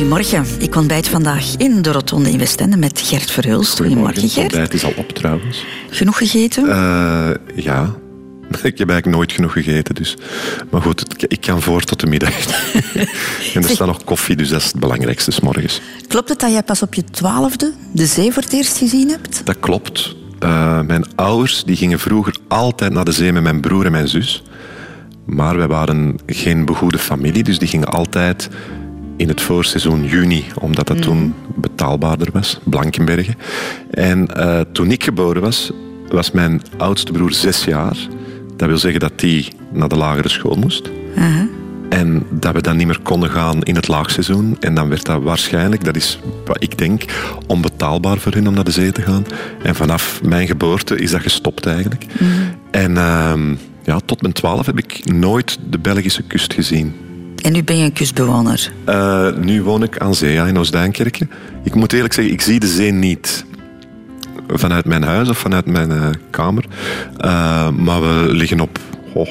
Goedemorgen. 0.00 0.44
Ik 0.58 0.76
ontbijt 0.76 1.08
vandaag 1.08 1.56
in 1.56 1.82
de 1.82 1.92
Rotonde 1.92 2.30
in 2.30 2.38
Westende 2.38 2.76
met 2.76 3.00
Gert 3.00 3.30
Verhulst. 3.30 3.76
Goedemorgen, 3.78 4.28
Gert. 4.28 4.56
Het 4.56 4.74
is 4.74 4.84
al 4.84 4.92
op 4.96 5.08
trouwens. 5.08 5.64
Genoeg 5.90 6.18
gegeten? 6.18 6.66
Uh, 6.66 7.30
ja. 7.54 7.94
Ik 8.62 8.78
heb 8.78 8.88
eigenlijk 8.88 9.06
nooit 9.06 9.32
genoeg 9.32 9.52
gegeten. 9.52 9.94
Dus. 9.94 10.16
Maar 10.70 10.82
goed, 10.82 11.24
ik 11.28 11.40
kan 11.40 11.62
voor 11.62 11.82
tot 11.82 12.00
de 12.00 12.06
middag. 12.06 12.46
en 13.54 13.62
er 13.62 13.68
staat 13.68 13.86
nog 13.86 14.04
koffie, 14.04 14.36
dus 14.36 14.48
dat 14.48 14.60
is 14.60 14.66
het 14.66 14.80
belangrijkste 14.80 15.30
s 15.30 15.40
morgens. 15.40 15.80
Klopt 16.08 16.28
het 16.28 16.40
dat 16.40 16.50
jij 16.50 16.62
pas 16.62 16.82
op 16.82 16.94
je 16.94 17.04
twaalfde 17.04 17.72
de 17.92 18.06
zee 18.06 18.32
voor 18.32 18.42
het 18.42 18.52
eerst 18.52 18.78
gezien 18.78 19.08
hebt? 19.08 19.40
Dat 19.44 19.56
klopt. 19.60 20.16
Uh, 20.44 20.80
mijn 20.80 21.04
ouders 21.14 21.64
die 21.64 21.76
gingen 21.76 21.98
vroeger 21.98 22.36
altijd 22.48 22.92
naar 22.92 23.04
de 23.04 23.12
zee 23.12 23.32
met 23.32 23.42
mijn 23.42 23.60
broer 23.60 23.86
en 23.86 23.92
mijn 23.92 24.08
zus. 24.08 24.42
Maar 25.26 25.56
wij 25.56 25.68
waren 25.68 26.18
geen 26.26 26.64
begoede 26.64 26.98
familie, 26.98 27.42
dus 27.42 27.58
die 27.58 27.68
gingen 27.68 27.88
altijd 27.88 28.48
in 29.20 29.28
het 29.28 29.40
voorseizoen 29.40 30.04
juni, 30.04 30.44
omdat 30.60 30.86
dat 30.86 31.02
toen 31.02 31.18
mhm. 31.18 31.60
betaalbaarder 31.60 32.28
was, 32.32 32.58
Blankenbergen. 32.64 33.34
En 33.90 34.28
uh, 34.36 34.60
toen 34.72 34.90
ik 34.90 35.04
geboren 35.04 35.42
was, 35.42 35.70
was 36.08 36.30
mijn 36.30 36.62
oudste 36.76 37.12
broer 37.12 37.32
zes 37.32 37.64
jaar. 37.64 37.96
Dat 38.56 38.68
wil 38.68 38.78
zeggen 38.78 39.00
dat 39.00 39.12
hij 39.16 39.52
naar 39.72 39.88
de 39.88 39.96
lagere 39.96 40.28
school 40.28 40.56
moest. 40.56 40.90
En 41.88 42.26
dat 42.30 42.54
we 42.54 42.60
dan 42.60 42.76
niet 42.76 42.86
meer 42.86 43.00
konden 43.02 43.30
gaan 43.30 43.62
in 43.62 43.74
het 43.74 43.88
laagseizoen. 43.88 44.56
En 44.60 44.74
dan 44.74 44.88
werd 44.88 45.04
dat 45.04 45.22
waarschijnlijk, 45.22 45.84
dat 45.84 45.96
is 45.96 46.20
wat 46.44 46.62
ik 46.62 46.78
denk, 46.78 47.04
onbetaalbaar 47.46 48.18
voor 48.18 48.32
hen 48.32 48.46
om 48.46 48.54
naar 48.54 48.64
de 48.64 48.70
zee 48.70 48.92
te 48.92 49.02
gaan. 49.02 49.24
En 49.62 49.74
vanaf 49.74 50.22
mijn 50.22 50.46
geboorte 50.46 50.96
is 50.96 51.10
dat 51.10 51.20
gestopt 51.20 51.66
eigenlijk. 51.66 52.06
Mhm. 52.12 52.30
En 52.70 52.90
uh, 52.90 53.32
ja, 53.82 54.00
tot 54.04 54.22
mijn 54.22 54.34
twaalf 54.34 54.66
heb 54.66 54.78
ik 54.78 55.12
nooit 55.12 55.58
de 55.70 55.78
Belgische 55.78 56.22
kust 56.22 56.54
gezien. 56.54 56.94
En 57.42 57.52
nu 57.52 57.64
ben 57.64 57.78
je 57.78 57.84
een 57.84 57.92
kustbewoner? 57.92 58.72
Uh, 58.88 59.34
nu 59.36 59.62
woon 59.62 59.82
ik 59.82 59.98
aan 59.98 60.14
zee, 60.14 60.32
ja, 60.32 60.46
in 60.46 60.58
Oostduinkerke. 60.58 61.28
Ik 61.64 61.74
moet 61.74 61.92
eerlijk 61.92 62.14
zeggen, 62.14 62.32
ik 62.32 62.40
zie 62.40 62.60
de 62.60 62.68
zee 62.68 62.92
niet 62.92 63.44
vanuit 64.48 64.84
mijn 64.84 65.02
huis 65.02 65.28
of 65.28 65.38
vanuit 65.38 65.66
mijn 65.66 65.90
uh, 65.90 66.08
kamer. 66.30 66.64
Uh, 67.24 67.68
maar 67.68 68.00
we 68.00 68.26
liggen 68.28 68.60
op 68.60 68.78
oh, 69.14 69.30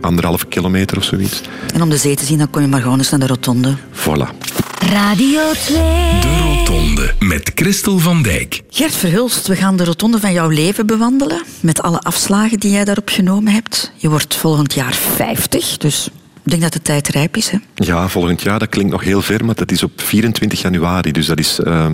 anderhalf 0.00 0.48
kilometer 0.48 0.96
of 0.96 1.04
zoiets. 1.04 1.40
En 1.74 1.82
om 1.82 1.90
de 1.90 1.96
zee 1.96 2.16
te 2.16 2.24
zien, 2.24 2.38
dan 2.38 2.50
kom 2.50 2.62
je 2.62 2.68
maar 2.68 2.82
gewoon 2.82 2.98
eens 2.98 3.10
naar 3.10 3.20
de 3.20 3.26
rotonde. 3.26 3.74
Voilà. 3.92 4.54
Radio 4.78 5.40
2. 5.52 5.76
De 6.20 6.38
Rotonde 6.42 7.14
met 7.18 7.50
Christel 7.54 7.98
van 7.98 8.22
Dijk. 8.22 8.62
Gert 8.70 8.94
Verhulst, 8.94 9.46
we 9.46 9.56
gaan 9.56 9.76
de 9.76 9.84
rotonde 9.84 10.20
van 10.20 10.32
jouw 10.32 10.48
leven 10.48 10.86
bewandelen. 10.86 11.42
Met 11.60 11.82
alle 11.82 12.00
afslagen 12.00 12.60
die 12.60 12.70
jij 12.70 12.84
daarop 12.84 13.08
genomen 13.08 13.52
hebt. 13.52 13.92
Je 13.96 14.08
wordt 14.08 14.36
volgend 14.36 14.74
jaar 14.74 14.94
50, 14.94 15.76
dus 15.76 16.10
ik 16.46 16.52
denk 16.52 16.62
dat 16.62 16.72
de 16.72 16.82
tijd 16.82 17.08
rijp 17.08 17.36
is. 17.36 17.50
Hè? 17.50 17.58
Ja, 17.74 18.08
volgend 18.08 18.42
jaar, 18.42 18.58
dat 18.58 18.68
klinkt 18.68 18.92
nog 18.92 19.04
heel 19.04 19.22
ver, 19.22 19.44
maar 19.44 19.54
dat 19.54 19.70
is 19.70 19.82
op 19.82 19.92
24 19.96 20.60
januari. 20.60 21.12
Dus 21.12 21.26
dat 21.26 21.38
is 21.38 21.60
uh, 21.60 21.86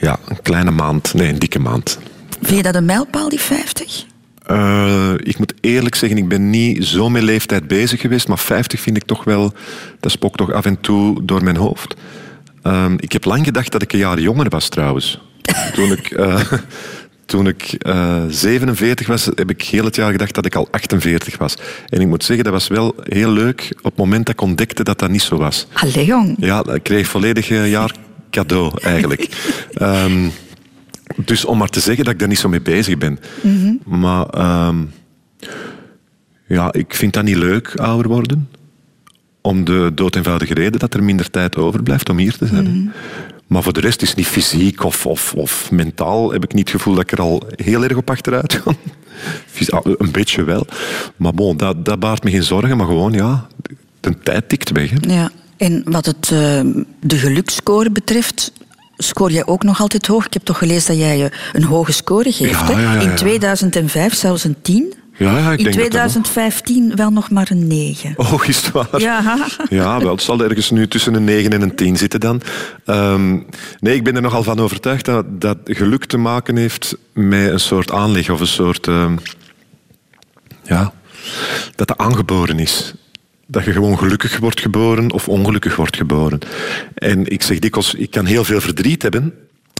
ja, 0.00 0.18
een 0.28 0.42
kleine 0.42 0.70
maand, 0.70 1.14
nee, 1.14 1.28
een 1.28 1.38
dikke 1.38 1.58
maand. 1.58 1.98
Vind 2.40 2.56
je 2.56 2.62
dat 2.62 2.74
een 2.74 2.84
mijlpaal, 2.84 3.28
die 3.28 3.40
50? 3.40 4.04
Uh, 4.50 5.10
eh, 5.10 5.14
ik 5.22 5.38
moet 5.38 5.54
eerlijk 5.60 5.94
zeggen, 5.94 6.18
ik 6.18 6.28
ben 6.28 6.50
niet 6.50 6.84
zo 6.84 7.10
met 7.10 7.22
leeftijd 7.22 7.68
bezig 7.68 8.00
geweest, 8.00 8.28
maar 8.28 8.38
50 8.38 8.80
vind 8.80 8.96
ik 8.96 9.04
toch 9.04 9.24
wel, 9.24 9.52
dat 10.00 10.10
spookt 10.10 10.36
toch 10.36 10.52
af 10.52 10.64
en 10.64 10.80
toe 10.80 11.24
door 11.24 11.44
mijn 11.44 11.56
hoofd. 11.56 11.94
Uh, 12.62 12.92
ik 12.96 13.12
heb 13.12 13.24
lang 13.24 13.44
gedacht 13.44 13.72
dat 13.72 13.82
ik 13.82 13.92
een 13.92 13.98
jaar 13.98 14.20
jonger 14.20 14.48
was 14.48 14.68
trouwens. 14.68 15.20
Toen 15.74 15.92
ik, 15.92 16.10
uh, 16.10 16.52
toen 17.26 17.46
ik 17.46 17.76
47 18.28 19.06
was, 19.06 19.24
heb 19.24 19.50
ik 19.50 19.62
heel 19.62 19.84
het 19.84 19.96
jaar 19.96 20.12
gedacht 20.12 20.34
dat 20.34 20.46
ik 20.46 20.54
al 20.54 20.68
48 20.70 21.38
was. 21.38 21.56
En 21.88 22.00
ik 22.00 22.06
moet 22.06 22.24
zeggen, 22.24 22.44
dat 22.44 22.52
was 22.52 22.68
wel 22.68 22.94
heel 23.02 23.30
leuk 23.30 23.68
op 23.76 23.84
het 23.84 23.96
moment 23.96 24.26
dat 24.26 24.34
ik 24.34 24.40
ontdekte 24.40 24.84
dat 24.84 24.98
dat 24.98 25.10
niet 25.10 25.22
zo 25.22 25.36
was. 25.36 25.66
Allee, 25.72 26.04
jong. 26.04 26.36
Ja, 26.38 26.64
ik 26.72 26.82
kreeg 26.82 27.08
volledig 27.08 27.48
jaar 27.48 27.94
cadeau 28.30 28.80
eigenlijk. 28.82 29.28
um, 29.80 30.32
Dus 31.24 31.44
om 31.44 31.58
maar 31.58 31.68
te 31.68 31.80
zeggen 31.80 32.04
dat 32.04 32.12
ik 32.12 32.18
daar 32.18 32.28
niet 32.28 32.38
zo 32.38 32.48
mee 32.48 32.60
bezig 32.60 32.98
ben. 32.98 33.18
Mhm. 33.42 34.00
Maar 34.00 34.26
ehm, 34.26 34.76
ja, 36.46 36.72
ik 36.72 36.94
vind 36.94 37.12
dat 37.12 37.24
niet 37.24 37.36
leuk, 37.36 37.74
ouder 37.76 38.08
worden. 38.08 38.48
Om 39.40 39.64
de 39.64 39.90
dood 39.94 40.16
eenvoudige 40.16 40.54
reden 40.54 40.78
dat 40.78 40.94
er 40.94 41.04
minder 41.04 41.30
tijd 41.30 41.56
overblijft 41.56 42.08
om 42.08 42.18
hier 42.18 42.36
te 42.36 42.46
zijn. 42.46 42.64
Mhm. 42.64 42.88
Maar 43.46 43.62
voor 43.62 43.72
de 43.72 43.80
rest 43.80 44.02
is 44.02 44.08
het 44.08 44.16
niet 44.16 44.26
fysiek 44.26 44.84
of, 44.84 45.06
of, 45.06 45.34
of 45.34 45.70
mentaal 45.70 46.32
heb 46.32 46.44
ik 46.44 46.52
niet 46.52 46.68
het 46.68 46.76
gevoel 46.76 46.94
dat 46.94 47.02
ik 47.02 47.12
er 47.12 47.20
al 47.20 47.42
heel 47.56 47.82
erg 47.82 47.96
op 47.96 48.10
achteruit 48.10 48.52
ga. 48.52 48.72
Ah, 49.68 49.84
een 49.84 50.10
beetje 50.10 50.44
wel. 50.44 50.66
Maar 51.16 51.32
bon, 51.34 51.56
dat, 51.56 51.84
dat 51.84 52.00
baart 52.00 52.24
me 52.24 52.30
geen 52.30 52.42
zorgen. 52.42 52.76
Maar 52.76 52.86
gewoon, 52.86 53.12
ja, 53.12 53.46
de 54.00 54.18
tijd 54.18 54.48
tikt 54.48 54.70
weg. 54.70 54.90
Hè. 54.90 55.14
Ja. 55.14 55.30
En 55.56 55.82
wat 55.84 56.06
het, 56.06 56.30
uh, 56.32 56.60
de 57.00 57.16
geluksscore 57.16 57.90
betreft, 57.90 58.52
scoor 58.96 59.30
jij 59.30 59.46
ook 59.46 59.62
nog 59.62 59.80
altijd 59.80 60.06
hoog. 60.06 60.26
Ik 60.26 60.32
heb 60.32 60.44
toch 60.44 60.58
gelezen 60.58 60.88
dat 60.88 60.96
jij 60.96 61.32
een 61.52 61.64
hoge 61.64 61.92
score 61.92 62.32
geeft. 62.32 62.70
In 63.02 63.14
2005 63.14 64.14
zelfs 64.14 64.44
een 64.44 64.56
10. 64.62 64.94
Ja, 65.16 65.38
ja, 65.38 65.52
ik 65.52 65.58
In 65.58 65.70
2015 65.70 66.96
wel 66.96 67.10
nog 67.10 67.30
maar 67.30 67.50
een 67.50 67.66
9. 67.66 68.12
Oh, 68.16 68.44
is 68.46 68.56
het 68.56 68.70
waar? 68.70 69.00
Ja. 69.00 69.46
ja, 69.68 69.98
wel, 69.98 70.12
het 70.12 70.22
zal 70.22 70.42
ergens 70.42 70.70
nu 70.70 70.88
tussen 70.88 71.14
een 71.14 71.24
9 71.24 71.52
en 71.52 71.62
een 71.62 71.74
10 71.74 71.96
zitten 71.96 72.20
dan. 72.20 72.40
Um, 72.86 73.46
nee, 73.80 73.94
ik 73.94 74.04
ben 74.04 74.16
er 74.16 74.22
nogal 74.22 74.42
van 74.42 74.60
overtuigd 74.60 75.04
dat, 75.04 75.40
dat 75.40 75.58
geluk 75.64 76.04
te 76.04 76.16
maken 76.16 76.56
heeft 76.56 76.96
met 77.12 77.50
een 77.50 77.60
soort 77.60 77.92
aanleg 77.92 78.30
of 78.30 78.40
een 78.40 78.46
soort... 78.46 78.86
Um, 78.86 79.18
ja, 80.62 80.92
dat 81.74 81.88
dat 81.88 81.98
aangeboren 81.98 82.58
is 82.58 82.94
dat 83.46 83.64
je 83.64 83.72
gewoon 83.72 83.98
gelukkig 83.98 84.38
wordt 84.38 84.60
geboren 84.60 85.12
of 85.12 85.28
ongelukkig 85.28 85.76
wordt 85.76 85.96
geboren. 85.96 86.38
En 86.94 87.26
ik 87.26 87.42
zeg 87.42 87.58
dikwijls, 87.58 87.94
ik 87.94 88.10
kan 88.10 88.24
heel 88.24 88.44
veel 88.44 88.60
verdriet 88.60 89.02
hebben, 89.02 89.34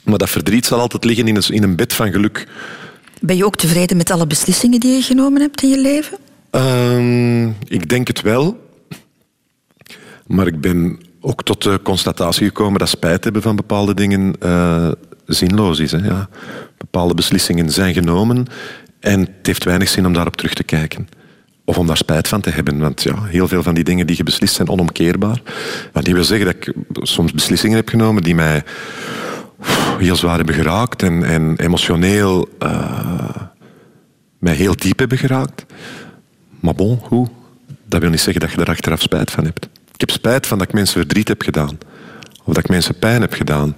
maar 0.05 0.19
dat 0.19 0.31
verdriet 0.31 0.67
zal 0.67 0.81
altijd 0.81 1.05
liggen 1.05 1.29
in 1.29 1.37
een, 1.37 1.49
in 1.49 1.63
een 1.63 1.77
bed 1.77 1.93
van 1.93 2.13
geluk. 2.13 2.47
Ben 3.27 3.37
je 3.37 3.45
ook 3.45 3.57
tevreden 3.57 3.97
met 3.97 4.11
alle 4.11 4.27
beslissingen 4.27 4.81
die 4.81 4.93
je 4.93 5.03
genomen 5.03 5.41
hebt 5.41 5.63
in 5.63 5.69
je 5.69 5.79
leven? 5.79 6.19
Um, 6.51 7.57
ik 7.69 7.89
denk 7.89 8.07
het 8.07 8.21
wel. 8.21 8.71
Maar 10.27 10.47
ik 10.47 10.61
ben 10.61 11.01
ook 11.21 11.43
tot 11.43 11.63
de 11.63 11.81
constatatie 11.83 12.47
gekomen 12.47 12.79
dat 12.79 12.89
spijt 12.89 13.25
hebben 13.25 13.43
van 13.43 13.57
bepaalde 13.57 13.95
dingen 13.95 14.35
uh, 14.43 14.93
zinloos 15.27 15.79
is. 15.79 15.93
Hè, 15.93 15.99
ja. 15.99 16.29
Bepaalde 16.79 17.15
beslissingen 17.15 17.71
zijn 17.71 17.95
genomen 17.95 18.47
en 19.01 19.21
het 19.21 19.47
heeft 19.47 19.65
weinig 19.65 19.89
zin 19.89 20.07
om 20.07 20.13
daarop 20.13 20.37
terug 20.37 20.55
te 20.55 20.65
kijken. 20.65 21.09
Of 21.65 21.79
om 21.79 21.87
daar 21.87 21.97
spijt 21.97 22.29
van 22.29 22.41
te 22.41 22.51
hebben. 22.51 22.79
Want 22.79 23.03
ja, 23.03 23.23
heel 23.23 23.49
veel 23.49 23.63
van 23.63 23.75
die 23.75 23.85
dingen 23.85 24.07
die 24.07 24.17
je 24.17 24.23
beslist 24.23 24.55
zijn 24.55 24.69
onomkeerbaar. 24.69 25.43
Maar 25.93 26.03
die 26.03 26.15
wil 26.15 26.25
zeggen 26.25 26.47
dat 26.47 26.55
ik 26.55 26.73
soms 26.93 27.33
beslissingen 27.33 27.77
heb 27.77 27.89
genomen 27.89 28.23
die 28.23 28.35
mij 28.35 28.63
heel 29.99 30.17
zwaar 30.17 30.37
hebben 30.37 30.55
geraakt 30.55 31.03
en, 31.03 31.57
emotioneel 31.57 32.49
uh, 32.63 33.37
mij 34.39 34.55
heel 34.55 34.77
diep 34.77 34.99
hebben 34.99 35.19
geraakt. 35.19 35.65
Maar 36.61 36.75
bon, 36.75 37.01
hoe? 37.03 37.29
Dat 37.87 38.01
wil 38.01 38.11
niet 38.11 38.21
zeggen 38.21 38.41
dat 38.41 38.51
je 38.51 38.61
er 38.61 38.69
achteraf 38.69 39.01
spijt 39.01 39.31
van 39.31 39.45
hebt. 39.45 39.69
Ik 39.93 40.01
heb 40.01 40.11
spijt 40.11 40.47
van 40.47 40.59
dat 40.59 40.69
ik 40.69 40.75
mensen 40.75 41.01
verdriet 41.01 41.29
heb 41.29 41.43
gedaan. 41.43 41.79
Of 42.45 42.55
dat 42.55 42.65
ik 42.65 42.69
mensen 42.69 42.99
pijn 42.99 43.21
heb 43.21 43.33
gedaan. 43.33 43.77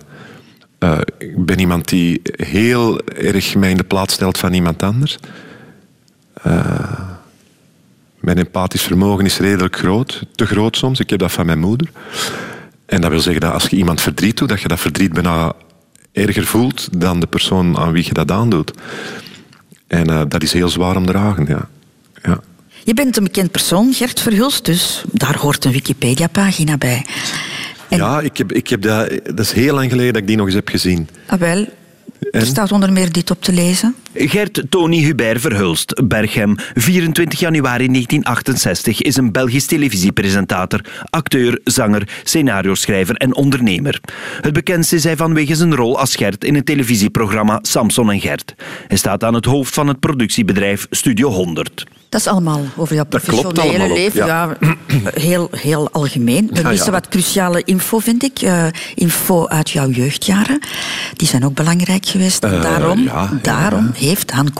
Uh, 0.79 0.99
ik 1.19 1.45
ben 1.45 1.59
iemand 1.59 1.89
die 1.89 2.21
heel 2.37 3.01
erg 3.03 3.55
mij 3.55 3.71
in 3.71 3.77
de 3.77 3.85
plaats 3.85 4.15
stelt 4.15 4.39
van 4.39 4.53
iemand 4.53 4.83
anders. 4.83 5.19
Uh, 6.47 7.01
mijn 8.21 8.39
empathisch 8.39 8.83
vermogen 8.83 9.25
is 9.25 9.39
redelijk 9.39 9.77
groot, 9.77 10.23
te 10.35 10.47
groot 10.47 10.77
soms. 10.77 11.01
Ik 11.01 11.11
heb 11.11 11.19
dat 11.19 11.33
van 11.33 11.47
mijn 11.47 11.59
moeder. 11.59 11.91
En 12.87 13.01
dat 13.01 13.11
wil 13.11 13.21
zeggen 13.21 13.43
dat 13.43 13.53
als 13.53 13.67
je 13.67 13.77
iemand 13.77 14.01
verdriet 14.01 14.37
doet, 14.37 14.49
dat 14.49 14.61
je 14.61 14.69
dat 14.69 14.81
verdriet 14.81 15.13
bijna 15.13 15.53
erger 16.16 16.47
voelt 16.47 16.88
dan 17.00 17.21
de 17.21 17.27
persoon 17.27 17.78
aan 17.78 17.93
wie 17.93 18.04
je 18.04 18.12
dat 18.12 18.31
aandoet. 18.31 18.72
En 19.87 20.10
uh, 20.10 20.22
dat 20.28 20.43
is 20.43 20.53
heel 20.53 20.69
zwaar 20.69 20.97
om 20.97 21.07
te 21.07 21.13
dragen, 21.13 21.47
ja. 21.47 21.68
ja. 22.22 22.41
Je 22.84 22.95
bent 22.95 23.16
een 23.16 23.24
bekend 23.24 23.51
persoon, 23.51 23.92
Gert 23.92 24.21
Verhulst, 24.21 24.65
dus 24.65 25.04
daar 25.13 25.36
hoort 25.39 25.65
een 25.65 25.72
Wikipedia-pagina 25.72 26.77
bij. 26.77 27.07
Ja, 27.91 28.21
ik 28.21 28.36
heb, 28.36 28.53
ik 28.53 28.68
heb 28.68 28.83
dat, 28.83 29.09
dat 29.24 29.41
is 29.41 29.53
heel 29.53 29.74
lang 29.74 29.91
geleden 29.91 30.13
dat 30.13 30.22
ik 30.22 30.28
die 30.28 30.36
nog 30.36 30.47
eens 30.47 30.54
heb 30.54 30.68
gezien. 30.68 31.09
Ah, 31.27 31.39
wel. 31.39 31.66
Er 32.30 32.47
staat 32.47 32.72
onder 32.72 32.92
meer 32.92 33.12
dit 33.12 33.30
op 33.30 33.42
te 33.42 33.53
lezen. 33.53 33.95
Gert 34.18 34.63
Tony 34.68 35.03
Hubert 35.03 35.41
Verhulst, 35.41 36.09
Berghem, 36.09 36.54
24 36.74 37.39
januari 37.39 37.86
1968, 37.86 39.03
is 39.03 39.16
een 39.16 39.33
Belgisch 39.33 39.66
televisiepresentator, 39.66 40.80
acteur, 41.10 41.60
zanger, 41.65 42.09
scenario-schrijver 42.22 43.16
en 43.16 43.34
ondernemer. 43.34 44.01
Het 44.41 44.53
bekendste 44.53 44.97
is 44.97 45.04
hij 45.04 45.16
vanwege 45.16 45.54
zijn 45.54 45.74
rol 45.74 45.98
als 45.98 46.16
Gert 46.16 46.45
in 46.45 46.54
het 46.54 46.66
televisieprogramma 46.66 47.59
Samson 47.63 48.10
en 48.10 48.21
Gert. 48.21 48.54
Hij 48.86 48.97
staat 48.97 49.24
aan 49.24 49.34
het 49.34 49.45
hoofd 49.45 49.74
van 49.74 49.89
het 49.89 50.01
productiebedrijf 50.01 50.86
Studio 50.91 51.30
100. 51.30 51.86
Dat 52.09 52.21
is 52.21 52.27
allemaal 52.27 52.65
over 52.77 52.95
jouw 52.95 53.04
professionele 53.04 53.92
leven. 53.92 54.27
Ja. 54.27 54.57
heel, 55.15 55.48
heel 55.57 55.91
algemeen. 55.92 56.51
We 56.53 56.69
missen 56.69 56.92
wat 56.92 57.09
cruciale 57.09 57.62
info, 57.65 57.98
vind 57.98 58.22
ik. 58.22 58.42
Uh, 58.42 58.66
info 58.95 59.47
uit 59.47 59.71
jouw 59.71 59.89
jeugdjaren. 59.89 60.59
Die 61.12 61.28
zijn 61.28 61.45
ook 61.45 61.54
belangrijk 61.54 62.07
geweest. 62.07 62.45
Uh, 62.45 62.62
daarom, 62.62 63.10
daarom 63.42 63.91
heeft 64.07 64.31
Han 64.31 64.53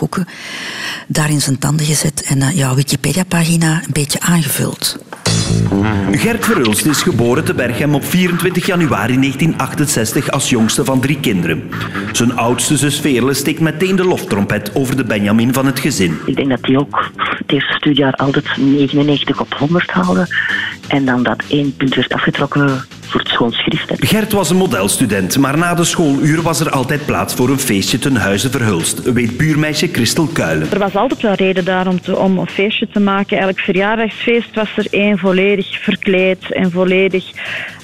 daar 1.07 1.29
in 1.29 1.41
zijn 1.41 1.59
tanden 1.59 1.85
gezet 1.85 2.23
en 2.23 2.37
uh, 2.37 2.57
jouw 2.57 2.75
Wikipedia-pagina 2.75 3.81
een 3.85 3.93
beetje 3.93 4.19
aangevuld. 4.19 4.97
Gert 6.11 6.45
Verhulst 6.45 6.85
is 6.85 7.01
geboren 7.01 7.45
te 7.45 7.53
Berchem 7.53 7.95
op 7.95 8.03
24 8.03 8.65
januari 8.65 9.19
1968 9.19 10.31
als 10.31 10.49
jongste 10.49 10.85
van 10.85 10.99
drie 10.99 11.19
kinderen. 11.19 11.69
Zijn 12.11 12.35
oudste 12.37 12.77
zus 12.77 12.99
Veerle 12.99 13.33
steekt 13.33 13.59
meteen 13.59 13.95
de 13.95 14.03
loftrompet 14.03 14.75
over 14.75 14.97
de 14.97 15.03
Benjamin 15.03 15.53
van 15.53 15.65
het 15.65 15.79
gezin. 15.79 16.17
Ik 16.25 16.35
denk 16.35 16.49
dat 16.49 16.59
hij 16.61 16.77
ook 16.77 17.11
het 17.15 17.51
eerste 17.51 17.73
studiejaar 17.73 18.13
altijd 18.13 18.57
99 18.57 19.39
op 19.39 19.53
100 19.53 19.91
haalde. 19.91 20.27
En 20.87 21.05
dan 21.05 21.23
dat 21.23 21.43
één 21.47 21.75
punt 21.75 21.95
werd 21.95 22.13
afgetrokken 22.13 22.85
voor 23.09 23.19
het 23.19 23.29
schoolschrift. 23.29 23.93
Gert 23.97 24.31
was 24.31 24.49
een 24.49 24.57
modelstudent, 24.57 25.37
maar 25.37 25.57
na 25.57 25.73
de 25.73 25.83
schooluur 25.83 26.41
was 26.41 26.59
er 26.59 26.69
altijd 26.69 27.05
plaats 27.05 27.33
voor 27.33 27.49
een 27.49 27.59
feestje 27.59 27.99
ten 27.99 28.15
huize 28.15 28.49
Verhulst, 28.49 29.11
weet 29.11 29.37
buurmeisje 29.37 29.87
Christel 29.91 30.27
Kuilen. 30.27 30.71
Er 30.71 30.79
was 30.79 30.95
altijd 30.95 31.21
wel 31.21 31.33
reden 31.33 31.65
daar 31.65 31.87
om, 31.87 32.01
te, 32.01 32.17
om 32.17 32.37
een 32.37 32.47
feestje 32.47 32.87
te 32.87 32.99
maken. 32.99 33.39
Elk 33.39 33.59
verjaardagsfeest 33.59 34.55
was 34.55 34.69
er 34.75 34.87
één 34.89 35.17
volledig 35.17 35.83
verkleed 35.83 36.53
en 36.53 36.71
volledig 36.71 37.25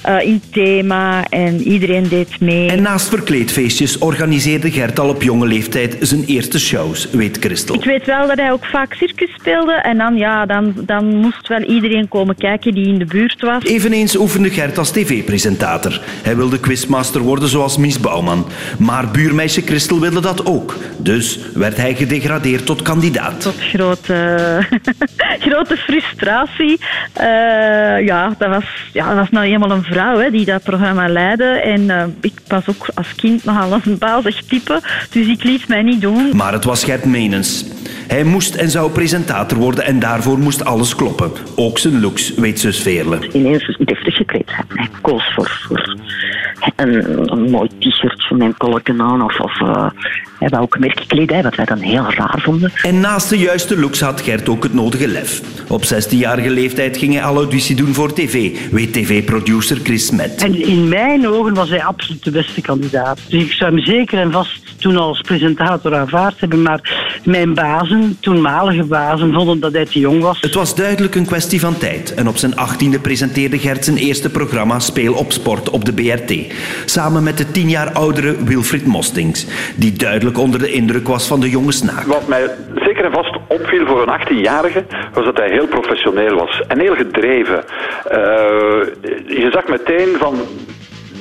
uh, 0.08 0.20
in 0.22 0.42
thema 0.50 1.24
en 1.28 1.60
iedereen 1.60 2.08
deed 2.08 2.40
mee. 2.40 2.70
En 2.70 2.82
naast 2.82 3.08
verkleedfeestjes 3.08 3.98
organiseerde 3.98 4.70
Gert 4.70 4.98
al 4.98 5.08
op 5.08 5.22
jonge 5.22 5.46
leeftijd 5.46 5.96
zijn 6.00 6.24
eerste 6.24 6.60
shows, 6.60 7.10
weet 7.10 7.36
Christel. 7.40 7.74
Ik 7.74 7.84
weet 7.84 8.06
wel 8.06 8.26
dat 8.26 8.38
hij 8.38 8.52
ook 8.52 8.64
vaak 8.64 8.94
circus 8.94 9.32
speelde 9.32 9.72
en 9.72 9.98
dan, 9.98 10.16
ja, 10.16 10.46
dan, 10.46 10.74
dan 10.76 11.16
moest 11.16 11.48
wel 11.48 11.62
iedereen 11.62 12.08
komen 12.08 12.36
kijken 12.36 12.74
die 12.74 12.86
in 12.86 12.98
de 12.98 13.04
buurt 13.04 13.40
was. 13.40 13.64
Eveneens 13.64 14.16
oefende 14.16 14.50
Gert 14.50 14.78
als 14.78 14.92
tv-presentator. 15.14 16.00
Hij 16.22 16.36
wilde 16.36 16.60
quizmaster 16.60 17.20
worden 17.20 17.48
zoals 17.48 17.76
Mies 17.76 18.00
Bouwman. 18.00 18.46
Maar 18.78 19.10
buurmeisje 19.10 19.60
Christel 19.60 20.00
wilde 20.00 20.20
dat 20.20 20.46
ook. 20.46 20.76
Dus 20.96 21.38
werd 21.54 21.76
hij 21.76 21.94
gedegradeerd 21.94 22.66
tot 22.66 22.82
kandidaat. 22.82 23.40
Tot 23.40 23.60
grote, 23.60 24.58
grote 25.48 25.76
frustratie. 25.76 26.80
Uh, 27.20 28.06
ja, 28.06 28.34
dat 28.38 28.48
was, 28.48 28.64
ja, 28.92 29.06
dat 29.08 29.16
was 29.16 29.30
nou 29.30 29.46
eenmaal 29.46 29.70
een 29.70 29.82
vrouw 29.82 30.18
hè, 30.18 30.30
die 30.30 30.44
dat 30.44 30.62
programma 30.62 31.08
leidde. 31.08 31.44
En 31.44 31.80
uh, 31.80 32.04
ik 32.20 32.32
was 32.46 32.68
ook 32.68 32.86
als 32.94 33.14
kind 33.14 33.44
nogal 33.44 33.80
een 33.84 33.98
bazig 33.98 34.42
type, 34.44 34.80
dus 35.10 35.26
ik 35.26 35.42
liet 35.42 35.68
mij 35.68 35.82
niet 35.82 36.00
doen. 36.00 36.30
Maar 36.36 36.52
het 36.52 36.64
was 36.64 36.84
Gert 36.84 37.04
Menens. 37.04 37.64
Hij 38.06 38.24
moest 38.24 38.54
en 38.54 38.70
zou 38.70 38.90
presentator 38.90 39.58
worden 39.58 39.84
en 39.84 39.98
daarvoor 39.98 40.38
moest 40.38 40.64
alles 40.64 40.94
kloppen. 40.94 41.30
Ook 41.56 41.78
zijn 41.78 42.00
looks, 42.00 42.34
weet 42.34 42.60
zus 42.60 42.80
Veerle. 42.80 43.18
Ineens 43.32 43.76
deftig 43.84 44.16
gekleed. 44.16 44.50
Hij 44.68 44.88
koos 45.04 45.34
voor, 45.34 45.48
voor 45.48 45.96
een, 46.76 47.32
een 47.32 47.50
mooi 47.50 47.68
t-shirtje 47.78 48.36
met 48.36 48.46
een 48.46 48.56
kolken 48.56 49.00
aan 49.00 49.22
of, 49.22 49.40
of 49.40 49.60
uh, 49.60 49.90
hij 50.44 50.52
wou 50.52 50.62
ook 50.62 50.78
merkkledij, 50.78 51.42
wat 51.42 51.54
wij 51.54 51.64
dan 51.64 51.78
heel 51.78 52.12
raar 52.12 52.40
vonden. 52.42 52.72
En 52.82 53.00
naast 53.00 53.28
de 53.28 53.38
juiste 53.38 53.78
looks 53.78 54.00
had 54.00 54.20
Gert 54.20 54.48
ook 54.48 54.62
het 54.62 54.74
nodige 54.74 55.08
lef. 55.08 55.40
Op 55.68 55.82
16-jarige 55.84 56.50
leeftijd 56.50 56.96
ging 56.96 57.14
hij 57.14 57.22
al 57.22 57.36
auditie 57.36 57.76
doen 57.76 57.94
voor 57.94 58.12
tv, 58.12 58.56
weet 58.70 58.92
tv-producer 58.92 59.78
Chris 59.82 60.10
Met. 60.10 60.42
En 60.42 60.62
in 60.62 60.88
mijn 60.88 61.28
ogen 61.28 61.54
was 61.54 61.68
hij 61.68 61.84
absoluut 61.84 62.24
de 62.24 62.30
beste 62.30 62.60
kandidaat. 62.60 63.18
Dus 63.28 63.42
ik 63.42 63.52
zou 63.52 63.74
hem 63.74 63.84
zeker 63.84 64.18
en 64.18 64.32
vast 64.32 64.64
toen 64.78 64.96
als 64.96 65.20
presentator 65.20 65.94
aanvaard 65.94 66.40
hebben, 66.40 66.62
maar 66.62 67.10
mijn 67.24 67.54
bazen, 67.54 68.16
toenmalige 68.20 68.84
bazen, 68.84 69.32
vonden 69.32 69.60
dat 69.60 69.72
hij 69.72 69.84
te 69.84 69.98
jong 69.98 70.22
was. 70.22 70.40
Het 70.40 70.54
was 70.54 70.74
duidelijk 70.74 71.14
een 71.14 71.26
kwestie 71.26 71.60
van 71.60 71.78
tijd 71.78 72.14
en 72.14 72.28
op 72.28 72.36
zijn 72.36 72.52
18e 72.52 73.00
presenteerde 73.02 73.58
Gert 73.58 73.84
zijn 73.84 73.96
eerste 73.96 74.30
programma 74.30 74.78
Speel 74.78 75.14
op 75.14 75.32
Sport 75.32 75.70
op 75.70 75.84
de 75.84 75.92
BRT. 75.92 76.34
Samen 76.84 77.22
met 77.22 77.38
de 77.38 77.50
tien 77.50 77.68
jaar 77.68 77.92
oudere 77.92 78.44
Wilfried 78.44 78.86
Mostings, 78.86 79.46
die 79.76 79.92
duidelijk 79.92 80.33
onder 80.38 80.60
de 80.60 80.72
indruk 80.72 81.08
was 81.08 81.26
van 81.26 81.40
de 81.40 81.50
jonge 81.50 81.72
snaak. 81.72 82.06
Wat 82.06 82.28
mij 82.28 82.50
zeker 82.74 83.04
en 83.04 83.12
vast 83.12 83.36
opviel 83.48 83.86
voor 83.86 84.02
een 84.02 84.20
18-jarige, 84.20 84.84
was 85.12 85.24
dat 85.24 85.36
hij 85.36 85.50
heel 85.50 85.66
professioneel 85.66 86.34
was 86.36 86.62
en 86.68 86.80
heel 86.80 86.94
gedreven. 86.94 87.64
Uh, 88.10 88.16
je 89.26 89.48
zag 89.50 89.68
meteen 89.68 90.16
van 90.18 90.34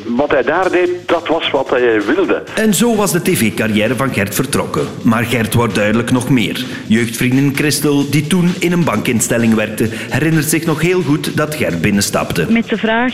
wat 0.06 0.32
hij 0.32 0.44
daar 0.44 0.72
deed, 0.72 0.90
dat 1.06 1.28
was 1.28 1.50
wat 1.50 1.70
hij 1.70 2.02
wilde. 2.06 2.44
En 2.56 2.74
zo 2.74 2.96
was 2.96 3.12
de 3.12 3.22
tv-carrière 3.22 3.96
van 3.96 4.14
Gert 4.14 4.36
vertrokken. 4.36 4.88
Maar 5.02 5.24
Gert 5.24 5.54
wordt 5.54 5.76
duidelijk 5.76 6.12
nog 6.12 6.30
meer. 6.30 6.66
Jeugdvriendin 6.88 7.56
Christel, 7.56 8.10
die 8.10 8.28
toen 8.28 8.54
in 8.60 8.72
een 8.72 8.84
bankinstelling 8.84 9.54
werkte, 9.54 9.90
herinnert 10.10 10.50
zich 10.50 10.66
nog 10.66 10.82
heel 10.82 11.02
goed 11.02 11.38
dat 11.38 11.56
Gert 11.56 11.82
binnenstapte. 11.82 12.46
Met 12.50 12.70
de 12.70 12.78
vraag 12.78 13.14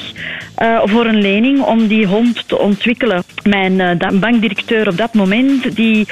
uh, 0.62 0.82
voor 0.86 1.06
een 1.06 1.22
lening 1.22 1.62
om 1.62 1.88
die 1.88 2.08
hond 2.08 2.44
te 2.48 2.58
ontwikkelen. 2.58 3.24
Mijn 3.44 4.02
uh, 4.02 4.20
bankdirecteur 4.20 4.88
op 4.88 4.98
dat 4.98 5.14
moment, 5.14 5.76
die 5.76 6.08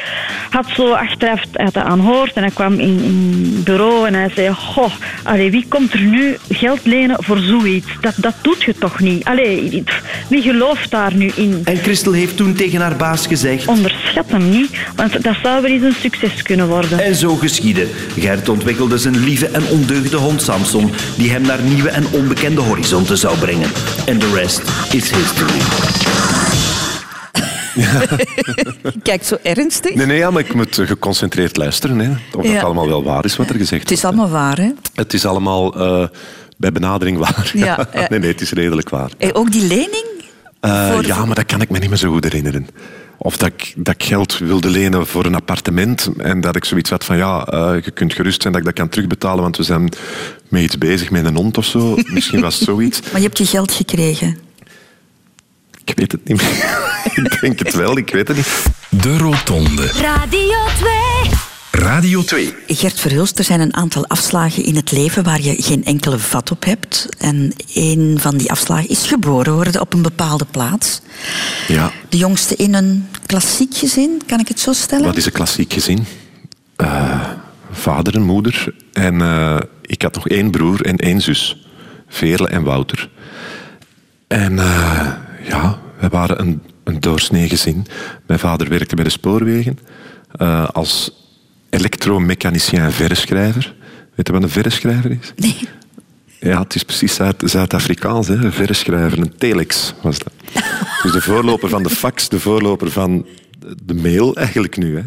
had 0.49 0.65
zo 0.75 0.91
achteraf 0.91 1.41
het 1.51 1.77
aanhoord 1.77 2.33
en 2.33 2.41
hij 2.41 2.51
kwam 2.51 2.73
in, 2.73 2.99
in 3.03 3.51
het 3.55 3.63
bureau 3.63 4.07
en 4.07 4.13
hij 4.13 4.29
zei, 4.35 4.53
goh, 4.53 4.91
allee, 5.23 5.51
wie 5.51 5.65
komt 5.67 5.93
er 5.93 6.01
nu 6.01 6.37
geld 6.49 6.85
lenen 6.85 7.23
voor 7.23 7.37
zoiets? 7.37 7.87
Dat, 8.01 8.13
dat 8.17 8.33
doet 8.41 8.63
je 8.63 8.73
toch 8.79 8.99
niet? 8.99 9.25
Allee, 9.25 9.83
wie 10.29 10.41
gelooft 10.41 10.66
daar 10.89 11.15
nu 11.15 11.31
in. 11.35 11.61
En 11.63 11.77
Christel 11.77 12.11
heeft 12.11 12.37
toen 12.37 12.53
tegen 12.53 12.81
haar 12.81 12.95
baas 12.95 13.27
gezegd... 13.27 13.67
Onderschat 13.67 14.25
hem 14.27 14.49
niet, 14.49 14.77
want 14.95 15.23
dat 15.23 15.35
zou 15.43 15.61
wel 15.61 15.71
eens 15.71 15.83
een 15.83 15.95
succes 15.99 16.41
kunnen 16.41 16.67
worden. 16.67 16.99
En 16.99 17.15
zo 17.15 17.35
geschiedde. 17.35 17.87
Gert 18.19 18.49
ontwikkelde 18.49 18.97
zijn 18.97 19.17
lieve 19.17 19.47
en 19.47 19.63
ondeugde 19.67 20.17
hond 20.17 20.41
Samson, 20.41 20.91
die 21.17 21.31
hem 21.31 21.41
naar 21.41 21.61
nieuwe 21.61 21.89
en 21.89 22.05
onbekende 22.11 22.61
horizonten 22.61 23.17
zou 23.17 23.37
brengen. 23.37 23.69
En 24.05 24.19
de 24.19 24.31
rest 24.33 24.61
is 24.91 25.11
history. 25.11 25.61
Ja. 27.75 28.01
Kijk 29.03 29.23
zo 29.23 29.37
ernstig. 29.43 29.95
Nee, 29.95 30.05
nee, 30.05 30.17
ja, 30.17 30.31
maar 30.31 30.41
ik 30.41 30.53
moet 30.53 30.75
geconcentreerd 30.75 31.57
luisteren. 31.57 31.99
Hè, 31.99 32.11
of 32.37 32.43
ja. 32.43 32.51
het 32.51 32.63
allemaal 32.63 32.87
wel 32.87 33.03
waar 33.03 33.25
is 33.25 33.35
wat 33.35 33.49
er 33.49 33.55
gezegd 33.55 33.69
wordt. 33.69 33.89
Het 33.89 33.97
is 33.97 34.05
allemaal 34.05 34.29
waar, 34.29 34.57
hè? 34.57 34.69
Het 34.93 35.13
is 35.13 35.25
allemaal 35.25 35.81
uh, 35.81 36.07
bij 36.57 36.71
benadering 36.71 37.17
waar. 37.17 37.51
Ja, 37.53 37.65
ja. 37.93 38.05
Nee, 38.09 38.19
nee, 38.19 38.31
het 38.31 38.41
is 38.41 38.51
redelijk 38.51 38.89
waar. 38.89 39.11
En 39.17 39.35
ook 39.35 39.51
die 39.51 39.67
lening? 39.67 40.05
Uh, 40.61 40.97
ja, 41.01 41.25
maar 41.25 41.35
dat 41.35 41.45
kan 41.45 41.61
ik 41.61 41.69
me 41.69 41.79
niet 41.79 41.89
meer 41.89 41.97
zo 41.97 42.11
goed 42.11 42.23
herinneren. 42.23 42.67
Of 43.17 43.37
dat 43.37 43.47
ik, 43.47 43.73
dat 43.77 43.93
ik 43.93 44.03
geld 44.03 44.37
wilde 44.37 44.69
lenen 44.69 45.07
voor 45.07 45.25
een 45.25 45.35
appartement 45.35 46.09
en 46.17 46.41
dat 46.41 46.55
ik 46.55 46.65
zoiets 46.65 46.89
had 46.89 47.05
van 47.05 47.17
ja, 47.17 47.53
uh, 47.53 47.83
je 47.83 47.91
kunt 47.91 48.13
gerust 48.13 48.41
zijn 48.41 48.53
dat 48.53 48.61
ik 48.61 48.67
dat 48.67 48.77
kan 48.77 48.89
terugbetalen, 48.89 49.41
want 49.41 49.57
we 49.57 49.63
zijn 49.63 49.89
met 50.47 50.61
iets 50.61 50.77
bezig 50.77 51.11
met 51.11 51.25
een 51.25 51.35
hond 51.35 51.57
of 51.57 51.65
zo. 51.65 51.97
Misschien 52.13 52.41
was 52.41 52.55
het 52.55 52.63
zoiets. 52.63 53.01
Maar 53.01 53.21
je 53.21 53.25
hebt 53.25 53.37
je 53.37 53.45
geld 53.45 53.71
gekregen? 53.71 54.37
Ik 55.85 55.97
weet 55.97 56.11
het 56.11 56.27
niet 56.27 56.41
meer. 56.41 56.79
ik 57.25 57.41
denk 57.41 57.59
het 57.59 57.73
wel, 57.73 57.97
ik 57.97 58.09
weet 58.09 58.27
het 58.27 58.37
niet. 58.37 58.65
De 58.89 59.17
Rotonde. 59.17 59.85
Radio 59.85 60.57
2. 60.77 60.96
Radio 61.77 62.23
2. 62.23 62.53
Gert 62.67 62.99
Verhulst, 62.99 63.37
er 63.37 63.43
zijn 63.43 63.59
een 63.59 63.75
aantal 63.75 64.07
afslagen 64.07 64.63
in 64.63 64.75
het 64.75 64.91
leven 64.91 65.23
waar 65.23 65.41
je 65.41 65.61
geen 65.61 65.85
enkele 65.85 66.19
vat 66.19 66.51
op 66.51 66.65
hebt. 66.65 67.07
En 67.17 67.53
een 67.73 68.17
van 68.19 68.37
die 68.37 68.51
afslagen 68.51 68.89
is 68.89 69.07
geboren 69.07 69.53
worden 69.53 69.81
op 69.81 69.93
een 69.93 70.01
bepaalde 70.01 70.45
plaats. 70.51 71.01
Ja. 71.67 71.91
De 72.09 72.17
jongste 72.17 72.55
in 72.55 72.73
een 72.73 73.07
klassiek 73.25 73.75
gezin, 73.75 74.21
kan 74.25 74.39
ik 74.39 74.47
het 74.47 74.59
zo 74.59 74.73
stellen? 74.73 75.05
Wat 75.05 75.17
is 75.17 75.25
een 75.25 75.31
klassiek 75.31 75.73
gezin? 75.73 76.05
Uh, 76.77 77.29
vader 77.71 78.15
en 78.15 78.23
moeder. 78.23 78.73
En 78.93 79.13
uh, 79.13 79.57
ik 79.81 80.01
had 80.01 80.15
nog 80.15 80.27
één 80.27 80.51
broer 80.51 80.85
en 80.85 80.95
één 80.95 81.21
zus. 81.21 81.67
Veerle 82.07 82.47
en 82.47 82.63
Wouter. 82.63 83.09
En 84.27 84.53
uh, 84.53 85.11
ja, 85.47 85.79
we 85.99 86.07
waren 86.07 86.39
een, 86.39 86.61
een 86.83 86.99
doorsnee 86.99 87.49
gezin. 87.49 87.85
Mijn 88.27 88.39
vader 88.39 88.69
werkte 88.69 88.95
bij 88.95 89.03
de 89.03 89.09
spoorwegen. 89.09 89.79
als 90.71 91.11
elektromechanicien 91.69 92.91
verreschrijver. 92.91 93.75
Weet 94.15 94.27
je 94.27 94.33
wat 94.33 94.43
een 94.43 94.49
verreschrijver 94.49 95.11
is? 95.11 95.33
Nee. 95.35 95.57
Ja, 96.39 96.59
het 96.59 96.75
is 96.75 96.83
precies 96.83 97.19
Zuid-Afrikaans. 97.37 98.27
Een 98.27 98.53
verreschrijver, 98.53 99.19
een 99.19 99.37
telex 99.37 99.93
was 100.01 100.19
dat. 100.19 100.33
dus 101.03 101.11
de 101.11 101.21
voorloper 101.21 101.69
van 101.69 101.83
de 101.83 101.89
fax, 101.89 102.29
de 102.29 102.39
voorloper 102.39 102.91
van 102.91 103.25
de 103.83 103.93
mail 103.93 104.35
eigenlijk 104.35 104.77
nu. 104.77 104.97
Hè. 104.97 105.03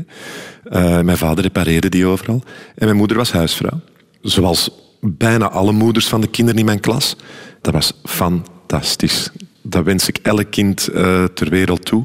Uh, 0.64 1.00
mijn 1.00 1.16
vader 1.16 1.44
repareerde 1.44 1.88
die 1.88 2.06
overal. 2.06 2.42
En 2.74 2.84
mijn 2.84 2.96
moeder 2.96 3.16
was 3.16 3.32
huisvrouw. 3.32 3.80
Zoals 4.22 4.70
bijna 5.00 5.50
alle 5.50 5.72
moeders 5.72 6.08
van 6.08 6.20
de 6.20 6.26
kinderen 6.26 6.60
in 6.60 6.66
mijn 6.66 6.80
klas. 6.80 7.16
Dat 7.60 7.72
was 7.72 7.92
fantastisch. 8.04 9.30
Dat 9.62 9.84
wens 9.84 10.08
ik 10.08 10.18
elk 10.22 10.50
kind 10.50 10.88
uh, 10.92 11.24
ter 11.24 11.50
wereld 11.50 11.84
toe. 11.84 12.04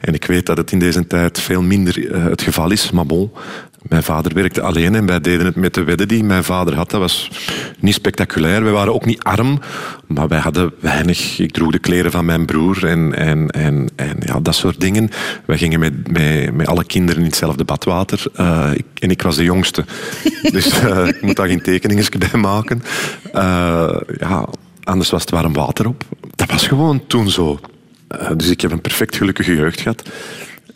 En 0.00 0.14
ik 0.14 0.24
weet 0.24 0.46
dat 0.46 0.56
het 0.56 0.72
in 0.72 0.78
deze 0.78 1.06
tijd 1.06 1.40
veel 1.40 1.62
minder 1.62 1.98
uh, 1.98 2.24
het 2.24 2.42
geval 2.42 2.70
is. 2.70 2.90
Maar 2.90 3.06
bon, 3.06 3.30
mijn 3.82 4.02
vader 4.02 4.34
werkte 4.34 4.60
alleen 4.60 4.94
en 4.94 5.06
wij 5.06 5.20
deden 5.20 5.46
het 5.46 5.56
met 5.56 5.74
de 5.74 5.84
wedden 5.84 6.08
die 6.08 6.24
mijn 6.24 6.44
vader 6.44 6.74
had. 6.74 6.90
Dat 6.90 7.00
was 7.00 7.30
niet 7.78 7.94
spectaculair. 7.94 8.64
We 8.64 8.70
waren 8.70 8.94
ook 8.94 9.04
niet 9.04 9.22
arm, 9.22 9.60
maar 10.06 10.28
wij 10.28 10.38
hadden 10.38 10.72
weinig. 10.80 11.38
Ik 11.38 11.52
droeg 11.52 11.72
de 11.72 11.78
kleren 11.78 12.10
van 12.10 12.24
mijn 12.24 12.46
broer 12.46 12.86
en, 12.86 13.14
en, 13.14 13.50
en, 13.50 13.88
en 13.96 14.16
ja, 14.20 14.40
dat 14.40 14.54
soort 14.54 14.80
dingen. 14.80 15.10
Wij 15.44 15.58
gingen 15.58 15.80
met, 15.80 16.12
met, 16.12 16.54
met 16.54 16.66
alle 16.66 16.84
kinderen 16.84 17.20
in 17.20 17.26
hetzelfde 17.26 17.64
badwater. 17.64 18.22
Uh, 18.40 18.70
ik, 18.74 18.84
en 18.98 19.10
ik 19.10 19.22
was 19.22 19.36
de 19.36 19.44
jongste. 19.44 19.84
dus 20.52 20.82
uh, 20.82 21.06
ik 21.06 21.22
moet 21.22 21.36
daar 21.36 21.48
geen 21.48 21.62
tekeningen 21.62 22.04
bij 22.18 22.40
maken. 22.40 22.82
Uh, 23.34 23.96
ja, 24.18 24.48
anders 24.84 25.10
was 25.10 25.20
het 25.20 25.30
warm 25.30 25.52
water 25.52 25.88
op. 25.88 26.04
Dat 26.34 26.50
was 26.50 26.66
gewoon 26.66 27.06
toen 27.06 27.30
zo. 27.30 27.60
dus 28.36 28.50
ik 28.50 28.60
heb 28.60 28.72
een 28.72 28.80
perfect 28.80 29.16
gelukkige 29.16 29.54
jeugd 29.54 29.80
gehad. 29.80 30.02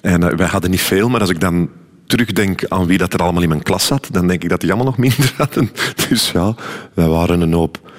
En 0.01 0.37
wij 0.37 0.47
hadden 0.47 0.71
niet 0.71 0.81
veel, 0.81 1.09
maar 1.09 1.21
als 1.21 1.31
ik 1.31 1.41
dan 1.41 1.69
terugdenk 2.11 2.65
aan 2.69 2.87
wie 2.87 2.99
dat 2.99 3.13
er 3.13 3.23
allemaal 3.23 3.43
in 3.43 3.49
mijn 3.49 3.63
klas 3.63 3.87
zat, 3.87 4.09
dan 4.11 4.27
denk 4.27 4.43
ik 4.43 4.49
dat 4.49 4.61
die 4.61 4.69
allemaal 4.69 4.87
nog 4.87 4.99
minder 4.99 5.33
hadden. 5.43 5.71
Dus 6.09 6.31
ja, 6.31 6.55
wij 6.95 7.09
waren 7.09 7.41
een 7.41 7.53
hoop 7.53 7.91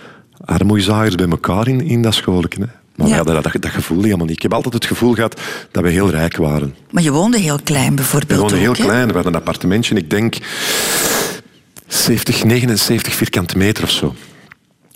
armoeizaaiers 0.46 1.16
bij 1.16 1.28
elkaar 1.28 1.68
in, 1.68 1.82
in 1.82 2.02
dat 2.02 2.14
schoolje. 2.14 2.70
Maar 2.96 3.08
ja. 3.08 3.24
dat, 3.24 3.44
dat, 3.44 3.72
gevoel 3.72 4.04
helemaal 4.04 4.26
niet. 4.26 4.36
Ik 4.36 4.42
heb 4.42 4.54
altijd 4.54 4.74
het 4.74 4.86
gevoel 4.86 5.14
gehad 5.14 5.42
dat 5.72 5.84
we 5.84 5.90
heel 5.90 6.10
rijk 6.10 6.38
waren. 6.38 6.76
Maar 6.92 7.04
je 7.04 7.12
woonde 7.12 7.38
heel 7.40 7.60
klein 7.64 7.96
bijvoorbeeld. 7.96 8.32
We 8.32 8.38
woonden 8.38 8.60
heel 8.60 8.86
klein. 8.86 9.08
We 9.08 9.14
hadden 9.14 9.34
een 9.34 9.40
appartementje, 9.40 9.96
ik 9.96 10.10
denk 10.10 10.38
70, 11.88 12.44
79 12.44 13.14
vierkante 13.14 13.58
meter 13.58 13.84
of 13.84 13.92
zo. 13.92 14.16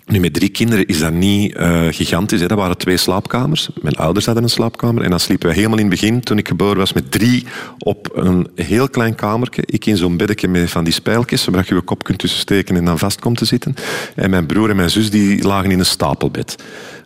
Nu, 0.06 0.20
met 0.20 0.32
drie 0.32 0.48
kinderen 0.48 0.86
is 0.86 0.98
dat 0.98 1.12
niet 1.12 1.56
uh, 1.56 1.86
gigantisch. 1.90 2.40
Hè. 2.40 2.46
Dat 2.46 2.58
waren 2.58 2.78
twee 2.78 2.96
slaapkamers. 2.96 3.68
Mijn 3.80 3.96
ouders 3.96 4.26
hadden 4.26 4.44
een 4.44 4.50
slaapkamer. 4.50 5.02
En 5.02 5.10
dan 5.10 5.20
sliepen 5.20 5.48
we 5.48 5.54
helemaal 5.54 5.78
in 5.78 5.90
het 5.90 6.00
begin, 6.00 6.20
toen 6.20 6.38
ik 6.38 6.48
geboren 6.48 6.76
was, 6.76 6.92
met 6.92 7.10
drie 7.10 7.46
op 7.78 8.10
een 8.14 8.48
heel 8.54 8.88
klein 8.88 9.14
kamertje. 9.14 9.62
Ik 9.66 9.86
in 9.86 9.96
zo'n 9.96 10.16
beddetje 10.16 10.48
met 10.48 10.70
van 10.70 10.84
die 10.84 10.92
spijltjes, 10.92 11.42
zodat 11.42 11.68
je 11.68 11.74
je 11.74 11.80
kop 11.80 12.04
kunt 12.04 12.18
tussen 12.18 12.40
steken 12.40 12.76
en 12.76 12.84
dan 12.84 12.98
vast 12.98 13.20
komt 13.20 13.38
te 13.38 13.44
zitten. 13.44 13.74
En 14.14 14.30
mijn 14.30 14.46
broer 14.46 14.70
en 14.70 14.76
mijn 14.76 14.90
zus 14.90 15.10
die 15.10 15.42
lagen 15.46 15.70
in 15.70 15.78
een 15.78 15.86
stapelbed. 15.86 16.56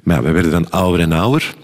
Maar 0.03 0.23
we 0.23 0.31
werden 0.31 0.51
dan 0.51 0.71
ouder 0.71 1.01
en 1.01 1.13
ouder. 1.13 1.55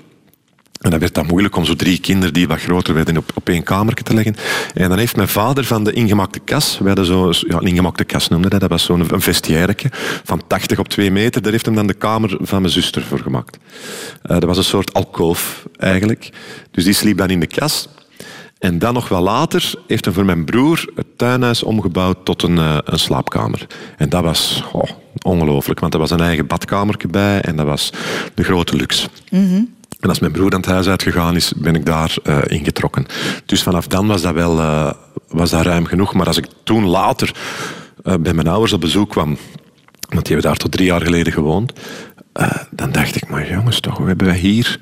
En 0.86 0.92
dan 0.92 1.00
werd 1.00 1.14
dat 1.14 1.26
moeilijk 1.26 1.56
om 1.56 1.64
zo 1.64 1.74
drie 1.74 2.00
kinderen 2.00 2.34
die 2.34 2.48
wat 2.48 2.60
groter 2.60 2.94
werden 2.94 3.16
op, 3.16 3.48
één 3.48 3.62
kamer 3.62 3.94
te 3.94 4.14
leggen. 4.14 4.36
En 4.74 4.88
dan 4.88 4.98
heeft 4.98 5.16
mijn 5.16 5.28
vader 5.28 5.64
van 5.64 5.84
de 5.84 5.92
ingemakte 5.92 6.38
kas, 6.38 6.78
we 6.78 6.86
hadden 6.86 7.04
zo, 7.04 7.32
ja, 7.48 7.56
een 7.56 7.66
ingemakte 7.66 8.04
kas 8.04 8.28
noemde 8.28 8.48
dat, 8.48 8.60
dat 8.60 8.70
was 8.70 8.84
zo'n 8.84 9.12
een 9.12 9.20
vestiairetje 9.20 9.88
van 10.24 10.42
80 10.46 10.78
op 10.78 10.88
2 10.88 11.10
meter, 11.10 11.42
daar 11.42 11.52
heeft 11.52 11.66
hem 11.66 11.74
dan 11.74 11.86
de 11.86 11.94
kamer 11.94 12.36
van 12.40 12.60
mijn 12.60 12.72
zuster 12.72 13.02
voor 13.02 13.18
gemaakt. 13.18 13.56
Uh, 13.56 13.62
dat 14.22 14.44
was 14.44 14.56
een 14.56 14.64
soort 14.64 14.94
alkoof 14.94 15.66
eigenlijk. 15.76 16.30
Dus 16.70 16.84
die 16.84 16.94
sliep 16.94 17.16
dan 17.16 17.30
in 17.30 17.40
de 17.40 17.46
kas. 17.46 17.88
En 18.58 18.78
dan 18.78 18.94
nog 18.94 19.08
wel 19.08 19.22
later 19.22 19.74
heeft 19.86 20.04
hij 20.04 20.14
voor 20.14 20.24
mijn 20.24 20.44
broer 20.44 20.92
het 20.94 21.18
tuinhuis 21.18 21.62
omgebouwd 21.62 22.24
tot 22.24 22.42
een, 22.42 22.56
uh, 22.56 22.78
een 22.84 22.98
slaapkamer. 22.98 23.66
En 23.96 24.08
dat 24.08 24.22
was 24.22 24.64
oh, 24.72 24.90
ongelooflijk, 25.22 25.80
want 25.80 25.94
er 25.94 26.00
was 26.00 26.10
een 26.10 26.20
eigen 26.20 26.46
badkamer 26.46 26.96
bij 27.10 27.40
en 27.40 27.56
dat 27.56 27.66
was 27.66 27.92
de 28.34 28.44
grote 28.44 28.76
luxe. 28.76 29.08
Mm 29.30 29.74
en 30.00 30.08
als 30.08 30.18
mijn 30.18 30.32
broer 30.32 30.52
aan 30.52 30.60
het 30.60 30.70
huis 30.70 30.88
uitgegaan 30.88 31.36
is, 31.36 31.52
ben 31.56 31.74
ik 31.74 31.86
daar 31.86 32.14
uh, 32.24 32.38
ingetrokken. 32.46 33.06
Dus 33.46 33.62
vanaf 33.62 33.86
dan 33.86 34.06
was 34.06 34.22
dat 34.22 34.34
wel 34.34 34.58
uh, 34.58 34.90
was 35.28 35.50
dat 35.50 35.64
ruim 35.64 35.86
genoeg. 35.86 36.14
Maar 36.14 36.26
als 36.26 36.36
ik 36.36 36.46
toen 36.64 36.84
later 36.86 37.34
uh, 38.04 38.14
bij 38.14 38.32
mijn 38.32 38.48
ouders 38.48 38.72
op 38.72 38.80
bezoek 38.80 39.10
kwam, 39.10 39.28
want 40.08 40.26
die 40.26 40.34
hebben 40.34 40.42
daar 40.50 40.56
tot 40.56 40.72
drie 40.72 40.86
jaar 40.86 41.00
geleden 41.00 41.32
gewoond, 41.32 41.72
dan 42.70 42.92
dacht 42.92 43.16
ik, 43.16 43.28
maar 43.28 43.50
jongens, 43.50 43.80
toch, 43.80 43.96
hoe 43.96 44.06
hebben 44.06 44.26
wij 44.26 44.36
hier 44.36 44.80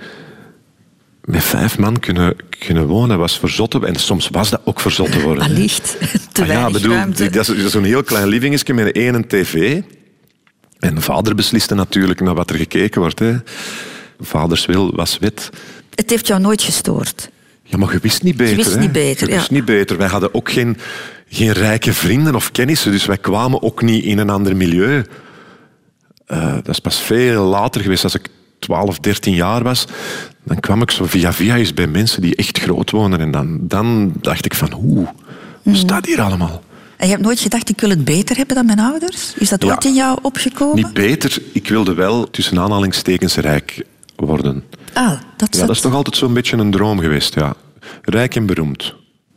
met 1.25 1.43
vijf 1.43 1.79
man 1.79 2.01
kunnen, 2.01 2.37
kunnen 2.59 2.87
wonen? 2.87 3.19
was 3.19 3.39
verzotten. 3.39 3.85
En 3.85 3.97
soms 3.97 4.29
was 4.29 4.51
dat 4.51 4.61
ook 4.65 4.81
verzotten 4.81 5.21
worden. 5.21 5.45
Allicht, 5.45 5.97
te 6.33 6.43
ah, 6.43 6.49
ja, 6.49 6.71
bedoel, 6.71 6.95
ruimte. 6.95 7.31
Dat 7.31 7.49
is, 7.49 7.71
zo'n 7.71 7.85
heel 7.85 8.03
klein 8.03 8.29
livingetje 8.29 8.75
met 8.75 8.93
één 8.93 9.27
tv. 9.27 9.81
En 10.79 11.03
vader 11.03 11.35
besliste 11.35 11.75
natuurlijk 11.75 12.21
naar 12.21 12.35
wat 12.35 12.51
er 12.51 12.57
gekeken 12.57 13.01
wordt. 13.01 13.19
Hè 13.19 13.37
vaders 14.21 14.67
wil 14.67 14.95
was 14.95 15.19
wet. 15.19 15.51
Het 15.95 16.11
heeft 16.11 16.27
jou 16.27 16.41
nooit 16.41 16.63
gestoord? 16.63 17.31
Ja, 17.63 17.79
maar 17.79 17.93
je 17.93 17.99
wist 17.99 18.23
niet 18.23 18.37
beter. 18.37 18.57
Je 18.57 18.65
wist 18.65 18.79
niet 18.79 18.93
beter, 18.93 19.29
je 19.29 19.35
wist 19.35 19.51
niet 19.51 19.65
beter. 19.65 19.97
Wij 19.97 20.09
hadden 20.09 20.35
ook 20.35 20.53
geen, 20.53 20.77
geen 21.29 21.53
rijke 21.53 21.93
vrienden 21.93 22.35
of 22.35 22.51
kennissen, 22.51 22.93
dus 22.93 23.07
wij 23.07 23.19
kwamen 23.19 23.63
ook 23.63 23.83
niet 23.83 24.05
in 24.05 24.19
een 24.19 24.31
ander 24.31 24.57
milieu. 24.57 25.05
Uh, 26.29 26.55
dat 26.55 26.69
is 26.69 26.79
pas 26.79 27.01
veel 27.01 27.45
later 27.45 27.81
geweest, 27.81 28.05
als 28.05 28.15
ik 28.15 28.29
12, 28.59 28.99
13 28.99 29.35
jaar 29.35 29.63
was. 29.63 29.85
Dan 30.45 30.61
kwam 30.61 30.83
ik 30.83 30.91
zo 30.91 31.05
via 31.05 31.33
via 31.33 31.57
eens 31.57 31.75
bij 31.75 31.87
mensen 31.87 32.23
die 32.23 32.37
echt 32.37 32.59
groot 32.59 32.91
wonen. 32.91 33.21
En 33.21 33.31
dan, 33.31 33.59
dan 33.61 34.13
dacht 34.21 34.45
ik 34.45 34.55
van, 34.55 34.73
hoe, 34.73 35.07
wat 35.63 35.77
staat 35.77 36.07
hier 36.07 36.21
allemaal? 36.21 36.63
En 36.97 37.07
je 37.07 37.13
hebt 37.13 37.25
nooit 37.25 37.41
gedacht, 37.41 37.69
ik 37.69 37.81
wil 37.81 37.91
het 37.91 38.05
beter 38.05 38.37
hebben 38.37 38.57
dan 38.57 38.67
mijn 38.67 38.81
ouders? 38.81 39.35
Is 39.37 39.49
dat 39.49 39.65
ooit 39.65 39.85
in 39.85 39.95
jou 39.95 40.19
opgekomen? 40.23 40.77
Niet 40.77 40.93
beter. 40.93 41.39
Ik 41.53 41.69
wilde 41.69 41.95
wel 41.95 42.31
tussen 42.31 42.59
aanhalingstekens 42.59 43.37
rijk 43.37 43.85
worden. 44.17 44.65
Ah, 44.93 45.21
dat, 45.37 45.57
ja, 45.57 45.61
dat 45.61 45.71
is 45.71 45.81
toch 45.81 45.95
altijd 45.95 46.17
zo'n 46.17 46.35
beetje 46.35 46.57
een 46.57 46.71
droom 46.71 46.99
geweest, 46.99 47.35
ja. 47.35 47.55
Rijk 48.03 48.35
en 48.35 48.47
beroemd. 48.47 48.95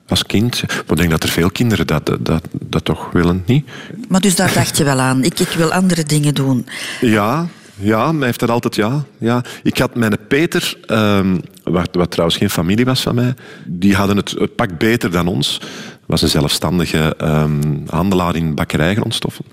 Als 0.07 0.23
kind. 0.23 0.61
ik 0.61 0.95
denk 0.95 1.09
dat 1.09 1.23
er 1.23 1.29
veel 1.29 1.51
kinderen 1.51 1.87
dat, 1.87 2.17
dat, 2.19 2.43
dat 2.51 2.85
toch 2.85 3.11
willen, 3.11 3.43
niet? 3.45 3.69
Maar 4.07 4.21
dus 4.21 4.35
daar 4.35 4.53
dacht 4.53 4.77
je 4.77 4.83
wel 4.83 4.99
aan. 4.99 5.23
Ik, 5.23 5.39
ik 5.39 5.49
wil 5.49 5.73
andere 5.73 6.03
dingen 6.03 6.33
doen. 6.33 6.67
Ja, 7.01 7.47
ja, 7.79 8.11
mij 8.11 8.25
heeft 8.25 8.39
dat 8.39 8.49
altijd 8.49 8.75
ja. 8.75 9.03
ja. 9.17 9.43
Ik 9.63 9.77
had 9.77 9.95
mijn 9.95 10.17
Peter, 10.27 10.77
um, 10.87 11.41
wat, 11.63 11.89
wat, 11.91 12.11
trouwens 12.11 12.37
geen 12.37 12.49
familie 12.49 12.85
was 12.85 13.01
van 13.01 13.15
mij, 13.15 13.33
die 13.65 13.95
hadden 13.95 14.17
het, 14.17 14.31
het 14.31 14.55
pak 14.55 14.77
beter 14.77 15.11
dan 15.11 15.27
ons. 15.27 15.61
was 16.05 16.21
een 16.21 16.29
zelfstandige 16.29 17.15
um, 17.21 17.83
handelaar 17.89 18.35
in 18.35 18.55
bakkerijgrondstoffen. 18.55 19.45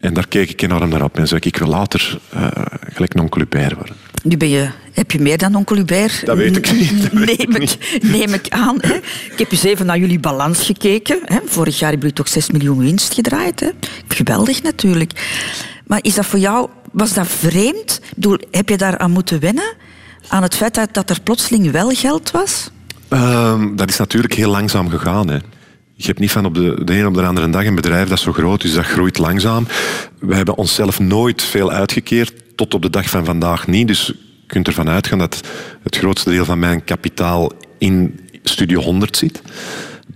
En 0.00 0.14
daar 0.14 0.28
keek 0.28 0.50
ik 0.50 0.62
enorm 0.62 0.88
naar 0.88 1.02
op. 1.02 1.18
En 1.18 1.26
zei 1.28 1.40
ik, 1.40 1.46
ik 1.46 1.56
wil 1.56 1.68
later 1.68 2.18
uh, 2.34 2.46
gelijk 2.92 3.14
non 3.14 3.28
worden. 3.28 3.96
Nu 4.22 4.36
ben 4.36 4.48
je, 4.48 4.68
heb 4.92 5.10
je 5.10 5.20
meer 5.20 5.38
dan 5.38 5.54
onkel 5.54 5.76
Hubert? 5.76 6.26
Dat 6.26 6.36
weet 6.36 6.56
ik 6.56 6.72
niet. 6.72 7.12
neem, 7.12 7.56
ik, 7.56 8.00
neem 8.02 8.34
ik 8.34 8.48
aan. 8.48 8.76
Hè. 8.80 8.94
Ik 9.30 9.34
heb 9.36 9.50
eens 9.50 9.62
even 9.62 9.86
naar 9.86 9.98
jullie 9.98 10.20
balans 10.20 10.62
gekeken. 10.62 11.20
Hè. 11.24 11.38
Vorig 11.44 11.78
jaar 11.78 11.90
hebben 11.90 12.08
jullie 12.08 12.24
toch 12.24 12.28
6 12.28 12.50
miljoen 12.50 12.78
winst 12.78 13.14
gedraaid. 13.14 13.60
Hè. 13.60 13.68
Geweldig 14.08 14.62
natuurlijk. 14.62 15.12
Maar 15.86 15.98
is 16.02 16.14
dat 16.14 16.26
voor 16.26 16.38
jou, 16.38 16.68
was 16.92 17.12
dat 17.12 17.26
vreemd? 17.26 18.00
Ik 18.02 18.14
bedoel, 18.14 18.38
heb 18.50 18.68
je 18.68 18.76
daar 18.76 18.98
aan 18.98 19.10
moeten 19.10 19.40
wennen? 19.40 19.74
Aan 20.28 20.42
het 20.42 20.54
feit 20.54 20.74
dat, 20.74 20.94
dat 20.94 21.10
er 21.10 21.20
plotseling 21.20 21.70
wel 21.70 21.90
geld 21.90 22.30
was? 22.30 22.70
Um, 23.08 23.76
dat 23.76 23.88
is 23.88 23.96
natuurlijk 23.96 24.34
heel 24.34 24.50
langzaam 24.50 24.88
gegaan. 24.88 25.28
Hè. 25.28 25.38
Je 26.00 26.06
hebt 26.06 26.18
niet 26.18 26.30
van 26.30 26.44
op 26.44 26.54
de, 26.54 26.84
de 26.84 26.98
een 26.98 27.06
op 27.06 27.14
de 27.14 27.22
andere 27.22 27.50
dag 27.50 27.64
een 27.64 27.74
bedrijf 27.74 28.08
dat 28.08 28.18
zo 28.18 28.32
groot 28.32 28.64
is, 28.64 28.74
dat 28.74 28.84
groeit 28.84 29.18
langzaam. 29.18 29.66
We 30.18 30.34
hebben 30.34 30.56
onszelf 30.56 31.00
nooit 31.00 31.42
veel 31.42 31.70
uitgekeerd, 31.70 32.32
tot 32.54 32.74
op 32.74 32.82
de 32.82 32.90
dag 32.90 33.10
van 33.10 33.24
vandaag 33.24 33.66
niet. 33.66 33.86
Dus 33.86 34.06
je 34.06 34.16
kunt 34.46 34.66
ervan 34.66 34.88
uitgaan 34.88 35.18
dat 35.18 35.40
het 35.82 35.96
grootste 35.96 36.30
deel 36.30 36.44
van 36.44 36.58
mijn 36.58 36.84
kapitaal 36.84 37.52
in 37.78 38.20
Studio 38.42 38.80
100 38.80 39.16
zit. 39.16 39.42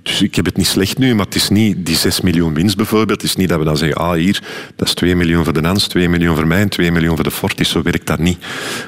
Dus 0.02 0.22
ik 0.22 0.34
heb 0.34 0.44
het 0.44 0.56
niet 0.56 0.66
slecht 0.66 0.98
nu, 0.98 1.14
maar 1.14 1.24
het 1.24 1.34
is 1.34 1.48
niet 1.48 1.86
die 1.86 1.96
6 1.96 2.20
miljoen 2.20 2.54
winst 2.54 2.76
bijvoorbeeld. 2.76 3.20
Het 3.22 3.30
is 3.30 3.36
niet 3.36 3.48
dat 3.48 3.58
we 3.58 3.64
dan 3.64 3.76
zeggen, 3.76 3.96
ah 3.96 4.12
hier, 4.12 4.42
dat 4.76 4.88
is 4.88 4.94
2 4.94 5.16
miljoen 5.16 5.44
voor 5.44 5.52
de 5.52 5.60
Nans, 5.60 5.86
2 5.86 6.08
miljoen 6.08 6.34
voor 6.34 6.46
mij 6.46 6.60
en 6.60 6.68
2 6.68 6.92
miljoen 6.92 7.14
voor 7.14 7.24
de 7.24 7.30
Fortis. 7.30 7.68
Zo 7.68 7.82
werkt 7.82 8.06
dat 8.06 8.18
niet. 8.18 8.38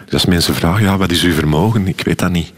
Dus 0.05 0.13
als 0.13 0.27
mensen 0.27 0.55
vragen, 0.55 0.85
ja, 0.85 0.97
wat 0.97 1.11
is 1.11 1.23
uw 1.23 1.33
vermogen? 1.33 1.87
Ik 1.87 2.01
weet 2.05 2.19
dat 2.19 2.31
niet 2.31 2.53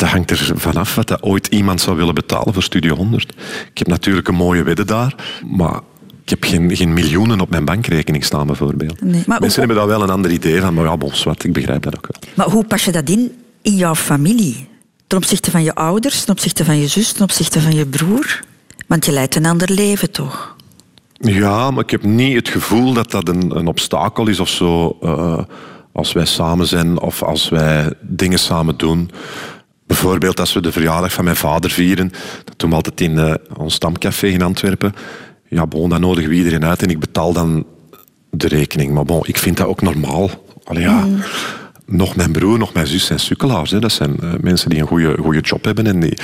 dat 0.00 0.08
hangt 0.08 0.30
er 0.30 0.52
vanaf 0.54 0.94
wat 0.94 1.08
dat 1.08 1.22
ooit 1.22 1.46
iemand 1.46 1.80
zou 1.80 1.96
willen 1.96 2.14
betalen 2.14 2.52
voor 2.52 2.62
Studio 2.62 2.94
100. 2.96 3.34
Ik 3.70 3.78
heb 3.78 3.86
natuurlijk 3.86 4.28
een 4.28 4.34
mooie 4.34 4.62
wedde 4.62 4.84
daar, 4.84 5.14
maar 5.46 5.80
ik 6.22 6.28
heb 6.28 6.44
geen, 6.44 6.76
geen 6.76 6.92
miljoenen 6.92 7.40
op 7.40 7.50
mijn 7.50 7.64
bankrekening 7.64 8.24
staan, 8.24 8.46
bijvoorbeeld. 8.46 9.00
Nee, 9.00 9.22
Mensen 9.26 9.58
hebben 9.58 9.76
daar 9.76 9.86
wel 9.86 10.02
een 10.02 10.10
ander 10.10 10.30
idee 10.30 10.60
van, 10.60 10.74
maar 10.74 10.84
ja, 10.84 10.96
bos, 10.96 11.22
wat, 11.24 11.44
ik 11.44 11.52
begrijp 11.52 11.82
dat 11.82 11.96
ook 11.96 12.06
wel. 12.10 12.32
Maar 12.34 12.54
hoe 12.54 12.64
pas 12.64 12.84
je 12.84 12.92
dat 12.92 13.08
in, 13.08 13.32
in 13.62 13.76
jouw 13.76 13.94
familie? 13.94 14.68
Ten 15.06 15.18
opzichte 15.18 15.50
van 15.50 15.62
je 15.62 15.74
ouders, 15.74 16.24
ten 16.24 16.32
opzichte 16.32 16.64
van 16.64 16.78
je 16.78 16.86
zus, 16.86 17.12
ten 17.12 17.22
opzichte 17.22 17.60
van 17.60 17.74
je 17.74 17.86
broer? 17.86 18.40
Want 18.86 19.04
je 19.04 19.12
leidt 19.12 19.34
een 19.34 19.46
ander 19.46 19.70
leven, 19.72 20.10
toch? 20.10 20.56
Ja, 21.12 21.70
maar 21.70 21.84
ik 21.84 21.90
heb 21.90 22.02
niet 22.02 22.36
het 22.36 22.48
gevoel 22.48 22.92
dat 22.92 23.10
dat 23.10 23.28
een, 23.28 23.56
een 23.56 23.66
obstakel 23.66 24.28
is 24.28 24.40
of 24.40 24.48
zo. 24.48 24.98
Uh, 25.02 25.38
als 25.92 26.12
wij 26.12 26.24
samen 26.24 26.66
zijn 26.66 27.00
of 27.00 27.22
als 27.22 27.48
wij 27.48 27.92
dingen 28.00 28.38
samen 28.38 28.76
doen. 28.76 29.10
Bijvoorbeeld 29.90 30.40
als 30.40 30.52
we 30.52 30.60
de 30.60 30.72
verjaardag 30.72 31.12
van 31.12 31.24
mijn 31.24 31.36
vader 31.36 31.70
vieren, 31.70 32.12
dat 32.44 32.58
doen 32.58 32.70
we 32.70 32.76
altijd 32.76 33.00
in 33.00 33.16
uh, 33.16 33.34
ons 33.56 33.74
stamcafé 33.74 34.26
in 34.26 34.42
Antwerpen. 34.42 34.94
Ja, 35.48 35.66
bon, 35.66 35.88
dan 35.88 36.00
nodigen 36.00 36.30
we 36.30 36.36
iedereen 36.36 36.64
uit 36.64 36.82
en 36.82 36.88
ik 36.88 36.98
betaal 36.98 37.32
dan 37.32 37.66
de 38.30 38.48
rekening. 38.48 38.92
Maar 38.92 39.04
bon, 39.04 39.22
ik 39.26 39.38
vind 39.38 39.56
dat 39.56 39.66
ook 39.66 39.82
normaal. 39.82 40.30
Allee, 40.64 40.82
ja, 40.82 41.04
mm. 41.04 41.22
Nog 41.86 42.16
mijn 42.16 42.32
broer, 42.32 42.58
nog 42.58 42.72
mijn 42.72 42.86
zus 42.86 43.04
zijn 43.04 43.18
sukkelaars. 43.18 43.70
Hè. 43.70 43.78
Dat 43.78 43.92
zijn 43.92 44.16
uh, 44.22 44.32
mensen 44.40 44.70
die 44.70 44.80
een 44.80 44.86
goede, 44.86 45.16
goede 45.20 45.40
job 45.40 45.64
hebben. 45.64 45.86
En 45.86 46.00
die... 46.00 46.18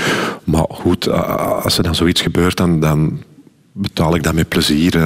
Maar 0.45 0.65
goed, 0.69 1.07
uh, 1.07 1.63
als 1.65 1.77
er 1.77 1.83
dan 1.83 1.95
zoiets 1.95 2.21
gebeurt, 2.21 2.57
dan, 2.57 2.81
dan 2.81 3.23
betaal 3.73 4.15
ik 4.15 4.23
dat 4.23 4.35
met 4.35 4.49
plezier. 4.49 4.99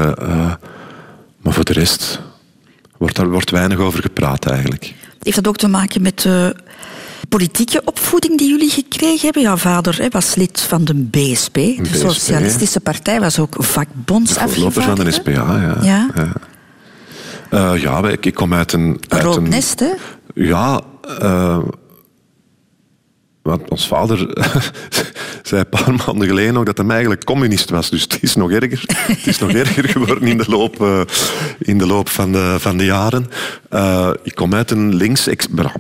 maar 1.43 1.53
voor 1.53 1.65
de 1.65 1.73
rest 1.73 2.21
wordt 2.99 3.17
daar 3.17 3.31
wordt 3.31 3.51
weinig 3.51 3.79
over 3.79 4.03
gepraat 4.03 4.47
eigenlijk. 4.47 4.95
Heeft 5.23 5.37
dat 5.37 5.49
ook 5.49 5.57
te 5.57 5.69
maken 5.69 6.03
met 6.03 6.27
politieke 7.29 7.83
opvoeding 7.85 8.39
die 8.39 8.49
jullie 8.49 8.71
gekregen 8.71 9.21
hebben? 9.21 9.43
Jouw 9.43 9.57
vader 9.57 9.99
hè, 9.99 10.09
was 10.09 10.35
lid 10.35 10.61
van 10.61 10.85
de 10.85 10.95
BSP, 10.95 11.55
de 11.55 11.89
Socialistische 11.93 12.81
Partij, 12.81 13.21
was 13.21 13.39
ook 13.39 13.55
vakbondsafgevaardigde. 13.59 14.83
van 14.83 15.05
de 15.05 15.11
SPA, 15.11 15.31
ja. 15.31 15.77
Ja, 15.83 16.09
ja. 16.15 16.33
Uh, 17.75 17.83
ja 17.83 18.09
ik, 18.09 18.35
kom 18.35 18.55
uit 18.55 18.73
een... 18.73 19.01
Uit 19.09 19.37
een 19.37 19.49
nest, 19.49 19.81
hè? 19.81 19.93
Ja, 20.35 20.81
uh, 21.23 21.59
want 23.43 23.71
ons 23.71 23.87
vader 23.87 24.19
zei 25.51 25.65
een 25.71 25.85
paar 25.85 25.95
maanden 26.07 26.29
geleden 26.29 26.55
nog 26.55 26.65
dat 26.65 26.79
hij 26.79 26.89
eigenlijk 26.89 27.25
communist 27.25 27.71
was. 27.71 27.91
Dus 27.91 28.03
het 28.03 28.19
is 28.21 28.35
nog 28.35 28.51
erger. 28.51 28.83
het 28.87 29.27
is 29.27 29.39
nog 29.39 29.51
erger 29.51 29.89
geworden 29.89 30.29
in 30.29 30.39
de 30.39 30.45
loop, 30.49 30.81
uh, 30.81 31.01
in 31.59 31.79
de 31.79 31.87
loop 31.87 32.09
van, 32.09 32.33
de, 32.33 32.57
van 32.59 32.77
de 32.77 32.85
jaren. 32.85 33.31
Uh, 33.71 34.11
ik 34.23 34.35
kom 34.35 34.55
uit 34.55 34.71
een 34.71 34.95
links, 34.95 35.29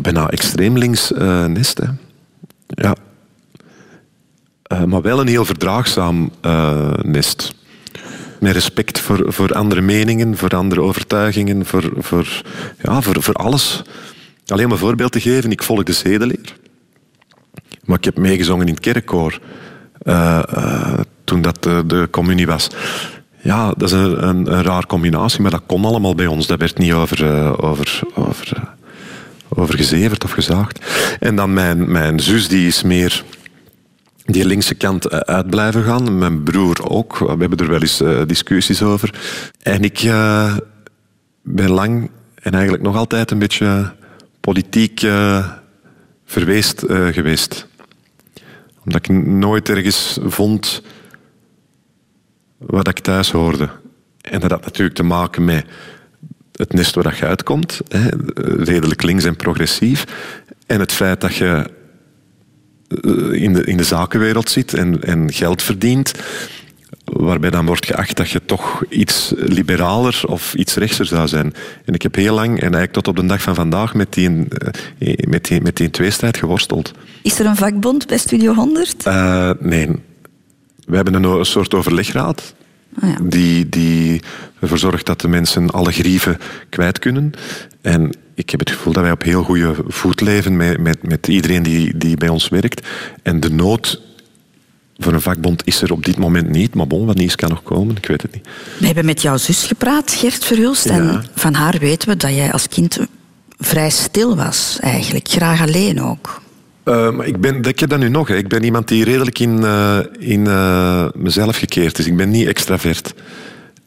bijna 0.00 0.28
extreem 0.28 0.78
links 0.78 1.10
nest. 1.46 1.78
Hè. 1.78 1.86
Ja. 2.66 2.94
maar 4.86 5.02
wel 5.02 5.20
een 5.20 5.28
heel 5.28 5.44
verdraagzaam 5.44 6.30
nest. 7.02 7.54
met 8.40 8.52
respect 8.52 9.00
voor, 9.00 9.32
voor 9.32 9.52
andere 9.52 9.80
meningen, 9.80 10.36
voor 10.36 10.56
andere 10.56 10.80
overtuigingen, 10.80 11.66
voor, 11.66 11.92
voor, 11.98 12.42
ja, 12.82 13.00
voor, 13.00 13.22
voor 13.22 13.34
alles. 13.34 13.82
Alleen 14.46 14.64
om 14.64 14.72
een 14.72 14.78
voorbeeld 14.78 15.12
te 15.12 15.20
geven, 15.20 15.50
ik 15.50 15.62
volg 15.62 15.82
de 15.82 15.92
zedeleer. 15.92 16.58
Maar 17.84 17.98
ik 17.98 18.04
heb 18.04 18.18
meegezongen 18.18 18.66
in 18.66 18.72
het 18.72 18.82
kerkkoor 18.82 19.40
uh, 20.02 20.42
uh, 20.54 20.98
toen 21.24 21.42
dat 21.42 21.62
de, 21.62 22.08
communie 22.10 22.46
was. 22.46 22.68
Ja, 23.42 23.72
dat 23.76 23.82
is 23.82 23.92
een, 23.92 24.28
een, 24.28 24.62
raar 24.62 24.86
combinatie, 24.86 25.42
maar 25.42 25.50
dat 25.50 25.62
kon 25.66 25.84
allemaal 25.84 26.14
bij 26.14 26.26
ons. 26.26 26.46
Dat 26.46 26.58
werd 26.58 26.78
niet 26.78 26.92
over, 26.92 27.24
uh, 27.24 27.52
over, 27.56 28.00
over, 28.14 28.74
over 29.48 29.76
gezeverd 29.76 30.24
of 30.24 30.30
gezaagd. 30.30 30.86
En 31.20 31.36
dan 31.36 31.52
mijn, 31.52 31.90
mijn 31.90 32.20
zus, 32.20 32.48
die 32.48 32.66
is 32.66 32.82
meer 32.82 33.24
die 34.24 34.46
linkse 34.46 34.74
kant 34.74 35.10
uit 35.26 35.50
blijven 35.50 35.84
gaan. 35.84 36.18
Mijn 36.18 36.42
broer 36.42 36.90
ook. 36.90 37.18
We 37.18 37.36
hebben 37.38 37.58
er 37.58 37.70
wel 37.70 37.80
eens 37.80 38.02
discussies 38.26 38.82
over. 38.82 39.14
En 39.62 39.82
ik 39.82 40.00
ben 41.42 41.70
lang 41.70 42.10
en 42.34 42.52
eigenlijk 42.52 42.82
nog 42.82 42.96
altijd 42.96 43.30
een 43.30 43.38
beetje 43.38 43.92
politiek 44.40 45.02
uh, 45.02 45.46
verweest 46.24 46.84
geweest. 46.88 47.68
Omdat 48.92 49.08
ik 49.08 49.26
nooit 49.26 49.68
ergens 49.68 50.18
vond 50.22 50.82
wat 52.58 52.88
ik 52.88 52.98
thuis 52.98 53.30
hoorde. 53.30 53.68
En 54.20 54.40
dat 54.40 54.50
had 54.50 54.64
natuurlijk 54.64 54.96
te 54.96 55.02
maken 55.02 55.44
met 55.44 55.64
het 56.52 56.72
nest 56.72 56.94
waar 56.94 57.16
je 57.16 57.26
uitkomt. 57.26 57.80
Hè, 57.88 58.08
redelijk 58.64 59.02
links 59.02 59.24
en 59.24 59.36
progressief. 59.36 60.04
En 60.66 60.80
het 60.80 60.92
feit 60.92 61.20
dat 61.20 61.34
je 61.34 61.70
eh, 62.88 63.42
in 63.42 63.52
de, 63.52 63.64
in 63.64 63.76
de 63.76 63.84
zakenwereld 63.84 64.50
zit 64.50 64.74
en, 64.74 65.02
en 65.02 65.32
geld 65.32 65.62
verdient, 65.62 66.12
waarbij 67.12 67.50
dan 67.50 67.66
wordt 67.66 67.86
geacht 67.86 68.16
dat 68.16 68.30
je 68.30 68.44
toch 68.44 68.84
iets 68.88 69.32
liberaler 69.36 70.22
of 70.26 70.54
iets 70.54 70.74
rechtser 70.74 71.06
zou 71.06 71.28
zijn. 71.28 71.54
En 71.84 71.94
ik 71.94 72.02
heb 72.02 72.14
heel 72.14 72.34
lang, 72.34 72.50
en 72.50 72.60
eigenlijk 72.60 72.92
tot 72.92 73.08
op 73.08 73.16
de 73.16 73.26
dag 73.26 73.42
van 73.42 73.54
vandaag, 73.54 73.94
met 73.94 74.12
die, 74.12 74.48
eh, 74.98 75.28
met 75.28 75.44
die, 75.44 75.60
met 75.60 75.76
die 75.76 75.90
tweestrijd 75.90 76.36
geworsteld. 76.36 76.92
Is 77.22 77.38
er 77.38 77.46
een 77.46 77.56
vakbond 77.56 78.06
bij 78.06 78.18
Studio 78.18 78.54
100? 78.54 79.06
Uh, 79.06 79.48
eh, 79.48 79.56
nee. 79.60 79.88
We 80.86 80.96
hebben 80.96 81.14
een, 81.14 81.24
een 81.24 81.44
soort 81.44 81.74
overlegraad. 81.74 82.54
Oh 83.02 83.08
ja. 83.08 83.16
die, 83.22 83.68
die 83.68 84.22
ervoor 84.60 84.78
zorgt 84.78 85.06
dat 85.06 85.20
de 85.20 85.28
mensen 85.28 85.70
alle 85.70 85.92
grieven 85.92 86.38
kwijt 86.68 86.98
kunnen. 86.98 87.32
En 87.80 88.12
ik 88.34 88.50
heb 88.50 88.60
het 88.60 88.70
gevoel 88.70 88.92
dat 88.92 89.02
wij 89.02 89.12
op 89.12 89.22
heel 89.22 89.42
goede 89.42 89.74
voet 89.86 90.20
leven 90.20 90.56
met, 90.56 90.78
met, 90.78 91.08
met 91.08 91.28
iedereen 91.28 91.62
die, 91.62 91.96
die 91.96 92.16
bij 92.16 92.28
ons 92.28 92.48
werkt. 92.48 92.86
En 93.22 93.40
de 93.40 93.50
nood 93.50 94.00
voor 95.00 95.12
een 95.12 95.20
vakbond 95.20 95.66
is 95.66 95.82
er 95.82 95.92
op 95.92 96.04
dit 96.04 96.18
moment 96.18 96.48
niet. 96.48 96.74
Maar 96.74 96.86
bon, 96.86 97.06
wat 97.06 97.16
nieuws 97.16 97.34
kan 97.34 97.48
nog 97.48 97.62
komen, 97.62 97.96
ik 97.96 98.06
weet 98.06 98.22
het 98.22 98.34
niet. 98.34 98.48
We 98.78 98.86
hebben 98.86 99.04
met 99.04 99.22
jouw 99.22 99.36
zus 99.36 99.64
gepraat, 99.64 100.12
Gert 100.12 100.44
Verhulst. 100.44 100.86
En 100.86 101.24
van 101.34 101.54
haar 101.54 101.78
weten 101.78 102.08
we 102.08 102.16
dat 102.16 102.34
jij 102.34 102.52
als 102.52 102.68
kind 102.68 102.98
vrij 103.58 103.90
stil 103.90 104.36
was, 104.36 104.78
eigenlijk. 104.80 105.28
Graag 105.28 105.62
alleen 105.62 106.02
ook. 106.02 106.40
Uh, 106.84 107.10
maar 107.10 107.26
ik, 107.26 107.40
ben, 107.40 107.62
ik 107.62 107.80
heb 107.80 107.88
dat 107.88 107.98
nu 107.98 108.08
nog. 108.08 108.28
Hè. 108.28 108.36
Ik 108.36 108.48
ben 108.48 108.64
iemand 108.64 108.88
die 108.88 109.04
redelijk 109.04 109.38
in, 109.38 109.60
uh, 109.60 109.98
in 110.18 110.44
uh, 110.44 111.08
mezelf 111.14 111.56
gekeerd 111.56 111.98
is. 111.98 112.06
Ik 112.06 112.16
ben 112.16 112.30
niet 112.30 112.46
extravert. 112.46 113.14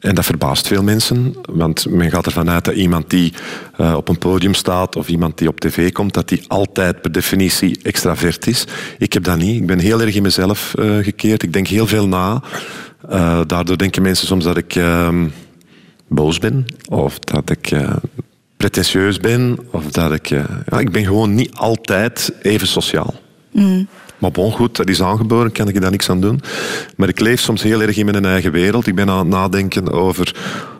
En 0.04 0.14
dat 0.14 0.24
verbaast 0.24 0.66
veel 0.66 0.82
mensen, 0.82 1.34
want 1.50 1.90
men 1.90 2.10
gaat 2.10 2.26
ervan 2.26 2.50
uit 2.50 2.64
dat 2.64 2.74
iemand 2.74 3.10
die 3.10 3.32
uh, 3.80 3.94
op 3.96 4.08
een 4.08 4.18
podium 4.18 4.54
staat 4.54 4.96
of 4.96 5.08
iemand 5.08 5.38
die 5.38 5.48
op 5.48 5.60
tv 5.60 5.92
komt, 5.92 6.14
dat 6.14 6.28
die 6.28 6.44
altijd 6.48 7.00
per 7.00 7.12
definitie 7.12 7.78
extravert 7.82 8.46
is. 8.46 8.66
Ik 8.98 9.12
heb 9.12 9.24
dat 9.24 9.38
niet. 9.38 9.60
Ik 9.60 9.66
ben 9.66 9.78
heel 9.78 10.00
erg 10.00 10.14
in 10.14 10.22
mezelf 10.22 10.74
uh, 10.78 11.04
gekeerd. 11.04 11.42
Ik 11.42 11.52
denk 11.52 11.66
heel 11.66 11.86
veel 11.86 12.08
na. 12.08 12.42
Uh, 13.10 13.40
daardoor 13.46 13.78
denken 13.78 14.02
mensen 14.02 14.26
soms 14.26 14.44
dat 14.44 14.56
ik 14.56 14.74
ehm, 14.74 15.28
boos 16.08 16.38
ben 16.38 16.66
of 16.88 17.18
dat 17.18 17.50
ik 17.50 17.76
pretentieus 18.56 19.18
ben 19.18 19.58
of 19.70 19.84
dat 19.84 20.12
ik... 20.12 20.26
ja, 20.26 20.78
ik 20.78 20.92
ben 20.92 21.04
gewoon 21.04 21.34
niet 21.34 21.54
altijd 21.54 22.32
even 22.42 22.66
sociaal. 22.66 23.14
Mm. 23.52 23.88
Maar 24.18 24.30
bon, 24.30 24.52
goed, 24.52 24.76
dat 24.76 24.88
is 24.88 25.02
aangeboren, 25.02 25.52
kan 25.52 25.68
ik 25.68 25.80
daar 25.80 25.90
niks 25.90 26.10
aan 26.10 26.20
doen. 26.20 26.40
Maar 26.96 27.08
ik 27.08 27.20
leef 27.20 27.40
soms 27.40 27.62
heel 27.62 27.82
erg 27.82 27.96
in 27.96 28.04
mijn 28.04 28.24
eigen 28.24 28.52
wereld. 28.52 28.86
Ik 28.86 28.94
ben 28.94 29.10
aan 29.10 29.18
het 29.18 29.28
nadenken 29.28 29.92
over, 29.92 30.34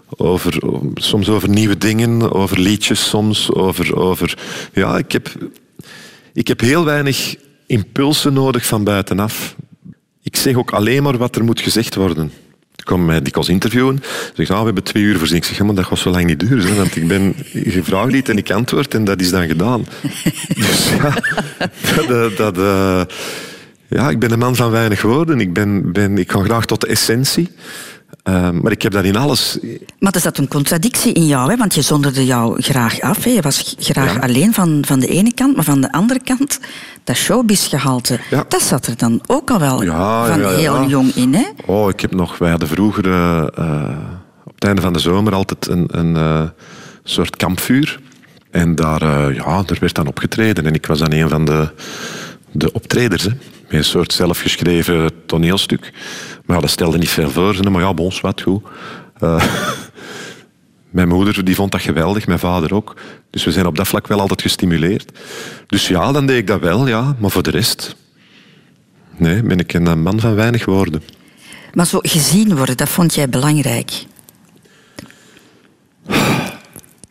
over, 0.08 0.62
soms 0.94 1.28
over 1.28 1.48
nieuwe 1.48 1.78
dingen, 1.78 2.32
over 2.32 2.58
liedjes 2.58 3.08
soms, 3.08 3.52
over... 3.52 3.96
over 3.96 4.38
ja, 4.72 4.98
ik 4.98 5.12
heb, 5.12 5.28
ik 6.32 6.48
heb 6.48 6.60
heel 6.60 6.84
weinig 6.84 7.36
impulsen 7.66 8.32
nodig 8.32 8.66
van 8.66 8.84
buitenaf. 8.84 9.56
Ik 10.22 10.36
zeg 10.36 10.56
ook 10.56 10.70
alleen 10.70 11.02
maar 11.02 11.18
wat 11.18 11.36
er 11.36 11.44
moet 11.44 11.60
gezegd 11.60 11.94
worden 11.94 12.32
kwam 12.84 13.04
mij 13.04 13.22
dikwijls 13.22 13.48
interviewen. 13.48 14.02
Zegt, 14.34 14.50
ah, 14.50 14.58
we 14.58 14.64
hebben 14.64 14.82
twee 14.82 15.02
uur 15.02 15.18
voorzien. 15.18 15.36
Ik 15.36 15.44
zeg, 15.44 15.58
maar 15.58 15.74
dat 15.74 15.88
was 15.88 16.00
zo 16.00 16.10
lang 16.10 16.24
niet 16.24 16.40
duur. 16.40 16.68
Hè, 16.68 16.74
want 16.74 16.96
ik 16.96 17.08
ben 17.08 17.34
gevraagd 17.52 18.12
niet 18.12 18.28
en 18.28 18.36
ik 18.36 18.50
antwoord 18.50 18.94
en 18.94 19.04
dat 19.04 19.20
is 19.20 19.30
dan 19.30 19.46
gedaan. 19.46 19.86
dus 20.54 20.90
ja, 20.90 21.14
dat... 22.06 22.36
dat 22.36 22.58
uh, 22.58 23.02
ja, 23.88 24.10
ik 24.10 24.18
ben 24.18 24.32
een 24.32 24.38
man 24.38 24.56
van 24.56 24.70
weinig 24.70 25.02
woorden. 25.02 25.40
Ik, 25.40 25.52
ben, 25.52 25.92
ben, 25.92 26.18
ik 26.18 26.30
ga 26.30 26.42
graag 26.42 26.66
tot 26.66 26.80
de 26.80 26.86
essentie. 26.86 27.48
Uh, 28.28 28.50
maar 28.50 28.72
ik 28.72 28.82
heb 28.82 28.92
dat 28.92 29.04
in 29.04 29.16
alles. 29.16 29.58
Maar 29.98 30.12
er 30.14 30.20
zat 30.20 30.38
een 30.38 30.48
contradictie 30.48 31.12
in 31.12 31.26
jou, 31.26 31.50
hè? 31.50 31.56
want 31.56 31.74
je 31.74 31.82
zonderde 31.82 32.24
jou 32.24 32.62
graag 32.62 33.00
af. 33.00 33.24
Hè? 33.24 33.30
Je 33.30 33.40
was 33.40 33.74
graag 33.78 34.14
ja. 34.14 34.20
alleen 34.20 34.52
van, 34.52 34.84
van 34.86 35.00
de 35.00 35.06
ene 35.06 35.34
kant, 35.34 35.54
maar 35.56 35.64
van 35.64 35.80
de 35.80 35.92
andere 35.92 36.20
kant, 36.20 36.60
dat 37.04 37.16
showbizgehalte, 37.16 38.18
ja. 38.30 38.44
dat 38.48 38.62
zat 38.62 38.86
er 38.86 38.96
dan 38.96 39.20
ook 39.26 39.50
al 39.50 39.58
wel 39.58 39.82
ja, 39.82 40.26
van 40.26 40.54
heel 40.54 40.88
jong 40.88 41.14
in. 41.14 41.34
Hè? 41.34 41.44
Oh, 41.66 41.88
ik 41.88 42.00
heb 42.00 42.14
nog, 42.14 42.38
wij 42.38 42.50
hadden 42.50 42.68
vroeger 42.68 43.06
uh, 43.06 43.44
op 44.44 44.54
het 44.54 44.64
einde 44.64 44.82
van 44.82 44.92
de 44.92 44.98
zomer 44.98 45.34
altijd 45.34 45.68
een, 45.68 45.88
een 45.90 46.14
uh, 46.14 46.42
soort 47.02 47.36
kampvuur. 47.36 48.00
En 48.50 48.74
daar, 48.74 49.34
ja, 49.34 49.62
er 49.66 49.76
werd 49.80 49.94
dan 49.94 50.06
opgetreden. 50.06 50.66
En 50.66 50.74
ik 50.74 50.86
was 50.86 50.98
dan 50.98 51.12
een 51.12 51.28
van 51.28 51.44
de, 51.44 51.68
de 52.54 52.72
optreders. 52.72 53.22
Hè? 53.22 53.28
Met 53.28 53.72
een 53.72 53.84
soort 53.84 54.12
zelfgeschreven 54.12 55.10
toneelstuk. 55.26 55.92
Maar 56.44 56.60
dat 56.60 56.70
stelde 56.70 56.98
niet 56.98 57.08
veel 57.08 57.30
voor. 57.30 57.70
Maar 57.70 57.82
ja, 57.82 57.94
bons, 57.94 58.20
wat 58.20 58.40
goed. 58.42 58.62
Uh, 59.22 59.44
mijn 60.90 61.08
moeder 61.08 61.44
die 61.44 61.54
vond 61.54 61.72
dat 61.72 61.80
geweldig, 61.80 62.26
mijn 62.26 62.38
vader 62.38 62.74
ook. 62.74 62.96
Dus 63.30 63.44
we 63.44 63.52
zijn 63.52 63.66
op 63.66 63.76
dat 63.76 63.88
vlak 63.88 64.06
wel 64.06 64.20
altijd 64.20 64.42
gestimuleerd. 64.42 65.18
Dus 65.66 65.88
ja, 65.88 66.12
dan 66.12 66.26
deed 66.26 66.38
ik 66.38 66.46
dat 66.46 66.60
wel, 66.60 66.86
ja. 66.86 67.16
Maar 67.18 67.30
voor 67.30 67.42
de 67.42 67.50
rest... 67.50 67.96
Nee, 69.16 69.42
ben 69.42 69.58
ik 69.58 69.72
een 69.72 70.02
man 70.02 70.20
van 70.20 70.34
weinig 70.34 70.64
woorden. 70.64 71.02
Maar 71.72 71.86
zo 71.86 71.98
gezien 72.02 72.56
worden, 72.56 72.76
dat 72.76 72.88
vond 72.88 73.14
jij 73.14 73.28
belangrijk? 73.28 74.04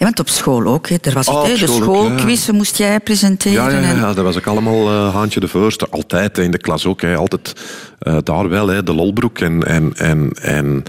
Je 0.03 0.09
bent 0.09 0.27
op 0.27 0.29
school 0.29 0.65
ook, 0.65 0.89
hè? 0.89 0.95
Er 1.01 1.13
was 1.13 1.27
oh, 1.27 1.45
de 1.45 1.67
schoolquiz 1.67 2.49
moest 2.49 2.77
jij 2.77 2.99
presenteren. 2.99 3.63
Ja, 3.63 3.69
ja, 3.69 3.79
ja, 3.79 3.95
ja, 3.95 4.13
dat 4.13 4.23
was 4.23 4.35
ik 4.35 4.47
allemaal 4.47 4.91
uh, 4.91 5.13
haantje 5.13 5.39
de 5.39 5.47
voorste. 5.47 5.87
Altijd 5.89 6.37
in 6.37 6.51
de 6.51 6.57
klas 6.57 6.85
ook. 6.85 7.01
Hè. 7.01 7.15
Altijd 7.15 7.53
uh, 8.01 8.17
daar 8.23 8.49
wel, 8.49 8.67
hè, 8.67 8.83
de 8.83 8.93
lolbroek. 8.93 9.39
En, 9.39 9.63
en, 9.63 9.93
en, 9.95 10.31
en 10.41 10.83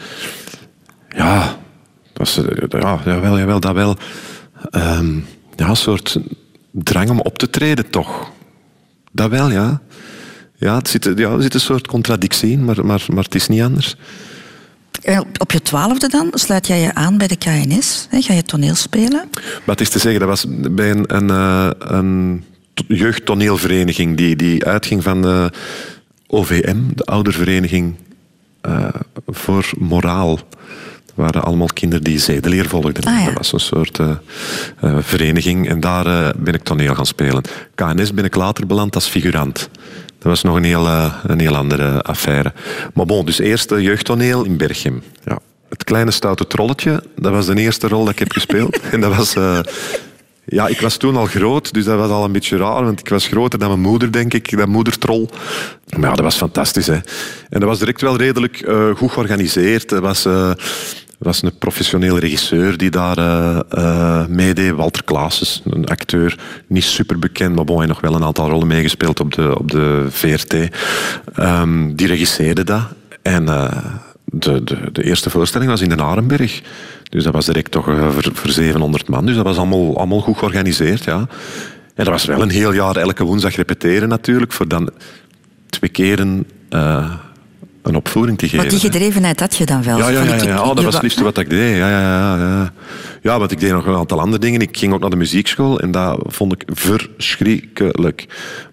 ja, 1.16 1.38
dat 2.12 2.18
was, 2.18 2.38
uh, 2.38 2.44
ja, 2.68 3.00
jawel, 3.05 3.38
jawel, 3.38 3.61
dat 3.61 3.74
wel. 3.74 3.96
Um, 4.70 5.27
ja, 5.57 5.68
een 5.68 5.77
soort 5.77 6.18
drang 6.70 7.11
om 7.11 7.20
op 7.20 7.38
te 7.38 7.50
treden, 7.50 7.90
toch. 7.90 8.31
Dat 9.12 9.31
wel, 9.31 9.50
ja. 9.50 9.81
Ja, 10.55 10.77
het 10.77 10.88
zit, 10.88 11.05
ja, 11.16 11.31
er 11.31 11.42
zit 11.42 11.55
een 11.55 11.61
soort 11.61 11.87
contradictie 11.87 12.50
in, 12.50 12.64
maar, 12.64 12.87
maar, 12.87 13.05
maar 13.12 13.24
het 13.24 13.35
is 13.35 13.48
niet 13.48 13.62
anders. 13.62 13.96
Op 15.38 15.53
je 15.53 15.62
twaalfde 15.62 16.09
dan 16.09 16.29
sluit 16.33 16.67
jij 16.67 16.81
je 16.81 16.95
aan 16.95 17.19
bij 17.19 17.27
de 17.27 17.37
KNS. 17.37 18.07
Hè? 18.11 18.21
Ga 18.21 18.35
je 18.35 18.43
toneel 18.43 18.75
spelen? 18.75 19.31
Wat 19.64 19.81
is 19.81 19.88
te 19.88 19.99
zeggen, 19.99 20.21
dat 20.21 20.29
was 20.29 20.47
bij 20.49 20.90
een, 20.90 21.17
een, 21.17 21.31
eh, 21.31 21.71
een 21.79 22.45
jeugdtoneelvereniging 22.88 24.17
die, 24.17 24.37
die 24.37 24.64
uitging 24.64 25.03
van 25.03 25.23
de 25.23 25.53
OVM, 26.27 26.77
de 26.95 27.05
oudervereniging 27.05 27.95
uh, 28.62 28.88
voor 29.27 29.71
moraal. 29.79 30.38
Waren 31.14 31.45
allemaal 31.45 31.67
kinderen 31.67 32.05
die 32.05 32.19
zedeleer 32.19 32.69
volgden. 32.69 33.05
Ah, 33.05 33.25
dat 33.25 33.35
was 33.35 33.53
een 33.53 33.61
soort 33.61 33.99
uh, 33.99 34.11
uh, 34.85 34.97
vereniging 35.01 35.69
en 35.69 35.81
daar 35.81 36.35
ben 36.37 36.55
ik 36.55 36.62
toneel 36.62 36.95
gaan 36.95 37.07
spelen. 37.07 37.43
KNS 37.75 38.14
ben 38.14 38.25
ik 38.25 38.35
later 38.35 38.67
beland 38.67 38.95
als 38.95 39.07
figurant. 39.07 39.69
Dat 40.24 40.32
was 40.32 40.42
nog 40.42 40.56
een 40.56 40.64
heel, 40.64 40.87
eh, 40.87 41.14
een 41.26 41.40
heel 41.40 41.56
andere 41.56 42.02
affaire. 42.02 42.52
Maar 42.94 43.06
bon, 43.06 43.26
dus 43.26 43.38
eerste 43.38 43.82
jeugdtoneel 43.82 44.44
in 44.44 44.56
Berchem. 44.56 45.02
Ja. 45.24 45.38
Het 45.68 45.84
kleine 45.84 46.10
stoute 46.10 46.46
trolletje, 46.46 47.02
dat 47.16 47.32
was 47.32 47.46
de 47.46 47.54
eerste 47.54 47.88
rol 47.88 48.04
dat 48.04 48.12
ik 48.12 48.18
heb 48.18 48.32
gespeeld. 48.32 48.80
en 48.92 49.00
dat 49.00 49.16
was... 49.16 49.37
Uh, 49.37 49.58
ja, 50.44 50.66
ik 50.66 50.80
was 50.80 50.96
toen 50.96 51.16
al 51.16 51.26
groot, 51.26 51.72
dus 51.72 51.84
dat 51.84 51.98
was 51.98 52.10
al 52.10 52.24
een 52.24 52.32
beetje 52.32 52.56
raar, 52.56 52.84
want 52.84 53.00
ik 53.00 53.08
was 53.08 53.26
groter 53.26 53.58
dan 53.58 53.68
mijn 53.68 53.80
moeder, 53.80 54.12
denk 54.12 54.34
ik, 54.34 54.56
dat 54.58 54.68
moedertrol. 54.68 55.28
Maar 55.96 56.08
ja, 56.08 56.14
dat 56.14 56.24
was 56.24 56.37
fantastisch. 56.37 56.87
Hè. 56.87 56.98
En 57.48 57.60
dat 57.60 57.62
was 57.62 57.78
direct 57.78 58.00
wel 58.00 58.16
redelijk 58.16 58.66
uh, 58.66 58.94
goed 58.94 59.12
georganiseerd. 59.12 59.88
Dat 59.88 60.02
was... 60.02 60.26
Uh, 60.26 60.50
was 61.24 61.42
een 61.42 61.58
professioneel 61.58 62.18
regisseur 62.18 62.76
die 62.76 62.90
daar 62.90 63.18
uh, 63.18 64.26
meedeed. 64.26 64.72
Walter 64.72 65.04
Klaassen, 65.04 65.72
een 65.72 65.87
acteur, 65.87 66.38
niet 66.66 66.84
super 66.84 67.18
bekend, 67.18 67.54
maar 67.54 67.64
bon, 67.64 67.87
nog 67.87 68.00
wel 68.00 68.14
een 68.14 68.24
aantal 68.24 68.48
rollen 68.48 68.66
meegespeeld 68.66 69.20
op 69.20 69.34
de, 69.34 69.58
op 69.58 69.70
de 69.70 70.06
VRT. 70.08 70.56
Ehm, 71.34 71.94
die 71.94 72.06
regisseerde 72.06 72.64
dat. 72.64 72.82
En 73.22 73.42
uh, 73.42 73.70
de, 74.24 74.64
de, 74.64 74.92
de, 74.92 75.04
eerste 75.04 75.30
voorstelling 75.30 75.70
was 75.70 75.80
in 75.80 75.88
de 75.88 76.02
Arenberg. 76.02 76.62
Dus 77.08 77.24
dat 77.24 77.32
was 77.32 77.46
direct 77.46 77.70
toch 77.70 77.84
voor, 77.84 78.30
voor 78.32 78.50
700 78.50 79.08
man. 79.08 79.26
Dus 79.26 79.37
dat 79.37 79.44
was 79.44 79.56
allemaal, 79.56 79.96
allemaal 79.96 80.20
goed 80.20 80.38
georganiseerd. 80.38 81.04
Ja. 81.04 81.18
En 81.94 82.04
dat 82.04 82.08
was 82.08 82.24
wel 82.24 82.42
een 82.42 82.50
heel 82.50 82.72
jaar 82.72 82.96
elke 82.96 83.24
woensdag 83.24 83.56
repeteren 83.56 84.08
natuurlijk. 84.08 84.52
Voor 84.52 84.68
dan 84.68 84.90
twee 85.68 85.90
keren 85.90 86.46
een 87.85 87.97
opvoering 87.97 88.38
te 88.38 88.44
geven. 88.44 88.59
Maar 88.59 88.68
die 88.68 88.81
gedrevenheid 88.81 89.40
had 89.40 89.57
je 89.57 89.66
dan 89.66 89.83
wel? 89.83 89.99
Ja, 89.99 90.09
ja, 90.09 90.23
ja, 90.23 90.35
ja, 90.35 90.62
oh, 90.62 90.75
dat 90.75 90.85
was 90.85 90.94
het 90.94 91.03
liefste 91.03 91.23
wat 91.23 91.38
ik 91.38 91.51
deed. 91.51 91.77
Ja, 91.77 91.90
ja, 91.90 92.01
ja, 92.01 92.37
ja. 92.37 92.73
ja, 93.23 93.38
want 93.38 93.51
ik 93.51 93.61
deed 93.61 93.73
nog 93.73 93.87
een 93.87 93.94
aantal 93.94 94.20
andere 94.20 94.38
dingen. 94.38 94.61
Ik 94.61 94.77
ging 94.77 94.92
ook 94.92 95.01
naar 95.01 95.11
de 95.11 95.16
muziekschool 95.16 95.81
en 95.81 95.90
dat 95.90 96.18
vond 96.27 96.53
ik 96.53 96.62
verschrikkelijk. 96.66 98.27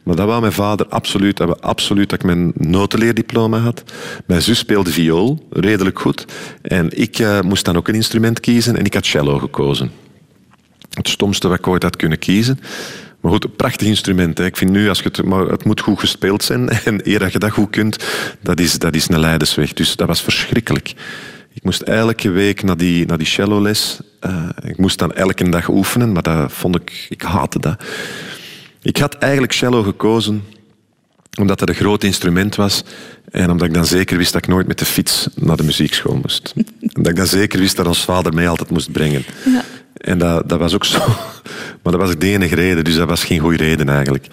Maar 0.04 0.16
dat 0.16 0.26
wou 0.28 0.42
mijn 0.42 0.54
vader 0.54 0.86
absoluut 0.88 1.38
hebben. 1.38 1.60
Absoluut 1.60 2.10
dat 2.10 2.20
ik 2.20 2.26
mijn 2.26 2.52
notenleerdiploma 2.56 3.58
had. 3.58 3.84
Mijn 4.26 4.42
zus 4.42 4.58
speelde 4.58 4.92
viool, 4.92 5.48
redelijk 5.50 6.00
goed. 6.00 6.26
En 6.62 7.00
ik 7.00 7.20
uh, 7.20 7.42
moest 7.42 7.66
dan 7.66 7.78
ook 7.78 7.88
een 7.88 7.96
instrument 7.96 8.40
kiezen 8.40 8.78
en 8.78 8.86
ik 8.86 8.94
had 8.94 9.06
cello 9.06 9.38
gekozen. 9.38 9.92
Het 10.90 11.08
stomste 11.08 11.48
wat 11.48 11.58
ik 11.58 11.68
ooit 11.68 11.84
had 11.84 11.96
kunnen 11.96 12.20
kiezen. 12.20 12.60
Maar 13.22 13.32
goed, 13.32 13.44
een 13.44 13.56
prachtig 13.56 13.88
instrument. 13.88 14.38
Hè. 14.38 14.46
Ik 14.46 14.58
vind 14.58 14.72
nu, 14.72 14.90
als 14.90 14.98
je 14.98 15.04
het, 15.04 15.24
maar 15.24 15.46
het 15.46 15.64
moet 15.64 15.82
goed 15.82 16.00
gespeeld 16.00 16.44
zijn. 16.44 16.70
En 16.86 17.10
eer 17.10 17.20
dat 17.20 17.32
je 17.32 17.40
dat 17.40 17.52
goed 17.52 17.70
kunt, 17.70 18.06
dat 18.42 18.60
is, 18.60 18.80
dat 18.80 18.96
is 18.96 19.10
een 19.10 19.20
leidersweg. 19.20 19.74
Dus 19.74 19.96
dat 19.96 20.08
was 20.08 20.22
verschrikkelijk. 20.22 20.94
Ik 21.54 21.64
moest 21.64 21.82
elke 21.82 22.30
week 22.30 22.64
naar 22.64 22.78
die, 22.78 23.06
naar 23.06 23.18
die 23.18 23.28
celloles. 23.28 24.00
Uh, 24.26 24.50
ik 24.64 24.78
moest 24.78 25.00
dan 25.00 25.14
elke 25.14 25.50
dag 25.50 25.70
oefenen, 25.70 26.12
maar 26.12 26.24
dat 26.24 26.52
vond 26.54 26.76
ik... 26.76 27.06
Ik 27.10 27.22
haatte 27.22 27.60
dat. 27.60 27.84
Ik 28.82 28.98
had 28.98 29.14
eigenlijk 29.14 29.54
cello 29.54 29.84
gekozen 29.84 30.44
omdat 31.40 31.60
het 31.60 31.70
een 31.70 31.76
groot 31.76 32.04
instrument 32.04 32.56
was 32.56 32.84
en 33.32 33.52
omdat 33.52 33.68
ik 33.68 33.74
dan 33.74 33.86
zeker 33.86 34.18
wist 34.18 34.34
dat 34.34 34.44
ik 34.44 34.50
nooit 34.50 34.68
met 34.68 34.80
de 34.80 34.86
fiets 34.86 35.28
naar 35.36 35.58
de 35.58 35.64
muziekschool 35.64 36.16
moest. 36.16 36.54
En 36.92 37.04
dat 37.04 37.12
ik 37.12 37.18
dan 37.18 37.28
zeker 37.28 37.60
wist 37.60 37.76
dat 37.76 37.88
ons 37.88 38.04
vader 38.04 38.34
mij 38.34 38.48
altijd 38.48 38.70
moest 38.70 38.92
brengen. 38.92 39.24
Ja. 39.46 39.64
En 40.02 40.18
dat, 40.18 40.50
dat 40.50 40.60
was 40.60 40.74
ook 40.74 40.86
zo. 40.86 41.00
Maar 41.84 41.92
dat 41.94 42.02
was 42.02 42.18
de 42.18 42.28
enige 42.28 42.56
reden, 42.56 42.84
dus 42.84 42.96
dat 42.96 43.08
was 43.08 43.24
geen 43.24 43.40
goede 43.40 43.58
reden 43.58 43.90
eigenlijk. 43.90 44.28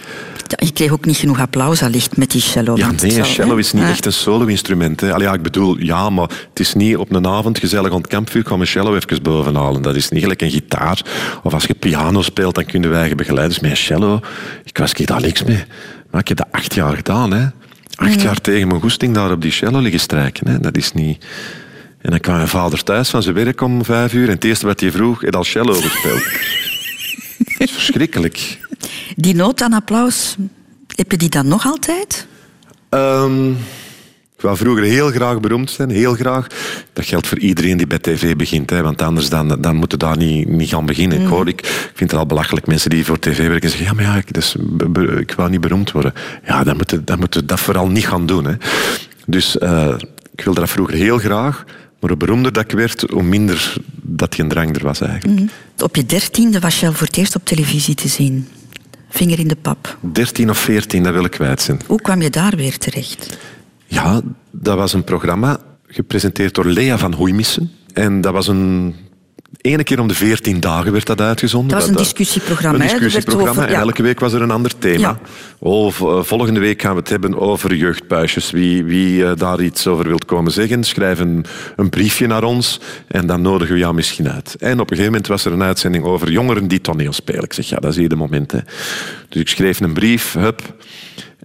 Ja, 0.47 0.57
je 0.67 0.73
kreeg 0.73 0.93
ook 0.93 1.05
niet 1.05 1.17
genoeg 1.17 1.41
applaus 1.41 1.83
allicht 1.83 2.17
met 2.17 2.31
die 2.31 2.41
cello. 2.41 2.77
Ja, 2.77 2.91
nee, 2.91 3.25
cello 3.25 3.57
is 3.57 3.73
niet 3.73 3.85
echt 3.85 4.07
een 4.07 4.13
solo-instrument. 4.13 5.01
Ja, 5.01 5.33
ik 5.33 5.43
bedoel, 5.43 5.79
ja, 5.79 6.11
maar 6.11 6.29
het 6.49 6.61
is 6.61 6.75
niet 6.75 6.97
op 6.97 7.13
een 7.13 7.27
avond 7.27 7.59
gezellig 7.59 7.93
aan 7.93 7.99
het 7.99 8.07
kampvuur 8.07 8.43
kwam 8.43 8.61
een 8.61 8.67
cello 8.67 8.95
even 8.95 9.23
bovenhalen. 9.23 9.83
Dat 9.83 9.97
is 9.97 10.09
niet 10.09 10.23
gelijk 10.23 10.43
een 10.43 10.51
gitaar. 10.51 11.03
Of 11.43 11.55
als 11.55 11.65
je 11.65 11.75
piano 11.75 12.23
speelt, 12.23 12.55
dan 12.55 12.65
kun 12.65 12.83
je 12.83 12.95
eigen 12.95 13.17
begeleiden. 13.17 13.53
Dus 13.53 13.61
met 13.61 13.71
een 13.71 13.77
cello, 13.77 14.21
ik 14.65 14.79
was 14.79 14.93
daar 14.93 15.21
niks 15.21 15.45
mee. 15.45 15.65
Maar 16.11 16.21
ik 16.21 16.29
heb 16.29 16.37
dat 16.37 16.49
acht 16.51 16.75
jaar 16.75 16.97
gedaan. 16.97 17.33
Hè. 17.33 17.47
Acht 17.95 18.23
jaar 18.23 18.41
tegen 18.41 18.69
mijn 18.69 18.81
goesting 18.81 19.15
daar 19.15 19.33
op 19.33 19.43
die 19.43 19.53
cello 19.53 19.81
liggen 19.81 20.01
strijken. 20.01 20.49
Hè. 20.49 20.61
Dat 20.61 20.77
is 20.77 20.93
niet... 20.93 21.25
En 22.09 22.15
dan 22.15 22.23
kwam 22.23 22.37
mijn 22.37 22.49
vader 22.49 22.83
thuis 22.83 23.09
van 23.09 23.23
zijn 23.23 23.35
werk 23.35 23.61
om 23.61 23.85
vijf 23.85 24.13
uur. 24.13 24.29
En 24.29 24.35
het 24.35 24.45
eerste 24.45 24.67
wat 24.67 24.81
hij 24.81 24.91
vroeg, 24.91 25.21
hij 25.21 25.31
al 25.31 25.45
cello 25.45 25.73
gespeeld. 25.73 26.23
dat 27.39 27.69
is 27.69 27.71
verschrikkelijk. 27.71 28.59
Die 29.17 29.35
nood 29.35 29.63
aan 29.63 29.73
applaus, 29.73 30.37
heb 30.97 31.11
je 31.11 31.17
die 31.17 31.29
dan 31.29 31.49
nog 31.49 31.67
altijd? 31.67 32.27
Um, 32.91 33.51
ik 34.37 34.41
wou 34.41 34.57
vroeger 34.57 34.83
heel 34.83 35.11
graag 35.11 35.41
beroemd 35.41 35.71
zijn, 35.71 35.91
heel 35.91 36.15
graag. 36.15 36.47
Dat 36.93 37.05
geldt 37.05 37.27
voor 37.27 37.39
iedereen 37.39 37.77
die 37.77 37.87
bij 37.87 37.99
tv 37.99 38.37
begint, 38.37 38.71
hè, 38.71 38.83
want 38.83 39.03
anders 39.03 39.29
dan, 39.29 39.61
dan 39.61 39.77
moet 39.77 39.91
je 39.91 39.97
daar 39.97 40.17
niet, 40.17 40.49
niet 40.49 40.69
gaan 40.69 40.87
beginnen. 40.87 41.19
Ik, 41.19 41.25
mm. 41.25 41.31
hoor, 41.31 41.49
ik, 41.49 41.61
ik 41.61 41.93
vind 41.95 42.11
het 42.11 42.21
al 42.21 42.27
belachelijk, 42.27 42.67
mensen 42.67 42.91
die 42.91 43.05
voor 43.05 43.19
tv 43.19 43.39
werken 43.39 43.63
en 43.63 43.69
zeggen, 43.69 43.87
ja, 43.87 43.93
maar 43.93 44.05
ja, 44.05 44.17
ik, 44.17 44.33
dus, 44.33 44.57
ik 45.19 45.33
wil 45.37 45.49
niet 45.49 45.61
beroemd 45.61 45.93
worden. 45.93 46.13
Ja, 46.47 46.65
dan 46.65 46.77
moet 46.77 46.91
je, 46.91 47.05
dan 47.05 47.19
moet 47.19 47.35
je 47.35 47.45
dat 47.45 47.61
vooral 47.61 47.89
niet 47.89 48.09
gaan 48.09 48.27
doen. 48.27 48.45
Hè. 48.45 48.55
Dus 49.27 49.57
uh, 49.57 49.95
ik 50.35 50.45
wilde 50.45 50.61
dat 50.61 50.71
vroeger 50.71 50.95
heel 50.95 51.19
graag. 51.19 51.65
Maar 52.01 52.11
hoe 52.11 52.19
beroemder 52.19 52.53
dat 52.53 52.65
ik 52.65 52.71
werd, 52.71 53.01
hoe 53.11 53.23
minder 53.23 53.75
dat 54.03 54.35
geen 54.35 54.49
drang 54.49 54.77
er 54.77 54.83
was 54.83 55.01
eigenlijk. 55.01 55.41
Mm. 55.41 55.51
Op 55.79 55.97
je 55.97 56.07
dertiende 56.07 56.61
was 56.61 56.81
je 56.81 56.87
al 56.87 56.93
voor 56.93 57.07
het 57.07 57.17
eerst 57.17 57.37
op 57.37 57.45
televisie 57.45 57.95
te 57.95 58.09
zien. 58.09 58.49
Vinger 59.09 59.39
in 59.39 59.49
de 59.49 59.57
pap. 59.57 59.99
Dertien 60.01 60.51
of 60.51 60.59
veertien, 60.59 61.03
dat 61.03 61.13
wil 61.13 61.25
ik 61.25 61.31
kwijt 61.31 61.63
zijn. 61.63 61.81
Hoe 61.87 62.01
kwam 62.01 62.23
je 62.23 62.31
daar 62.31 62.57
weer 62.57 62.79
terecht? 62.79 63.39
Ja, 63.87 64.21
dat 64.51 64.77
was 64.77 64.93
een 64.93 65.05
programma 65.05 65.61
gepresenteerd 65.87 66.55
door 66.55 66.67
Lea 66.67 66.99
van 66.99 67.15
Hoeimissen. 67.15 67.71
En 67.93 68.21
dat 68.21 68.33
was 68.33 68.49
een 68.49 68.95
Ene 69.61 69.83
keer 69.83 70.01
om 70.01 70.09
de 70.09 70.15
veertien 70.15 70.61
dagen 70.61 70.93
werd 70.93 71.07
dat 71.07 71.21
uitgezonden. 71.21 71.71
Dat 71.71 71.81
was 71.81 71.89
een 71.89 71.97
discussieprogramma. 71.97 72.85
Een 72.85 72.91
discussieprogramma. 72.91 73.67
En 73.67 73.75
elke 73.75 74.03
week 74.03 74.21
was 74.21 74.33
er 74.33 74.43
een 74.43 74.51
ander 74.51 74.79
thema. 74.79 75.19
Oh, 75.59 75.93
volgende 76.23 76.61
week 76.61 76.83
gaan 76.83 76.93
we 76.93 76.99
het 76.99 77.09
hebben 77.09 77.39
over 77.39 77.75
jeugdpuisjes. 77.75 78.51
Wie, 78.51 78.85
wie 78.85 79.19
uh, 79.19 79.31
daar 79.37 79.61
iets 79.61 79.87
over 79.87 80.09
wilt 80.09 80.25
komen 80.25 80.53
zeggen, 80.53 80.85
schrijf 80.85 81.19
een, 81.19 81.45
een, 81.77 81.89
briefje 81.89 82.27
naar 82.27 82.43
ons 82.43 82.81
en 83.09 83.27
dan 83.27 83.43
nodigen 83.43 83.75
we 83.75 83.81
jou 83.81 83.95
misschien 83.95 84.31
uit. 84.31 84.57
En 84.59 84.73
op 84.73 84.91
een 84.91 84.97
gegeven 84.97 85.05
moment 85.05 85.27
was 85.27 85.45
er 85.45 85.53
een 85.53 85.63
uitzending 85.63 86.05
over 86.05 86.31
jongeren 86.31 86.69
die 86.69 86.81
toneel 86.81 87.13
spelen. 87.13 87.45
Ik 87.45 87.53
zeg, 87.53 87.69
ja, 87.69 87.77
dat 87.77 87.91
is 87.91 87.97
hier 87.97 88.09
de 88.09 88.17
moment. 88.17 88.53
Hè. 88.53 88.61
Dus 89.29 89.41
ik 89.41 89.49
schreef 89.49 89.81
een 89.81 89.93
brief, 89.93 90.33
hup. 90.33 90.63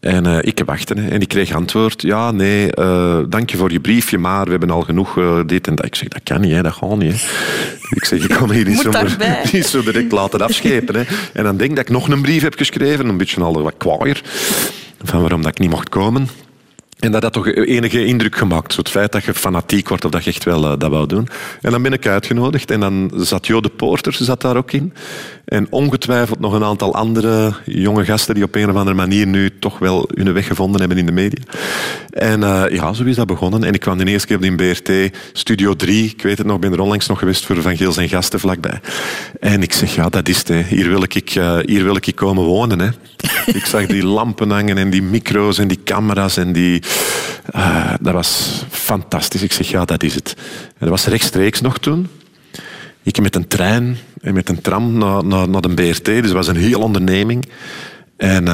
En 0.04 0.26
uh, 0.26 0.38
ik 0.42 0.62
wachtte 0.66 0.94
en 0.94 1.22
ik 1.22 1.28
kreeg 1.28 1.54
antwoord. 1.54 2.02
Ja, 2.02 2.32
nee, 2.32 2.70
uh, 2.80 3.20
dank 3.30 3.50
je 3.50 3.58
voor 3.58 3.72
je 3.72 3.80
briefje, 3.80 4.18
maar 4.18 4.44
we 4.44 4.52
hebben 4.52 4.70
al 4.70 4.82
genoeg 4.82 5.18
uh, 5.18 5.40
dit 5.46 5.68
en 5.68 5.76
dat. 5.76 5.86
Ik 5.86 5.96
zeg, 5.96 6.08
dat 6.08 6.22
kan 6.24 6.42
niet, 6.42 6.52
hè, 6.52 6.62
dat 6.62 6.74
gaat 6.74 6.98
niet. 6.98 7.12
Hè. 7.12 7.28
Ik 7.90 8.06
zeg, 8.06 8.24
ik 8.24 8.30
kan 8.30 8.48
me 8.48 8.54
hier 8.54 8.68
niet, 8.68 8.80
zo, 8.80 8.92
niet 9.52 9.66
zo 9.66 9.84
direct 9.84 10.12
laten 10.12 10.42
afschepen. 10.42 10.96
Hè. 10.96 11.04
En 11.34 11.44
dan 11.44 11.58
denk 11.58 11.70
ik 11.70 11.76
dat 11.76 11.86
ik 11.86 11.92
nog 11.92 12.08
een 12.08 12.22
brief 12.22 12.42
heb 12.42 12.56
geschreven, 12.56 13.08
een 13.08 13.18
beetje 13.18 13.42
al 13.42 13.62
wat 13.62 13.74
kwaaier, 13.78 14.22
van 15.04 15.22
waarom 15.22 15.42
dat 15.42 15.52
ik 15.52 15.60
niet 15.60 15.70
mocht 15.70 15.90
komen. 15.90 16.28
En 17.04 17.12
dat 17.12 17.24
had 17.24 17.34
toch 17.34 17.48
enige 17.48 18.06
indruk 18.06 18.36
gemaakt. 18.36 18.74
Zo 18.74 18.80
het 18.80 18.90
feit 18.90 19.12
dat 19.12 19.24
je 19.24 19.34
fanatiek 19.34 19.90
wordt 19.90 20.06
of 20.06 20.12
dat 20.12 20.24
je 20.24 20.30
echt 20.30 20.44
wel 20.44 20.64
uh, 20.64 20.74
dat 20.78 20.90
wou 20.90 21.08
doen. 21.08 21.28
En 21.62 21.72
dan 21.72 21.82
ben 21.82 21.94
ik 21.94 22.08
uitgenodigd. 22.08 22.72
En 22.72 22.80
dan 22.80 23.12
zat 23.16 23.48
Jo 23.48 23.62
de 23.62 23.70
Poorter 23.70 24.14
zat 24.14 24.42
daar 24.42 24.58
ook 24.58 24.72
in. 24.72 24.94
En 25.46 25.68
ongetwijfeld 25.70 26.40
nog 26.40 26.54
een 26.54 26.64
aantal 26.64 26.96
andere 26.96 27.54
jonge 27.66 28.06
gasten 28.06 28.36
die 28.36 28.44
op 28.44 28.56
een 28.56 28.70
of 28.70 28.76
andere 28.76 28.96
manier 28.96 29.28
nu 29.28 29.50
toch 29.60 29.80
wel 29.80 30.10
hun 30.14 30.34
weg 30.34 30.48
gevonden 30.48 30.80
hebben 30.80 30.98
in 30.98 31.06
de 31.06 31.12
media. 31.12 31.44
En 32.10 32.42
uh, 32.42 32.64
ja, 32.70 32.94
zo 32.94 33.04
is 33.04 33.16
dat 33.16 33.28
begonnen. 33.28 33.64
En 33.64 33.74
ik 33.74 33.80
kwam 33.80 33.98
de 33.98 34.06
eerste 34.06 34.28
keer 34.28 34.44
in 34.44 34.56
BRT, 34.56 35.18
Studio 35.34 35.76
3. 35.76 36.04
Ik 36.06 36.22
weet 36.22 36.38
het 36.38 36.48
nog, 36.48 36.60
ben 36.60 36.74
er 36.74 36.80
onlangs 36.80 37.08
nog 37.08 37.20
geweest 37.20 37.46
voor 37.46 37.62
Van 37.62 37.78
Geels 37.78 37.98
en 37.98 38.10
gasten 38.10 38.40
vlakbij. 38.40 38.80
En 39.40 39.62
ik 39.62 39.74
zeg, 39.74 39.96
ja, 39.96 40.10
dat 40.10 40.30
is 40.30 40.38
het. 40.38 40.48
Hè. 40.48 40.62
Hier, 40.62 40.90
wil 40.90 41.04
ik, 41.04 41.36
uh, 41.36 41.58
hier 41.66 41.84
wil 41.84 41.96
ik 41.96 42.12
komen 42.16 42.44
wonen. 42.44 42.80
Hè. 42.80 42.90
ik 43.60 43.66
zag 43.66 43.86
die 43.86 44.06
lampen 44.06 44.50
hangen 44.50 44.78
en 44.78 44.90
die 44.90 45.04
micro's 45.04 45.58
en 45.58 45.68
die 45.68 45.80
camera's 45.84 46.38
en 46.38 46.54
die 46.54 46.82
uh, 47.56 47.94
dat 48.02 48.14
was 48.14 48.64
fantastisch. 48.70 49.44
Ik 49.44 49.54
zeg, 49.54 49.70
ja, 49.70 49.86
dat 49.86 50.04
is 50.04 50.16
het. 50.16 50.36
En 50.68 50.74
dat 50.80 50.90
was 50.90 51.06
rechtstreeks 51.06 51.62
nog 51.62 51.78
toen. 51.78 52.08
Ik 53.04 53.22
met 53.22 53.36
een 53.36 53.48
trein 53.48 53.98
en 54.22 54.34
met 54.34 54.50
een 54.50 54.62
tram 54.62 54.98
naar, 54.98 55.26
naar, 55.26 55.50
naar 55.50 55.62
de 55.62 55.74
BRT. 55.74 56.06
Dus 56.06 56.22
dat 56.22 56.32
was 56.32 56.48
een 56.48 56.56
heel 56.56 56.82
onderneming. 56.82 57.46
En 58.18 58.42
uh, 58.42 58.50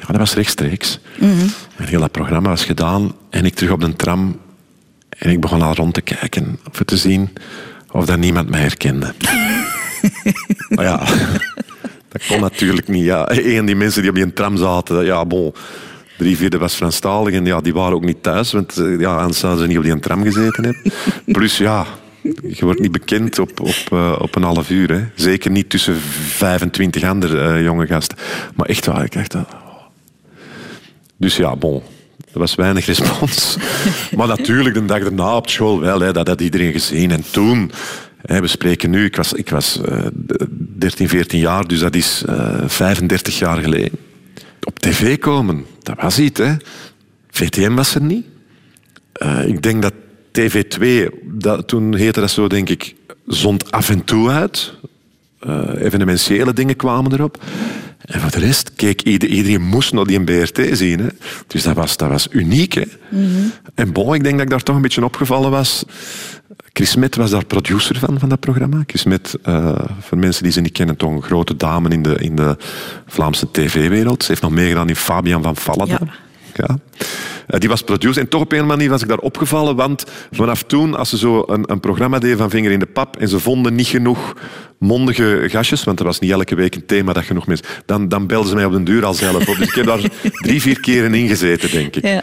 ja, 0.00 0.06
dat 0.06 0.16
was 0.16 0.34
rechtstreeks. 0.34 1.00
Mm 1.18 1.38
-hmm. 1.38 1.50
En 1.76 1.84
heel 1.84 2.00
dat 2.00 2.10
programma 2.10 2.48
was 2.48 2.64
gedaan. 2.64 3.12
En 3.30 3.44
ik 3.44 3.54
terug 3.54 3.72
op 3.72 3.80
de 3.80 3.96
tram. 3.96 4.40
En 5.08 5.30
ik 5.30 5.40
begon 5.40 5.62
al 5.62 5.74
rond 5.74 5.94
te 5.94 6.00
kijken. 6.00 6.58
Of 6.70 6.82
te 6.84 6.96
zien 6.96 7.30
of 7.90 8.06
dat 8.06 8.18
niemand 8.18 8.48
mij 8.48 8.60
herkende. 8.60 9.14
maar 10.68 10.84
ja, 10.84 10.98
dat 12.08 12.26
kon 12.28 12.40
natuurlijk 12.40 12.88
niet. 12.88 13.04
Ja. 13.04 13.30
Een 13.30 13.66
die 13.66 13.76
mensen 13.76 14.00
die 14.02 14.10
op 14.10 14.16
die 14.16 14.32
tram 14.32 14.56
zaten, 14.56 15.04
ja, 15.04 15.24
bon 15.24 15.54
drie 16.18 16.36
vierde 16.36 16.58
was 16.58 16.74
Franstalig 16.74 17.34
en 17.34 17.44
ja, 17.44 17.60
die 17.60 17.74
waren 17.74 17.94
ook 17.94 18.04
niet 18.04 18.22
thuis, 18.22 18.52
want 18.52 18.78
eh, 18.78 19.00
ja, 19.00 19.16
anders 19.16 19.38
zouden 19.38 19.62
ze 19.62 19.68
niet 19.68 19.78
op 19.78 19.84
die 19.84 19.98
tram 19.98 20.22
gezeten 20.22 20.64
hebben. 20.64 20.92
Plus 21.36 21.58
ja, 21.58 21.86
je 22.22 22.64
wordt 22.64 22.80
niet 22.80 22.92
bekend 22.92 23.38
op, 23.38 23.60
op, 23.60 23.88
uh, 23.92 24.16
op 24.18 24.34
een 24.34 24.42
half 24.42 24.70
uur. 24.70 24.92
Hè. 24.92 25.04
Zeker 25.14 25.50
niet 25.50 25.70
tussen 25.70 25.96
25 25.96 27.02
andere 27.02 27.58
uh, 27.58 27.64
jonge 27.64 27.86
gasten. 27.86 28.18
Maar 28.54 28.66
echt 28.66 28.86
waar, 28.86 29.04
ik 29.04 29.12
dacht... 29.12 29.34
Dus 31.16 31.36
ja, 31.36 31.56
bon. 31.56 31.82
Er 32.32 32.38
was 32.38 32.54
weinig 32.54 32.86
respons. 32.86 33.56
maar 34.16 34.28
natuurlijk, 34.28 34.74
de 34.74 34.84
dag 34.84 35.02
daarna 35.02 35.36
op 35.36 35.50
school 35.50 35.80
wel. 35.80 36.00
Hè, 36.00 36.12
dat 36.12 36.28
had 36.28 36.40
iedereen 36.40 36.72
gezien. 36.72 37.10
En 37.10 37.24
toen... 37.30 37.70
Hè, 38.18 38.40
we 38.40 38.46
spreken 38.46 38.90
nu, 38.90 39.04
ik 39.04 39.16
was, 39.16 39.32
ik 39.32 39.50
was 39.50 39.80
uh, 39.88 40.06
13, 40.78 41.08
14 41.08 41.38
jaar, 41.38 41.66
dus 41.66 41.78
dat 41.78 41.94
is 41.94 42.22
35 42.66 43.38
jaar 43.38 43.62
geleden 43.62 43.98
op 44.68 44.78
tv 44.78 45.18
komen, 45.18 45.66
dat 45.82 45.96
was 46.00 46.18
iets. 46.18 46.40
Hè. 46.40 46.54
VTM 47.30 47.74
was 47.74 47.94
er 47.94 48.02
niet. 48.02 48.26
Ik 49.46 49.62
denk 49.62 49.82
dat 49.82 49.92
TV2, 50.40 51.08
dat, 51.22 51.68
toen 51.68 51.94
heette 51.94 52.20
dat 52.20 52.30
zo, 52.30 52.48
denk 52.48 52.68
ik, 52.68 52.94
zond 53.26 53.70
af 53.70 53.90
en 53.90 54.04
toe 54.04 54.30
uit. 54.30 54.74
Uh, 55.46 55.68
evenementiële 55.78 56.52
dingen 56.52 56.76
kwamen 56.76 57.12
erop. 57.12 57.42
En 57.98 58.20
voor 58.20 58.30
de 58.30 58.38
rest 58.38 58.72
keek 58.74 59.02
iedereen, 59.02 59.36
iedereen 59.36 59.62
moest 59.62 59.92
naar 59.92 60.04
die 60.04 60.24
BRT 60.24 60.60
zien. 60.72 60.98
Hè. 60.98 61.08
Dus 61.46 61.62
dat 61.62 61.74
was, 61.74 61.96
dat 61.96 62.08
was 62.08 62.28
uniek. 62.30 62.72
Hè. 62.72 62.82
Mm 63.10 63.24
-hmm. 63.24 63.52
En 63.74 63.92
bon, 63.92 64.14
ik 64.14 64.22
denk 64.22 64.34
dat 64.34 64.44
ik 64.44 64.50
daar 64.50 64.62
toch 64.62 64.76
een 64.76 64.82
beetje 64.82 65.04
opgevallen 65.04 65.50
was. 65.50 65.84
Chris 66.72 66.96
Met 66.96 67.16
was 67.16 67.30
daar 67.30 67.44
producer 67.44 67.98
van, 67.98 68.18
van 68.18 68.28
dat 68.28 68.40
programma. 68.40 68.82
Chris 68.86 69.04
Met, 69.04 69.38
uh, 69.48 69.78
voor 70.00 70.18
mensen 70.18 70.42
die 70.42 70.52
ze 70.52 70.60
niet 70.60 70.72
kennen, 70.72 70.96
toch 70.96 71.10
een 71.10 71.22
grote 71.22 71.56
dame 71.56 71.88
in 71.88 72.02
de, 72.02 72.14
in 72.14 72.36
de 72.36 72.56
Vlaamse 73.06 73.50
tv-wereld. 73.50 74.22
Ze 74.22 74.28
heeft 74.28 74.42
nog 74.42 74.50
meegedaan 74.50 74.88
in 74.88 74.96
Fabian 74.96 75.42
van 75.42 75.56
Fallada. 75.56 75.98
Ja. 76.00 76.27
Ja. 76.66 76.78
Uh, 77.48 77.60
die 77.60 77.68
was 77.68 77.82
producer. 77.82 78.22
En 78.22 78.28
toch 78.28 78.40
op 78.40 78.52
een 78.52 78.66
manier 78.66 78.90
was 78.90 79.02
ik 79.02 79.08
daar 79.08 79.18
opgevallen, 79.18 79.76
want 79.76 80.04
vanaf 80.30 80.62
toen, 80.62 80.94
als 80.94 81.08
ze 81.08 81.18
zo 81.18 81.44
een, 81.46 81.70
een 81.70 81.80
programma 81.80 82.18
deden 82.18 82.38
van 82.38 82.50
Vinger 82.50 82.70
in 82.70 82.78
de 82.78 82.86
Pap 82.86 83.16
en 83.16 83.28
ze 83.28 83.40
vonden 83.40 83.74
niet 83.74 83.86
genoeg 83.86 84.34
mondige 84.78 85.44
gastjes, 85.46 85.84
want 85.84 85.98
er 85.98 86.04
was 86.04 86.18
niet 86.18 86.30
elke 86.30 86.54
week 86.54 86.74
een 86.74 86.86
thema 86.86 87.12
dat 87.12 87.24
genoeg 87.24 87.46
mensen... 87.46 87.66
Dan, 87.86 88.08
dan 88.08 88.26
belden 88.26 88.48
ze 88.48 88.54
mij 88.54 88.64
op 88.64 88.72
den 88.72 88.84
duur 88.84 89.04
al 89.04 89.14
zelf 89.14 89.48
op. 89.48 89.56
Dus 89.56 89.68
ik 89.68 89.74
heb 89.74 89.86
daar 89.86 90.00
drie, 90.46 90.62
vier 90.62 90.80
keren 90.80 91.14
in 91.14 91.28
gezeten, 91.28 91.70
denk 91.70 91.96
ik. 91.96 92.06
Ja. 92.06 92.22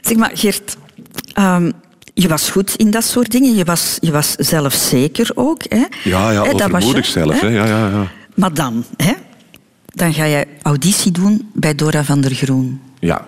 Zeg 0.00 0.16
maar, 0.16 0.30
Geert... 0.34 0.76
Um, 1.38 1.72
je 2.14 2.28
was 2.28 2.50
goed 2.50 2.74
in 2.74 2.90
dat 2.90 3.04
soort 3.04 3.30
dingen. 3.30 3.54
Je 3.54 3.64
was, 3.64 3.98
je 4.00 4.12
was 4.12 4.34
zelfzeker 4.34 5.30
ook. 5.34 5.62
Hè? 5.68 5.84
Ja, 6.04 6.30
ja, 6.30 6.40
overmoedig 6.40 7.06
zelf. 7.06 7.40
Hè? 7.40 7.46
Ja, 7.46 7.66
ja, 7.66 7.88
ja. 7.88 8.10
Maar 8.34 8.54
dan, 8.54 8.84
hè? 8.96 9.12
dan 9.86 10.12
ga 10.12 10.24
je 10.24 10.46
auditie 10.62 11.12
doen 11.12 11.50
bij 11.54 11.74
Dora 11.74 12.04
van 12.04 12.20
der 12.20 12.34
Groen. 12.34 12.80
Ja. 12.98 13.26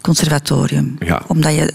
Conservatorium. 0.00 0.96
Ja. 0.98 1.22
Omdat 1.26 1.54
je 1.54 1.72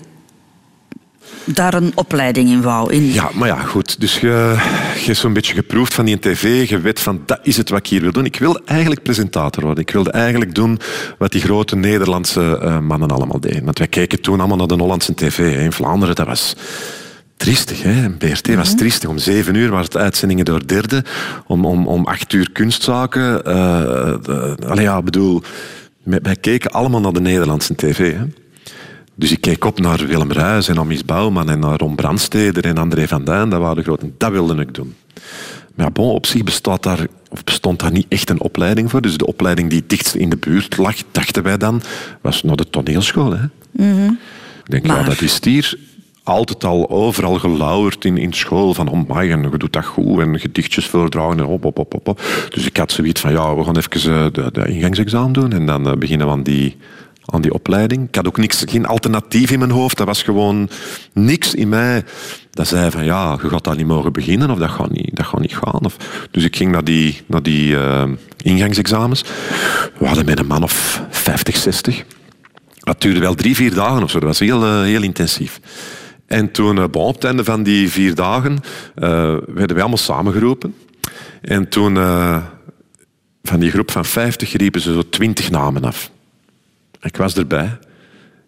daar 1.46 1.74
een 1.74 1.92
opleiding 1.96 2.50
in 2.50 2.62
wou. 2.62 2.94
In... 2.94 3.14
Ja, 3.14 3.30
maar 3.34 3.48
ja, 3.48 3.60
goed. 3.60 4.00
Dus 4.00 4.20
je, 4.20 4.56
je 5.00 5.06
hebt 5.06 5.18
zo'n 5.18 5.34
beetje 5.34 5.54
geproefd 5.54 5.94
van 5.94 6.06
die 6.06 6.20
tv. 6.20 6.70
Je 6.70 6.80
weet 6.80 7.00
van, 7.00 7.22
dat 7.26 7.40
is 7.44 7.58
het 7.58 7.70
wat 7.70 7.80
ik 7.80 7.88
hier 7.88 8.02
wil 8.02 8.12
doen. 8.12 8.26
Ik 8.26 8.40
wilde 8.40 8.62
eigenlijk 8.66 9.04
presentator 9.04 9.64
worden. 9.64 9.84
Ik 9.84 9.92
wilde 9.92 10.12
eigenlijk 10.12 10.56
doen 10.56 10.80
wat 11.18 11.32
die 11.32 11.42
grote 11.42 11.76
Nederlandse 11.76 12.60
uh, 12.64 12.80
mannen 12.80 13.12
allemaal 13.12 13.40
deden. 13.40 13.66
Want 13.66 13.78
wij 13.78 13.88
keken 13.88 14.22
toen 14.22 14.40
allemaal 14.40 14.58
naar 14.58 14.68
de 14.68 14.76
Hollandse 14.76 15.14
tv. 15.14 15.58
In 15.58 15.72
Vlaanderen, 15.72 16.16
dat 16.16 16.28
was 16.28 16.56
triestig. 17.38 17.84
Hè? 17.84 18.10
BRT 18.10 18.56
was 18.56 18.76
triestig. 18.76 19.10
Om 19.10 19.18
zeven 19.18 19.56
uur 19.56 19.70
waren 19.70 19.86
het 19.86 19.98
uitzendingen 19.98 20.46
door 20.46 20.68
derde. 20.68 21.04
Om, 21.48 21.66
om, 21.66 21.88
om 21.88 22.06
acht 22.06 22.34
uur 22.34 22.52
kunstzaken. 22.52 23.42
Uh, 23.48 24.70
allee, 24.70 24.84
ja, 24.84 25.02
bedoel... 25.02 25.44
Wij 26.10 26.36
keken 26.36 26.72
allemaal 26.72 27.02
naar 27.02 27.14
de 27.14 27.22
Nederlandse 27.22 27.76
tv. 27.76 28.14
Hè? 28.14 28.26
Dus 29.16 29.32
ik 29.32 29.42
keek 29.42 29.66
op 29.66 29.80
naar 29.80 30.08
Willem 30.08 30.32
Ruijs 30.32 30.68
en 30.68 30.78
Amis 30.78 31.06
Bouwman 31.06 31.50
en 31.50 31.60
naar 31.60 31.78
Ron 31.78 31.96
Brandsteder 31.96 32.66
en 32.66 32.78
André 32.78 33.08
van 33.08 33.24
Duin. 33.24 33.50
Dat 33.50 33.60
waren 33.60 33.76
de 33.76 33.84
grote. 33.84 34.12
Dat 34.18 34.32
wilde 34.32 34.62
ik 34.62 34.74
doen. 34.74 34.96
Maar 35.76 35.92
bon, 35.92 36.12
op 36.12 36.26
zich 36.26 36.44
bestaat 36.44 36.84
daar, 36.84 37.08
of 37.30 37.44
bestond 37.44 37.80
daar 37.80 37.92
niet 37.92 38.06
echt 38.10 38.30
een 38.30 38.42
opleiding 38.42 38.90
voor. 38.90 39.02
Dus 39.02 39.18
de 39.18 39.26
opleiding 39.26 39.70
die 39.70 39.84
dichtst 39.88 40.16
in 40.16 40.30
de 40.30 40.38
buurt 40.38 40.78
lag, 40.78 40.96
dachten 41.12 41.44
wij 41.44 41.58
dan, 41.58 41.82
was 42.22 42.44
naar 42.44 42.56
de 42.56 42.70
toneelschool. 42.70 43.32
Hè? 43.32 43.46
Mm 43.72 44.20
Ik 44.64 44.72
denk, 44.72 44.86
ja, 44.86 45.04
dat 45.04 45.22
is 45.22 45.44
hier 45.44 45.78
altijd 46.30 46.64
al 46.64 46.90
overal 46.90 47.40
gelauwerd 47.40 48.06
in, 48.06 48.18
in 48.18 48.34
school. 48.34 48.74
Van, 48.74 48.88
oh 48.88 49.10
my, 49.10 49.24
je 49.24 49.58
doet 49.58 49.74
dat 49.74 49.86
goed. 49.86 50.20
En 50.20 50.40
gedichtjes 50.40 50.88
voordragen 50.88 51.40
en 51.40 51.46
op, 51.46 51.66
op, 51.66 51.80
op, 51.80 52.08
op. 52.08 52.22
Dus 52.50 52.66
ik 52.66 52.78
had 52.78 52.92
zoiets 52.92 53.22
van, 53.22 53.32
ja, 53.32 53.56
we 53.56 53.64
gaan 53.64 53.78
even 53.78 54.14
eh, 54.14 54.26
de, 54.32 54.50
de 54.52 54.68
ingangsexamen 54.68 55.34
doen. 55.34 55.52
En 55.52 55.66
dan 55.66 55.88
eh, 55.88 55.94
beginnen 55.94 56.28
we 56.28 56.34
aan 56.34 56.44
die 56.44 56.78
aan 57.32 57.42
die 57.42 57.54
opleiding. 57.54 58.08
Ik 58.08 58.16
had 58.16 58.28
ook 58.28 58.38
niks, 58.38 58.64
geen 58.68 58.86
alternatief 58.86 59.52
in 59.52 59.60
mijn 59.60 59.72
hoofd. 59.72 59.98
Dat 59.98 60.08
was 60.08 60.24
gewoon 60.24 60.70
niks 61.14 61.56
in 61.56 61.70
mij 61.70 62.04
dat 62.60 62.68
zei 62.68 62.92
van 62.92 63.04
ja, 63.04 63.38
je 63.42 63.50
gaat 63.50 63.64
daar 63.64 63.76
niet 63.76 63.86
mogen 63.86 64.14
beginnen 64.14 64.50
of 64.50 64.58
dat 64.58 64.70
gaat 64.70 64.92
niet, 64.92 65.16
dat 65.16 65.26
gaat 65.26 65.40
niet 65.40 65.56
gaan. 65.56 65.86
Of, 65.86 65.96
dus 66.32 66.44
ik 66.44 66.56
ging 66.56 66.72
naar 66.72 66.84
die, 66.84 67.22
naar 67.26 67.44
die 67.44 67.72
uh, 67.72 68.04
ingangsexamens. 68.44 69.24
We 69.98 70.06
hadden 70.06 70.26
met 70.26 70.40
een 70.40 70.48
man 70.48 70.64
of 70.64 71.04
50, 71.10 71.58
60. 71.58 72.04
Dat 72.80 73.02
duurde 73.02 73.20
wel 73.20 73.36
drie, 73.36 73.56
vier 73.56 73.74
dagen 73.74 74.04
of 74.04 74.10
zo. 74.10 74.20
Dat 74.20 74.28
was 74.28 74.40
heel, 74.40 74.64
uh, 74.64 74.82
heel 74.82 75.04
intensief. 75.04 75.60
En 76.30 76.52
toen, 76.52 76.92
bon, 76.92 77.08
op 77.08 77.16
het 77.16 77.24
einde 77.24 77.44
van 77.44 77.64
die 77.64 77.90
vier 77.90 78.16
dagen, 78.16 78.60
werden 78.94 79.74
wij 79.74 79.80
allemaal 79.80 79.98
samengeroepen. 79.98 80.76
En 81.42 81.70
toen, 81.70 81.96
van 83.44 83.60
die 83.60 83.72
groep 83.72 83.92
van 83.92 84.06
50, 84.06 84.54
riepen 84.54 84.82
ze 84.82 84.94
zo 84.94 85.10
twintig 85.10 85.52
namen 85.52 85.84
af. 85.84 86.12
Ik 87.02 87.18
was 87.18 87.36
erbij. 87.36 87.78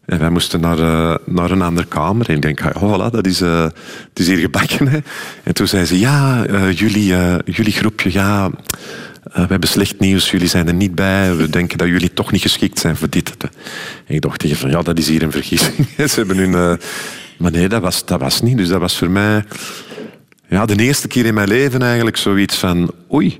En 0.06 0.20
wij 0.20 0.30
moesten 0.30 0.62
naar, 0.62 0.78
naar 1.26 1.52
een 1.52 1.62
andere 1.62 1.88
kamer. 1.88 2.30
En 2.30 2.36
ik 2.36 2.42
denk, 2.42 2.60
oh, 2.60 2.94
voilà, 2.94 3.12
dat 3.12 3.28
is, 3.28 3.42
uh, 3.42 3.64
het 4.10 4.20
is 4.20 4.28
hier 4.28 4.38
gebakken. 4.38 4.88
Hè. 4.88 5.00
En 5.44 5.54
toen 5.54 5.68
zei 5.68 5.86
ze, 5.86 6.00
ja, 6.00 6.46
jullie, 6.70 7.16
jullie 7.46 7.74
groepje, 7.74 8.12
ja, 8.12 8.50
we 9.24 9.46
hebben 9.48 9.70
slecht 9.70 10.00
nieuws. 10.00 10.32
Jullie 10.32 10.48
zijn 10.48 10.68
er 10.68 10.74
niet 10.74 10.96
bij. 10.96 11.36
We 11.36 11.50
denken 11.50 11.78
dat 11.78 11.88
jullie 11.88 12.14
toch 12.14 12.32
niet 12.32 12.42
geschikt 12.42 12.80
zijn 12.80 12.96
voor 12.96 13.10
dit. 13.10 13.38
En 14.06 14.16
ik 14.16 14.22
dacht 14.22 14.40
tegen 14.40 14.58
van, 14.58 14.70
ja, 14.70 14.82
dat 14.82 14.98
is 14.98 15.08
hier 15.08 15.24
een 15.24 15.32
vergissing. 15.32 15.88
ze 16.10 16.16
hebben 16.16 16.38
hun... 16.38 16.80
maar 17.42 17.52
nee, 17.52 17.70
dat 17.70 17.82
was, 17.82 18.06
dat 18.06 18.20
was 18.20 18.42
niet. 18.42 18.58
Dus 18.58 18.68
dat 18.68 18.80
was 18.80 18.98
voor 18.98 19.10
mij 19.10 19.44
ja, 20.50 20.66
de 20.66 20.76
eerste 20.76 21.08
keer 21.08 21.26
in 21.26 21.34
mijn 21.34 21.48
leven 21.48 21.82
eigenlijk 21.82 22.18
zoiets 22.18 22.58
van, 22.58 22.92
oei. 23.14 23.40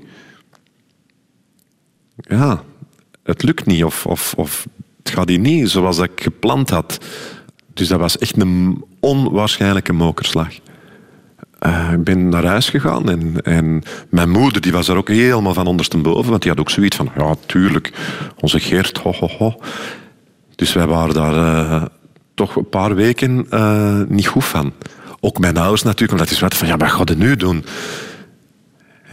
Ja, 2.16 2.62
het 3.22 3.42
lukt 3.42 3.66
niet. 3.66 3.84
Of, 3.84 4.06
of, 4.06 4.34
of 4.36 4.66
het 5.02 5.10
gaat 5.12 5.28
hier 5.28 5.38
niet 5.38 5.70
zoals 5.70 5.98
ik 5.98 6.20
gepland 6.22 6.70
had. 6.70 7.04
Dus 7.74 7.88
dat 7.88 7.98
was 7.98 8.18
echt 8.18 8.40
een 8.40 8.84
onwaarschijnlijke 9.00 9.92
mokerslag. 9.92 10.48
Uh, 11.66 11.92
ik 11.92 12.04
ben 12.04 12.28
naar 12.28 12.44
huis 12.44 12.70
gegaan 12.70 13.10
en, 13.10 13.42
en, 13.42 13.82
mijn 14.08 14.30
moeder 14.30 14.60
die 14.60 14.72
was 14.72 14.88
er 14.88 14.96
ook 14.96 15.08
helemaal 15.08 15.54
van 15.54 15.66
ondersteboven, 15.66 16.30
want 16.30 16.42
die 16.42 16.50
had 16.50 16.60
ook 16.60 16.70
zoiets 16.70 16.96
van, 16.96 17.10
ja, 17.16 17.34
tuurlijk, 17.46 17.92
onze 18.40 18.60
Geert, 18.60 18.98
ho, 18.98 19.12
ho, 19.12 19.28
ho. 19.38 19.60
Dus 20.54 20.72
wij 20.72 20.86
waren 20.86 21.14
daar 21.14 21.34
uh, 21.34 21.84
toch 22.46 22.56
een 22.56 22.68
paar 22.68 22.94
weken 22.94 23.46
uh, 23.50 24.00
niet 24.08 24.26
goed 24.26 24.44
van. 24.44 24.72
Ook 25.20 25.38
mijn 25.38 25.56
ouders 25.56 25.82
natuurlijk, 25.82 26.12
omdat 26.12 26.28
die 26.28 26.36
zeiden 26.36 26.58
van, 26.58 26.68
ja, 26.68 26.76
wat 26.76 26.90
ga 26.90 27.02
je 27.04 27.14
nu 27.14 27.36
doen? 27.36 27.64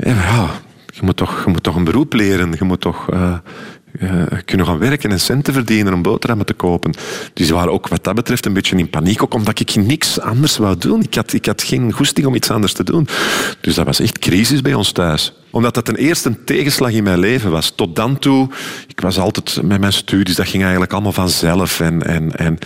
ja, 0.04 0.50
je 0.86 1.02
moet, 1.02 1.18
toch, 1.18 1.44
je 1.46 1.52
moet 1.52 1.64
toch 1.64 1.76
een 1.76 1.84
beroep 1.84 2.14
leren, 2.14 2.56
je 2.58 2.64
moet 2.64 2.82
toch 2.82 3.12
uh, 3.14 3.34
kunnen 4.46 4.66
gaan 4.66 4.78
werken 4.78 5.12
en 5.12 5.20
centen 5.20 5.54
verdienen 5.54 5.94
om 5.94 6.02
boterhammen 6.02 6.46
te 6.46 6.54
kopen. 6.54 6.94
Dus 7.34 7.48
ze 7.48 7.54
waren 7.54 7.72
ook 7.72 7.88
wat 7.88 8.04
dat 8.04 8.16
betreft 8.16 8.46
een 8.46 8.54
beetje 8.54 8.78
in 8.78 8.90
paniek, 8.90 9.24
ook 9.24 9.34
omdat 9.34 9.60
ik 9.60 9.76
niks 9.76 10.20
anders 10.20 10.58
wou 10.58 10.78
doen. 10.78 11.02
Ik 11.02 11.16
had, 11.16 11.34
ik 11.34 11.46
had 11.46 11.64
geen 11.64 11.92
goesting 11.92 12.28
om 12.28 12.36
iets 12.36 12.50
anders 12.52 12.74
te 12.74 12.84
doen. 12.84 13.08
Dus 13.62 13.76
dat 13.76 13.86
was 13.86 14.00
echt 14.00 14.20
crisis 14.20 14.62
bij 14.62 14.74
ons 14.74 14.92
thuis. 14.92 15.34
Omdat 15.52 15.74
dat 15.74 15.86
ten 15.86 15.96
eerste 15.96 16.30
een 16.30 16.44
tegenslag 16.44 16.92
in 16.92 17.04
mijn 17.04 17.20
leven 17.20 17.52
was. 17.52 17.70
Tot 17.70 17.96
dan 17.96 18.20
toe, 18.20 18.50
ik 18.88 19.00
was 19.00 19.20
altijd 19.20 19.62
met 19.62 19.80
mijn 19.80 19.94
studies, 19.94 20.36
dat 20.36 20.48
ging 20.48 20.62
eigenlijk 20.62 20.94
allemaal 20.94 21.12
vanzelf. 21.12 21.80
En, 21.80 22.04
en, 22.04 22.36
en 22.36 22.58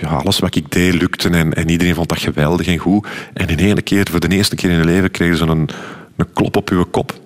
ja, 0.00 0.08
alles 0.08 0.38
wat 0.38 0.54
ik 0.54 0.72
deed 0.72 0.94
lukte 0.94 1.28
en, 1.28 1.54
en 1.54 1.68
iedereen 1.68 1.94
vond 1.94 2.08
dat 2.08 2.18
geweldig 2.18 2.66
en 2.66 2.78
goed. 2.78 3.06
En 3.34 3.48
in 3.48 3.58
één 3.58 3.82
keer, 3.82 4.06
voor 4.10 4.20
de 4.20 4.28
eerste 4.28 4.56
keer 4.56 4.70
in 4.70 4.78
je 4.78 4.84
leven, 4.84 5.10
kregen 5.10 5.36
ze 5.36 5.44
een, 5.44 5.68
een 6.16 6.32
klop 6.32 6.56
op 6.56 6.68
je 6.68 6.84
kop. 6.84 7.20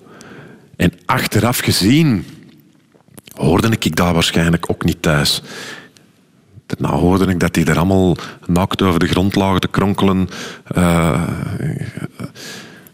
En 0.75 0.91
achteraf 1.05 1.59
gezien 1.59 2.25
hoorde 3.35 3.69
ik 3.79 3.95
daar 3.95 4.13
waarschijnlijk 4.13 4.69
ook 4.69 4.83
niet 4.83 5.01
thuis. 5.01 5.41
Daarna 6.65 6.97
hoorde 6.97 7.25
ik 7.25 7.39
dat 7.39 7.53
die 7.53 7.65
er 7.65 7.77
allemaal 7.77 8.15
nakt 8.45 8.81
over 8.81 8.99
de 8.99 9.07
grond 9.07 9.35
lagen 9.35 9.59
te 9.59 9.67
kronkelen. 9.67 10.29
Uh, 10.77 11.23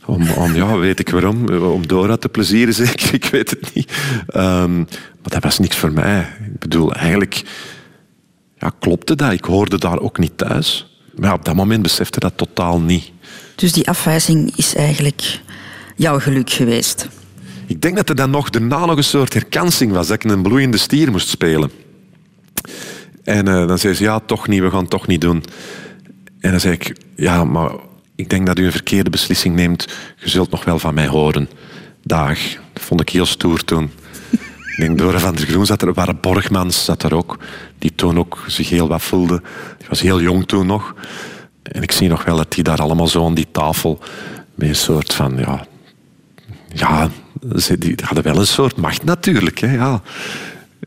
om, 0.06 0.30
om, 0.30 0.56
ja, 0.56 0.78
weet 0.78 1.00
ik 1.00 1.10
waarom, 1.10 1.50
om 1.50 1.88
Dora 1.88 2.18
te 2.18 2.30
plezieren 2.30 2.74
zeker, 2.86 3.14
ik 3.14 3.26
weet 3.26 3.50
het 3.50 3.74
niet. 3.74 3.92
Um, 4.36 4.76
maar 5.24 5.32
dat 5.32 5.44
was 5.44 5.60
niks 5.60 5.78
voor 5.78 5.92
mij. 5.92 6.20
Ik 6.54 6.60
bedoel, 6.60 6.94
eigenlijk 6.94 7.44
ja, 8.58 8.72
klopte 8.80 9.16
dat. 9.16 9.32
Ik 9.32 9.46
hoorde 9.46 9.78
daar 9.78 10.00
ook 10.00 10.18
niet 10.18 10.38
thuis. 10.38 10.98
Maar 11.16 11.34
op 11.34 11.46
dat 11.46 11.56
moment 11.56 11.82
besefte 11.82 12.20
dat 12.20 12.34
totaal 12.36 12.80
niet. 12.80 13.12
Dus 13.56 13.72
die 13.72 13.88
afwijzing 13.88 14.58
is 14.58 14.76
eigenlijk 14.76 15.42
jouw 15.96 16.20
geluk 16.20 16.50
geweest? 16.50 17.08
Ik 17.66 17.82
denk 17.82 17.96
dat 17.96 18.10
er 18.10 18.16
dan 18.16 18.30
nog 18.30 18.50
daarna 18.50 18.86
nog 18.86 18.98
een 18.98 19.04
soort 19.04 19.34
herkansing 19.34 19.92
was, 19.92 20.08
dat 20.08 20.24
ik 20.24 20.32
een 20.32 20.42
bloeiende 20.42 20.78
stier 20.78 21.12
moest 21.12 21.28
spelen. 21.28 21.72
En 23.24 23.48
uh, 23.48 23.68
dan 23.68 23.78
zei 23.78 23.94
ze, 23.94 24.04
ja, 24.04 24.20
toch 24.20 24.48
niet, 24.48 24.62
we 24.62 24.70
gaan 24.70 24.80
het 24.80 24.90
toch 24.90 25.08
niet 25.08 25.22
doen. 25.22 25.44
En 26.40 26.52
dan 26.52 26.60
zei 26.60 26.74
ik, 26.74 26.98
ja, 27.16 27.44
maar 27.44 27.72
ik 28.16 28.30
denk 28.30 28.46
dat 28.46 28.60
u 28.60 28.66
een 28.66 28.72
verkeerde 28.72 29.10
beslissing 29.10 29.56
neemt. 29.56 29.88
Je 30.18 30.30
zult 30.30 30.52
nog 30.52 30.66
wel 30.66 30.80
van 30.80 30.94
mij 30.94 31.08
horen. 31.08 31.50
Dag. 32.04 32.40
Dat 32.74 32.84
vond 32.84 33.02
ik 33.02 33.10
heel 33.10 33.26
stoer 33.26 33.64
toen. 33.64 33.92
ik 34.32 34.76
denk, 34.78 34.98
Dora 34.98 35.20
van 35.20 35.36
der 35.36 35.48
Groen 35.48 35.66
zat 35.66 35.82
er, 35.82 35.94
waren 35.94 36.20
Borgmans 36.20 36.86
zat 36.86 37.04
er 37.04 37.16
ook, 37.16 37.38
die 37.78 37.96
toen 37.96 38.18
ook 38.18 38.44
zich 38.48 38.70
heel 38.70 38.88
wat 38.88 39.02
voelde. 39.02 39.42
Die 39.78 39.88
was 39.90 40.02
heel 40.02 40.22
jong 40.22 40.48
toen 40.48 40.66
nog. 40.66 40.96
En 41.64 41.82
ik 41.82 41.92
zie 41.92 42.10
nog 42.10 42.24
wel 42.24 42.38
dat 42.38 42.52
die 42.52 42.64
daar 42.64 42.82
allemaal 42.82 43.08
zo 43.08 43.26
aan 43.26 43.34
die 43.34 43.48
tafel 43.52 44.00
met 44.56 44.70
een 44.70 44.76
soort 44.76 45.14
van, 45.14 45.38
ja, 45.38 45.66
ja, 46.74 47.10
ze 47.56 47.78
die 47.78 47.96
hadden 48.04 48.24
wel 48.24 48.38
een 48.38 48.48
soort 48.48 48.76
macht 48.76 49.04
natuurlijk. 49.04 49.60
Hè, 49.60 49.74
ja. 49.74 50.02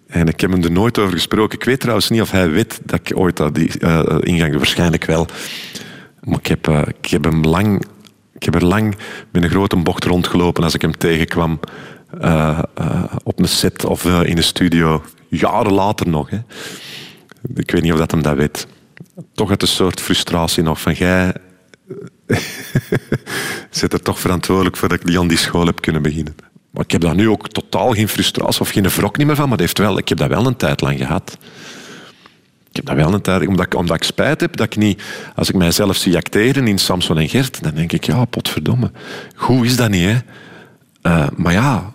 En 0.07 0.29
ik 0.29 0.41
heb 0.41 0.51
hem 0.51 0.62
er 0.62 0.71
nooit 0.71 0.99
over 0.99 1.12
gesproken. 1.12 1.59
Ik 1.59 1.65
weet 1.65 1.81
trouwens 1.81 2.09
niet 2.09 2.21
of 2.21 2.31
hij 2.31 2.51
weet 2.51 2.81
dat 2.85 3.01
ik 3.03 3.19
ooit 3.19 3.37
dat 3.37 3.55
die 3.55 3.71
uh, 3.81 4.03
ingang... 4.21 4.57
Waarschijnlijk 4.57 5.05
wel. 5.05 5.27
Maar 6.27 6.39
ik 6.39 6.47
heb, 6.47 6.69
uh, 6.69 6.83
ik 7.03 7.11
heb 7.11 7.25
hem 7.25 7.45
lang... 7.45 7.85
Ik 8.33 8.43
heb 8.43 8.55
er 8.55 8.65
lang 8.65 8.97
met 9.31 9.43
een 9.43 9.51
grote 9.51 9.77
bocht 9.77 10.05
rondgelopen 10.05 10.65
als 10.65 10.75
ik 10.75 10.83
hem 10.83 10.97
tegenkwam. 10.99 11.61
Uh, 12.23 12.62
op 13.25 13.39
een 13.39 13.49
set 13.49 13.85
of 13.85 14.05
in 14.05 14.37
een 14.37 14.43
studio. 14.43 15.03
Jaren 15.29 15.73
later 15.73 16.09
nog. 16.09 16.31
Hè. 16.31 16.39
Ik 17.55 17.71
weet 17.71 17.83
niet 17.83 17.93
of 17.93 17.99
dat 17.99 18.11
hem 18.11 18.23
dat 18.23 18.37
weet. 18.37 18.67
Toch 19.33 19.49
het 19.49 19.62
een 19.62 19.69
soort 19.69 20.01
frustratie 20.01 20.62
nog 20.62 20.81
van... 20.81 20.93
Jij 20.93 21.33
zit 23.71 23.93
er 23.93 24.03
toch 24.03 24.21
verantwoordelijk 24.21 24.77
voor 24.77 24.89
dat 24.89 25.01
ik 25.01 25.07
die 25.07 25.19
aan 25.19 25.29
die 25.29 25.39
school 25.39 25.67
heb 25.67 25.81
kunnen 25.81 26.03
beginnen. 26.03 26.37
Maar 26.71 26.85
ik 26.85 26.91
heb 26.91 27.01
daar 27.01 27.15
nu 27.15 27.29
ook 27.29 27.49
totaal 27.49 27.93
geen 27.93 28.09
frustratie 28.09 28.61
of 28.61 28.69
geen 28.69 28.89
wrok 28.89 29.17
niet 29.17 29.27
meer 29.27 29.37
van, 29.37 29.49
maar 29.49 29.59
heeft 29.59 29.79
wel, 29.79 29.99
ik 29.99 30.09
heb 30.09 30.19
dat 30.19 30.29
wel 30.29 30.47
een 30.47 30.57
tijd 30.57 30.81
lang 30.81 30.99
gehad. 30.99 31.39
Ik 32.79 32.87
heb 32.87 32.97
dat 32.97 33.05
wel 33.05 33.15
een 33.15 33.21
tijd, 33.21 33.47
omdat, 33.47 33.67
ik, 33.67 33.75
omdat 33.75 33.97
ik 33.97 34.03
spijt 34.03 34.41
heb 34.41 34.57
dat 34.57 34.67
ik 34.67 34.77
niet, 34.77 35.03
als 35.35 35.49
ik 35.49 35.55
mijzelf 35.55 35.97
zie 35.97 36.17
acteren 36.17 36.67
in 36.67 36.79
Samson 36.79 37.19
en 37.19 37.29
Gert, 37.29 37.62
dan 37.62 37.75
denk 37.75 37.93
ik, 37.93 38.05
ja, 38.05 38.25
potverdomme, 38.25 38.91
goed 39.37 39.65
is 39.65 39.77
dat 39.77 39.91
niet, 39.91 40.05
hè. 40.05 40.17
Uh, 41.03 41.27
maar 41.37 41.53
ja, 41.53 41.93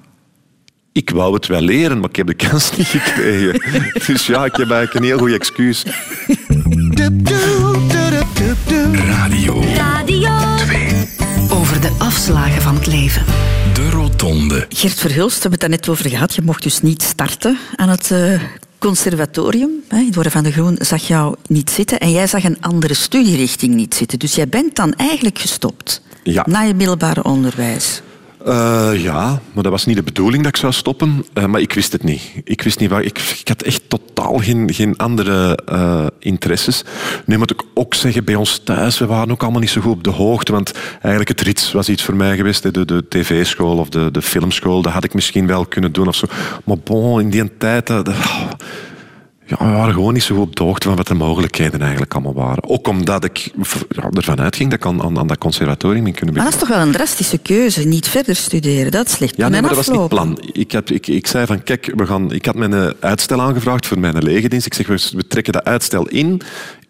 ik 0.92 1.10
wou 1.10 1.34
het 1.34 1.48
wel 1.48 1.62
leren, 1.62 2.00
maar 2.00 2.10
ik 2.10 2.16
heb 2.16 2.28
de 2.28 2.34
kans 2.34 2.78
niet 2.78 2.88
gekregen. 2.88 3.62
dus 4.08 4.26
ja, 4.26 4.46
ik 4.46 4.56
heb 4.56 4.70
eigenlijk 4.70 4.94
een 4.94 5.04
heel 5.04 5.18
goed 5.18 5.32
excuus. 5.32 5.86
Radio. 8.94 9.64
Radio 9.76 10.56
2. 10.58 11.10
Over 11.50 11.82
de 11.82 11.96
afslagen 11.98 12.62
van 12.62 12.76
het 12.76 12.88
leven. 12.88 13.26
De 13.74 13.90
Rotonde. 13.90 14.66
Gert 14.70 15.00
Verhulst, 15.00 15.36
we 15.36 15.42
hebben 15.42 15.52
het 15.52 15.60
daar 15.60 15.70
net 15.70 15.90
over 15.90 16.10
gehad. 16.10 16.36
Je 16.36 16.42
mocht 16.42 16.64
dus 16.64 16.82
niet 16.82 17.02
starten 17.02 17.58
aan 17.76 17.90
het 17.90 18.10
uh, 18.10 18.42
conservatorium. 18.82 19.70
Dore 20.12 20.32
van 20.32 20.44
de 20.44 20.52
Groen 20.52 20.78
zag 20.80 21.08
jou 21.08 21.36
niet 21.48 21.70
zitten 21.70 22.00
en 22.00 22.12
jij 22.12 22.28
zag 22.28 22.44
een 22.44 22.62
andere 22.62 22.94
studierichting 22.94 23.74
niet 23.74 23.96
zitten. 23.96 24.20
Dus 24.20 24.36
jij 24.36 24.48
bent 24.48 24.76
dan 24.76 24.94
eigenlijk 24.94 25.40
gestopt 25.40 26.02
ja. 26.24 26.46
na 26.50 26.62
je 26.62 26.74
middelbare 26.74 27.24
onderwijs. 27.24 28.02
Uh, 28.48 28.92
ja, 28.96 29.42
maar 29.54 29.64
dat 29.64 29.72
was 29.72 29.86
niet 29.86 29.96
de 29.96 30.04
bedoeling 30.04 30.44
dat 30.44 30.56
ik 30.56 30.60
zou 30.62 30.74
stoppen. 30.74 31.26
Uh, 31.34 31.46
maar 31.46 31.62
ik 31.62 31.74
wist 31.74 31.92
het 31.92 32.04
niet. 32.04 32.22
Ik 32.44 32.62
wist 32.62 32.80
niet 32.80 32.90
waar. 32.90 33.04
Ik, 33.04 33.20
ik 33.40 33.48
had 33.48 33.62
echt 33.62 33.82
totaal 33.88 34.38
geen, 34.38 34.74
geen 34.74 34.98
andere 34.98 35.60
uh, 35.72 36.06
interesses. 36.20 36.84
Nu 37.26 37.38
moet 37.38 37.52
ik 37.52 37.64
ook 37.74 37.94
zeggen, 37.94 38.24
bij 38.24 38.36
ons 38.36 38.62
thuis, 38.64 39.00
we 39.00 39.06
waren 39.06 39.32
ook 39.32 39.42
allemaal 39.42 39.60
niet 39.60 39.70
zo 39.70 39.82
goed 39.82 39.92
op 39.92 40.04
de 40.04 40.10
hoogte. 40.10 40.52
Want 40.52 40.72
eigenlijk 40.92 41.28
het 41.28 41.42
rits 41.42 41.72
was 41.72 41.90
iets 41.90 42.04
voor 42.04 42.16
mij 42.16 42.36
geweest. 42.36 42.74
De, 42.74 42.86
de 42.86 43.06
tv-school 43.10 43.78
of 43.78 43.90
de, 43.90 44.12
de 44.12 44.22
filmschool, 44.22 44.82
dat 44.82 44.94
had 44.94 45.04
ik 45.04 45.14
misschien 45.14 45.48
wel 45.48 45.66
kunnen 45.66 45.92
doen 45.92 46.08
of 46.08 46.16
zo. 46.16 46.28
Maar 46.64 46.78
bon, 46.78 47.20
in 47.20 47.30
die 47.30 47.58
tijd... 47.58 47.88
Dat, 47.88 48.10
ja, 49.60 49.66
we 49.66 49.72
waren 49.72 49.94
gewoon 49.94 50.14
niet 50.14 50.24
zo 50.24 50.36
goed 50.36 50.48
op 50.48 50.56
de 50.56 50.64
hoogte 50.64 50.88
van 50.88 50.98
wat 50.98 51.08
de 51.08 51.14
mogelijkheden 51.14 51.82
eigenlijk 51.82 52.14
allemaal 52.14 52.34
waren. 52.34 52.70
Ook 52.70 52.88
omdat 52.88 53.24
ik 53.24 53.52
ja, 53.90 54.10
ervan 54.14 54.40
uitging 54.40 54.70
dat 54.70 54.80
ik 54.80 54.86
aan, 54.86 55.18
aan, 55.18 55.28
dat 55.28 55.38
conservatorium 55.38 56.08
in 56.08 56.14
kunnen 56.14 56.34
beginnen. 56.34 56.44
Maar 56.44 56.52
dat 56.52 56.62
is 56.62 56.68
toch 56.68 56.78
wel 56.78 56.88
een 56.88 56.92
drastische 56.92 57.38
keuze, 57.38 57.88
niet 57.88 58.08
verder 58.08 58.36
studeren. 58.36 58.92
Dat 58.92 59.08
is 59.08 59.14
slecht. 59.14 59.38
Ja, 59.38 59.50
nee, 59.50 59.62
maar 59.62 59.70
dat 59.70 59.78
was 59.78 59.90
niet 59.90 60.00
het 60.00 60.10
plan. 60.10 60.40
Ik, 60.52 60.72
heb, 60.72 60.92
ik, 60.92 61.08
ik 61.08 61.28
zei 61.28 61.46
van, 61.46 61.64
kijk, 61.64 61.94
we 61.96 62.06
gaan, 62.06 62.32
ik 62.32 62.46
had 62.46 62.56
mijn 62.56 62.74
eh, 62.74 62.90
uitstel 63.00 63.42
aangevraagd 63.42 63.88
voor 63.88 64.00
mijn 64.00 64.24
legerdienst. 64.24 64.66
Ik 64.66 64.74
zeg, 64.74 64.88
we 65.12 65.28
trekken 65.28 65.54
dat 65.54 65.64
uitstel 65.64 66.08
in. 66.08 66.42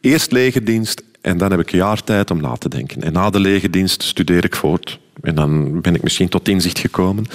Eerst 0.02 0.32
legerdienst 0.32 1.04
en 1.22 1.38
dan 1.38 1.52
heb 1.52 1.60
ik 1.60 1.72
een 1.72 1.78
jaar 1.78 2.04
tijd 2.04 2.32
om 2.32 2.42
na 2.42 2.56
te 2.56 2.70
denken. 2.70 3.04
En 3.04 3.14
na 3.14 3.30
de 3.30 3.40
legerdienst 3.40 4.04
studeer 4.04 4.46
ik 4.46 4.56
voort. 4.56 5.00
En 5.22 5.36
dan 5.36 5.82
ben 5.82 5.96
ik 5.96 6.04
misschien 6.04 6.30
tot 6.30 6.48
inzicht 6.48 6.80
gekomen. 6.80 7.26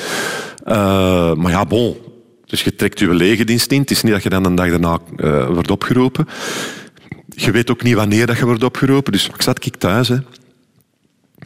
Uh, 0.66 1.34
maar 1.34 1.50
ja, 1.50 1.64
bon, 1.64 1.96
dus 2.46 2.62
je 2.62 2.74
trekt 2.74 2.98
je 2.98 3.14
legerdienst 3.14 3.72
in. 3.72 3.80
Het 3.80 3.90
is 3.90 4.02
niet 4.02 4.12
dat 4.12 4.22
je 4.22 4.28
dan 4.28 4.44
een 4.44 4.54
dag 4.54 4.70
daarna 4.70 4.98
uh, 5.16 5.46
wordt 5.46 5.70
opgeroepen. 5.70 6.28
Je 7.28 7.50
weet 7.50 7.70
ook 7.70 7.82
niet 7.82 7.94
wanneer 7.94 8.26
dat 8.26 8.38
je 8.38 8.44
wordt 8.44 8.64
opgeroepen. 8.64 9.12
Dus 9.12 9.28
ik 9.28 9.42
zat 9.42 9.64
ik 9.66 9.76
thuis 9.76 10.08
hè, 10.08 10.16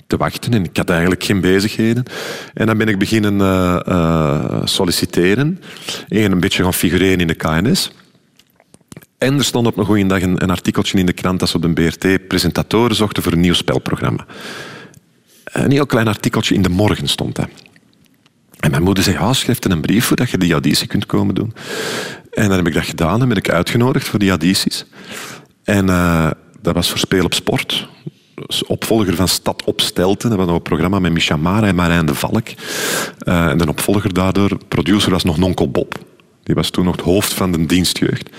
te 0.06 0.16
wachten 0.16 0.52
en 0.52 0.64
ik 0.64 0.76
had 0.76 0.90
eigenlijk 0.90 1.24
geen 1.24 1.40
bezigheden. 1.40 2.04
En 2.54 2.66
dan 2.66 2.78
ben 2.78 2.88
ik 2.88 2.98
beginnen 2.98 3.34
uh, 3.40 3.80
uh, 3.88 4.60
solliciteren 4.64 5.60
en 6.08 6.32
een 6.32 6.40
beetje 6.40 6.62
gaan 6.62 6.74
figureren 6.74 7.20
in 7.20 7.26
de 7.26 7.34
KNS. 7.34 7.90
En 9.18 9.38
er 9.38 9.44
stond 9.44 9.66
op 9.66 9.76
een 9.76 9.84
goede 9.84 10.06
dag 10.06 10.22
een, 10.22 10.42
een 10.42 10.50
artikeltje 10.50 10.98
in 10.98 11.06
de 11.06 11.12
krant 11.12 11.40
dat 11.40 11.48
ze 11.48 11.56
op 11.56 11.62
de 11.62 11.72
BRT 11.72 12.28
presentatoren 12.28 12.96
zochten 12.96 13.22
voor 13.22 13.32
een 13.32 13.40
nieuw 13.40 13.54
spelprogramma. 13.54 14.26
Een 15.44 15.70
heel 15.70 15.86
klein 15.86 16.08
artikeltje 16.08 16.54
in 16.54 16.62
de 16.62 16.68
morgen 16.68 17.08
stond 17.08 17.34
dat. 17.34 17.48
En 18.60 18.70
mijn 18.70 18.82
moeder 18.82 19.04
zei, 19.04 19.16
ja, 19.16 19.32
schrijf 19.32 19.58
een 19.64 19.80
brief 19.80 20.04
voor 20.04 20.16
dat 20.16 20.30
je 20.30 20.38
die 20.38 20.52
auditie 20.52 20.86
kunt 20.86 21.06
komen 21.06 21.34
doen. 21.34 21.54
En 22.30 22.48
dan 22.48 22.56
heb 22.56 22.66
ik 22.66 22.74
dat 22.74 22.84
gedaan 22.84 23.22
en 23.22 23.28
ben 23.28 23.36
ik 23.36 23.50
uitgenodigd 23.50 24.08
voor 24.08 24.18
die 24.18 24.28
audities. 24.28 24.84
En 25.64 25.86
uh, 25.86 26.30
dat 26.62 26.74
was 26.74 26.88
voor 26.88 26.98
Speel 26.98 27.24
op 27.24 27.34
Sport. 27.34 27.88
Opvolger 28.66 29.14
van 29.14 29.28
Stad 29.28 29.64
op 29.64 29.80
Stelten. 29.80 30.30
Dat 30.30 30.38
was 30.38 30.48
een 30.48 30.62
programma 30.62 30.98
met 30.98 31.12
Micha 31.12 31.36
Mara 31.36 31.66
en 31.66 31.74
Marijn 31.74 32.06
de 32.06 32.14
Valk. 32.14 32.48
Uh, 33.24 33.46
en 33.46 33.58
de 33.58 33.68
opvolger 33.68 34.14
daardoor, 34.14 34.58
producer 34.68 35.10
was 35.10 35.24
nog 35.24 35.38
Nonkel 35.38 35.70
Bob. 35.70 35.98
Die 36.42 36.54
was 36.54 36.70
toen 36.70 36.84
nog 36.84 36.96
het 36.96 37.04
hoofd 37.04 37.32
van 37.32 37.52
de 37.52 37.66
dienstjeugd. 37.66 38.30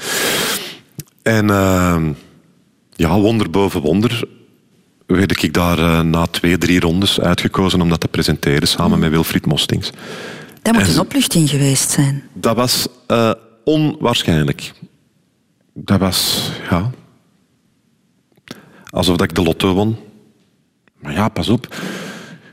En 1.22 1.48
uh, 1.48 2.02
ja, 2.92 3.20
wonder 3.20 3.50
boven 3.50 3.82
wonder 3.82 4.24
werd 5.16 5.44
ik 5.44 5.54
daar 5.54 5.80
uh, 5.80 6.02
na 6.02 6.26
twee, 6.26 6.58
drie 6.58 6.80
rondes 6.80 7.20
uitgekozen 7.20 7.82
om 7.82 7.90
dat 7.90 8.00
te 8.00 8.08
presenteren 8.08 8.68
samen 8.68 9.00
met 9.00 9.10
Wilfried 9.10 9.46
Mostings. 9.46 9.90
Dat 10.62 10.74
moet 10.74 10.88
een 10.88 11.00
opluchting 11.00 11.50
geweest 11.50 11.92
zijn. 11.92 12.24
Dat 12.34 12.56
was 12.56 12.88
uh, 13.08 13.32
onwaarschijnlijk. 13.64 14.72
Dat 15.74 16.00
was, 16.00 16.50
ja... 16.70 16.92
Alsof 18.90 19.18
dat 19.18 19.30
ik 19.30 19.36
de 19.36 19.44
lotto 19.44 19.74
won. 19.74 19.98
Maar 21.00 21.14
ja, 21.14 21.30
pas 21.30 21.50
op. 21.50 21.76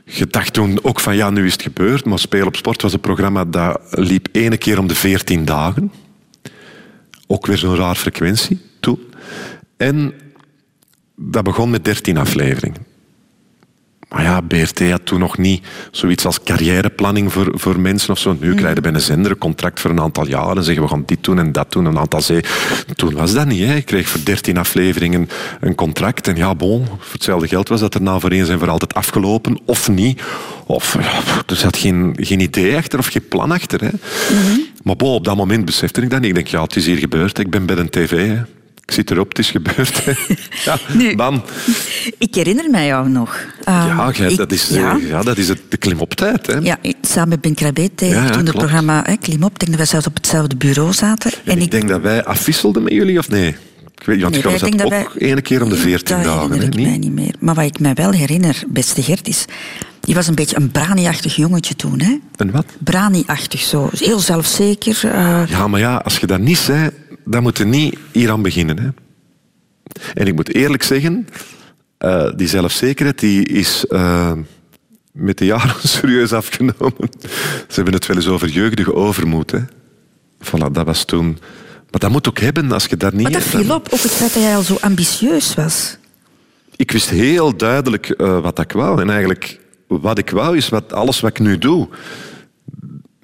Je 0.05 0.27
dacht 0.27 0.53
toen 0.53 0.79
ook 0.83 0.99
van, 0.99 1.15
ja, 1.15 1.29
nu 1.29 1.45
is 1.45 1.53
het 1.53 1.61
gebeurd. 1.61 2.05
Maar 2.05 2.19
Speel 2.19 2.45
op 2.45 2.55
Sport 2.55 2.81
was 2.81 2.93
een 2.93 2.99
programma 2.99 3.45
dat 3.45 3.79
liep 3.91 4.27
ene 4.31 4.57
keer 4.57 4.79
om 4.79 4.87
de 4.87 4.95
veertien 4.95 5.45
dagen. 5.45 5.91
Ook 7.27 7.45
weer 7.45 7.57
zo'n 7.57 7.75
raar 7.75 7.95
frequentie 7.95 8.61
toen. 8.79 8.99
En 9.77 10.13
dat 11.19 11.43
begon 11.43 11.69
met 11.69 11.85
13 11.85 12.17
afleveringen. 12.17 12.87
Maar 14.09 14.23
ja, 14.23 14.41
BRT 14.41 14.91
had 14.91 15.05
toen 15.05 15.19
nog 15.19 15.37
niet 15.37 15.63
zoiets 15.91 16.25
als 16.25 16.43
carrièreplanning 16.43 17.33
voor, 17.33 17.51
voor 17.53 17.79
mensen 17.79 18.11
of 18.11 18.19
zo. 18.19 18.37
Nu 18.39 18.49
mm. 18.49 18.55
krijg 18.55 18.75
je 18.75 18.81
bij 18.81 18.93
een 18.93 19.01
zender 19.01 19.31
een 19.31 19.37
contract 19.37 19.79
voor 19.79 19.91
een 19.91 19.99
aantal 19.99 20.27
jaren 20.27 20.57
en 20.57 20.63
zeggen 20.63 20.83
we 20.83 20.89
gaan 20.89 21.03
dit 21.05 21.23
doen 21.23 21.39
en 21.39 21.51
dat 21.51 21.71
doen, 21.71 21.85
een 21.85 21.97
aantal 21.97 22.21
zee. 22.21 22.41
Toen 22.95 23.13
was 23.13 23.33
dat 23.33 23.47
niet. 23.47 23.65
Hè. 23.65 23.75
Ik 23.75 23.85
kreeg 23.85 24.07
voor 24.07 24.23
13 24.23 24.57
afleveringen 24.57 25.29
een 25.59 25.75
contract 25.75 26.27
en 26.27 26.35
ja, 26.35 26.55
bon, 26.55 26.85
voor 26.85 27.11
hetzelfde 27.11 27.47
geld 27.47 27.69
was 27.69 27.79
dat 27.79 27.93
er 27.93 28.01
na 28.01 28.19
voor 28.19 28.31
eens 28.31 28.49
en 28.49 28.59
voor 28.59 28.69
altijd 28.69 28.93
afgelopen 28.93 29.59
of 29.65 29.89
niet. 29.89 30.21
Of 30.65 30.97
ja, 30.99 31.21
er 31.47 31.55
zat 31.55 31.77
geen, 31.77 32.15
geen 32.19 32.39
idee 32.39 32.77
achter 32.77 32.99
of 32.99 33.07
geen 33.07 33.27
plan 33.27 33.51
achter. 33.51 33.81
Hè. 33.81 33.89
Mm-hmm. 34.35 34.65
Maar 34.83 34.95
bon, 34.95 35.13
op 35.13 35.25
dat 35.25 35.35
moment 35.35 35.65
besefte 35.65 36.01
ik 36.01 36.09
dat 36.09 36.19
niet. 36.19 36.29
Ik 36.29 36.35
denk, 36.35 36.47
ja, 36.47 36.61
het 36.61 36.75
is 36.75 36.85
hier 36.85 36.97
gebeurd. 36.97 37.39
Ik 37.39 37.49
ben 37.49 37.65
bij 37.65 37.77
een 37.77 37.89
tv. 37.89 38.27
Hè. 38.27 38.41
Ik 38.89 38.95
zit 38.95 39.11
erop, 39.11 39.29
het 39.29 39.39
is 39.39 39.51
gebeurd. 39.51 40.03
ja, 40.65 40.77
nu, 40.93 41.15
bam. 41.15 41.41
Ik 42.17 42.35
herinner 42.35 42.69
mij 42.69 42.85
jou 42.85 43.09
nog. 43.09 43.45
ja, 43.65 44.11
ehm, 44.13 44.35
dat, 44.35 44.51
is, 44.51 44.67
ja. 44.69 44.99
ja. 45.07 45.21
dat 45.21 45.37
is 45.37 45.47
het, 45.47 45.59
de 45.69 45.77
klimoptijd. 45.77 46.47
Hè? 46.47 46.57
Ja, 46.57 46.77
samen 47.01 47.29
met 47.29 47.41
Ben 47.41 47.53
Krabbe 47.53 47.89
ja, 47.95 48.29
toen 48.29 48.45
het 48.45 48.55
programma 48.55 49.03
hè, 49.05 49.15
Klimop. 49.15 49.51
Ik 49.51 49.59
denk 49.59 49.69
dat 49.69 49.77
wij 49.77 49.85
zelfs 49.85 50.07
op 50.07 50.15
hetzelfde 50.15 50.55
bureau 50.55 50.93
zaten. 50.93 51.31
en 51.43 51.57
ik, 51.57 51.63
ik, 51.63 51.71
denk 51.71 51.87
dat 51.87 52.01
wij 52.01 52.23
afwisselden 52.23 52.83
met 52.83 52.93
jullie, 52.93 53.17
of 53.17 53.29
nee? 53.29 53.55
Ik 53.95 54.05
weet, 54.05 54.21
want 54.21 54.43
nee, 54.43 54.53
ik 54.53 54.59
denk 54.59 54.77
dat 54.77 54.85
ook 54.85 55.13
wij, 55.13 55.29
ene 55.29 55.41
keer 55.41 55.63
om 55.63 55.69
de 55.69 55.75
veertien 55.75 56.23
dagen. 56.23 56.49
Dat 56.49 56.57
herinner 56.57 56.79
ik 56.79 56.85
mij 56.85 56.97
niet 56.97 57.13
meer. 57.13 57.33
Maar 57.39 57.55
wat 57.55 57.65
ik 57.65 57.79
mij 57.79 57.93
wel 57.93 58.11
herinner, 58.11 58.63
beste 58.67 59.03
Gert, 59.03 59.27
is... 59.27 59.45
Die 59.99 60.15
was 60.15 60.27
een 60.27 60.35
beetje 60.35 60.55
een 60.57 60.71
brani-achtig 60.71 61.35
jongetje 61.35 61.75
toen. 61.75 62.01
Hè? 62.01 62.17
Een 62.35 62.51
wat? 62.51 62.65
Brani-achtig 62.79 63.61
zo. 63.61 63.89
Heel 63.97 64.19
zelfzeker. 64.19 65.01
Uh... 65.05 65.41
Ja, 65.47 65.67
maar 65.67 65.79
ja, 65.79 65.95
als 65.95 66.17
je 66.17 66.27
dat 66.27 66.39
niet 66.39 66.57
zei, 66.57 66.89
dan 67.29 67.43
moet 67.43 67.57
je 67.57 67.65
niet 67.65 67.97
hier 68.11 68.31
aan 68.31 68.41
beginnen. 68.41 68.79
Hè. 68.79 68.89
En 70.13 70.27
ik 70.27 70.35
moet 70.35 70.53
eerlijk 70.53 70.83
zeggen, 70.83 71.27
uh, 71.99 72.31
die 72.35 72.47
zelfzekerheid 72.47 73.19
die 73.19 73.45
is 73.45 73.85
uh, 73.89 74.31
met 75.11 75.37
de 75.37 75.45
jaren 75.45 75.87
serieus 75.87 76.33
afgenomen. 76.33 77.09
Ze 77.67 77.75
hebben 77.75 77.93
het 77.93 78.05
wel 78.05 78.15
eens 78.15 78.27
over 78.27 78.47
jeugdige 78.47 78.93
overmoed. 78.93 79.51
Hè. 79.51 79.59
Voilà, 80.43 80.71
dat 80.71 80.85
was 80.85 81.05
toen... 81.05 81.37
Maar 81.91 81.99
dat 81.99 82.11
moet 82.11 82.27
ook 82.27 82.39
hebben 82.39 82.71
als 82.71 82.85
je 82.85 82.97
daar 82.97 83.13
niet... 83.13 83.23
Maar 83.23 83.31
dat 83.31 83.41
viel 83.41 83.75
op, 83.75 83.93
op 83.93 84.01
het 84.01 84.11
feit 84.11 84.33
dat 84.33 84.43
jij 84.43 84.55
al 84.55 84.61
zo 84.61 84.77
ambitieus 84.81 85.53
was. 85.53 85.97
Ik 86.75 86.91
wist 86.91 87.09
heel 87.09 87.57
duidelijk 87.57 88.13
uh, 88.17 88.39
wat 88.41 88.59
ik 88.59 88.71
wou. 88.71 89.01
En 89.01 89.09
eigenlijk, 89.09 89.59
wat 89.87 90.17
ik 90.17 90.29
wou, 90.29 90.57
is 90.57 90.69
wat, 90.69 90.93
alles 90.93 91.19
wat 91.19 91.29
ik 91.29 91.39
nu 91.39 91.57
doe. 91.57 91.87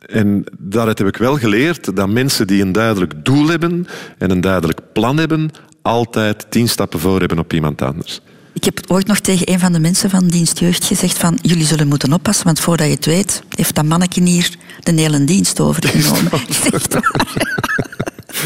En 0.05 0.43
daaruit 0.59 0.97
heb 0.97 1.07
ik 1.07 1.17
wel 1.17 1.37
geleerd 1.37 1.95
dat 1.95 2.09
mensen 2.09 2.47
die 2.47 2.61
een 2.61 2.71
duidelijk 2.71 3.25
doel 3.25 3.47
hebben 3.47 3.87
en 4.17 4.31
een 4.31 4.41
duidelijk 4.41 4.79
plan 4.93 5.17
hebben, 5.17 5.51
altijd 5.81 6.45
tien 6.49 6.69
stappen 6.69 6.99
voor 6.99 7.19
hebben 7.19 7.39
op 7.39 7.53
iemand 7.53 7.81
anders. 7.81 8.21
Ik 8.53 8.63
heb 8.63 8.79
ooit 8.87 9.07
nog 9.07 9.19
tegen 9.19 9.51
een 9.51 9.59
van 9.59 9.73
de 9.73 9.79
mensen 9.79 10.09
van 10.09 10.27
dienst 10.27 10.59
jeugd 10.59 10.85
gezegd 10.85 11.17
van 11.17 11.37
jullie 11.41 11.65
zullen 11.65 11.87
moeten 11.87 12.13
oppassen, 12.13 12.45
want 12.45 12.59
voordat 12.59 12.87
je 12.87 12.93
het 12.93 13.05
weet 13.05 13.43
heeft 13.49 13.75
dat 13.75 13.85
manneke 13.85 14.23
hier 14.23 14.49
de 14.79 14.91
hele 14.91 15.23
dienst 15.23 15.59
overgenomen. 15.59 16.31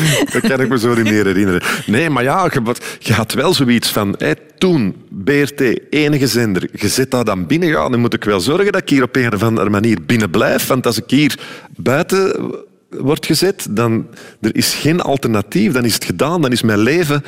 Dat 0.33 0.41
kan 0.41 0.59
ik 0.59 0.69
me 0.69 0.79
zo 0.79 0.93
niet 0.93 1.03
meer 1.03 1.25
herinneren. 1.25 1.61
Nee, 1.85 2.09
maar 2.09 2.23
ja, 2.23 2.49
je, 2.53 2.75
je 2.99 3.13
had 3.13 3.33
wel 3.33 3.53
zoiets 3.53 3.89
van... 3.89 4.15
Hey, 4.17 4.35
toen, 4.57 4.95
BRT, 5.09 5.61
enige 5.89 6.27
zender, 6.27 6.69
je 6.73 6.87
zit 6.87 7.11
daar 7.11 7.23
dan 7.23 7.47
binnen. 7.47 7.69
Ja, 7.69 7.89
dan 7.89 7.99
moet 7.99 8.13
ik 8.13 8.23
wel 8.23 8.39
zorgen 8.39 8.71
dat 8.71 8.81
ik 8.81 8.89
hier 8.89 9.03
op 9.03 9.15
een 9.15 9.33
of 9.33 9.43
andere 9.43 9.69
manier 9.69 9.97
binnen 10.05 10.29
blijf. 10.29 10.67
Want 10.67 10.85
als 10.85 10.97
ik 10.97 11.09
hier 11.09 11.39
buiten 11.75 12.51
word 12.89 13.25
gezet, 13.25 13.67
dan 13.69 14.07
er 14.41 14.55
is 14.55 14.73
geen 14.73 15.01
alternatief. 15.01 15.73
Dan 15.73 15.85
is 15.85 15.93
het 15.93 16.05
gedaan, 16.05 16.41
dan 16.41 16.51
is 16.51 16.61
mijn 16.61 16.79
leven... 16.79 17.23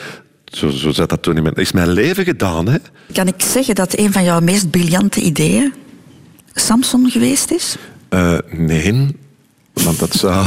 Zo, 0.45 0.69
zo 0.69 0.91
zat 0.91 1.09
dat 1.09 1.21
toen 1.21 1.37
in 1.37 1.43
mijn... 1.43 1.55
Is 1.55 1.71
mijn 1.71 1.89
leven 1.89 2.23
gedaan, 2.23 2.67
hè? 2.67 2.77
Kan 3.13 3.27
ik 3.27 3.41
zeggen 3.41 3.75
dat 3.75 3.97
een 3.97 4.11
van 4.11 4.23
jouw 4.23 4.39
meest 4.39 4.69
briljante 4.69 5.21
ideeën 5.21 5.73
Samson 6.53 7.09
geweest 7.09 7.51
is? 7.51 7.75
Uh, 8.09 8.37
nee, 8.51 9.15
want 9.73 9.99
dat 9.99 10.13
zou 10.13 10.45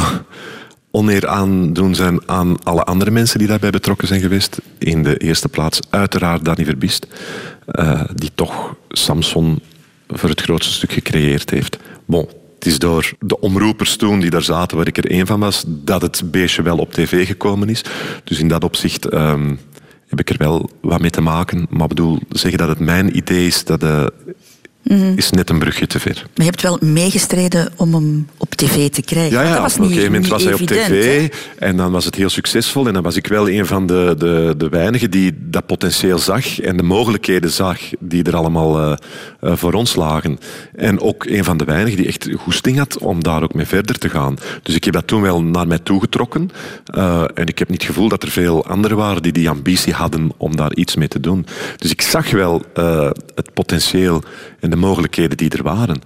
oneer 0.95 1.28
aandoen 1.28 1.95
zijn 1.95 2.28
aan 2.28 2.62
alle 2.62 2.84
andere 2.84 3.11
mensen 3.11 3.38
die 3.38 3.49
daarbij 3.49 3.70
betrokken 3.70 4.09
zijn 4.09 4.20
geweest. 4.20 4.61
In 4.78 5.03
de 5.03 5.16
eerste 5.16 5.49
plaats 5.49 5.80
uiteraard 5.90 6.45
Danny 6.45 6.64
Verbiest, 6.64 7.07
uh, 7.70 8.05
die 8.14 8.30
toch 8.34 8.74
Samson 8.88 9.61
voor 10.09 10.28
het 10.28 10.40
grootste 10.40 10.72
stuk 10.72 10.92
gecreëerd 10.92 11.51
heeft. 11.51 11.78
Bon, 12.05 12.28
het 12.55 12.66
is 12.66 12.78
door 12.78 13.12
de 13.20 13.40
omroepers 13.40 13.97
toen 13.97 14.20
die 14.20 14.30
daar 14.30 14.42
zaten, 14.42 14.76
waar 14.76 14.86
ik 14.86 14.99
er 14.99 15.11
één 15.11 15.26
van 15.26 15.40
was, 15.40 15.64
dat 15.66 16.03
het 16.03 16.22
beestje 16.30 16.62
wel 16.62 16.78
op 16.78 16.92
tv 16.92 17.26
gekomen 17.26 17.68
is. 17.68 17.84
Dus 18.24 18.38
in 18.38 18.49
dat 18.49 18.64
opzicht 18.64 19.12
um, 19.12 19.59
heb 20.07 20.20
ik 20.20 20.30
er 20.30 20.38
wel 20.38 20.70
wat 20.80 21.01
mee 21.01 21.11
te 21.11 21.20
maken. 21.20 21.66
Maar 21.70 21.88
bedoel, 21.88 22.18
zeggen 22.28 22.59
dat 22.59 22.68
het 22.68 22.78
mijn 22.78 23.16
idee 23.16 23.47
is, 23.47 23.64
dat 23.64 23.82
uh, 23.82 24.07
Mm 24.85 25.12
is 25.16 25.30
net 25.30 25.51
een 25.51 25.59
brugje 25.59 25.87
te 25.87 26.01
ver. 26.01 26.14
Maar 26.14 26.30
je 26.35 26.51
hebt 26.51 26.62
wel 26.62 26.78
meegestreden 26.80 27.72
om 27.76 27.95
hem 27.95 28.28
op 28.37 28.55
tv 28.55 28.91
te 28.91 29.03
krijgen. 29.03 29.32
Ja, 29.32 29.43
ja 29.43 29.53
dat 29.53 29.61
was 29.61 29.74
op 29.74 29.80
een 29.80 29.87
gegeven 29.87 30.12
moment 30.12 30.30
was 30.30 30.45
hij 30.45 30.53
op 30.53 30.61
tv 30.61 31.28
en 31.59 31.76
dan 31.76 31.93
was 31.93 32.05
het 32.05 32.14
heel 32.14 32.28
succesvol. 32.28 32.87
En 32.87 32.93
dan 32.93 33.03
was 33.03 33.16
ik 33.16 33.26
wel 33.26 33.49
een 33.49 33.66
van 33.66 33.87
de, 33.87 34.14
de, 34.18 34.55
de 34.57 34.68
weinigen 34.68 35.11
die 35.11 35.32
dat 35.41 35.66
potentieel 35.66 36.18
zag 36.18 36.61
en 36.61 36.76
de 36.76 36.82
mogelijkheden 36.82 37.51
zag 37.51 37.78
die 37.99 38.22
er 38.22 38.37
allemaal 38.37 38.80
uh, 38.80 38.97
uh, 39.43 39.57
voor 39.57 39.72
ons 39.72 39.95
lagen. 39.95 40.39
En 40.76 41.01
ook 41.01 41.24
een 41.24 41.45
van 41.45 41.57
de 41.57 41.64
weinigen 41.64 41.97
die 41.97 42.07
echt 42.07 42.28
goesting 42.37 42.78
had 42.78 42.99
om 42.99 43.22
daar 43.22 43.43
ook 43.43 43.55
mee 43.55 43.66
verder 43.66 43.99
te 43.99 44.09
gaan. 44.09 44.37
Dus 44.62 44.74
ik 44.74 44.85
heb 44.85 44.95
dat 44.95 45.07
toen 45.07 45.22
wel 45.22 45.43
naar 45.43 45.66
mij 45.66 45.78
toegetrokken. 45.78 46.51
Uh, 46.95 47.24
en 47.35 47.47
ik 47.47 47.59
heb 47.59 47.68
niet 47.68 47.82
het 47.82 47.91
gevoel 47.91 48.09
dat 48.09 48.22
er 48.22 48.30
veel 48.30 48.66
anderen 48.66 48.97
waren 48.97 49.22
die 49.22 49.32
die 49.32 49.49
ambitie 49.49 49.93
hadden 49.93 50.32
om 50.37 50.57
daar 50.57 50.74
iets 50.74 50.97
mee 50.97 51.09
te 51.09 51.20
doen. 51.20 51.47
Dus 51.76 51.91
ik 51.91 52.03
zag 52.03 52.30
wel 52.30 52.62
het 53.35 53.55
potentieel 53.55 54.22
en 54.61 54.70
de 54.75 54.81
mogelijkheden 54.81 55.37
die 55.37 55.51
er 55.51 55.62
waren. 55.62 56.03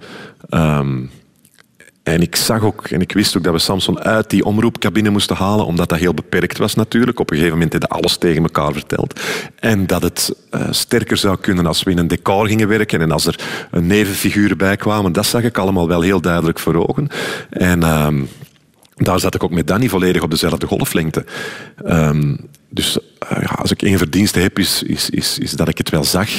Um, 0.49 1.09
en 2.03 2.21
ik 2.21 2.35
zag 2.35 2.63
ook, 2.63 2.87
en 2.87 3.01
ik 3.01 3.11
wist 3.11 3.37
ook 3.37 3.43
dat 3.43 3.53
we 3.53 3.59
Samson 3.59 3.99
uit 3.99 4.29
die 4.29 4.45
omroepcabine 4.45 5.09
moesten 5.09 5.35
halen, 5.35 5.65
omdat 5.65 5.89
dat 5.89 5.99
heel 5.99 6.13
beperkt 6.13 6.57
was 6.57 6.75
natuurlijk. 6.75 7.19
Op 7.19 7.29
een 7.29 7.35
gegeven 7.35 7.57
moment 7.57 7.71
hadden 7.71 7.89
alles 7.89 8.17
tegen 8.17 8.43
elkaar 8.43 8.73
verteld. 8.73 9.19
En 9.59 9.87
dat 9.87 10.01
het 10.01 10.35
uh, 10.51 10.61
sterker 10.69 11.17
zou 11.17 11.37
kunnen 11.37 11.65
als 11.65 11.83
we 11.83 11.91
in 11.91 11.97
een 11.97 12.07
decor 12.07 12.47
gingen 12.47 12.67
werken 12.67 13.01
en 13.01 13.11
als 13.11 13.25
er 13.25 13.39
nevenfiguren 13.71 14.57
bij 14.57 14.75
kwamen. 14.75 15.11
Dat 15.11 15.25
zag 15.25 15.43
ik 15.43 15.57
allemaal 15.57 15.87
wel 15.87 16.01
heel 16.01 16.21
duidelijk 16.21 16.59
voor 16.59 16.87
ogen. 16.87 17.07
En 17.49 17.83
um, 17.83 18.29
daar 18.95 19.19
zat 19.19 19.35
ik 19.35 19.43
ook 19.43 19.51
met 19.51 19.67
Danny 19.67 19.89
volledig 19.89 20.21
op 20.21 20.31
dezelfde 20.31 20.67
golflengte. 20.67 21.25
Um, 21.85 22.37
dus 22.69 22.97
uh, 22.97 23.41
ja, 23.41 23.55
als 23.55 23.71
ik 23.71 23.81
één 23.81 23.97
verdienste 23.97 24.39
heb, 24.39 24.59
is, 24.59 24.83
is, 24.83 25.39
is 25.39 25.51
dat 25.51 25.67
ik 25.67 25.77
het 25.77 25.89
wel 25.89 26.03
zag. 26.03 26.29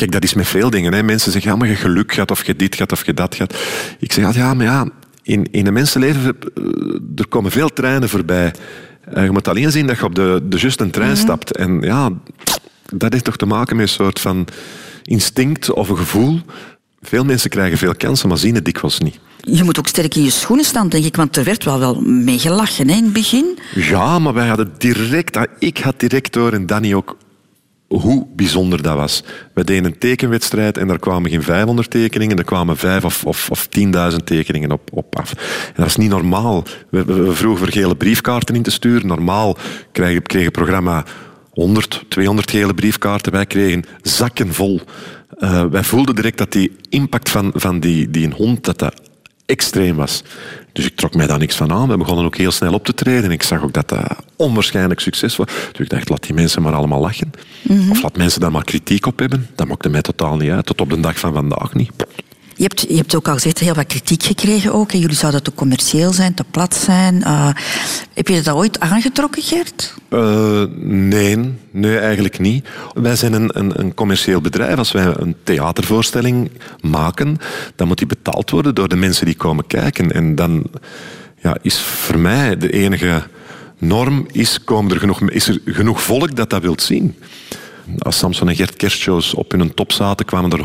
Kijk, 0.00 0.12
dat 0.12 0.24
is 0.24 0.34
met 0.34 0.48
veel 0.48 0.70
dingen. 0.70 0.92
Hè. 0.92 1.02
Mensen 1.02 1.32
zeggen, 1.32 1.50
ja, 1.50 1.56
maar 1.56 1.68
je 1.68 1.74
geluk 1.74 2.12
gaat 2.12 2.30
of 2.30 2.46
je 2.46 2.56
dit 2.56 2.74
gaat 2.74 2.92
of 2.92 3.06
je 3.06 3.14
dat 3.14 3.34
gaat. 3.34 3.54
Ik 3.98 4.12
zeg, 4.12 4.34
ja, 4.34 4.54
maar 4.54 4.66
ja, 4.66 4.88
in, 5.22 5.46
in 5.50 5.66
een 5.66 5.72
mensenleven, 5.72 6.36
eh, 6.54 6.62
er 7.16 7.28
komen 7.28 7.50
veel 7.50 7.68
treinen 7.68 8.08
voorbij. 8.08 8.54
Uh, 9.14 9.24
je 9.24 9.30
moet 9.30 9.48
alleen 9.48 9.70
zien 9.70 9.86
dat 9.86 9.98
je 9.98 10.04
op 10.04 10.14
de, 10.14 10.40
de 10.44 10.58
juiste 10.58 10.90
trein 10.90 11.10
mhm. 11.10 11.20
stapt. 11.20 11.56
En 11.56 11.80
ja, 11.80 12.10
dat 12.94 13.12
heeft 13.12 13.24
toch 13.24 13.36
te 13.36 13.46
maken 13.46 13.76
met 13.76 13.86
een 13.86 13.92
soort 13.92 14.20
van 14.20 14.46
instinct 15.02 15.72
of 15.72 15.88
een 15.88 15.96
gevoel. 15.96 16.40
Veel 17.02 17.24
mensen 17.24 17.50
krijgen 17.50 17.78
veel 17.78 17.94
kansen, 17.94 18.28
maar 18.28 18.38
zien 18.38 18.54
het 18.54 18.64
dikwijls 18.64 18.98
niet. 18.98 19.18
Je 19.40 19.64
moet 19.64 19.78
ook 19.78 19.88
sterk 19.88 20.14
in 20.14 20.24
je 20.24 20.30
schoenen 20.30 20.64
staan, 20.64 20.88
denk 20.88 21.04
ik, 21.04 21.16
want 21.16 21.36
er 21.36 21.44
werd 21.44 21.64
wel 21.64 21.78
wel 21.78 22.00
mee 22.00 22.38
gelachen 22.38 22.88
hè, 22.88 22.96
in 22.96 23.04
het 23.04 23.12
begin. 23.12 23.58
Ja, 23.74 24.18
maar 24.18 24.34
wij 24.34 24.48
hadden 24.48 24.72
direct, 24.78 25.38
ik 25.58 25.78
had 25.78 26.00
direct 26.00 26.32
door 26.32 26.52
en 26.52 26.66
Danny 26.66 26.94
ook 26.94 27.16
hoe 27.98 28.26
bijzonder 28.36 28.82
dat 28.82 28.96
was. 28.96 29.24
We 29.54 29.64
deden 29.64 29.84
een 29.84 29.98
tekenwedstrijd 29.98 30.78
en 30.78 30.86
daar 30.86 30.98
kwamen 30.98 31.30
geen 31.30 31.42
500 31.42 31.90
tekeningen, 31.90 32.38
er 32.38 32.44
kwamen 32.44 32.76
5 32.76 33.04
of, 33.04 33.24
of, 33.24 33.50
of 33.50 33.68
10.000 34.12 34.16
tekeningen 34.24 34.72
op, 34.72 34.90
op 34.92 35.18
af. 35.18 35.32
En 35.66 35.72
dat 35.76 35.86
is 35.86 35.96
niet 35.96 36.10
normaal. 36.10 36.64
We, 36.90 37.04
we, 37.04 37.34
vroegen 37.34 37.64
voor 37.64 37.72
gele 37.72 37.96
briefkaarten 37.96 38.54
in 38.54 38.62
te 38.62 38.70
sturen. 38.70 39.06
Normaal 39.06 39.56
kreeg, 39.92 40.22
kreeg 40.22 40.44
het 40.44 40.52
programma 40.52 41.04
100, 41.50 42.04
200 42.08 42.50
gele 42.50 42.74
briefkaarten. 42.74 43.32
Wij 43.32 43.46
kregen 43.46 43.84
zakken 44.02 44.52
vol. 44.54 44.80
Uh, 45.38 45.64
wij 45.64 45.84
voelden 45.84 46.14
direct 46.14 46.38
dat 46.38 46.52
die 46.52 46.76
impact 46.88 47.30
van, 47.30 47.52
van 47.54 47.80
die, 47.80 48.10
die 48.10 48.30
hond, 48.30 48.64
dat 48.64 48.78
dat 48.78 49.09
extreem 49.50 49.96
was. 49.96 50.22
Dus 50.72 50.84
ik 50.86 50.96
trok 50.96 51.14
mij 51.14 51.26
daar 51.26 51.38
niks 51.38 51.56
van 51.56 51.72
aan. 51.72 51.88
We 51.88 51.96
begonnen 51.96 52.24
ook 52.24 52.36
heel 52.36 52.50
snel 52.50 52.72
op 52.72 52.84
te 52.84 52.94
treden. 52.94 53.30
Ik 53.30 53.42
zag 53.42 53.62
ook 53.62 53.72
dat 53.72 53.88
dat 53.88 54.16
onwaarschijnlijk 54.36 55.00
succes 55.00 55.36
was. 55.36 55.46
Dus 55.72 55.80
ik 55.80 55.88
dacht, 55.88 56.08
laat 56.08 56.22
die 56.22 56.34
mensen 56.34 56.62
maar 56.62 56.74
allemaal 56.74 57.00
lachen. 57.00 57.32
Mhm. 57.62 57.90
Of 57.90 58.02
laat 58.02 58.16
mensen 58.16 58.40
daar 58.40 58.52
maar 58.52 58.64
kritiek 58.64 59.06
op 59.06 59.18
hebben. 59.18 59.48
Dat 59.54 59.68
maakte 59.68 59.88
mij 59.88 60.02
totaal 60.02 60.36
niet 60.36 60.50
uit. 60.50 60.66
Tot 60.66 60.80
op 60.80 60.90
de 60.90 61.00
dag 61.00 61.18
van 61.18 61.32
vandaag 61.32 61.74
niet. 61.74 61.92
Je 62.60 62.66
hebt, 62.66 62.80
je 62.88 62.96
hebt 62.96 63.14
ook 63.16 63.28
al 63.28 63.34
gezegd, 63.34 63.58
heel 63.58 63.74
wat 63.74 63.86
kritiek 63.86 64.22
gekregen 64.22 64.72
ook. 64.72 64.90
Jullie 64.90 65.16
zouden 65.16 65.42
te 65.42 65.54
commercieel 65.54 66.12
zijn, 66.12 66.34
te 66.34 66.44
plat 66.50 66.74
zijn. 66.74 67.14
Uh, 67.16 67.48
heb 68.14 68.28
je 68.28 68.42
dat 68.42 68.54
ooit 68.54 68.80
aangetrokken, 68.80 69.42
Gert? 69.42 69.94
Uh, 70.10 70.64
nee, 70.82 71.54
nee, 71.70 71.98
eigenlijk 71.98 72.38
niet. 72.38 72.68
Wij 72.94 73.16
zijn 73.16 73.32
een, 73.32 73.58
een, 73.58 73.80
een, 73.80 73.94
commercieel 73.94 74.40
bedrijf. 74.40 74.78
Als 74.78 74.92
wij 74.92 75.14
een 75.16 75.36
theatervoorstelling 75.42 76.50
maken, 76.80 77.36
dan 77.76 77.86
moet 77.86 77.98
die 77.98 78.06
betaald 78.06 78.50
worden 78.50 78.74
door 78.74 78.88
de 78.88 78.96
mensen 78.96 79.26
die 79.26 79.36
komen 79.36 79.66
kijken. 79.66 80.12
En 80.12 80.34
dan 80.34 80.66
ja, 81.36 81.56
is 81.62 81.78
voor 81.78 82.18
mij 82.18 82.56
de 82.56 82.70
enige 82.70 83.22
norm, 83.78 84.26
is, 84.32 84.64
komen 84.64 84.92
er 84.92 85.00
genoeg, 85.00 85.20
is 85.20 85.48
er 85.48 85.60
genoeg 85.64 86.02
volk 86.02 86.36
dat 86.36 86.50
dat 86.50 86.62
wilt 86.62 86.82
zien 86.82 87.14
als 87.98 88.18
Samson 88.18 88.48
en 88.48 88.56
Gert 88.56 88.76
kerstshows 88.76 89.34
op 89.34 89.50
hun 89.50 89.74
top 89.74 89.92
zaten, 89.92 90.26
kwamen 90.26 90.50
er 90.50 90.64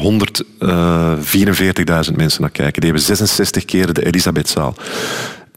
144.000 2.09 2.15
mensen 2.15 2.41
naar 2.41 2.51
kijken. 2.51 2.81
Die 2.81 2.89
hebben 2.89 3.01
66 3.01 3.65
keer 3.65 3.93
de 3.93 4.05
Elisabethzaal. 4.05 4.75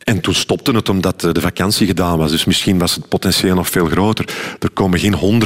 En 0.09 0.21
toen 0.21 0.35
stopte 0.35 0.73
het 0.73 0.89
omdat 0.89 1.21
de 1.21 1.41
vakantie 1.41 1.87
gedaan 1.87 2.19
was. 2.19 2.31
Dus 2.31 2.45
misschien 2.45 2.79
was 2.79 2.95
het 2.95 3.09
potentieel 3.09 3.55
nog 3.55 3.69
veel 3.69 3.87
groter. 3.87 4.25
Er 4.59 4.71
komen 4.71 4.99
geen 4.99 5.45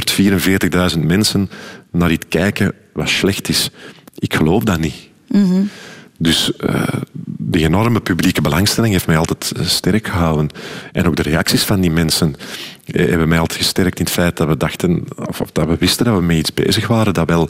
144.000 0.93 0.99
mensen 0.99 1.49
naar 1.91 2.11
iets 2.11 2.25
kijken 2.29 2.73
wat 2.93 3.09
slecht 3.09 3.49
is. 3.49 3.69
Ik 4.17 4.33
geloof 4.33 4.63
dat 4.63 4.79
niet. 4.79 4.95
Mm 5.27 5.69
Dus 6.17 6.51
uh, 6.69 6.83
die 7.25 7.63
enorme 7.63 7.99
publieke 7.99 8.41
belangstelling 8.41 8.93
heeft 8.93 9.07
mij 9.07 9.17
altijd 9.17 9.51
eh, 9.51 9.65
sterk 9.65 10.07
gehouden. 10.07 10.49
En 10.91 11.05
ook 11.07 11.15
de 11.15 11.21
reacties 11.21 11.63
van 11.63 11.81
die 11.81 11.91
mensen 11.91 12.35
eh, 12.35 12.45
hebben 12.85 13.27
mij 13.27 13.39
altijd 13.39 13.59
gesterkt 13.59 13.99
in 13.99 14.05
het 14.05 14.13
feit 14.13 14.37
dat 14.37 14.47
we 14.47 14.57
dachten, 14.57 15.03
of, 15.27 15.41
dat 15.51 15.67
we 15.67 15.75
wisten 15.79 16.05
dat 16.05 16.15
we 16.15 16.21
mee 16.21 16.37
iets 16.37 16.53
bezig 16.53 16.87
waren 16.87 17.13
dat 17.13 17.29
wel, 17.29 17.49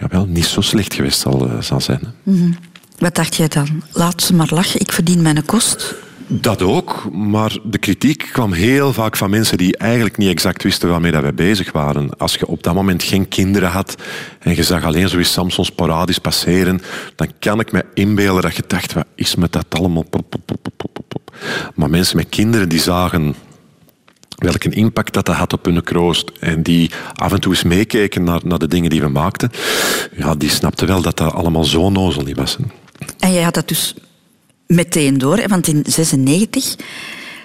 ja, 0.00 0.06
wel 0.08 0.26
niet 0.26 0.46
zo 0.46 0.60
slecht 0.60 0.94
geweest 0.94 1.20
zal, 1.20 1.50
zal 1.60 1.80
zijn. 1.80 2.00
Mm 2.22 2.56
Wat 2.98 3.14
dacht 3.14 3.36
jij 3.36 3.48
dan? 3.48 3.82
Laat 3.92 4.22
ze 4.22 4.34
maar 4.34 4.50
lachen, 4.50 4.80
ik 4.80 4.92
verdien 4.92 5.22
mijn 5.22 5.44
kost. 5.44 5.94
Dat 6.30 6.62
ook, 6.62 7.12
maar 7.12 7.58
de 7.64 7.78
kritiek 7.78 8.28
kwam 8.32 8.52
heel 8.52 8.92
vaak 8.92 9.16
van 9.16 9.30
mensen 9.30 9.58
die 9.58 9.76
eigenlijk 9.76 10.16
niet 10.16 10.28
exact 10.28 10.62
wisten 10.62 10.88
waarmee 10.88 11.12
dat 11.12 11.22
wij 11.22 11.34
bezig 11.34 11.72
waren. 11.72 12.18
Als 12.18 12.34
je 12.34 12.46
op 12.46 12.62
dat 12.62 12.74
moment 12.74 13.02
geen 13.02 13.28
kinderen 13.28 13.70
had 13.70 13.94
en 14.38 14.56
je 14.56 14.62
zag 14.62 14.84
alleen 14.84 15.08
zoiets 15.08 15.32
Samson 15.32 15.64
sporadisch 15.64 16.18
passeren, 16.18 16.80
dan 17.14 17.28
kan 17.38 17.60
ik 17.60 17.72
me 17.72 17.84
inbeelden 17.94 18.42
dat 18.42 18.56
je 18.56 18.64
dacht, 18.66 18.92
wat 18.92 19.06
is 19.14 19.34
met 19.34 19.52
dat 19.52 19.66
allemaal? 19.68 20.04
Maar 21.74 21.90
mensen 21.90 22.16
met 22.16 22.28
kinderen 22.28 22.68
die 22.68 22.80
zagen 22.80 23.34
welke 24.38 24.70
impact 24.70 25.12
dat, 25.12 25.26
dat 25.26 25.34
had 25.34 25.52
op 25.52 25.64
hun 25.64 25.82
kroost 25.82 26.30
en 26.40 26.62
die 26.62 26.90
af 27.14 27.32
en 27.32 27.40
toe 27.40 27.52
eens 27.52 27.62
meekeken 27.62 28.24
naar, 28.24 28.40
naar 28.44 28.58
de 28.58 28.68
dingen 28.68 28.90
die 28.90 29.00
we 29.00 29.08
maakten, 29.08 29.50
ja, 30.16 30.34
die 30.34 30.50
snapten 30.50 30.86
wel 30.86 31.02
dat 31.02 31.16
dat 31.16 31.32
allemaal 31.32 31.64
zo 31.64 31.90
nozel 31.90 32.22
niet 32.22 32.36
was. 32.36 32.56
En 33.18 33.32
jij 33.32 33.42
had 33.42 33.54
dat 33.54 33.68
dus 33.68 33.94
meteen 34.66 35.18
door, 35.18 35.48
want 35.48 35.66
in 35.66 35.84
96 35.86 36.76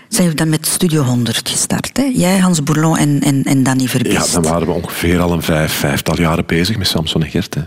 zijn 0.07 0.29
we 0.29 0.33
dan 0.33 0.49
met 0.49 0.67
Studio 0.67 1.01
100 1.01 1.49
gestart. 1.49 1.97
Hè? 1.97 2.11
Jij, 2.13 2.37
Hans 2.37 2.63
Bourlon 2.63 2.97
en, 2.97 3.21
en, 3.21 3.43
en 3.43 3.63
Danny 3.63 3.87
Verbiest. 3.87 4.27
Ja, 4.27 4.41
dan 4.41 4.51
waren 4.51 4.67
we 4.67 4.73
ongeveer 4.73 5.19
al 5.19 5.31
een 5.31 5.41
vijf, 5.41 5.71
vijftal 5.73 6.19
jaren 6.19 6.45
bezig 6.45 6.77
met 6.77 6.87
Samson 6.87 7.23
en 7.23 7.29
Gert. 7.29 7.53
Hè. 7.53 7.61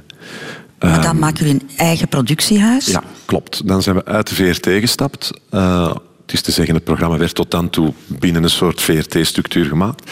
Maar 0.78 1.02
dan 1.02 1.14
um, 1.14 1.18
maken 1.18 1.46
jullie 1.46 1.60
een 1.60 1.76
eigen 1.76 2.08
productiehuis? 2.08 2.86
Ja, 2.86 3.02
klopt. 3.24 3.68
Dan 3.68 3.82
zijn 3.82 3.96
we 3.96 4.04
uit 4.04 4.28
de 4.28 4.34
VRT 4.34 4.66
gestapt. 4.66 5.30
Uh, 5.50 5.94
het 6.26 6.34
is 6.34 6.42
te 6.42 6.52
zeggen, 6.52 6.74
het 6.74 6.84
programma 6.84 7.18
werd 7.18 7.34
tot 7.34 7.50
dan 7.50 7.70
toe 7.70 7.92
binnen 8.06 8.42
een 8.42 8.50
soort 8.50 8.82
VRT-structuur 8.82 9.64
gemaakt. 9.64 10.10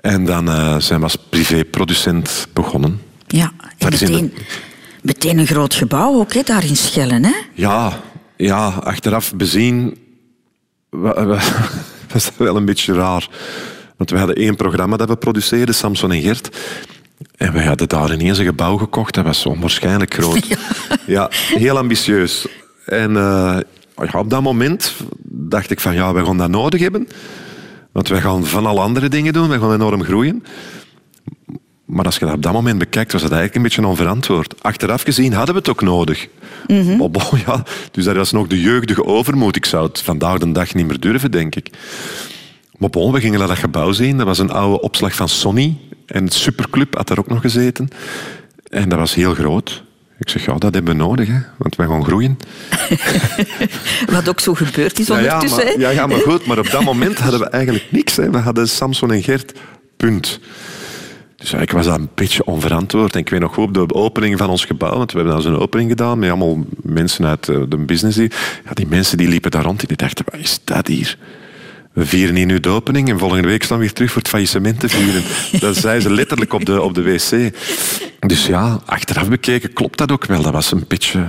En 0.00 0.24
dan 0.24 0.48
uh, 0.48 0.78
zijn 0.78 0.98
we 0.98 1.04
als 1.04 1.16
privéproducent 1.16 2.46
begonnen. 2.52 3.00
Ja, 3.26 3.52
en 3.78 3.90
meteen, 3.90 4.32
meteen 5.02 5.38
een 5.38 5.46
groot 5.46 5.74
gebouw 5.74 6.14
ook, 6.14 6.32
hè, 6.32 6.42
daar 6.42 6.64
in 6.64 6.76
Schellen, 6.76 7.24
hè? 7.24 7.34
Ja, 7.54 8.00
ja, 8.36 8.68
achteraf 8.68 9.34
bezien 9.34 9.98
was 12.12 12.24
dat 12.24 12.32
wel 12.36 12.56
een 12.56 12.64
beetje 12.64 12.92
raar. 12.92 13.28
Want 13.96 14.10
we 14.10 14.18
hadden 14.18 14.36
één 14.36 14.56
programma 14.56 14.96
dat 14.96 15.08
we 15.08 15.16
produceerden, 15.16 15.74
Samson 15.74 16.12
en 16.12 16.22
Gert. 16.22 16.56
En 17.36 17.52
we 17.52 17.62
hadden 17.62 17.88
daar 17.88 18.12
ineens 18.12 18.38
een 18.38 18.44
gebouw 18.44 18.76
gekocht. 18.76 19.14
Dat 19.14 19.24
was 19.24 19.46
onwaarschijnlijk 19.46 20.14
groot. 20.14 20.46
Ja, 21.06 21.30
heel 21.30 21.78
ambitieus. 21.78 22.46
En 22.84 23.10
uh, 23.10 23.58
ja, 24.12 24.18
op 24.18 24.30
dat 24.30 24.42
moment 24.42 24.94
dacht 25.24 25.70
ik 25.70 25.80
van 25.80 25.94
ja, 25.94 26.12
we 26.14 26.24
gaan 26.24 26.38
dat 26.38 26.50
nodig 26.50 26.80
hebben. 26.80 27.08
Want 27.92 28.08
we 28.08 28.20
gaan 28.20 28.46
van 28.46 28.66
alle 28.66 28.80
andere 28.80 29.08
dingen 29.08 29.32
doen. 29.32 29.48
We 29.48 29.58
gaan 29.58 29.72
enorm 29.72 30.02
groeien. 30.02 30.44
Maar 31.84 32.04
als 32.04 32.16
je 32.16 32.24
dat 32.24 32.34
op 32.34 32.42
dat 32.42 32.52
moment 32.52 32.78
bekijkt, 32.78 33.12
was 33.12 33.22
dat 33.22 33.30
eigenlijk 33.30 33.56
een 33.56 33.62
beetje 33.62 33.90
onverantwoord. 33.90 34.62
Achteraf 34.62 35.02
gezien 35.02 35.32
hadden 35.32 35.54
we 35.54 35.60
het 35.60 35.70
ook 35.70 35.82
nodig. 35.82 36.28
Mm 36.66 37.10
ja, 37.46 37.64
dus 37.90 38.04
dat 38.04 38.16
was 38.16 38.32
nog 38.32 38.46
de 38.46 38.60
jeugdige 38.60 39.04
overmoed. 39.04 39.56
Ik 39.56 39.64
zou 39.64 39.86
het 39.86 40.00
vandaag 40.00 40.38
de 40.38 40.52
dag 40.52 40.74
niet 40.74 40.86
meer 40.86 41.00
durven, 41.00 41.30
denk 41.30 41.54
ik. 41.54 41.70
Maar 42.78 42.90
bon, 42.90 43.12
we 43.12 43.20
gingen 43.20 43.38
naar 43.38 43.48
dat 43.48 43.58
gebouw 43.58 43.92
zien. 43.92 44.16
Dat 44.16 44.26
was 44.26 44.38
een 44.38 44.50
oude 44.50 44.80
opslag 44.80 45.14
van 45.14 45.28
Sony. 45.28 45.76
En 46.06 46.24
het 46.24 46.34
Superclub 46.34 46.96
had 46.96 47.08
daar 47.08 47.18
ook 47.18 47.28
nog 47.28 47.40
gezeten. 47.40 47.88
En 48.68 48.88
dat 48.88 48.98
was 48.98 49.14
heel 49.14 49.34
groot. 49.34 49.82
Ik 50.20 50.28
zeg, 50.28 50.44
ja, 50.44 50.54
dat 50.54 50.74
hebben 50.74 50.96
we 50.96 51.02
nodig, 51.02 51.28
hè, 51.28 51.38
want 51.56 51.76
wij 51.76 51.86
gaan 51.86 52.04
groeien. 52.04 52.38
Wat 54.12 54.28
ook 54.28 54.40
zo 54.40 54.54
gebeurd 54.54 54.98
is 54.98 55.10
ondertussen. 55.10 55.66
Ja, 55.66 55.72
ja, 55.72 55.80
maar, 55.80 55.94
ja, 55.94 56.06
maar 56.06 56.18
goed, 56.18 56.46
maar 56.46 56.58
op 56.58 56.70
dat 56.70 56.84
moment 56.84 57.18
hadden 57.18 57.40
we 57.40 57.48
eigenlijk 57.48 57.86
niks. 57.90 58.16
Hè. 58.16 58.30
We 58.30 58.38
hadden 58.38 58.68
Samson 58.68 59.12
en 59.12 59.22
Gert, 59.22 59.52
punt. 59.96 60.40
Dus 61.36 61.52
ik 61.52 61.72
was 61.72 61.86
dat 61.86 61.98
een 61.98 62.08
beetje 62.14 62.44
onverantwoord. 62.44 63.14
En 63.14 63.20
ik 63.20 63.28
weet 63.28 63.40
nog 63.40 63.54
goed, 63.54 63.78
op 63.78 63.88
de 63.88 63.94
opening 63.94 64.38
van 64.38 64.48
ons 64.48 64.64
gebouw, 64.64 64.96
want 64.96 65.12
we 65.12 65.18
hebben 65.18 65.34
dan 65.34 65.44
zo'n 65.44 65.60
opening 65.60 65.90
gedaan 65.90 66.18
met 66.18 66.28
allemaal 66.28 66.64
mensen 66.82 67.24
uit 67.24 67.48
eh, 67.48 67.62
de 67.68 67.76
business. 67.76 68.16
Die, 68.16 68.30
ja, 68.64 68.70
die 68.72 68.86
mensen 68.86 69.18
die 69.18 69.28
liepen 69.28 69.50
daar 69.50 69.64
rond 69.64 69.80
en 69.80 69.88
die 69.88 69.96
dachten, 69.96 70.24
wat 70.30 70.40
is 70.40 70.60
dat 70.64 70.86
hier? 70.86 71.18
We 71.92 72.06
vieren 72.06 72.36
hier 72.36 72.46
nu 72.46 72.60
de 72.60 72.68
opening 72.68 73.08
en 73.08 73.18
volgende 73.18 73.48
week 73.48 73.62
staan 73.62 73.78
we 73.78 73.84
weer 73.84 73.92
terug 73.92 74.10
voor 74.10 74.20
het 74.20 74.30
faillissement 74.30 74.80
te 74.80 74.88
vieren. 74.88 75.22
dat 75.60 75.76
zei 75.76 76.00
ze 76.00 76.10
letterlijk 76.10 76.52
op 76.52 76.64
de, 76.64 76.82
op 76.82 76.94
de 76.94 77.02
wc. 77.02 77.54
Dus 78.20 78.46
ja, 78.46 78.80
achteraf 78.84 79.28
bekeken 79.28 79.72
klopt 79.72 79.98
dat 79.98 80.12
ook 80.12 80.24
wel. 80.24 80.42
Dat 80.42 80.52
was 80.52 80.72
een 80.72 80.84
beetje 80.88 81.26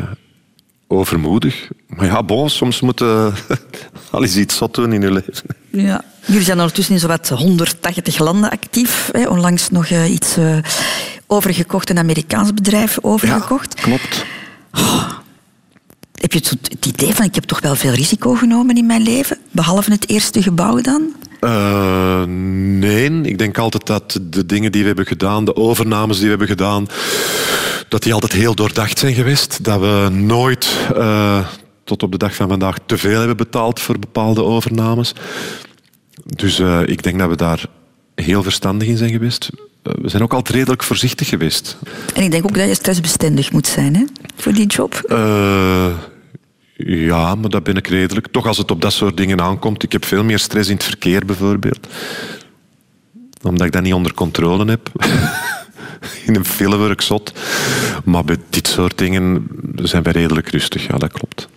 overmoedig. 0.87 1.67
Maar 1.87 2.05
ja, 2.05 2.23
bon, 2.23 2.49
soms 2.49 2.81
moet 2.81 2.99
je 2.99 3.31
al 4.11 4.23
eens 4.23 4.37
iets 4.37 4.55
zot 4.55 4.75
doen 4.75 4.93
in 4.93 5.01
je 5.01 5.11
leven. 5.11 5.33
Ja. 5.69 6.03
Jullie 6.25 6.43
zijn 6.43 6.57
ondertussen 6.57 6.93
in 6.93 6.99
zowat 6.99 7.29
180 7.29 8.19
landen 8.19 8.49
actief. 8.49 9.09
Hè. 9.11 9.27
Onlangs 9.27 9.69
nog 9.69 9.89
uh, 9.89 10.11
iets 10.11 10.37
uh, 10.37 10.57
overgekocht, 11.27 11.89
een 11.89 11.97
Amerikaans 11.97 12.53
bedrijf 12.53 12.97
overgekocht. 13.01 13.73
Ja, 13.75 13.83
klopt. 13.83 14.25
Oh, 14.71 15.09
heb 16.21 16.31
je 16.31 16.39
het, 16.39 16.85
idee 16.85 17.13
van, 17.13 17.25
ik 17.25 17.35
heb 17.35 17.43
toch 17.43 17.61
wel 17.61 17.75
veel 17.75 17.93
risico 17.93 18.33
genomen 18.33 18.77
in 18.77 18.85
mijn 18.85 19.01
leven? 19.01 19.37
Behalve 19.51 19.91
het 19.91 20.09
eerste 20.09 20.41
gebouw 20.41 20.81
dan? 20.81 21.15
Uh, 21.41 22.23
nee, 22.23 23.21
ik 23.21 23.37
denk 23.37 23.57
altijd 23.57 23.85
dat 23.85 24.19
de 24.21 24.45
dingen 24.45 24.71
die 24.71 24.81
we 24.81 24.87
hebben 24.87 25.05
gedaan, 25.05 25.45
de 25.45 25.55
overnames 25.55 26.15
die 26.15 26.23
we 26.23 26.29
hebben 26.29 26.47
gedaan, 26.47 26.87
dat 27.87 28.03
die 28.03 28.13
altijd 28.13 28.31
heel 28.31 28.55
doordacht 28.55 28.99
zijn 28.99 29.13
geweest. 29.13 29.63
Dat 29.63 29.79
we 29.79 30.09
nooit 30.11 30.77
uh, 30.95 31.47
tot 31.83 32.03
op 32.03 32.11
de 32.11 32.17
dag 32.17 32.35
van 32.35 32.47
vandaag 32.47 32.77
te 32.85 32.97
veel 32.97 33.17
hebben 33.17 33.37
betaald 33.37 33.79
voor 33.79 33.99
bepaalde 33.99 34.43
overnames. 34.43 35.13
Dus 36.25 36.59
uh, 36.59 36.81
ik 36.85 37.03
denk 37.03 37.19
dat 37.19 37.29
we 37.29 37.35
daar 37.35 37.65
heel 38.15 38.43
verstandig 38.43 38.87
in 38.87 38.97
zijn 38.97 39.11
geweest. 39.11 39.49
We 39.81 40.09
zijn 40.09 40.23
ook 40.23 40.33
altijd 40.33 40.55
redelijk 40.55 40.83
voorzichtig 40.83 41.27
geweest. 41.27 41.77
En 42.13 42.23
ik 42.23 42.31
denk 42.31 42.45
ook 42.45 42.55
dat 42.55 42.67
je 42.67 42.73
stressbestendig 42.73 43.51
moet 43.51 43.67
zijn 43.67 43.95
hè, 43.95 44.03
voor 44.35 44.53
die 44.53 44.65
job. 44.65 45.01
Ja, 46.85 47.35
maar 47.35 47.49
dat 47.49 47.63
ben 47.63 47.75
ik 47.75 47.87
redelijk. 47.87 48.27
Toch 48.31 48.47
als 48.47 48.57
het 48.57 48.71
op 48.71 48.81
dat 48.81 48.93
soort 48.93 49.17
dingen 49.17 49.41
aankomt. 49.41 49.83
Ik 49.83 49.91
heb 49.91 50.05
veel 50.05 50.23
meer 50.23 50.39
stress 50.39 50.69
in 50.69 50.75
het 50.75 50.83
verkeer 50.83 51.25
bijvoorbeeld. 51.25 51.87
Omdat 53.41 53.65
ik 53.65 53.71
dat 53.71 53.83
niet 53.83 53.93
onder 53.93 54.13
controle 54.13 54.65
heb. 54.65 54.89
in 56.25 56.35
een 56.35 56.45
film 56.45 56.77
word 56.77 56.91
ik 56.91 57.01
zot. 57.01 57.33
Maar 58.03 58.23
bij 58.23 58.37
dit 58.49 58.67
soort 58.67 58.97
dingen 58.97 59.47
zijn 59.75 60.03
wij 60.03 60.13
redelijk 60.13 60.49
rustig. 60.49 60.87
Ja, 60.87 60.97
dat 60.97 61.11
klopt. 61.11 61.47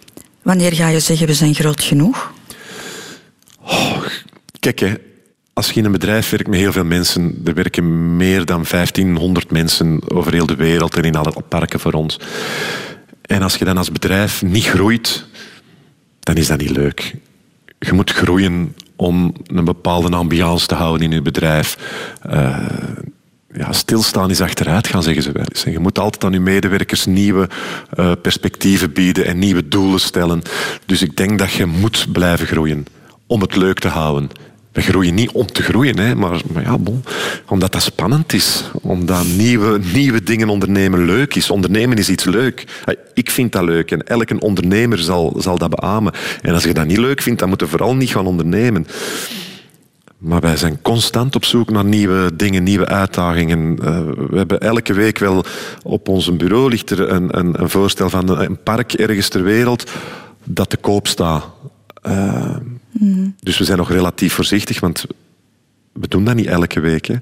Wanneer 0.42 0.72
ga 0.72 0.88
je 0.88 1.00
zeggen 1.00 1.26
we 1.26 1.34
zijn 1.34 1.54
groot 1.54 1.82
genoeg? 1.82 2.32
Oh, 3.60 4.02
kijk, 4.60 4.78
hè, 4.78 4.94
als 5.54 5.70
je 5.70 5.78
in 5.78 5.84
een 5.84 5.92
bedrijf 5.92 6.30
werkt 6.30 6.48
met 6.48 6.58
heel 6.58 6.72
veel 6.72 6.84
mensen, 6.84 7.40
er 7.44 7.54
werken 7.54 8.16
meer 8.16 8.44
dan 8.44 8.64
1500 8.70 9.50
mensen 9.50 10.10
over 10.10 10.32
heel 10.32 10.46
de 10.46 10.56
wereld 10.56 10.96
en 10.96 11.02
in 11.02 11.16
alle 11.16 11.32
parken 11.48 11.80
voor 11.80 11.92
ons. 11.92 12.20
En 13.22 13.42
als 13.42 13.56
je 13.56 13.64
dan 13.64 13.76
als 13.76 13.92
bedrijf 13.92 14.42
niet 14.42 14.64
groeit, 14.64 15.26
dan 16.20 16.34
is 16.34 16.46
dat 16.46 16.58
niet 16.58 16.70
leuk. 16.70 17.14
Je 17.78 17.92
moet 17.92 18.10
groeien 18.10 18.74
om 18.96 19.34
een 19.46 19.64
bepaalde 19.64 20.16
ambiance 20.16 20.66
te 20.66 20.74
houden 20.74 21.06
in 21.06 21.12
je 21.12 21.22
bedrijf. 21.22 21.78
Uh, 22.30 22.58
ja, 23.52 23.72
stilstaan 23.72 24.30
is 24.30 24.40
achteruit 24.40 24.86
gaan, 24.86 25.02
zeggen 25.02 25.22
ze 25.22 25.32
wel 25.32 25.44
eens. 25.44 25.64
En 25.64 25.72
je 25.72 25.78
moet 25.78 25.98
altijd 25.98 26.24
aan 26.24 26.32
je 26.32 26.40
medewerkers 26.40 27.06
nieuwe 27.06 27.48
uh, 27.98 28.12
perspectieven 28.22 28.92
bieden 28.92 29.26
en 29.26 29.38
nieuwe 29.38 29.68
doelen 29.68 30.00
stellen. 30.00 30.42
Dus 30.86 31.02
ik 31.02 31.16
denk 31.16 31.38
dat 31.38 31.52
je 31.52 31.66
moet 31.66 32.06
blijven 32.12 32.46
groeien 32.46 32.86
om 33.26 33.40
het 33.40 33.56
leuk 33.56 33.78
te 33.78 33.88
houden. 33.88 34.30
We 34.74 34.82
groeien 34.82 35.14
niet 35.14 35.30
om 35.30 35.46
te 35.46 35.62
groeien, 35.62 35.98
hè, 35.98 36.14
maar, 36.14 36.40
maar 36.52 36.62
ja, 36.62 36.78
omdat 37.48 37.72
dat 37.72 37.82
spannend 37.82 38.32
is. 38.32 38.64
Omdat 38.82 39.24
nieuwe, 39.36 39.80
nieuwe 39.92 40.22
dingen 40.22 40.48
ondernemen 40.48 41.04
leuk 41.04 41.34
is. 41.34 41.50
Ondernemen 41.50 41.98
is 41.98 42.08
iets 42.08 42.24
leuk. 42.24 42.84
Ik 43.14 43.30
vind 43.30 43.52
dat 43.52 43.62
leuk 43.62 43.90
en 43.90 44.06
elke 44.06 44.38
ondernemer 44.38 44.98
zal, 44.98 45.36
zal 45.38 45.58
dat 45.58 45.70
beamen. 45.70 46.12
En 46.42 46.54
als 46.54 46.64
je 46.64 46.74
dat 46.74 46.86
niet 46.86 46.98
leuk 46.98 47.22
vindt, 47.22 47.40
dan 47.40 47.48
moet 47.48 47.60
je 47.60 47.66
vooral 47.66 47.94
niet 47.94 48.10
gaan 48.10 48.26
ondernemen. 48.26 48.86
Maar 50.18 50.40
wij 50.40 50.56
zijn 50.56 50.78
constant 50.82 51.34
op 51.34 51.44
zoek 51.44 51.70
naar 51.70 51.84
nieuwe 51.84 52.36
dingen, 52.36 52.62
nieuwe 52.62 52.86
uitdagingen. 52.86 53.78
Uh, 53.82 54.00
we 54.30 54.36
hebben 54.36 54.60
elke 54.60 54.92
week 54.92 55.18
wel 55.18 55.44
op 55.82 56.08
ons 56.08 56.36
bureau 56.36 56.70
ligt 56.70 56.90
er 56.90 57.10
een, 57.10 57.38
een, 57.38 57.62
een 57.62 57.70
voorstel 57.70 58.10
van 58.10 58.38
een 58.38 58.62
park 58.62 58.92
ergens 58.92 59.28
ter 59.28 59.42
wereld 59.42 59.90
dat 60.44 60.70
te 60.70 60.76
koop 60.76 61.08
staat. 61.08 61.44
Uh, 62.06 62.56
dus 63.40 63.58
we 63.58 63.64
zijn 63.64 63.78
nog 63.78 63.90
relatief 63.90 64.32
voorzichtig, 64.32 64.80
want 64.80 65.04
we 65.92 66.08
doen 66.08 66.24
dat 66.24 66.34
niet 66.34 66.46
elke 66.46 66.80
week. 66.80 67.06
Hè. 67.06 67.16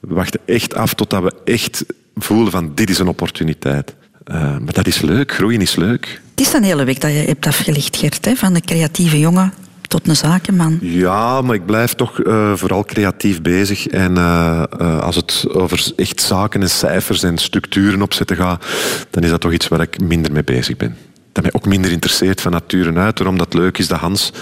We 0.00 0.14
wachten 0.14 0.40
echt 0.44 0.74
af 0.74 0.94
totdat 0.94 1.22
we 1.22 1.34
echt 1.44 1.84
voelen 2.14 2.50
van 2.50 2.74
dit 2.74 2.90
is 2.90 2.98
een 2.98 3.08
opportuniteit. 3.08 3.94
Uh, 4.24 4.34
maar 4.58 4.72
dat 4.72 4.86
is 4.86 5.00
leuk, 5.00 5.32
groeien 5.32 5.60
is 5.60 5.76
leuk. 5.76 6.20
Het 6.30 6.46
is 6.46 6.52
een 6.52 6.62
hele 6.62 6.84
week 6.84 7.00
dat 7.00 7.10
je 7.10 7.16
hebt 7.16 7.46
afgelicht, 7.46 7.96
Gert, 7.96 8.24
hè? 8.24 8.34
van 8.34 8.52
de 8.52 8.60
creatieve 8.60 9.18
jongen 9.18 9.52
tot 9.88 10.08
een 10.08 10.16
zakenman. 10.16 10.78
Ja, 10.80 11.40
maar 11.40 11.54
ik 11.54 11.66
blijf 11.66 11.94
toch 11.94 12.18
uh, 12.18 12.56
vooral 12.56 12.84
creatief 12.84 13.42
bezig. 13.42 13.86
En 13.86 14.16
uh, 14.16 14.62
uh, 14.80 15.00
als 15.00 15.16
het 15.16 15.46
over 15.48 15.92
echt 15.96 16.20
zaken 16.20 16.62
en 16.62 16.70
cijfers 16.70 17.22
en 17.22 17.38
structuren 17.38 18.02
opzetten 18.02 18.36
gaat, 18.36 18.66
dan 19.10 19.22
is 19.22 19.30
dat 19.30 19.40
toch 19.40 19.52
iets 19.52 19.68
waar 19.68 19.80
ik 19.80 20.00
minder 20.00 20.32
mee 20.32 20.44
bezig 20.44 20.76
ben. 20.76 20.96
Dat 21.32 21.42
mij 21.42 21.52
ook 21.52 21.66
minder 21.66 21.90
interesseert 21.90 22.40
van 22.40 22.52
nature 22.52 22.98
uit. 22.98 23.16
Daarom 23.16 23.38
dat 23.38 23.54
leuk 23.54 23.78
is 23.78 23.88
dat 23.88 23.98
Hans 23.98 24.32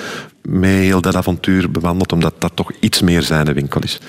mee 0.49 0.85
heel 0.85 1.01
dat 1.01 1.17
avontuur 1.17 1.71
bewandeld, 1.71 2.13
omdat 2.13 2.35
dat 2.39 2.53
toch 2.55 2.71
iets 2.81 3.01
meer 3.01 3.23
zijn 3.23 3.45
de 3.45 3.53
winkel 3.53 3.81
is. 3.81 4.01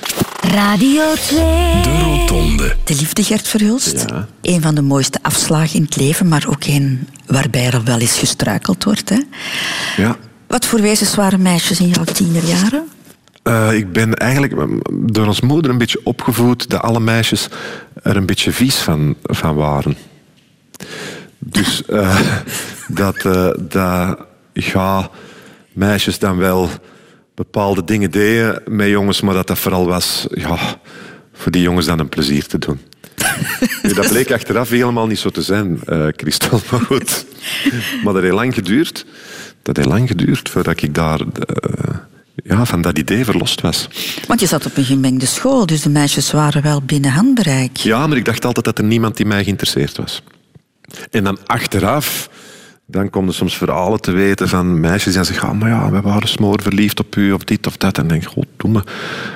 Radio 0.42 1.14
2. 1.14 1.40
De 1.82 2.00
Rotonde. 2.04 2.76
De 2.84 2.96
liefde, 2.96 3.24
Gert 3.24 3.48
Verhulst. 3.48 4.06
Ja. 4.08 4.28
Een 4.42 4.62
van 4.62 4.76
de 4.76 4.82
mooiste 4.82 5.20
afslagen 5.22 5.76
in 5.76 5.84
het 5.84 5.96
leven, 5.96 6.28
maar 6.28 6.46
ook 6.50 6.64
een 6.64 7.08
waarbij 7.26 7.66
er 7.66 7.84
wel 7.84 8.00
eens 8.00 8.20
gestruikeld 8.20 8.84
wordt. 8.84 9.10
Hè? 9.10 9.22
Ja. 9.98 10.18
Wat 10.48 10.66
voor 10.66 10.82
wezens 10.82 11.16
waren 11.16 11.42
meisjes 11.42 11.80
in 11.80 11.88
jouw 11.88 12.04
tienerjaren? 12.04 12.88
Uh, 13.44 13.74
ik 13.74 13.92
ben 13.92 14.14
eigenlijk 14.14 14.82
door 14.92 15.26
ons 15.26 15.42
moeder 15.42 15.72
een 15.72 15.78
beetje 15.78 16.02
opgevoed 16.04 16.70
dat 16.70 16.82
alle 16.82 17.00
meisjes 17.00 17.48
er 18.04 18.16
een 18.16 18.26
beetje 18.26 18.52
vies 18.52 18.76
van, 18.76 19.16
van 19.24 19.56
waren. 19.56 19.98
Dus 21.40 21.84
uh, 21.90 22.20
dat, 22.88 23.24
uh, 23.24 23.50
dat 23.60 24.18
ja, 24.54 25.10
meisjes 25.76 26.20
dan 26.20 26.38
wel 26.38 26.70
bepaalde 27.36 27.84
dingen 27.84 28.12
deden 28.12 28.62
met 28.66 28.88
jongens, 28.88 29.22
maar 29.22 29.34
dat 29.34 29.48
dat 29.48 29.60
vooral 29.60 29.86
was 29.86 30.28
ja, 30.30 30.80
voor 31.34 31.52
die 31.52 31.62
jongens 31.62 31.86
dan 31.86 32.00
een 32.00 32.10
plezier 32.10 32.46
te 32.48 32.58
doen. 32.58 32.80
dat 33.96 34.08
bleek 34.08 34.32
achteraf 34.32 34.70
helemaal 34.70 35.08
niet 35.08 35.20
zo 35.20 35.30
te 35.30 35.42
zijn, 35.42 35.80
uh, 35.90 36.08
Christel. 36.16 36.62
Maar 36.72 36.80
goed. 36.80 37.26
Maar 38.04 38.14
dat 38.14 38.22
heeft 38.22 38.36
lang 38.36 38.54
geduurd. 38.54 39.06
Dat 39.62 39.76
heeft 39.76 39.90
lang 39.90 40.08
geduurd 40.08 40.50
voordat 40.50 40.82
ik 40.82 40.94
daar 40.94 41.20
uh, 41.22 41.96
ja, 42.44 42.66
van 42.66 42.82
dat 42.82 42.98
idee 42.98 43.26
verlost 43.26 43.62
was. 43.62 43.88
Want 44.28 44.40
je 44.40 44.46
zat 44.46 44.66
op 44.66 44.78
een 44.78 44.86
gemengde 44.86 45.26
school, 45.26 45.66
dus 45.66 45.82
de 45.82 45.90
meisjes 45.90 46.32
waren 46.32 46.62
wel 46.62 46.82
binnen 46.82 47.12
handbereik. 47.12 47.78
Ja, 47.78 48.08
maar 48.08 48.18
ik 48.18 48.26
dacht 48.26 48.46
altijd 48.46 48.66
dat 48.66 48.78
er 48.78 48.84
niemand 48.84 49.18
die 49.18 49.26
mij 49.26 49.44
geïnteresseerd 49.44 49.98
was. 49.98 50.22
En 51.12 51.24
dan 51.24 51.38
achteraf 51.46 52.30
dan 52.88 53.10
komen 53.10 53.30
er 53.30 53.36
soms 53.36 53.58
verhalen 53.58 54.02
te 54.02 54.12
weten 54.12 54.50
van 54.50 54.80
meisjes 54.80 55.14
die 55.14 55.24
zeggen, 55.24 55.50
ah, 55.50 55.60
maar 55.60 55.70
ja, 55.70 55.92
we 55.92 56.02
waren 56.02 56.28
smoor 56.28 56.62
verliefd 56.62 57.00
op 57.00 57.16
u 57.16 57.32
of 57.32 57.44
dit 57.44 57.68
of 57.68 57.78
dat. 57.78 57.98
En 57.98 58.08
denk 58.08 58.24
ik, 58.24 58.44
doe 58.58 58.72
me, 58.72 58.84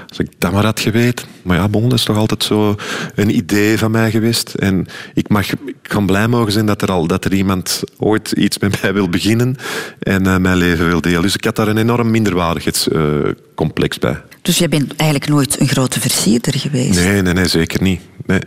als 0.08 0.20
ik 0.20 0.28
dat 0.38 0.52
maar 0.52 0.66
had 0.66 0.80
geweten. 0.80 1.28
Maar 1.42 1.58
ja, 1.58 1.68
bon, 1.68 1.90
dat 1.90 2.00
is 2.00 2.04
toch 2.04 2.18
altijd 2.18 2.44
zo 2.44 2.76
een 3.16 3.36
idee 3.36 3.78
van 3.78 3.92
mij 3.92 4.12
geweest. 4.12 4.54
En 4.54 4.88
ik, 5.14 5.30
mag, 5.30 5.52
ik 5.52 5.76
kan 5.82 6.06
blij 6.06 6.28
mogen 6.28 6.52
zijn 6.52 6.66
dat 6.66 6.82
er, 6.82 6.92
al, 6.92 7.08
dat 7.08 7.26
er 7.26 7.34
iemand 7.34 7.82
ooit 7.98 8.32
iets 8.32 8.58
met 8.58 8.82
mij 8.82 8.94
wil 8.94 9.10
beginnen 9.10 9.56
en 10.00 10.26
uh, 10.26 10.38
mijn 10.38 10.58
leven 10.58 10.88
wil 10.88 11.02
delen. 11.02 11.22
Dus 11.22 11.36
ik 11.36 11.44
had 11.44 11.56
daar 11.56 11.68
een 11.68 11.78
enorm 11.78 12.12
minderwaardigheidscomplex 12.12 13.96
uh, 13.96 14.02
bij. 14.02 14.22
Dus 14.42 14.58
jij 14.58 14.70
bent 14.70 14.96
eigenlijk 14.96 15.32
nooit 15.32 15.60
een 15.60 15.68
grote 15.68 16.00
versierder 16.00 16.60
geweest? 16.60 17.00
Nee, 17.00 17.22
nee, 17.22 17.34
nee, 17.34 17.48
zeker 17.48 17.82
niet. 17.82 18.02
Nee. 18.26 18.42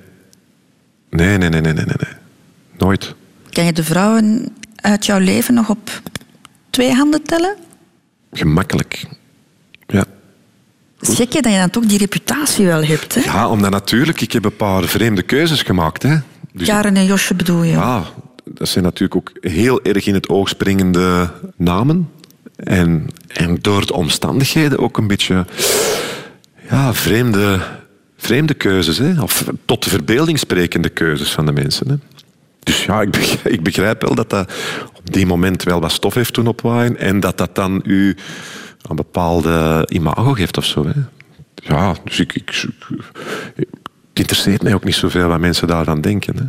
Nee, 1.11 1.39
nee, 1.39 1.49
nee, 1.49 1.61
nee, 1.61 1.73
nee, 1.73 1.85
nee. 1.85 2.13
Nooit. 2.79 3.15
Ken 3.51 3.65
je 3.65 3.73
de 3.73 3.85
vrouwen 3.85 4.53
uit 4.83 5.07
jouw 5.07 5.19
leven 5.19 5.55
nog 5.55 5.69
op 5.69 6.03
twee 6.71 6.93
handen 6.93 7.23
tellen? 7.23 7.57
Gemakkelijk. 8.33 9.07
Ja. 9.87 10.05
Zeg 11.01 11.33
je 11.33 11.43
dat 11.43 11.53
je 11.53 11.59
dan 11.59 11.71
toch 11.71 11.87
die 11.87 11.99
reputatie 11.99 12.67
wel 12.67 12.85
hebt, 12.85 13.15
hè? 13.15 13.21
Ja, 13.21 13.49
omdat 13.49 13.71
natuurlijk, 13.71 14.21
ik 14.21 14.33
heb 14.33 14.45
een 14.45 14.57
paar 14.57 14.85
vreemde 14.85 15.23
keuzes 15.23 15.63
gemaakt, 15.63 16.03
hè. 16.03 16.17
Dus, 16.53 16.69
Karen 16.69 16.97
en 16.97 17.05
Josje 17.05 17.35
bedoel 17.35 17.63
je? 17.63 17.73
Ja, 17.73 18.05
dat 18.45 18.69
zijn 18.69 18.85
natuurlijk 18.85 19.17
ook 19.17 19.33
heel 19.41 19.83
erg 19.83 20.07
in 20.07 20.15
het 20.15 20.29
oog 20.29 20.49
springende 20.49 21.31
namen. 21.57 22.11
En, 22.57 23.07
en 23.27 23.59
door 23.61 23.87
de 23.87 23.93
omstandigheden 23.93 24.79
ook 24.79 24.99
een 24.99 25.07
beetje 25.07 25.47
ja, 26.71 26.95
vreemde, 26.95 27.61
vreemde 28.17 28.55
keuzes. 28.55 28.99
Hè? 28.99 29.23
Of 29.23 29.45
tot 29.65 29.85
de 29.85 29.91
verbeelding 29.91 30.39
sprekende 30.39 30.89
keuzes 30.89 31.33
van 31.33 31.47
de 31.47 31.53
mensen. 31.53 31.89
Hè? 31.89 31.95
Dus 32.63 32.85
ja, 32.85 33.01
ik 33.01 33.11
begrijp, 33.11 33.47
ik 33.57 33.63
begrijp 33.63 34.03
wel 34.03 34.15
dat 34.15 34.31
dat 34.31 34.53
op 34.97 35.13
die 35.13 35.27
moment 35.27 35.63
wel 35.63 35.81
wat 35.81 35.93
stof 35.93 36.15
heeft 36.15 36.33
toen 36.33 36.47
opwaaien. 36.47 36.97
En 36.97 37.21
dat 37.21 37.39
dat 37.39 37.55
dan 37.55 37.81
u 37.85 38.17
een 38.83 38.97
bepaalde 38.97 39.87
imago 39.91 40.33
geeft 40.33 40.57
of 40.57 40.65
zo. 40.65 40.87
Hè? 40.87 40.93
Ja, 41.55 41.95
dus 42.05 42.21
ik, 42.21 42.35
ik, 42.35 42.67
het 43.55 44.19
interesseert 44.21 44.63
mij 44.63 44.75
ook 44.75 44.85
niet 44.85 44.95
zoveel 44.95 45.29
wat 45.29 45.41
mensen 45.41 45.67
daarvan 45.67 46.01
denken. 46.01 46.37
Hè? 46.37 46.45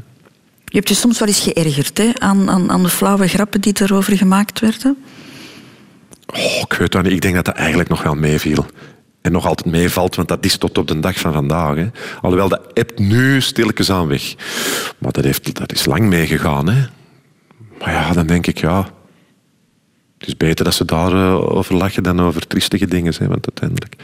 Je 0.65 0.79
hebt 0.79 0.89
je 0.89 0.95
soms 0.95 1.19
wel 1.19 1.27
eens 1.27 1.39
geërgerd 1.39 1.97
hè? 1.97 2.11
Aan, 2.17 2.49
aan, 2.49 2.71
aan 2.71 2.83
de 2.83 2.89
flauwe 2.89 3.27
grappen 3.27 3.61
die 3.61 3.73
erover 3.81 4.17
gemaakt 4.17 4.59
werden? 4.59 4.97
Oh, 6.25 6.61
ik 6.69 6.73
weet 6.73 6.91
dat 6.91 7.03
niet. 7.03 7.11
Ik 7.11 7.21
denk 7.21 7.35
dat 7.35 7.45
dat 7.45 7.55
eigenlijk 7.55 7.89
nog 7.89 8.03
wel 8.03 8.15
meeviel. 8.15 8.65
En 9.23 9.31
nog 9.31 9.45
altijd 9.45 9.73
meevalt, 9.73 10.15
want 10.15 10.27
dat 10.27 10.45
is 10.45 10.57
tot 10.57 10.77
op 10.77 10.87
de 10.87 10.99
dag 10.99 11.19
van 11.19 11.33
vandaag. 11.33 11.75
Hè. 11.75 11.87
Alhoewel, 12.21 12.49
dat 12.49 12.61
hebt 12.73 12.99
nu 12.99 13.41
stilletjes 13.41 13.91
aan 13.91 14.07
weg. 14.07 14.35
Maar 14.97 15.11
dat, 15.11 15.23
heeft, 15.23 15.55
dat 15.55 15.71
is 15.71 15.85
lang 15.85 16.01
meegegaan. 16.09 16.69
Hè. 16.69 16.85
Maar 17.79 17.93
ja, 17.93 18.13
dan 18.13 18.27
denk 18.27 18.47
ik, 18.47 18.57
ja... 18.57 18.87
Het 20.17 20.27
is 20.27 20.37
beter 20.37 20.65
dat 20.65 20.73
ze 20.73 20.85
daarover 20.85 21.49
eh, 21.49 21.55
over 21.57 21.75
lachen 21.75 22.03
dan 22.03 22.21
over 22.21 22.47
triestige 22.47 22.87
dingen. 22.87 23.13
Hè, 23.17 23.27
want 23.27 23.47
uiteindelijk... 23.49 23.95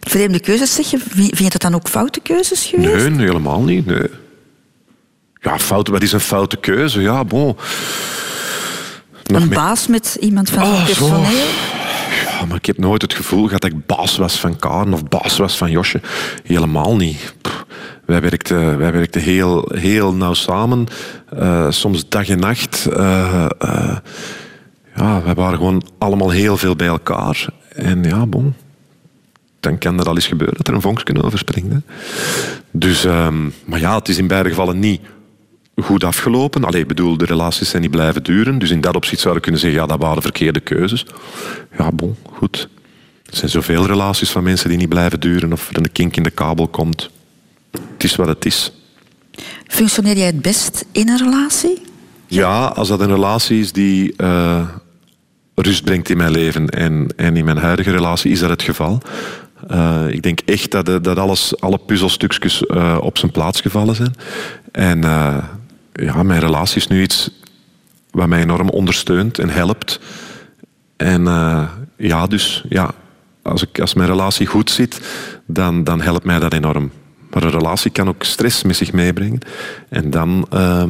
Vreemde 0.00 0.40
keuzes, 0.40 0.74
zeg 0.74 0.90
je? 0.90 0.98
Vind 0.98 1.38
je 1.38 1.50
dat 1.50 1.60
dan 1.60 1.74
ook 1.74 1.88
foute 1.88 2.20
keuzes 2.20 2.64
geweest? 2.64 3.08
Nee, 3.08 3.26
helemaal 3.26 3.62
niet. 3.62 3.86
Nee. 3.86 4.10
Ja, 5.40 5.58
fout, 5.58 5.88
wat 5.88 6.02
is 6.02 6.12
een 6.12 6.20
foute 6.20 6.56
keuze? 6.56 7.00
Ja, 7.00 7.24
bon 7.24 7.56
een 9.32 9.48
baas 9.48 9.86
met 9.86 10.16
iemand 10.20 10.50
van 10.50 10.62
het 10.62 10.78
oh, 10.78 10.84
personeel? 10.84 11.46
Ja, 12.38 12.44
maar 12.44 12.56
ik 12.56 12.66
heb 12.66 12.78
nooit 12.78 13.02
het 13.02 13.14
gevoel 13.14 13.46
gehad 13.46 13.60
dat 13.60 13.70
ik 13.70 13.86
baas 13.86 14.16
was 14.16 14.40
van 14.40 14.56
Karen 14.56 14.92
of 14.92 15.08
baas 15.08 15.36
was 15.36 15.56
van 15.56 15.70
Josje. 15.70 16.00
Helemaal 16.42 16.96
niet. 16.96 17.34
wij 18.04 18.20
werkten, 18.20 18.78
wij 18.78 18.92
werkten 18.92 19.20
heel, 19.20 19.68
heel 19.74 20.14
nauw 20.14 20.34
samen. 20.34 20.86
Uh, 21.38 21.70
soms 21.70 22.08
dag 22.08 22.28
en 22.28 22.38
nacht. 22.38 22.86
Uh, 22.90 23.46
ja, 24.96 25.22
wij 25.22 25.34
waren 25.34 25.58
gewoon 25.58 25.82
allemaal 25.98 26.30
heel 26.30 26.56
veel 26.56 26.76
bij 26.76 26.86
elkaar. 26.86 27.46
En 27.68 28.04
ja, 28.04 28.26
bon. 28.26 28.54
Dan 29.60 29.78
kan 29.78 30.00
er 30.00 30.08
al 30.08 30.14
eens 30.14 30.26
gebeuren 30.26 30.56
dat 30.56 30.68
er 30.68 30.74
een 30.74 30.80
vonkje 30.80 31.22
overspringt. 31.22 31.72
Hè. 31.72 31.78
Dus, 32.70 33.04
um, 33.04 33.52
maar 33.64 33.80
ja, 33.80 33.94
het 33.98 34.08
is 34.08 34.18
in 34.18 34.26
beide 34.26 34.48
gevallen 34.48 34.78
niet 34.78 35.00
goed 35.82 36.04
afgelopen. 36.04 36.64
Allee, 36.64 36.80
ik 36.80 36.88
bedoel, 36.88 37.16
de 37.16 37.24
relaties 37.24 37.70
zijn 37.70 37.82
niet 37.82 37.90
blijven 37.90 38.22
duren. 38.22 38.58
Dus 38.58 38.70
in 38.70 38.80
dat 38.80 38.96
opzicht 38.96 39.20
zou 39.20 39.34
je 39.34 39.40
kunnen 39.40 39.60
zeggen, 39.60 39.80
ja, 39.80 39.86
dat 39.86 40.00
waren 40.00 40.22
verkeerde 40.22 40.60
keuzes. 40.60 41.06
Ja, 41.78 41.92
bon, 41.92 42.16
goed. 42.32 42.68
Er 43.26 43.36
zijn 43.36 43.50
zoveel 43.50 43.86
relaties 43.86 44.30
van 44.30 44.42
mensen 44.42 44.68
die 44.68 44.78
niet 44.78 44.88
blijven 44.88 45.20
duren 45.20 45.52
of 45.52 45.70
er 45.70 45.76
een 45.76 45.92
kink 45.92 46.16
in 46.16 46.22
de 46.22 46.30
kabel 46.30 46.68
komt. 46.68 47.10
Het 47.70 48.04
is 48.04 48.16
wat 48.16 48.26
het 48.26 48.44
is. 48.44 48.72
Functioneer 49.66 50.16
jij 50.16 50.26
het 50.26 50.42
best 50.42 50.84
in 50.92 51.08
een 51.08 51.18
relatie? 51.18 51.82
Ja, 52.26 52.66
als 52.66 52.88
dat 52.88 53.00
een 53.00 53.08
relatie 53.08 53.60
is 53.60 53.72
die 53.72 54.14
uh, 54.16 54.68
rust 55.54 55.84
brengt 55.84 56.10
in 56.10 56.16
mijn 56.16 56.30
leven 56.30 56.68
en, 56.68 57.08
en 57.16 57.36
in 57.36 57.44
mijn 57.44 57.56
huidige 57.56 57.90
relatie 57.90 58.30
is 58.30 58.40
dat 58.40 58.50
het 58.50 58.62
geval. 58.62 59.02
Uh, 59.70 60.04
ik 60.08 60.22
denk 60.22 60.40
echt 60.40 60.70
dat, 60.70 61.04
dat 61.04 61.18
alles, 61.18 61.60
alle 61.60 61.78
puzzelstukjes 61.86 62.62
uh, 62.66 62.98
op 63.00 63.18
zijn 63.18 63.30
plaats 63.30 63.60
gevallen 63.60 63.94
zijn. 63.94 64.14
En 64.72 65.04
ja, 65.94 66.22
mijn 66.22 66.40
relatie 66.40 66.76
is 66.76 66.86
nu 66.86 67.02
iets 67.02 67.30
wat 68.10 68.28
mij 68.28 68.40
enorm 68.40 68.68
ondersteunt 68.68 69.38
en 69.38 69.48
helpt. 69.48 70.00
En 70.96 71.20
uh, 71.20 71.68
ja, 71.96 72.26
dus 72.26 72.64
ja, 72.68 72.94
als, 73.42 73.62
ik, 73.62 73.80
als 73.80 73.94
mijn 73.94 74.08
relatie 74.08 74.46
goed 74.46 74.70
zit, 74.70 75.00
dan, 75.46 75.84
dan 75.84 76.00
helpt 76.00 76.24
mij 76.24 76.38
dat 76.38 76.52
enorm. 76.52 76.90
Maar 77.30 77.42
een 77.42 77.50
relatie 77.50 77.90
kan 77.90 78.08
ook 78.08 78.22
stress 78.22 78.62
met 78.62 78.76
zich 78.76 78.92
meebrengen. 78.92 79.38
En 79.88 80.10
dan 80.10 80.46
uh, 80.54 80.84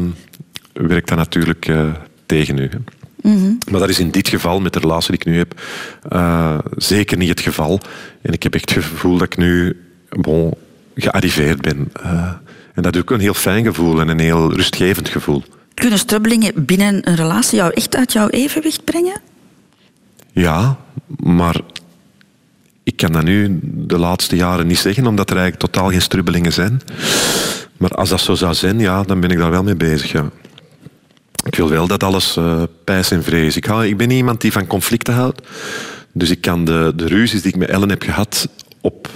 werkt 0.72 1.08
dat 1.08 1.18
natuurlijk 1.18 1.68
uh, 1.68 1.94
tegen 2.26 2.58
u. 2.58 2.70
Mm 3.22 3.36
-hmm. 3.36 3.58
Maar 3.70 3.80
dat 3.80 3.88
is 3.88 3.98
in 3.98 4.10
dit 4.10 4.28
geval, 4.28 4.60
met 4.60 4.72
de 4.72 4.78
relatie 4.78 5.10
die 5.10 5.20
ik 5.20 5.26
nu 5.26 5.36
heb, 5.36 5.60
uh, 6.12 6.58
zeker 6.76 7.16
niet 7.16 7.28
het 7.28 7.40
geval. 7.40 7.80
En 8.22 8.32
ik 8.32 8.42
heb 8.42 8.54
echt 8.54 8.74
het 8.74 8.84
gevoel 8.84 9.18
dat 9.18 9.26
ik 9.26 9.36
nu 9.36 9.80
bon, 10.08 10.54
gearriveerd 10.94 11.60
ben. 11.60 11.92
En 12.74 12.82
dat 12.82 12.94
is 12.94 13.00
ook 13.00 13.10
een 13.10 13.20
heel 13.20 13.34
fijn 13.34 13.64
gevoel 13.64 14.00
en 14.00 14.08
een 14.08 14.18
heel 14.18 14.52
rustgevend 14.52 15.08
gevoel. 15.08 15.42
Kunnen 15.74 15.98
strubbelingen 15.98 16.64
binnen 16.64 17.08
een 17.08 17.16
relatie 17.16 17.58
jou 17.58 17.72
echt 17.74 17.96
uit 17.96 18.12
jouw 18.12 18.28
evenwicht 18.28 18.84
brengen? 18.84 19.20
Ja, 20.32 20.76
maar 21.16 21.60
ik 22.82 22.96
kan 22.96 23.12
dat 23.12 23.24
nu 23.24 23.58
de 23.62 23.98
laatste 23.98 24.36
jaren 24.36 24.66
niet 24.66 24.78
zeggen, 24.78 25.06
omdat 25.06 25.30
er 25.30 25.36
eigenlijk 25.36 25.72
totaal 25.72 25.90
geen 25.90 26.02
strubbelingen 26.02 26.52
zijn. 26.52 26.80
Maar 27.76 27.90
als 27.90 28.08
dat 28.08 28.20
zo 28.20 28.34
zou 28.34 28.54
zijn, 28.54 28.78
ja, 28.78 29.02
dan 29.02 29.20
ben 29.20 29.30
ik 29.30 29.38
daar 29.38 29.50
wel 29.50 29.62
mee 29.62 29.76
bezig. 29.76 30.12
Ja. 30.12 30.30
Ik 31.44 31.54
wil 31.54 31.68
wel 31.68 31.86
dat 31.86 32.02
alles 32.02 32.36
uh, 32.36 32.62
pijs 32.84 33.10
en 33.10 33.22
vrees. 33.22 33.56
Ik, 33.56 33.64
hou, 33.64 33.86
ik 33.86 33.96
ben 33.96 34.10
iemand 34.10 34.40
die 34.40 34.52
van 34.52 34.66
conflicten 34.66 35.14
houdt. 35.14 35.48
Dus 36.12 36.30
ik 36.30 36.40
kan 36.40 36.64
de, 36.64 36.92
de 36.96 37.06
ruzies 37.06 37.42
die 37.42 37.52
ik 37.52 37.58
met 37.58 37.68
Ellen 37.68 37.88
heb 37.88 38.02
gehad 38.02 38.48
op 38.80 39.08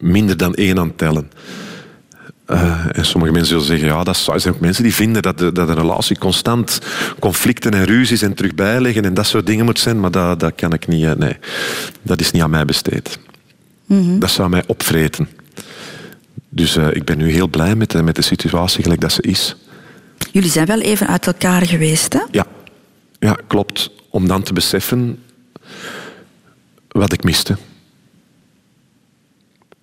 minder 0.00 0.36
dan 0.36 0.54
één 0.54 0.78
aan 0.78 0.94
tellen. 0.94 1.30
Uh, 2.50 2.86
en 2.92 3.04
sommige 3.04 3.32
mensen 3.32 3.48
zullen 3.48 3.66
zeggen, 3.66 3.88
ja, 3.88 4.04
dat 4.04 4.16
zijn 4.16 4.54
ook 4.54 4.60
mensen 4.60 4.82
die 4.82 4.94
vinden 4.94 5.22
dat, 5.22 5.38
de, 5.38 5.52
dat 5.52 5.68
een 5.68 5.74
relatie 5.74 6.18
constant 6.18 6.80
conflicten 7.18 7.72
en 7.72 7.84
ruzies 7.84 8.22
en 8.22 8.34
terug 8.34 8.54
bijleggen 8.54 9.04
en 9.04 9.14
dat 9.14 9.26
soort 9.26 9.46
dingen 9.46 9.64
moet 9.64 9.78
zijn, 9.78 10.00
maar 10.00 10.10
dat, 10.10 10.40
dat 10.40 10.54
kan 10.54 10.72
ik 10.72 10.86
niet, 10.86 11.04
uh, 11.04 11.12
nee, 11.12 11.36
dat 12.02 12.20
is 12.20 12.30
niet 12.30 12.42
aan 12.42 12.50
mij 12.50 12.64
besteed. 12.64 13.18
Mm 13.86 14.02
-hmm. 14.02 14.18
Dat 14.18 14.30
zou 14.30 14.48
mij 14.48 14.64
opvreten. 14.66 15.28
Dus 16.48 16.76
uh, 16.76 16.88
ik 16.90 17.04
ben 17.04 17.18
nu 17.18 17.30
heel 17.30 17.48
blij 17.48 17.74
met, 17.74 18.02
met 18.02 18.16
de 18.16 18.22
situatie 18.22 18.82
gelijk 18.82 19.00
dat 19.00 19.12
ze 19.12 19.22
is. 19.22 19.56
Jullie 20.32 20.50
zijn 20.50 20.66
wel 20.66 20.80
even 20.80 21.06
uit 21.06 21.26
elkaar 21.26 21.66
geweest, 21.66 22.12
hè? 22.12 22.22
Ja, 22.30 22.46
ja 23.18 23.36
klopt. 23.46 23.90
Om 24.10 24.28
dan 24.28 24.42
te 24.42 24.52
beseffen 24.52 25.22
wat 26.88 27.12
ik 27.12 27.24
miste. 27.24 27.56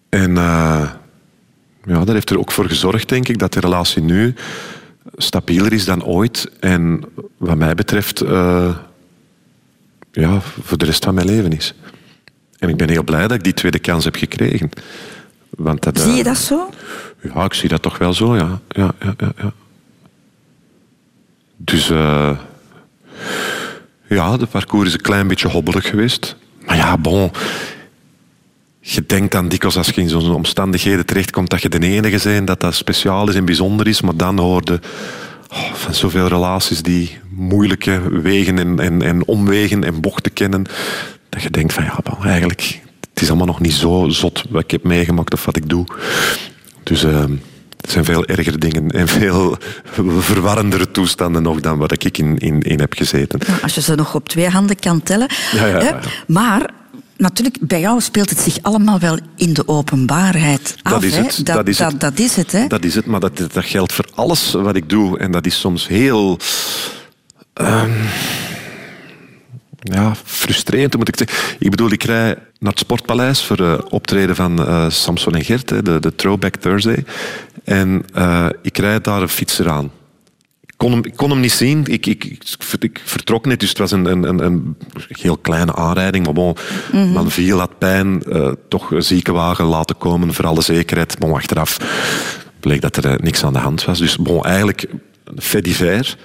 En 0.09 0.37
ja, 1.85 1.97
dat 1.97 2.13
heeft 2.13 2.29
er 2.29 2.39
ook 2.39 2.51
voor 2.51 2.65
gezorgd, 2.67 3.09
denk 3.09 3.27
ik, 3.27 3.39
dat 3.39 3.53
de 3.53 3.59
relatie 3.59 4.01
nu 4.01 4.35
stabieler 5.17 5.73
is 5.73 5.85
dan 5.85 6.03
ooit. 6.03 6.51
En 6.59 7.03
wat 7.37 7.57
mij 7.57 7.75
betreft, 7.75 8.23
uh, 8.23 8.75
ja, 10.11 10.39
voor 10.41 10.77
de 10.77 10.85
rest 10.85 11.03
van 11.03 11.13
mijn 11.13 11.27
leven 11.27 11.51
is. 11.51 11.73
En 12.57 12.69
ik 12.69 12.77
ben 12.77 12.89
heel 12.89 13.03
blij 13.03 13.21
dat 13.21 13.31
ik 13.37 13.43
die 13.43 13.53
tweede 13.53 13.79
kans 13.79 14.03
heb 14.03 14.15
gekregen. 14.15 14.69
Want 15.49 15.83
dat, 15.83 15.99
zie 15.99 16.11
je 16.11 16.19
eh, 16.19 16.25
dat 16.25 16.37
zo? 16.37 16.69
Ja, 17.21 17.43
ik 17.43 17.53
zie 17.53 17.69
dat 17.69 17.81
toch 17.81 17.97
wel 17.97 18.13
zo, 18.13 18.35
ja. 18.35 18.59
ja, 18.67 18.93
ja, 18.99 19.13
ja, 19.17 19.31
ja. 19.37 19.53
Dus 21.57 21.89
uh, 21.89 22.37
ja, 24.07 24.37
de 24.37 24.45
parcours 24.45 24.87
is 24.87 24.93
een 24.93 25.01
klein 25.01 25.27
beetje 25.27 25.47
hobbelig 25.47 25.89
geweest. 25.89 26.35
Maar 26.65 26.75
ja, 26.75 26.97
bon, 26.97 27.31
je 28.85 29.03
denkt 29.05 29.31
dan 29.31 29.47
dikwijls 29.47 29.77
als 29.77 29.87
je 29.87 30.01
in 30.01 30.09
zo'n 30.09 30.33
omstandigheden 30.33 31.05
terechtkomt 31.05 31.49
dat 31.49 31.61
je 31.61 31.69
de 31.69 31.79
enige 31.79 32.29
bent, 32.29 32.47
dat 32.47 32.59
dat 32.59 32.73
speciaal 32.73 33.29
is 33.29 33.35
en 33.35 33.45
bijzonder 33.45 33.87
is, 33.87 34.01
maar 34.01 34.17
dan 34.17 34.39
hoorde 34.39 34.79
oh, 35.49 35.73
van 35.73 35.93
zoveel 35.93 36.27
relaties 36.27 36.81
die 36.81 37.17
moeilijke 37.29 38.21
wegen 38.21 38.59
en, 38.59 38.79
en, 38.79 39.01
en 39.01 39.25
omwegen 39.25 39.83
en 39.83 40.01
bochten 40.01 40.33
kennen, 40.33 40.65
dat 41.29 41.41
je 41.41 41.49
denkt 41.49 41.73
van 41.73 41.83
ja, 41.83 41.99
eigenlijk, 42.23 42.81
het 43.13 43.21
is 43.21 43.27
allemaal 43.27 43.47
nog 43.47 43.59
niet 43.59 43.73
zo 43.73 44.09
zot 44.09 44.43
wat 44.49 44.63
ik 44.63 44.71
heb 44.71 44.83
meegemaakt 44.83 45.33
of 45.33 45.45
wat 45.45 45.55
ik 45.55 45.69
doe. 45.69 45.85
Dus 46.83 47.03
uh, 47.03 47.23
het 47.81 47.91
zijn 47.91 48.05
veel 48.05 48.25
ergere 48.25 48.57
dingen 48.57 48.91
en 48.91 49.07
veel 49.07 49.57
verwarrendere 50.19 50.91
toestanden 50.91 51.43
nog 51.43 51.59
dan 51.59 51.77
wat 51.77 51.91
ik 52.03 52.17
in, 52.17 52.37
in, 52.37 52.61
in 52.61 52.79
heb 52.79 52.93
gezeten. 52.93 53.39
als 53.61 53.75
je 53.75 53.81
ze 53.81 53.95
nog 53.95 54.15
op 54.15 54.29
twee 54.29 54.49
handen 54.49 54.79
kan 54.79 55.03
tellen. 55.03 55.27
Ja, 55.51 55.65
ja, 55.65 55.81
ja. 55.81 55.99
Maar 56.27 56.81
natuurlijk, 57.17 57.57
bij 57.59 57.79
jou 57.79 58.01
speelt 58.01 58.29
het 58.29 58.39
zich 58.39 58.57
allemaal 58.61 58.99
wel 58.99 59.17
in 59.35 59.53
de 59.53 59.67
openbaarheid 59.67 60.75
af. 60.81 60.91
Dat 60.91 61.03
is 61.03 61.15
het. 61.15 61.45
Dat, 61.45 61.55
dat, 61.55 61.67
is 61.67 61.79
het. 61.79 61.99
dat, 61.99 62.19
is 62.19 62.35
het, 62.35 62.51
hè? 62.51 62.67
Dat 62.67 62.83
is 62.83 62.95
het, 62.95 63.05
maar 63.05 63.19
dat, 63.19 63.37
dat 63.37 63.65
geldt 63.65 63.93
voor 63.93 64.05
alles 64.15 64.51
wat 64.51 64.75
ik 64.75 64.89
doe. 64.89 65.19
En 65.19 65.31
dat 65.31 65.45
is 65.45 65.59
soms 65.59 65.87
heel... 65.87 66.39
Um, 67.61 67.93
ja, 69.83 70.15
frustrerend 70.25 70.97
moet 70.97 71.07
ik 71.07 71.17
zeggen. 71.17 71.55
Ik 71.59 71.69
bedoel, 71.69 71.91
ik 71.91 72.03
rij 72.03 72.37
naar 72.59 72.71
het 72.71 72.79
Sportpaleis 72.79 73.43
voor 73.43 73.61
uh, 73.61 73.77
optreden 73.89 74.35
van 74.35 74.59
uh, 74.59 74.89
Samson 74.89 75.35
en 75.35 75.43
Gert, 75.43 75.67
de, 75.67 75.99
de 75.99 76.15
Throwback 76.15 76.55
Thursday. 76.55 77.05
En 77.63 78.05
uh, 78.15 78.49
ik 78.61 78.77
rijd 78.77 79.03
daar 79.03 79.21
een 79.21 79.29
fietser 79.29 79.69
aan 79.69 79.91
kon 80.83 80.91
hem, 80.91 81.05
ik 81.05 81.15
kon 81.15 81.29
hem 81.29 81.39
niet 81.39 81.51
zien. 81.51 81.85
Ik, 81.85 82.05
ik, 82.05 82.23
ik, 82.79 83.01
vertrok 83.03 83.45
net, 83.45 83.59
dus 83.59 83.69
het 83.69 83.77
was 83.77 83.91
een, 83.91 84.05
een, 84.05 84.45
een 84.45 84.75
heel 85.07 85.37
kleine 85.37 85.75
aanrijding. 85.75 86.25
Maar 86.25 86.33
bon, 86.33 86.55
mm 86.91 87.11
man 87.11 87.31
viel, 87.31 87.59
had 87.59 87.77
pijn. 87.77 88.23
Uh, 88.27 88.51
toch 88.69 88.91
een 88.91 89.03
ziekenwagen 89.03 89.65
laten 89.65 89.97
komen, 89.97 90.33
voor 90.33 90.45
alle 90.45 90.61
zekerheid. 90.61 91.19
Bon, 91.19 91.33
achteraf 91.33 91.77
bleek 92.59 92.81
dat 92.81 92.97
er 92.97 93.19
niks 93.21 93.43
aan 93.43 93.53
de 93.53 93.59
hand 93.59 93.85
was. 93.85 93.99
Dus 93.99 94.17
bon, 94.17 94.43
eigenlijk 94.43 94.85
een 95.23 95.41
fait 95.41 95.63
divers. 95.63 96.15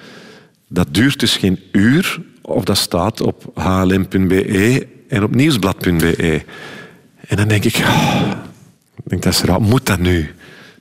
Dat 0.67 0.87
duurt 0.91 1.19
dus 1.19 1.37
geen 1.37 1.59
uur, 1.71 2.21
of 2.41 2.63
dat 2.63 2.77
staat 2.77 3.21
op 3.21 3.51
hlm.be 3.53 4.87
en 5.07 5.23
op 5.23 5.35
nieuwsblad.be. 5.35 6.43
En 7.27 7.37
dan 7.37 7.47
denk 7.47 7.63
ik, 7.63 7.75
oh, 7.75 8.31
denk 9.03 9.23
dat 9.23 9.33
is 9.33 9.41
raar. 9.41 9.61
Moet 9.61 9.85
dat 9.85 9.99
nu? 9.99 10.33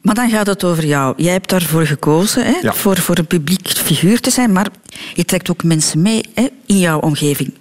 Maar 0.08 0.16
dan 0.16 0.30
gaat 0.30 0.46
het 0.46 0.64
over 0.64 0.86
jou. 0.86 1.14
Jij 1.16 1.32
hebt 1.32 1.48
daarvoor 1.48 1.86
gekozen, 1.86 2.44
hè, 2.44 2.72
voor, 2.72 2.96
voor 2.98 3.18
een 3.18 3.26
publiek 3.26 3.68
figuur 3.68 4.20
te 4.20 4.30
zijn, 4.30 4.52
maar 4.52 4.66
je 5.14 5.24
trekt 5.24 5.50
ook 5.50 5.62
mensen 5.62 6.02
mee 6.02 6.24
hè, 6.34 6.48
in 6.66 6.78
jouw 6.78 7.00
omgeving. 7.00 7.54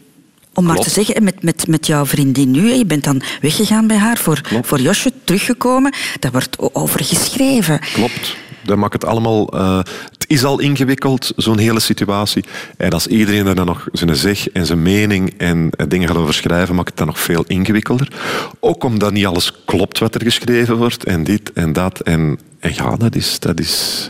Om 0.54 0.64
maar 0.64 0.78
te 0.78 0.89
zeggen, 0.89 1.24
met, 1.24 1.43
met, 1.43 1.68
met 1.68 1.88
jouw 1.88 2.06
vriendin 2.06 2.52
nu, 2.52 2.74
je 2.74 2.86
bent 2.86 3.04
dan 3.04 3.22
weggegaan 3.41 3.88
bij 3.88 3.98
haar 3.98 4.18
voor, 4.18 4.41
voor 4.62 4.80
Josje, 4.80 5.12
teruggekomen. 5.24 5.93
Daar 6.20 6.32
wordt 6.32 6.58
over 6.74 7.04
geschreven. 7.04 7.80
Klopt. 7.80 8.36
Dat 8.68 8.78
maakt 8.78 8.93
het 8.93 9.05
allemaal... 9.05 9.55
Uh, 9.55 9.78
het 10.11 10.26
is 10.28 10.43
al 10.43 10.59
ingewikkeld, 10.59 11.32
zo'n 11.36 11.57
hele 11.57 11.80
situatie. 11.80 12.43
En 12.78 12.89
als 12.89 13.07
iedereen 13.07 13.47
er 13.47 13.55
dan 13.55 13.65
nog 13.65 13.88
zijn 13.91 14.15
zeg 14.15 14.49
en 14.49 14.65
zijn 14.65 14.82
mening 14.82 15.34
en 15.38 15.70
dingen 15.88 16.07
gaat 16.07 16.18
over 16.18 16.34
schrijven, 16.34 16.76
maakt 16.76 16.89
het 16.89 16.97
dan 16.97 17.07
nog 17.07 17.20
veel 17.20 17.43
ingewikkelder. 17.47 18.11
Ook 18.59 18.84
omdat 18.84 19.11
niet 19.11 19.26
alles 19.26 19.51
klopt 19.65 19.99
wat 19.99 20.15
er 20.15 20.22
geschreven 20.22 20.76
wordt 20.76 21.03
en 21.03 21.24
dit 21.24 21.53
en 21.53 21.74
dat. 21.74 21.99
En, 21.99 22.39
en 22.59 22.74
ja, 22.74 22.95
dat 22.95 23.15
is, 23.15 23.39
dat, 23.39 23.59
is, 23.59 24.09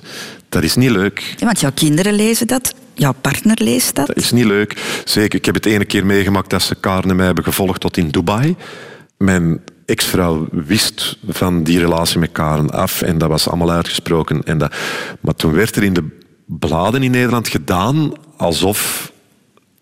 dat 0.49 0.63
is 0.63 0.75
niet 0.75 0.91
leuk. 0.91 1.35
Ja, 1.37 1.45
want 1.45 1.59
jouw 1.59 1.71
kinderen 1.73 2.13
lezen 2.13 2.47
dat. 2.47 2.73
Jouw 2.93 3.13
partner 3.21 3.61
leest 3.63 3.95
dat. 3.95 4.07
Dat 4.07 4.17
is 4.17 4.31
niet 4.31 4.45
leuk. 4.45 5.01
Zeker, 5.05 5.39
ik 5.39 5.45
heb 5.45 5.55
het 5.55 5.65
ene 5.65 5.85
keer 5.85 6.05
meegemaakt 6.05 6.49
dat 6.49 6.61
ze 6.61 6.75
Karen 6.75 7.09
en 7.09 7.15
mij 7.15 7.25
hebben 7.25 7.43
gevolgd 7.43 7.81
tot 7.81 7.97
in 7.97 8.09
Dubai. 8.09 8.55
Mijn 9.17 9.59
ex-vrouw 9.87 10.47
wist 10.51 11.17
van 11.27 11.63
die 11.63 11.79
relatie 11.79 12.19
met 12.19 12.31
Karen 12.31 12.69
af 12.69 13.01
en 13.01 13.17
dat 13.17 13.29
was 13.29 13.47
allemaal 13.47 13.71
uitgesproken. 13.71 14.43
En 14.43 14.57
dat, 14.57 14.75
maar 15.21 15.35
toen 15.35 15.53
werd 15.53 15.75
er 15.75 15.83
in 15.83 15.93
de 15.93 16.07
bladen 16.45 17.03
in 17.03 17.11
Nederland 17.11 17.47
gedaan 17.47 18.13
alsof 18.37 19.11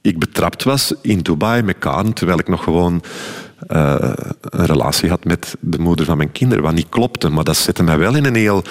ik 0.02 0.20
betrapt 0.20 0.64
was 0.64 0.94
in 1.02 1.20
Dubai 1.20 1.62
met 1.62 1.78
Karen, 1.80 2.14
terwijl 2.14 2.40
ik 2.40 2.48
nog 2.48 2.64
gewoon 2.64 3.02
uh, 3.68 3.96
een 4.42 4.66
relatie 4.66 5.10
had 5.10 5.24
met 5.24 5.56
de 5.60 5.80
moeder 5.80 6.06
van 6.06 6.18
mijn 6.18 6.32
kinderen, 6.32 6.64
wat 6.64 6.74
niet 6.74 6.90
klopte. 6.90 7.30
Maar 7.30 7.44
dat 7.44 7.58
zette 7.58 7.84
mij 7.84 7.98
wel 7.98 8.16
in 8.16 8.26
een 8.26 8.36
heel 8.36 8.64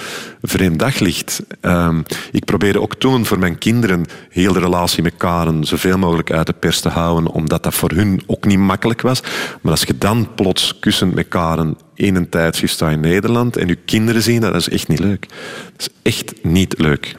vreemd 0.42 0.78
daglicht. 0.78 1.42
Uh, 1.62 1.98
ik 2.32 2.44
probeerde 2.44 2.80
ook 2.80 2.94
toen 2.94 3.26
voor 3.26 3.38
mijn 3.38 3.58
kinderen 3.58 4.04
heel 4.30 4.52
de 4.52 4.58
relatie 4.60 5.02
met 5.02 5.16
Karen 5.16 5.64
zoveel 5.64 5.98
mogelijk 5.98 6.32
uit 6.32 6.46
de 6.46 6.52
pers 6.52 6.80
te 6.80 6.88
houden, 6.88 7.30
omdat 7.30 7.62
dat 7.62 7.74
voor 7.74 7.90
hun 7.90 8.22
ook 8.26 8.44
niet 8.44 8.58
makkelijk 8.58 9.00
was. 9.00 9.22
Maar 9.60 9.72
als 9.72 9.82
je 9.82 9.98
dan 9.98 10.34
plots 10.34 10.78
kussend 10.78 11.14
met 11.14 11.28
Karen 11.28 11.76
in 11.94 12.14
een 12.14 12.28
tijdschrift 12.28 12.72
staat 12.72 12.92
in 12.92 13.00
Nederland 13.00 13.56
en 13.56 13.66
je 13.66 13.74
kinderen 13.74 14.22
zien, 14.22 14.40
dat 14.40 14.54
is 14.54 14.68
echt 14.68 14.88
niet 14.88 14.98
leuk. 14.98 15.28
Dat 15.76 15.88
is 15.88 15.88
echt 16.02 16.32
niet 16.42 16.74
leuk. 16.78 17.16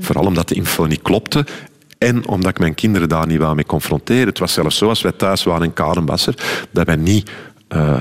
Vooral 0.00 0.26
omdat 0.26 0.48
de 0.48 0.54
info 0.54 0.84
niet 0.86 1.02
klopte 1.02 1.46
en 2.02 2.26
omdat 2.26 2.50
ik 2.50 2.58
mijn 2.58 2.74
kinderen 2.74 3.08
daar 3.08 3.26
niet 3.26 3.38
wou 3.38 3.54
mee 3.54 3.66
confronteren. 3.66 4.26
Het 4.26 4.38
was 4.38 4.52
zelfs 4.52 4.76
zo, 4.76 4.88
als 4.88 5.02
wij 5.02 5.12
thuis 5.12 5.42
waren 5.42 5.64
in 5.66 5.72
Karenbasser, 5.72 6.34
dat 6.70 6.86
wij 6.86 6.96
niet 6.96 7.30
uh, 7.68 8.00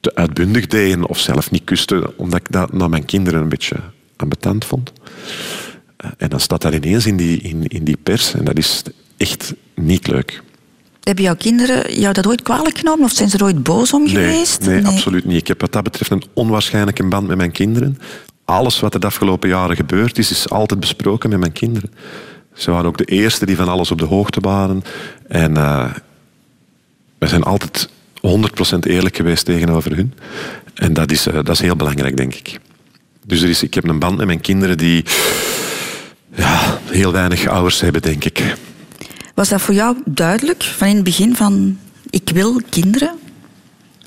te 0.00 0.14
uitbundig 0.14 0.66
deden 0.66 1.06
of 1.06 1.18
zelf 1.18 1.50
niet 1.50 1.64
kusten, 1.64 2.18
omdat 2.18 2.40
ik 2.40 2.52
dat 2.52 2.72
naar 2.72 2.88
mijn 2.88 3.04
kinderen 3.04 3.40
een 3.40 3.48
beetje 3.48 3.76
ambetant 4.16 4.64
vond. 4.64 4.92
Uh, 6.04 6.10
en 6.16 6.28
dan 6.28 6.40
staat 6.40 6.62
dat 6.62 6.74
ineens 6.74 7.06
in 7.06 7.16
die, 7.16 7.40
in, 7.40 7.66
in 7.66 7.84
die 7.84 7.96
pers 8.02 8.34
en 8.34 8.44
dat 8.44 8.58
is 8.58 8.82
echt 9.16 9.54
niet 9.74 10.06
leuk. 10.06 10.42
Hebben 11.02 11.24
jouw 11.24 11.36
kinderen 11.36 12.00
jou 12.00 12.12
dat 12.12 12.26
ooit 12.26 12.42
kwalijk 12.42 12.78
genomen 12.78 13.04
of 13.04 13.12
zijn 13.12 13.30
ze 13.30 13.36
er 13.36 13.44
ooit 13.44 13.62
boos 13.62 13.92
om 13.92 14.08
geweest? 14.08 14.60
Nee, 14.60 14.80
nee, 14.80 14.92
absoluut 14.92 15.24
niet. 15.24 15.40
Ik 15.40 15.48
heb 15.48 15.60
wat 15.60 15.72
dat 15.72 15.82
betreft 15.82 16.10
een 16.10 16.24
onwaarschijnlijke 16.32 17.08
band 17.08 17.26
met 17.26 17.36
mijn 17.36 17.52
kinderen. 17.52 17.98
Alles 18.44 18.80
wat 18.80 18.94
er 18.94 19.00
de 19.00 19.06
afgelopen 19.06 19.48
jaren 19.48 19.76
gebeurd 19.76 20.18
is, 20.18 20.30
is 20.30 20.48
altijd 20.48 20.80
besproken 20.80 21.30
met 21.30 21.38
mijn 21.38 21.52
kinderen. 21.52 21.90
Ze 22.54 22.70
waren 22.70 22.86
ook 22.86 22.98
de 22.98 23.04
eerste 23.04 23.46
die 23.46 23.56
van 23.56 23.68
alles 23.68 23.90
op 23.90 23.98
de 23.98 24.04
hoogte 24.04 24.40
waren. 24.40 24.82
En 25.28 25.50
uh, 25.50 25.94
wij 27.18 27.28
zijn 27.28 27.42
altijd 27.42 27.88
100% 28.16 28.78
eerlijk 28.80 29.16
geweest 29.16 29.44
tegenover 29.44 29.96
hun. 29.96 30.14
En 30.74 30.92
dat 30.92 31.10
is, 31.10 31.26
uh, 31.26 31.34
dat 31.34 31.48
is 31.48 31.60
heel 31.60 31.76
belangrijk, 31.76 32.16
denk 32.16 32.34
ik. 32.34 32.58
Dus 33.26 33.42
er 33.42 33.48
is, 33.48 33.62
ik 33.62 33.74
heb 33.74 33.88
een 33.88 33.98
band 33.98 34.16
met 34.16 34.26
mijn 34.26 34.40
kinderen 34.40 34.78
die 34.78 35.04
ja, 36.34 36.78
heel 36.84 37.12
weinig 37.12 37.46
ouders 37.46 37.80
hebben, 37.80 38.02
denk 38.02 38.24
ik. 38.24 38.54
Was 39.34 39.48
dat 39.48 39.60
voor 39.60 39.74
jou 39.74 39.96
duidelijk 40.04 40.62
van 40.62 40.88
in 40.88 40.94
het 40.94 41.04
begin 41.04 41.36
van 41.36 41.78
ik 42.10 42.30
wil 42.32 42.60
kinderen? 42.68 43.18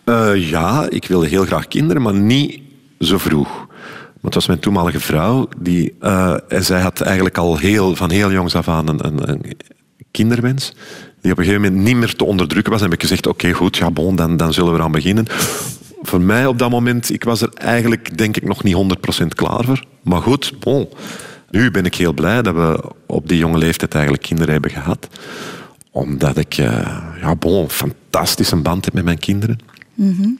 Uh, 0.05 0.49
ja, 0.49 0.87
ik 0.89 1.07
wilde 1.07 1.27
heel 1.27 1.45
graag 1.45 1.67
kinderen, 1.67 2.01
maar 2.01 2.13
niet 2.13 2.61
zo 2.99 3.17
vroeg. 3.17 3.67
Want 4.25 4.37
het 4.37 4.45
was 4.45 4.55
mijn 4.55 4.59
toenmalige 4.59 4.99
vrouw. 4.99 5.47
Die, 5.57 5.95
uh, 6.01 6.35
zij 6.49 6.81
had 6.81 7.01
eigenlijk 7.01 7.37
al 7.37 7.57
heel, 7.57 7.95
van 7.95 8.11
heel 8.11 8.31
jongs 8.31 8.55
af 8.55 8.67
aan 8.67 8.87
een, 8.87 9.05
een, 9.05 9.29
een 9.29 9.57
kinderwens. 10.11 10.73
Die 11.21 11.31
op 11.31 11.37
een 11.37 11.43
gegeven 11.43 11.61
moment 11.61 11.83
niet 11.83 11.95
meer 11.95 12.15
te 12.15 12.25
onderdrukken 12.25 12.71
was. 12.71 12.81
En 12.81 12.87
heb 12.89 12.95
ik 12.95 13.01
gezegd, 13.01 13.27
oké, 13.27 13.51
goed, 13.51 13.77
ja, 13.77 13.91
bon, 13.91 14.15
dan, 14.15 14.37
dan 14.37 14.53
zullen 14.53 14.71
we 14.71 14.77
eraan 14.77 14.91
beginnen. 14.91 15.25
Voor 16.01 16.21
mij 16.21 16.45
op 16.45 16.59
dat 16.59 16.69
moment, 16.69 17.13
ik 17.13 17.23
was 17.23 17.41
er 17.41 17.49
eigenlijk 17.53 18.17
denk 18.17 18.37
ik 18.37 18.43
nog 18.43 18.63
niet 18.63 18.75
100% 19.23 19.27
klaar 19.27 19.63
voor. 19.63 19.83
Maar 20.03 20.21
goed, 20.21 20.53
bon. 20.59 20.89
Nu 21.49 21.71
ben 21.71 21.85
ik 21.85 21.95
heel 21.95 22.13
blij 22.13 22.41
dat 22.41 22.55
we 22.55 22.91
op 23.05 23.27
die 23.27 23.37
jonge 23.37 23.57
leeftijd 23.57 23.93
eigenlijk 23.93 24.23
kinderen 24.23 24.53
hebben 24.53 24.71
gehad. 24.71 25.07
Omdat 25.91 26.37
ik, 26.37 26.57
uh, 26.57 26.97
ja, 27.21 27.35
bon, 27.35 27.63
een 27.63 27.69
fantastische 27.69 28.55
band 28.55 28.85
heb 28.85 28.93
met 28.93 29.05
mijn 29.05 29.19
kinderen. 29.19 29.59
Mm 29.93 30.15
-hmm. 30.17 30.39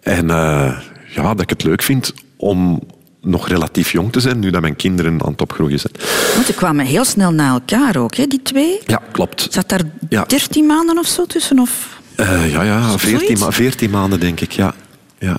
En 0.00 0.24
uh, 0.24 0.78
ja, 1.14 1.22
dat 1.22 1.40
ik 1.40 1.50
het 1.50 1.64
leuk 1.64 1.82
vind 1.82 2.14
om 2.36 2.82
nog 3.26 3.48
relatief 3.48 3.92
jong 3.92 4.12
te 4.12 4.20
zijn, 4.20 4.38
nu 4.38 4.50
dat 4.50 4.60
mijn 4.60 4.76
kinderen 4.76 5.22
aan 5.22 5.30
het 5.30 5.40
opgroeien 5.40 5.78
zijn. 5.78 5.92
Want 6.34 6.46
ze 6.46 6.54
kwamen 6.54 6.86
heel 6.86 7.04
snel 7.04 7.30
na 7.30 7.52
elkaar 7.52 7.96
ook, 7.96 8.14
hè, 8.14 8.26
die 8.26 8.42
twee? 8.42 8.80
Ja, 8.86 9.02
klopt. 9.12 9.46
Zat 9.50 9.68
daar 9.68 9.82
dertien 10.08 10.66
ja. 10.66 10.74
maanden 10.74 10.98
of 10.98 11.06
zo 11.06 11.26
tussen? 11.26 11.58
Of? 11.58 12.00
Uh, 12.16 12.52
ja, 12.52 12.62
ja, 12.62 12.98
veertien 12.98 13.38
ma 13.38 13.52
veertien 13.52 13.90
maanden 13.90 14.20
denk 14.20 14.40
ik, 14.40 14.52
ja. 14.52 14.74
ja. 15.18 15.38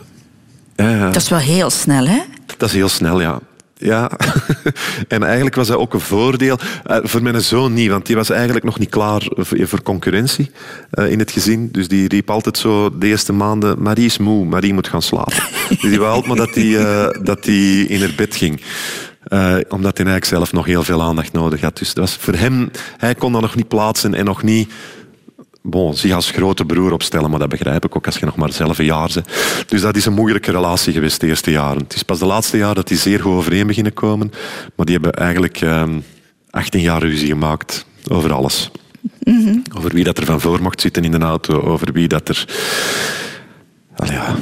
ja. 0.75 1.05
Dat 1.05 1.21
is 1.21 1.29
wel 1.29 1.39
heel 1.39 1.69
snel, 1.69 2.07
hè? 2.07 2.19
Dat 2.57 2.69
is 2.69 2.75
heel 2.75 2.89
snel, 2.89 3.21
ja. 3.21 3.39
Ja, 3.79 4.11
en 5.07 5.23
eigenlijk 5.23 5.55
was 5.55 5.67
dat 5.67 5.77
ook 5.77 5.93
een 5.93 5.99
voordeel. 5.99 6.57
Uh, 6.87 6.97
voor 7.01 7.21
mijn 7.21 7.41
zoon 7.41 7.73
niet, 7.73 7.89
want 7.89 8.05
die 8.05 8.15
was 8.15 8.29
eigenlijk 8.29 8.65
nog 8.65 8.79
niet 8.79 8.89
klaar 8.89 9.27
voor 9.35 9.81
concurrentie 9.81 10.51
uh, 10.93 11.11
in 11.11 11.19
het 11.19 11.31
gezin. 11.31 11.69
Dus 11.71 11.87
die 11.87 12.07
riep 12.07 12.29
altijd 12.29 12.57
zo 12.57 12.97
de 12.97 13.07
eerste 13.07 13.33
maanden, 13.33 13.81
Marie 13.81 14.05
is 14.05 14.17
moe, 14.17 14.45
Marie 14.45 14.73
moet 14.73 14.87
gaan 14.87 15.01
slapen. 15.01 15.43
dus 15.69 15.79
die 15.79 15.99
wou 15.99 16.11
altijd 16.11 16.27
maar 16.27 16.45
dat 16.45 16.55
hij 16.55 16.65
uh, 16.65 17.07
dat 17.21 17.43
die 17.43 17.87
in 17.87 17.99
haar 17.99 18.13
bed 18.15 18.35
ging. 18.35 18.61
omdat 19.69 19.97
hij 19.97 20.05
eigenlijk 20.05 20.25
zelf 20.25 20.53
nog 20.53 20.65
heel 20.65 20.83
veel 20.83 21.01
aandacht 21.01 21.33
nodig 21.33 21.61
had. 21.61 21.77
Dus 21.77 21.93
dat 21.93 22.03
was 22.03 22.17
voor 22.19 22.33
hem, 22.33 22.71
hij 22.97 23.15
kon 23.15 23.31
dat 23.31 23.41
nog 23.41 23.55
niet 23.55 23.67
plaatsen 23.67 24.13
en 24.13 24.25
nog 24.25 24.43
niet 24.43 24.69
bon, 25.69 25.93
zich 25.93 26.13
als 26.13 26.31
grote 26.31 26.65
broer 26.65 26.91
opstellen, 26.91 27.29
maar 27.29 27.39
dat 27.39 27.49
begrijp 27.49 27.85
ik 27.85 27.95
ook 27.95 28.05
als 28.05 28.17
je 28.17 28.25
nog 28.25 28.35
maar 28.35 28.53
zelf 28.53 28.77
een 28.77 28.85
jaar 28.85 29.11
bent. 29.13 29.27
Dus 29.67 29.81
dat 29.81 29.95
is 29.95 30.05
een 30.05 30.13
moeilijke 30.13 30.51
relatie 30.51 30.93
geweest 30.93 31.19
de 31.19 31.27
eerste 31.27 31.51
jaren. 31.51 31.81
Het 31.81 31.95
is 31.95 32.03
pas 32.03 32.19
de 32.19 32.25
laatste 32.25 32.57
jaren 32.57 32.75
dat 32.75 32.87
die 32.87 32.97
zeer 32.97 33.19
goed 33.19 33.33
overeen 33.33 33.67
beginnen 33.67 33.93
komen, 33.93 34.31
maar 34.75 34.85
die 34.85 34.95
hebben 34.95 35.13
eigenlijk 35.13 35.61
eh, 35.61 35.83
18 36.49 36.81
jaar 36.81 37.01
ruzie 37.01 37.27
gemaakt 37.27 37.85
over 38.07 38.33
alles. 38.33 38.71
Mm 39.23 39.43
-hmm. 39.43 39.61
Over 39.77 39.93
wie 39.93 40.03
dat 40.03 40.17
er 40.17 40.25
van 40.25 40.41
voor 40.41 40.61
mocht 40.61 40.81
zitten 40.81 41.03
in 41.03 41.11
de 41.11 41.17
auto, 41.17 41.61
over 41.61 41.93
wie 41.93 42.07
dat 42.07 42.29
er... 42.29 42.45
Well, 43.95 44.11
ja, 44.11 44.35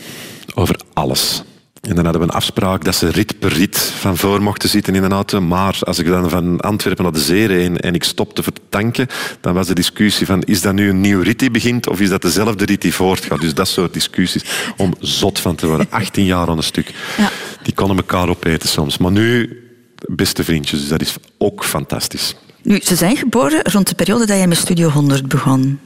over 0.54 0.80
alles. 0.94 1.44
En 1.88 1.96
dan 1.96 2.04
hadden 2.04 2.22
we 2.22 2.28
een 2.28 2.34
afspraak 2.34 2.84
dat 2.84 2.96
ze 2.96 3.10
rit 3.10 3.40
per 3.40 3.54
rit 3.54 3.78
van 3.78 4.18
voor 4.18 4.42
mochten 4.42 4.70
zitten 4.70 4.96
in 4.96 5.04
een 5.04 5.12
auto. 5.12 5.42
Maar 5.42 5.78
als 5.80 6.00
ik 6.00 6.08
dan 6.08 6.30
van 6.30 6.60
Antwerpen 6.60 7.04
naar 7.04 7.14
de 7.14 7.20
zee 7.20 7.48
reed 7.48 7.80
en 7.80 7.94
ik 7.94 8.04
stopte 8.04 8.44
voor 8.44 8.54
tanken, 8.70 9.08
dan 9.42 9.54
was 9.54 9.68
de 9.68 9.74
discussie 9.74 10.26
van 10.26 10.44
is 10.44 10.62
dat 10.62 10.74
nu 10.74 10.90
een 10.90 11.02
nieuw 11.02 11.22
rit 11.22 11.40
die 11.40 11.52
begint 11.52 11.88
of 11.88 12.00
is 12.00 12.10
dat 12.10 12.22
dezelfde 12.22 12.66
rit 12.66 12.82
die 12.82 12.94
voortgaat? 12.94 13.42
Dus 13.42 13.54
dat 13.54 13.68
soort 13.68 13.94
discussies 13.94 14.44
om 14.78 14.94
zot 15.00 15.40
van 15.40 15.56
te 15.56 15.68
worden. 15.68 15.88
18 15.90 16.26
jaar 16.26 16.48
aan 16.48 16.58
een 16.58 16.64
stuk. 16.64 16.94
Ja. 17.18 17.30
Die 17.64 17.74
konden 17.74 17.98
elkaar 17.98 18.30
opeten 18.30 18.70
soms. 18.70 18.98
Maar 18.98 19.12
nu 19.12 19.60
beste 20.08 20.44
vriendjes, 20.44 20.80
dus 20.80 20.90
dat 20.90 21.02
is 21.02 21.16
ook 21.38 21.66
fantastisch. 21.66 22.36
Nu, 22.62 22.80
ze 22.84 22.96
zijn 22.96 23.18
geboren 23.18 23.62
rond 23.64 23.88
de 23.88 23.96
periode 23.96 24.26
dat 24.26 24.38
jij 24.38 24.48
met 24.48 24.58
Studio 24.58 24.90
100 24.90 25.28
begon. 25.28 25.80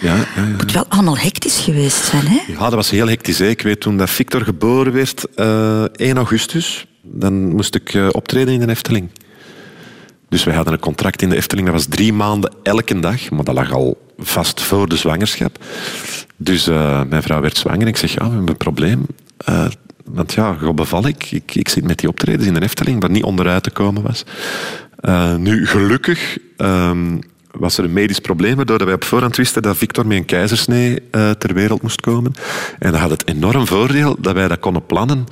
Ja, 0.00 0.16
ja, 0.36 0.44
moet 0.56 0.72
wel 0.72 0.86
allemaal 0.88 1.18
hectisch 1.18 1.58
geweest 1.58 2.04
zijn, 2.04 2.26
hè? 2.26 2.52
Ja, 2.52 2.58
dat 2.58 2.74
was 2.74 2.90
heel 2.90 3.08
hectisch. 3.08 3.38
Hè. 3.38 3.48
Ik 3.48 3.62
weet 3.62 3.80
toen 3.80 3.96
dat 3.96 4.10
Victor 4.10 4.40
geboren 4.40 4.92
werd, 4.92 5.26
uh, 5.36 5.84
eh, 5.84 5.90
1 5.96 6.16
augustus, 6.16 6.86
dan 7.02 7.48
moest 7.48 7.74
ik 7.74 7.94
uh, 7.94 8.08
optreden 8.12 8.54
in 8.54 8.60
de 8.60 8.68
Efteling. 8.68 9.10
Dus 10.28 10.44
wij 10.44 10.54
hadden 10.54 10.72
een 10.72 10.80
contract 10.80 11.22
in 11.22 11.28
de 11.28 11.36
Efteling, 11.36 11.66
dat 11.66 11.76
was 11.76 11.86
drie 11.86 12.12
maanden 12.12 12.52
elke 12.62 13.00
dag, 13.00 13.30
maar 13.30 13.44
dat 13.44 13.54
lag 13.54 13.72
al 13.72 14.12
vast 14.18 14.60
voor 14.60 14.88
de 14.88 14.96
zwangerschap. 14.96 15.58
Dus 16.36 16.68
uh, 16.68 17.02
mijn 17.08 17.22
vrouw 17.22 17.40
werd 17.40 17.56
zwanger 17.56 17.80
en 17.80 17.86
ik 17.86 17.96
zeg, 17.96 18.10
ja, 18.10 18.24
we 18.24 18.30
hebben 18.30 18.48
een 18.48 18.56
probleem. 18.56 19.06
want 20.04 20.32
ja, 20.32 20.54
god 20.54 20.76
beval 20.76 21.06
ik. 21.06 21.30
ik. 21.30 21.54
Ik 21.54 21.68
zit 21.68 21.84
met 21.84 21.98
die 21.98 22.08
optredens 22.08 22.46
in 22.46 22.54
de 22.54 22.62
Efteling, 22.62 23.00
waar 23.00 23.10
niet 23.10 23.22
onderuit 23.22 23.62
te 23.62 23.70
komen 23.70 24.02
was. 24.02 24.24
nu, 25.38 25.66
gelukkig 25.66 26.38
ehm, 26.56 27.16
was 27.58 27.78
er 27.78 27.84
een 27.84 27.92
medisch 27.92 28.18
probleem, 28.18 28.56
waardoor 28.56 28.84
wij 28.84 28.94
op 28.94 29.04
voorhand 29.04 29.36
wisten 29.36 29.62
dat 29.62 29.76
Victor 29.76 30.06
met 30.06 30.16
een 30.16 30.24
keizersnee 30.24 30.98
uh, 31.12 31.30
ter 31.30 31.54
wereld 31.54 31.82
moest 31.82 32.00
komen. 32.00 32.32
En 32.78 32.92
dat 32.92 33.00
had 33.00 33.10
het 33.10 33.28
enorm 33.28 33.66
voordeel 33.66 34.16
dat 34.18 34.34
wij 34.34 34.48
dat 34.48 34.58
konden 34.58 34.86
plannen. 34.86 35.26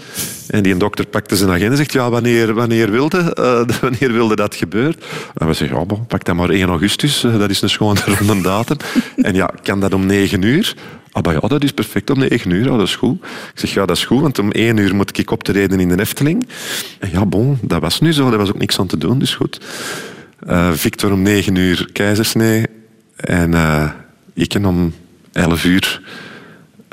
En 0.48 0.62
die 0.62 0.76
dokter 0.76 1.06
pakte 1.06 1.36
zijn 1.36 1.50
agenda 1.50 1.70
en 1.70 1.76
zegt, 1.76 1.92
ja, 1.92 2.10
wanneer, 2.10 2.54
wanneer, 2.54 2.90
wilde, 2.90 3.36
uh, 3.38 3.76
wanneer 3.80 4.12
wilde 4.12 4.36
dat 4.36 4.54
gebeuren? 4.54 4.96
En 5.34 5.46
we 5.46 5.52
zeggen, 5.52 5.78
ja, 5.78 5.84
bon, 5.84 6.06
pak 6.06 6.24
dat 6.24 6.34
maar 6.34 6.50
1 6.50 6.68
augustus, 6.68 7.24
uh, 7.24 7.38
dat 7.38 7.50
is 7.50 7.62
een 7.62 7.70
schone 7.70 8.00
ronde 8.18 8.42
datum. 8.42 8.76
en 9.16 9.34
ja, 9.34 9.50
kan 9.62 9.80
dat 9.80 9.94
om 9.94 10.06
9 10.06 10.42
uur? 10.42 10.74
Ah, 11.12 11.32
ja, 11.32 11.40
dat 11.40 11.62
is 11.62 11.72
perfect 11.72 12.10
om 12.10 12.18
9 12.18 12.50
uur, 12.50 12.70
oh, 12.70 12.78
dat 12.78 12.86
is 12.86 12.96
goed. 12.96 13.24
Ik 13.24 13.58
zeg, 13.58 13.74
ja, 13.74 13.86
dat 13.86 13.96
is 13.96 14.04
goed, 14.04 14.20
want 14.20 14.38
om 14.38 14.50
1 14.50 14.76
uur 14.76 14.94
moet 14.94 15.18
ik 15.18 15.30
op 15.30 15.42
te 15.42 15.62
in 15.62 15.88
de 15.88 16.00
Efteling. 16.00 16.48
En 16.98 17.10
ja, 17.12 17.26
bon, 17.26 17.58
dat 17.62 17.80
was 17.80 18.00
nu 18.00 18.12
zo, 18.12 18.28
daar 18.28 18.38
was 18.38 18.48
ook 18.48 18.58
niks 18.58 18.78
aan 18.78 18.86
te 18.86 18.98
doen, 18.98 19.18
dus 19.18 19.34
goed. 19.34 19.60
Uh, 20.48 20.72
Victor 20.72 21.12
om 21.12 21.22
9 21.22 21.54
uur 21.54 21.88
keizersnee 21.92 22.66
en 23.16 23.52
uh, 23.52 23.90
ik 24.34 24.54
om 24.64 24.94
11 25.32 25.64
uur 25.64 26.00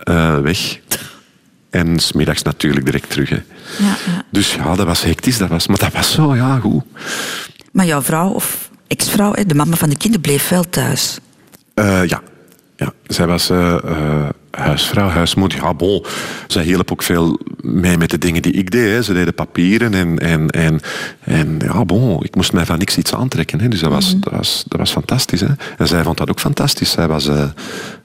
uh, 0.10 0.40
weg. 0.40 0.80
En 1.70 2.00
smiddags 2.00 2.42
natuurlijk 2.42 2.86
direct 2.86 3.10
terug. 3.10 3.30
Hè. 3.30 3.36
Ja, 3.80 3.96
ja. 4.06 4.24
Dus 4.32 4.54
ja, 4.54 4.76
dat 4.76 4.86
was 4.86 5.04
hectisch, 5.04 5.38
dat 5.38 5.50
was, 5.50 5.68
maar 5.68 5.78
dat 5.78 5.94
was 5.94 6.12
zo, 6.12 6.36
ja, 6.36 6.60
goed. 6.60 6.84
Maar 7.72 7.86
jouw 7.86 8.02
vrouw 8.02 8.30
of 8.30 8.70
ex-vrouw, 8.88 9.34
de 9.46 9.56
mama 9.56 9.76
van 9.76 9.90
de 9.90 9.98
kinderen, 9.98 10.22
bleef 10.22 10.50
wel 10.50 10.70
thuis? 10.70 11.20
ja, 12.06 12.22
ja, 12.76 12.94
zij 13.08 13.28
was 13.28 13.52
huisvrouw, 14.52 15.08
huismoeder. 15.08 15.62
Ja, 15.62 15.74
bon. 15.74 16.06
Zij 16.48 16.64
hielp 16.64 16.92
ook 16.92 17.04
veel 17.04 17.40
mee 17.62 17.98
met 17.98 18.10
de 18.10 18.18
dingen 18.18 18.42
die 18.42 18.52
ik 18.52 18.72
deed. 18.72 18.92
Hè. 18.92 19.04
Ze 19.04 19.14
deden 19.14 19.34
papieren 19.34 19.94
en, 19.94 20.20
en, 20.20 20.50
en, 20.50 20.80
en 21.20 21.60
ja, 21.60 21.86
bon, 21.86 22.24
ik 22.24 22.36
moest 22.36 22.54
mij 22.54 22.66
van 22.66 22.78
niks 22.78 22.98
iets 22.98 23.14
aantrekken. 23.14 23.62
Hè. 23.62 23.68
Dus 23.68 23.80
dat 23.80 23.92
was, 23.92 24.12
mhm. 24.14 24.20
dat 24.20 24.34
was, 24.34 24.64
dat 24.68 24.80
was 24.80 24.92
fantastisch. 24.92 25.42
Hè. 25.42 25.48
En 25.78 25.88
zij 25.88 26.04
vond 26.04 26.18
dat 26.18 26.30
ook 26.30 26.40
fantastisch. 26.40 26.92
Zij 26.92 27.08
was 27.08 27.28
uh, 27.28 27.44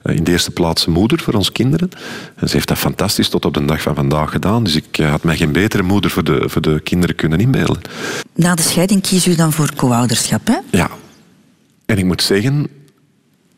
in 0.03 0.23
de 0.23 0.31
eerste 0.31 0.51
plaats 0.51 0.85
moeder 0.85 1.19
voor 1.19 1.33
ons 1.33 1.51
kinderen. 1.51 1.89
En 2.35 2.47
ze 2.47 2.55
heeft 2.55 2.67
dat 2.67 2.77
fantastisch 2.77 3.29
tot 3.29 3.45
op 3.45 3.53
de 3.53 3.65
dag 3.65 3.81
van 3.81 3.95
vandaag 3.95 4.31
gedaan. 4.31 4.63
Dus 4.63 4.75
ik 4.75 4.97
uh, 4.97 5.09
had 5.09 5.23
mij 5.23 5.37
geen 5.37 5.51
betere 5.51 5.83
moeder 5.83 6.11
voor 6.11 6.23
de, 6.23 6.43
voor 6.45 6.61
de 6.61 6.79
kinderen 6.79 7.15
kunnen 7.15 7.39
inbeelden. 7.39 7.81
Na 8.35 8.55
de 8.55 8.61
scheiding 8.61 9.01
kies 9.01 9.27
u 9.27 9.35
dan 9.35 9.51
voor 9.51 9.75
co-ouderschap, 9.75 10.47
hè? 10.47 10.57
Ja. 10.71 10.89
En 11.85 11.97
ik 11.97 12.05
moet 12.05 12.21
zeggen, 12.21 12.67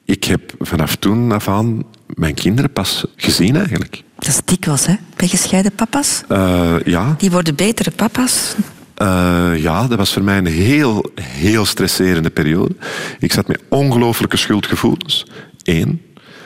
ik 0.05 0.23
heb 0.23 0.53
vanaf 0.59 0.95
toen 0.95 1.31
af 1.31 1.47
aan 1.47 1.83
mijn 2.07 2.33
kinderen 2.33 2.71
pas 2.71 3.05
gezien 3.15 3.55
eigenlijk. 3.55 4.03
Dat 4.15 4.27
is 4.27 4.41
dikwijls, 4.45 4.85
hè? 4.85 4.95
Bij 5.15 5.27
gescheiden 5.27 5.71
papa's? 5.71 6.23
Uh, 6.29 6.75
ja. 6.85 7.15
Die 7.17 7.31
worden 7.31 7.55
betere 7.55 7.91
papa's? 7.91 8.55
Uh, 9.01 9.51
ja, 9.55 9.87
dat 9.87 9.97
was 9.97 10.13
voor 10.13 10.23
mij 10.23 10.37
een 10.37 10.45
heel, 10.45 11.11
heel 11.21 11.65
stresserende 11.65 12.29
periode. 12.29 12.75
Ik 13.19 13.33
zat 13.33 13.47
met 13.47 13.61
ongelooflijke 13.69 14.37
schuldgevoelens. 14.37 15.25
Eén. 15.63 16.01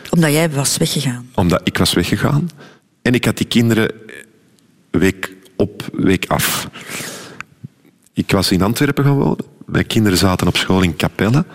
Omdat 0.10 0.32
jij 0.32 0.50
was 0.50 0.78
weggegaan? 0.78 1.30
Omdat 1.36 1.62
ik 1.64 1.78
was 1.78 1.94
weggegaan. 1.94 2.50
En 3.02 3.14
ik 3.14 3.26
had 3.26 3.38
die 3.38 3.48
kinderen 3.48 3.92
week 4.90 5.36
op, 5.56 5.90
week 5.94 6.26
af. 6.28 6.70
Ik 8.14 8.32
was 8.32 8.52
in 8.52 8.62
Antwerpen 8.62 9.04
gaan 9.04 9.18
wonen. 9.18 9.46
Mijn 9.66 9.88
kinderen 9.88 10.18
zaten 10.18 10.48
op 10.48 10.58
school 10.58 10.82
in 10.82 10.96
Capelle. 10.96 11.46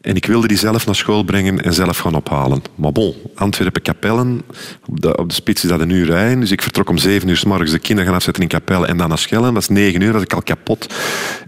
En 0.00 0.16
ik 0.16 0.26
wilde 0.26 0.48
die 0.48 0.58
zelf 0.58 0.86
naar 0.86 0.94
school 0.94 1.22
brengen 1.22 1.62
en 1.62 1.74
zelf 1.74 1.98
gaan 1.98 2.14
ophalen. 2.14 2.62
Maar 2.74 2.92
bon, 2.92 3.14
Antwerpen, 3.34 3.82
Kapellen, 3.82 4.42
op 4.86 5.00
de, 5.00 5.16
op 5.16 5.28
de 5.28 5.34
spits 5.34 5.62
is 5.62 5.70
dat 5.70 5.80
een 5.80 5.90
uur 5.90 6.06
rijden. 6.06 6.40
Dus 6.40 6.50
ik 6.50 6.62
vertrok 6.62 6.88
om 6.88 6.98
zeven 6.98 7.28
uur 7.28 7.36
s 7.36 7.44
morgens 7.44 7.70
de 7.70 7.78
kinderen 7.78 8.06
gaan 8.06 8.14
afzetten 8.14 8.42
in 8.42 8.48
Kapelle 8.48 8.86
en 8.86 8.96
dan 8.96 9.08
naar 9.08 9.18
Schellen. 9.18 9.54
Dat 9.54 9.62
is 9.62 9.68
negen 9.68 10.00
uur, 10.00 10.12
was 10.12 10.22
ik 10.22 10.32
al 10.32 10.42
kapot. 10.42 10.94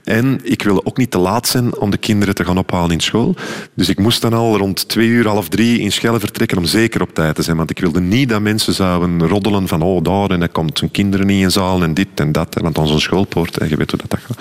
En 0.05 0.41
ik 0.43 0.63
wilde 0.63 0.85
ook 0.85 0.97
niet 0.97 1.11
te 1.11 1.19
laat 1.19 1.49
zijn 1.49 1.79
om 1.79 1.91
de 1.91 1.97
kinderen 1.97 2.35
te 2.35 2.45
gaan 2.45 2.59
ophalen 2.59 2.91
in 2.91 3.01
school. 3.01 3.35
Dus 3.75 3.89
ik 3.89 3.99
moest 3.99 4.21
dan 4.21 4.33
al 4.33 4.57
rond 4.57 4.89
twee 4.89 5.09
uur, 5.09 5.27
half 5.27 5.49
drie 5.49 5.81
in 5.81 5.93
Schellen 5.93 6.21
vertrekken 6.21 6.59
om 6.59 6.65
zeker 6.65 7.03
op 7.03 7.15
tijd 7.15 7.35
te 7.35 7.43
zijn. 7.43 7.57
Want 7.57 7.71
ik 7.71 7.79
wilde 7.79 8.01
niet 8.01 8.29
dat 8.29 8.41
mensen 8.41 8.75
zouden 8.75 9.29
roddelen 9.29 9.69
van 9.69 9.83
oh, 9.83 10.03
daar 10.03 10.31
en 10.31 10.41
dan 10.41 10.53
komt 10.53 10.79
zijn 10.79 10.91
kinderen 10.91 11.27
niet 11.27 11.43
in 11.43 11.51
zaal 11.51 11.83
en 11.83 11.95
dit 11.95 12.09
en 12.15 12.33
dat. 12.33 12.57
Want 12.61 12.79
onze 12.79 12.99
schoolpoort, 12.99 13.59
en 13.59 13.69
je 13.69 13.77
weet 13.77 13.91
hoe 13.91 14.01
dat, 14.01 14.11
dat 14.11 14.21
gaat. 14.21 14.39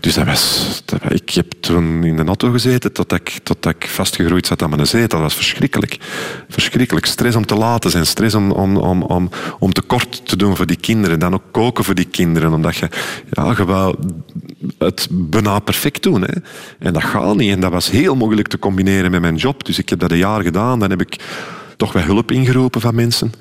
Dus 0.00 0.14
dat 0.14 0.26
was... 0.26 0.82
Dat, 0.84 1.00
ik 1.08 1.30
heb 1.30 1.52
toen 1.60 2.04
in 2.04 2.16
de 2.16 2.24
auto 2.24 2.50
gezeten 2.50 2.92
tot 2.92 3.12
ik 3.12 3.41
totdat 3.42 3.74
ik 3.74 3.88
vastgegroeid 3.88 4.46
zat 4.46 4.62
aan 4.62 4.70
mijn 4.70 4.86
zetel. 4.86 5.18
Dat 5.18 5.20
was 5.20 5.34
verschrikkelijk. 5.34 5.98
Verschrikkelijk. 6.48 7.06
Stress 7.06 7.36
om 7.36 7.46
te 7.46 7.54
laten 7.54 7.90
zijn. 7.90 8.06
Stress 8.06 8.34
om, 8.34 8.50
om, 8.50 8.76
om, 8.76 9.02
om, 9.02 9.30
om 9.58 9.72
tekort 9.72 10.26
te 10.26 10.36
doen 10.36 10.56
voor 10.56 10.66
die 10.66 10.76
kinderen. 10.76 11.18
Dan 11.18 11.34
ook 11.34 11.42
koken 11.50 11.84
voor 11.84 11.94
die 11.94 12.04
kinderen. 12.04 12.52
Omdat 12.52 12.76
je, 12.76 12.88
ja, 13.30 13.54
je 13.56 13.64
wou 13.64 13.96
het 14.78 15.08
bijna 15.10 15.58
perfect 15.58 16.02
doen. 16.02 16.22
Hè. 16.22 16.34
En 16.78 16.92
dat 16.92 17.04
gaat 17.04 17.36
niet. 17.36 17.50
En 17.50 17.60
dat 17.60 17.72
was 17.72 17.90
heel 17.90 18.16
moeilijk 18.16 18.48
te 18.48 18.58
combineren 18.58 19.10
met 19.10 19.20
mijn 19.20 19.36
job. 19.36 19.64
Dus 19.64 19.78
ik 19.78 19.88
heb 19.88 19.98
dat 19.98 20.10
een 20.10 20.16
jaar 20.16 20.42
gedaan. 20.42 20.78
Dan 20.78 20.90
heb 20.90 21.00
ik 21.00 21.16
toch 21.76 21.92
wel 21.92 22.02
hulp 22.02 22.30
ingeroepen 22.30 22.80
van 22.80 22.94
mensen. 22.94 23.32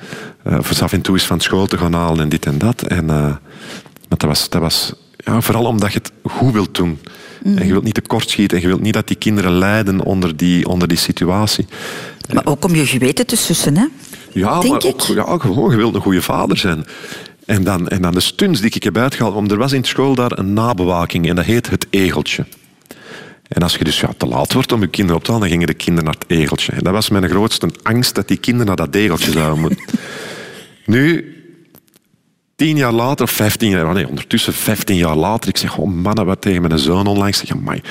Uh, 0.47 0.58
voor 0.62 0.84
af 0.84 0.93
en 0.93 1.02
toe 1.02 1.16
eens 1.16 1.26
van 1.26 1.39
school 1.39 1.66
te 1.66 1.78
gaan 1.78 1.93
halen 1.93 2.20
en 2.20 2.30
dit 2.30 2.45
en 2.45 2.58
dat. 2.58 2.82
En, 2.82 3.04
uh, 3.04 3.10
maar 3.10 4.18
dat 4.18 4.22
was, 4.22 4.49
dat 4.49 4.62
was 4.62 4.93
ja, 5.18 5.41
vooral 5.41 5.66
omdat 5.66 5.93
je 5.93 5.99
het 5.99 6.12
goed 6.32 6.54
wilt 6.54 6.76
doen. 6.76 6.99
En 7.43 7.65
je 7.65 7.71
wilt 7.71 7.83
niet 7.83 7.93
tekortschieten 7.93 8.57
en 8.57 8.63
je 8.63 8.69
wilt 8.69 8.81
niet 8.81 8.93
dat 8.93 9.07
die 9.07 9.15
kinderen 9.15 9.51
lijden 9.51 10.03
onder 10.03 10.37
die, 10.37 10.67
onder 10.67 10.87
die 10.87 10.97
situatie. 10.97 11.65
Maar 12.33 12.45
ook 12.45 12.65
om 12.65 12.75
je 12.75 12.85
geweten 12.85 13.27
te 13.27 13.35
sussen, 13.35 13.77
hè? 13.77 13.85
Ja, 14.31 14.59
Denk 14.59 14.73
maar 14.73 14.93
ook, 14.93 15.01
ja, 15.01 15.37
gewoon, 15.37 15.71
je 15.71 15.77
wilt 15.77 15.95
een 15.95 16.01
goede 16.01 16.21
vader 16.21 16.57
zijn. 16.57 16.85
En 17.45 17.63
dan, 17.63 17.87
en 17.87 18.01
dan 18.01 18.13
de 18.13 18.19
stunts 18.19 18.61
die 18.61 18.71
ik 18.73 18.83
heb 18.83 18.97
uitgehaald. 18.97 19.33
Want 19.33 19.51
er 19.51 19.57
was 19.57 19.71
in 19.71 19.83
school 19.83 20.15
daar 20.15 20.37
een 20.37 20.53
nabewaking 20.53 21.29
en 21.29 21.35
dat 21.35 21.45
heet 21.45 21.69
het 21.69 21.87
egeltje. 21.89 22.45
En 23.47 23.61
als 23.61 23.75
je 23.75 23.83
dus 23.83 23.99
ja, 23.99 24.09
te 24.17 24.25
laat 24.25 24.53
wordt 24.53 24.71
om 24.71 24.81
je 24.81 24.87
kinderen 24.87 25.17
op 25.17 25.23
te 25.23 25.31
halen, 25.31 25.47
dan 25.47 25.57
gingen 25.57 25.73
de 25.73 25.83
kinderen 25.83 26.03
naar 26.03 26.19
het 26.19 26.39
egeltje. 26.39 26.71
En 26.71 26.83
dat 26.83 26.93
was 26.93 27.09
mijn 27.09 27.29
grootste 27.29 27.69
angst, 27.83 28.15
dat 28.15 28.27
die 28.27 28.37
kinderen 28.37 28.67
naar 28.67 28.75
dat 28.75 28.95
egeltje 28.95 29.31
zouden 29.31 29.59
moeten. 29.59 29.85
nu, 30.85 31.35
tien 32.62 32.78
jaar 32.78 32.91
later, 32.91 33.26
of 33.26 33.32
vijftien 33.32 33.70
jaar, 33.70 33.93
nee, 33.93 34.07
ondertussen 34.07 34.53
vijftien 34.53 34.95
jaar 34.95 35.16
later, 35.16 35.49
ik 35.49 35.57
zeg, 35.57 35.78
oh 35.78 35.93
mannen, 35.93 36.26
wat 36.26 36.41
tegen 36.41 36.62
mijn 36.62 36.80
zoon 36.80 37.07
onlangs. 37.07 37.41
Ik 37.41 37.47
zeg, 37.47 37.82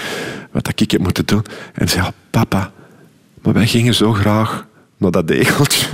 wat 0.52 0.64
dat 0.64 0.80
ik 0.80 0.90
heb 0.90 1.00
moeten 1.00 1.26
doen. 1.26 1.44
En 1.74 1.88
ze 1.88 1.94
zei, 1.94 2.10
papa, 2.30 2.72
maar 3.42 3.52
wij 3.52 3.66
gingen 3.66 3.94
zo 3.94 4.12
graag 4.12 4.66
naar 4.96 5.10
dat 5.10 5.28
degeltje. 5.28 5.86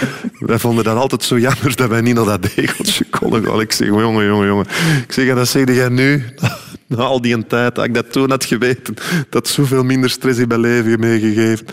wij 0.38 0.58
vonden 0.58 0.84
dat 0.84 0.96
altijd 0.96 1.22
zo 1.22 1.38
jammer 1.38 1.76
dat 1.76 1.88
wij 1.88 2.00
niet 2.00 2.14
naar 2.14 2.24
dat 2.24 2.42
degeltje 2.54 3.04
konden. 3.04 3.60
Ik 3.60 3.72
zeg, 3.72 3.88
jongen, 3.88 4.26
jongen, 4.26 4.46
jongen. 4.46 4.66
Ik 5.06 5.12
zeg, 5.12 5.34
dat 5.34 5.48
zeg 5.48 5.74
jij 5.74 5.88
nu, 5.88 6.24
na 6.86 7.02
al 7.02 7.20
die 7.20 7.46
tijd, 7.46 7.74
dat 7.74 7.84
ik 7.84 7.94
dat 7.94 8.12
toen 8.12 8.30
had 8.30 8.44
geweten, 8.44 8.94
dat 9.30 9.48
zoveel 9.48 9.84
minder 9.84 10.10
stress 10.10 10.38
in 10.38 10.48
mijn 10.48 10.60
leven 10.60 11.00
meegegeven. 11.00 11.66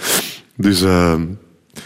Dus... 0.56 0.82
Uh, 0.82 1.14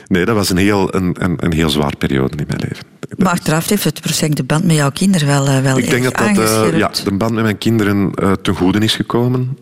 Nee, 0.07 0.25
dat 0.25 0.35
was 0.35 0.49
een 0.49 0.57
heel, 0.57 0.95
een, 0.95 1.15
een, 1.19 1.35
een, 1.39 1.53
heel 1.53 1.69
zwaar 1.69 1.95
periode 1.97 2.37
in 2.37 2.45
mijn 2.47 2.59
leven. 2.67 2.85
Maar 3.17 3.31
achteraf 3.31 3.69
heeft 3.69 3.83
het 3.83 3.99
waarschijnlijk 3.99 4.41
de 4.41 4.53
band 4.53 4.65
met 4.65 4.75
jouw 4.75 4.91
kinderen 4.91 5.27
wel, 5.27 5.47
uh, 5.47 5.61
wel 5.61 5.77
Ik 5.77 5.89
denk 5.89 6.03
dat 6.03 6.17
dat, 6.17 6.37
uh, 6.37 6.77
ja, 6.77 6.91
de 7.03 7.13
band 7.13 7.33
met 7.33 7.43
mijn 7.43 7.57
kinderen 7.57 8.11
uh, 8.21 8.31
ten 8.31 8.55
goede 8.55 8.79
is 8.79 8.95
gekomen. 8.95 9.57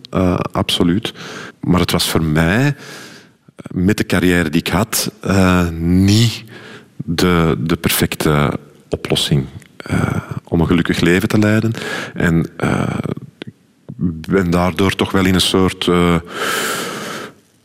absoluut. 0.52 1.14
Maar 1.62 1.80
het 1.80 1.92
was 1.92 2.10
voor 2.10 2.24
mij, 2.24 2.76
met 3.72 3.98
de 3.98 4.06
carrière 4.06 4.50
die 4.50 4.62
ik 4.62 4.68
had, 4.68 5.12
niet 5.80 6.44
de, 6.96 7.56
de 7.60 7.76
perfecte 7.76 8.60
oplossing 8.90 9.46
om 10.44 10.62
een 10.62 10.68
gelukkig 10.68 11.00
leven 11.00 11.28
te 11.28 11.40
leiden. 11.40 11.72
En 12.14 12.50
ik 13.46 14.28
ben 14.30 14.50
daardoor 14.50 14.96
toch 14.96 15.12
wel 15.12 15.26
in 15.26 15.34
een 15.34 15.42
soort 15.42 15.90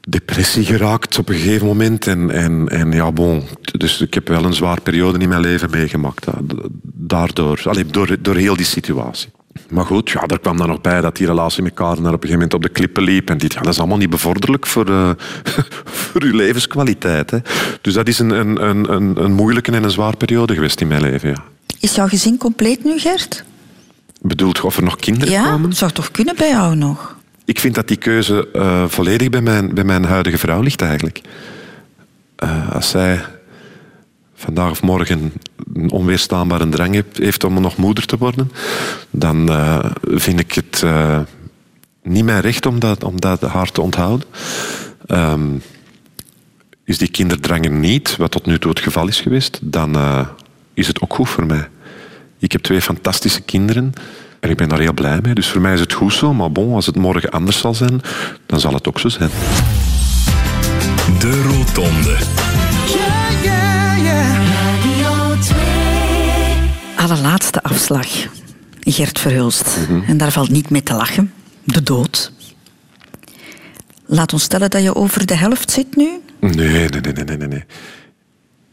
depressie 0.09 0.64
geraakt 0.64 1.18
op 1.18 1.28
een 1.28 1.34
gegeven 1.34 1.66
moment. 1.66 2.07
En, 2.07 2.30
en, 2.30 2.68
en 2.68 2.92
ja, 2.92 3.12
bon. 3.12 3.42
Dus 3.61 4.00
ik 4.00 4.14
heb 4.14 4.28
wel 4.28 4.44
een 4.44 4.55
zwaar 4.55 4.80
periode 4.80 5.18
in 5.18 5.28
mijn 5.28 5.40
leven 5.40 5.70
meegemaakt. 5.70 6.26
Daardoor. 6.82 7.62
Allee, 7.64 7.86
door, 7.86 8.16
door 8.20 8.36
heel 8.36 8.57
die 8.57 8.66
situatie. 8.66 9.28
Maar 9.68 9.84
goed, 9.84 10.11
ja, 10.11 10.26
er 10.26 10.40
kwam 10.40 10.57
dan 10.57 10.68
nog 10.68 10.80
bij 10.80 11.00
dat 11.00 11.16
die 11.16 11.26
relatie 11.26 11.62
met 11.62 11.74
Karen 11.74 11.98
op 11.98 12.05
een 12.05 12.11
gegeven 12.11 12.32
moment 12.32 12.55
op 12.55 12.62
de 12.62 12.68
klippen 12.68 13.02
liep. 13.02 13.30
En 13.30 13.38
dit, 13.38 13.52
ja, 13.52 13.61
dat 13.61 13.72
is 13.72 13.78
allemaal 13.78 13.98
niet 13.98 14.11
bevorderlijk 14.11 14.66
voor, 14.66 14.90
uh, 14.90 15.11
voor 16.11 16.22
uw 16.22 16.36
levenskwaliteit. 16.36 17.30
Hè. 17.30 17.38
Dus 17.80 17.94
dat 17.94 18.09
is 18.09 18.18
een, 18.18 18.30
een, 18.30 18.62
een, 18.92 19.24
een 19.24 19.32
moeilijke 19.32 19.72
en 19.72 19.82
een 19.82 19.90
zwaar 19.90 20.16
periode 20.16 20.55
geweest 20.55 20.80
in 20.80 20.88
mijn 20.88 21.00
leven. 21.00 21.28
Ja. 21.28 21.42
Is 21.80 21.94
jouw 21.94 22.09
gezin 22.09 22.36
compleet 22.36 22.84
nu, 22.84 22.98
Gert? 22.98 23.44
Bedoelt 24.20 24.61
of 24.61 24.76
er 24.76 24.82
nog 24.82 24.96
kinderen 24.96 25.34
ja, 25.34 25.50
komen? 25.50 25.68
Ja, 25.68 25.74
zou 25.74 25.90
toch 25.90 26.11
kunnen 26.11 26.36
bij 26.36 26.48
jou 26.48 26.76
nog? 26.76 27.13
Ik 27.45 27.61
vind 27.61 27.74
dat 27.74 27.88
die 27.88 27.97
keuze 27.97 28.49
uh, 28.53 28.88
volledig 28.88 29.30
bij 29.30 29.40
mijn, 29.40 29.74
bij 29.74 29.84
mijn 29.84 30.05
huidige 30.05 30.38
vrouw 30.38 30.61
ligt 30.61 30.82
eigenlijk. 30.82 31.20
Uh, 32.45 32.72
als 32.72 32.88
zij 32.88 33.24
vandaag 34.34 34.70
of 34.70 34.82
morgen 34.82 35.32
een 35.74 35.90
onweerstaanbare 35.90 36.68
drang 36.68 37.05
heeft 37.12 37.45
om 37.45 37.61
nog 37.61 37.76
moeder 37.76 38.07
te 38.07 38.18
worden, 38.18 38.51
dan 39.11 39.51
uh, 39.51 39.84
vind 40.03 40.40
ik 40.40 40.53
het 40.53 40.84
niet 42.03 42.24
mijn 42.24 42.40
recht 42.40 42.66
om 42.66 42.78
dat, 42.78 43.05
om 43.05 43.20
dat 43.20 43.40
haar 43.40 43.70
te 43.70 43.80
onthouden. 43.80 44.26
Um, 45.09 45.62
is 46.84 46.99
die 46.99 47.09
kinderdrang 47.09 47.64
er 47.64 47.70
niet, 47.70 48.16
wat 48.16 48.30
tot 48.30 48.47
nu 48.47 48.59
toe 48.59 48.70
het 48.70 48.80
geval 48.80 49.09
is 49.09 49.20
geweest, 49.20 49.59
dan 49.62 49.97
is 50.74 50.86
het 50.86 51.01
ook 51.01 51.14
goed 51.14 51.28
voor 51.28 51.47
mij. 51.47 51.68
Ik 52.38 52.53
heb 52.53 52.62
twee 52.62 52.82
fantastische 52.82 53.40
kinderen 53.40 53.92
En 54.45 54.51
ik 54.51 54.57
ben 54.57 54.68
daar 54.68 54.78
heel 54.78 54.92
blij 54.92 55.18
mee. 55.22 55.34
Dus 55.34 55.49
voor 55.49 55.61
mij 55.61 55.72
is 55.72 55.80
het 55.80 55.92
goed 55.92 56.12
zo. 56.12 56.34
Maar 56.34 56.53
bon, 56.53 56.74
als 56.74 56.86
het 56.86 56.97
morgen 56.97 57.30
anders 57.30 57.59
zal 57.59 57.74
zijn, 57.74 58.01
dan 58.47 58.61
zal 58.61 58.74
het 58.74 58.88
ook 58.88 58.99
zo 58.99 59.09
zijn. 59.09 59.30
De 61.18 61.42
Rotonde. 61.42 62.16
Allerlaatste 66.97 67.62
afslag. 67.62 68.07
Gert 68.80 69.18
Verhulst. 69.18 69.76
Mhm. 69.88 70.03
En 70.07 70.16
daar 70.16 70.32
valt 70.32 70.51
niet 70.51 70.70
mee 70.70 70.82
te 70.82 70.95
lachen. 70.95 71.32
De 71.64 71.82
dood. 71.82 72.32
Laat 74.07 74.32
ons 74.32 74.42
stellen 74.42 74.70
dat 74.70 74.82
je 74.82 74.95
over 74.95 75.26
de 75.26 75.36
helft 75.36 75.70
zit 75.70 75.97
nu? 75.97 76.09
Nee, 76.40 76.51
nee, 76.51 76.88
nee, 76.88 77.24
nee, 77.24 77.36
nee. 77.36 77.49
nee. 77.49 77.64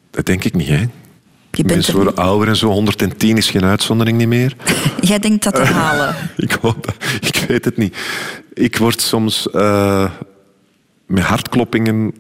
Dat 0.10 0.26
denk 0.26 0.44
ik 0.44 0.54
niet, 0.54 0.68
hè. 0.68 0.86
Je 1.52 1.66
Mensen 1.66 1.96
worden 1.96 2.16
ouder 2.16 2.48
en 2.48 2.56
zo. 2.56 2.70
110 2.70 3.38
is 3.38 3.50
geen 3.50 3.64
uitzondering 3.64 4.18
niet 4.18 4.28
meer. 4.28 4.56
Jij 5.10 5.20
denkt 5.20 5.44
dat 5.44 5.56
te 5.56 5.64
halen? 5.64 6.16
ik 6.38 6.52
hoop 6.52 6.94
Ik 7.22 7.46
weet 7.48 7.66
het 7.66 7.78
niet. 7.78 7.98
Ik 8.54 8.78
word 8.78 9.02
soms 9.02 9.48
uh, 9.54 10.12
met 11.06 11.24
hartkloppingen 11.24 12.14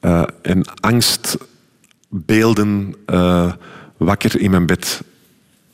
uh, 0.00 0.22
en 0.42 0.64
angstbeelden 0.80 2.94
uh, 3.06 3.52
wakker 3.96 4.40
in 4.40 4.50
mijn 4.50 4.66
bed 4.66 5.02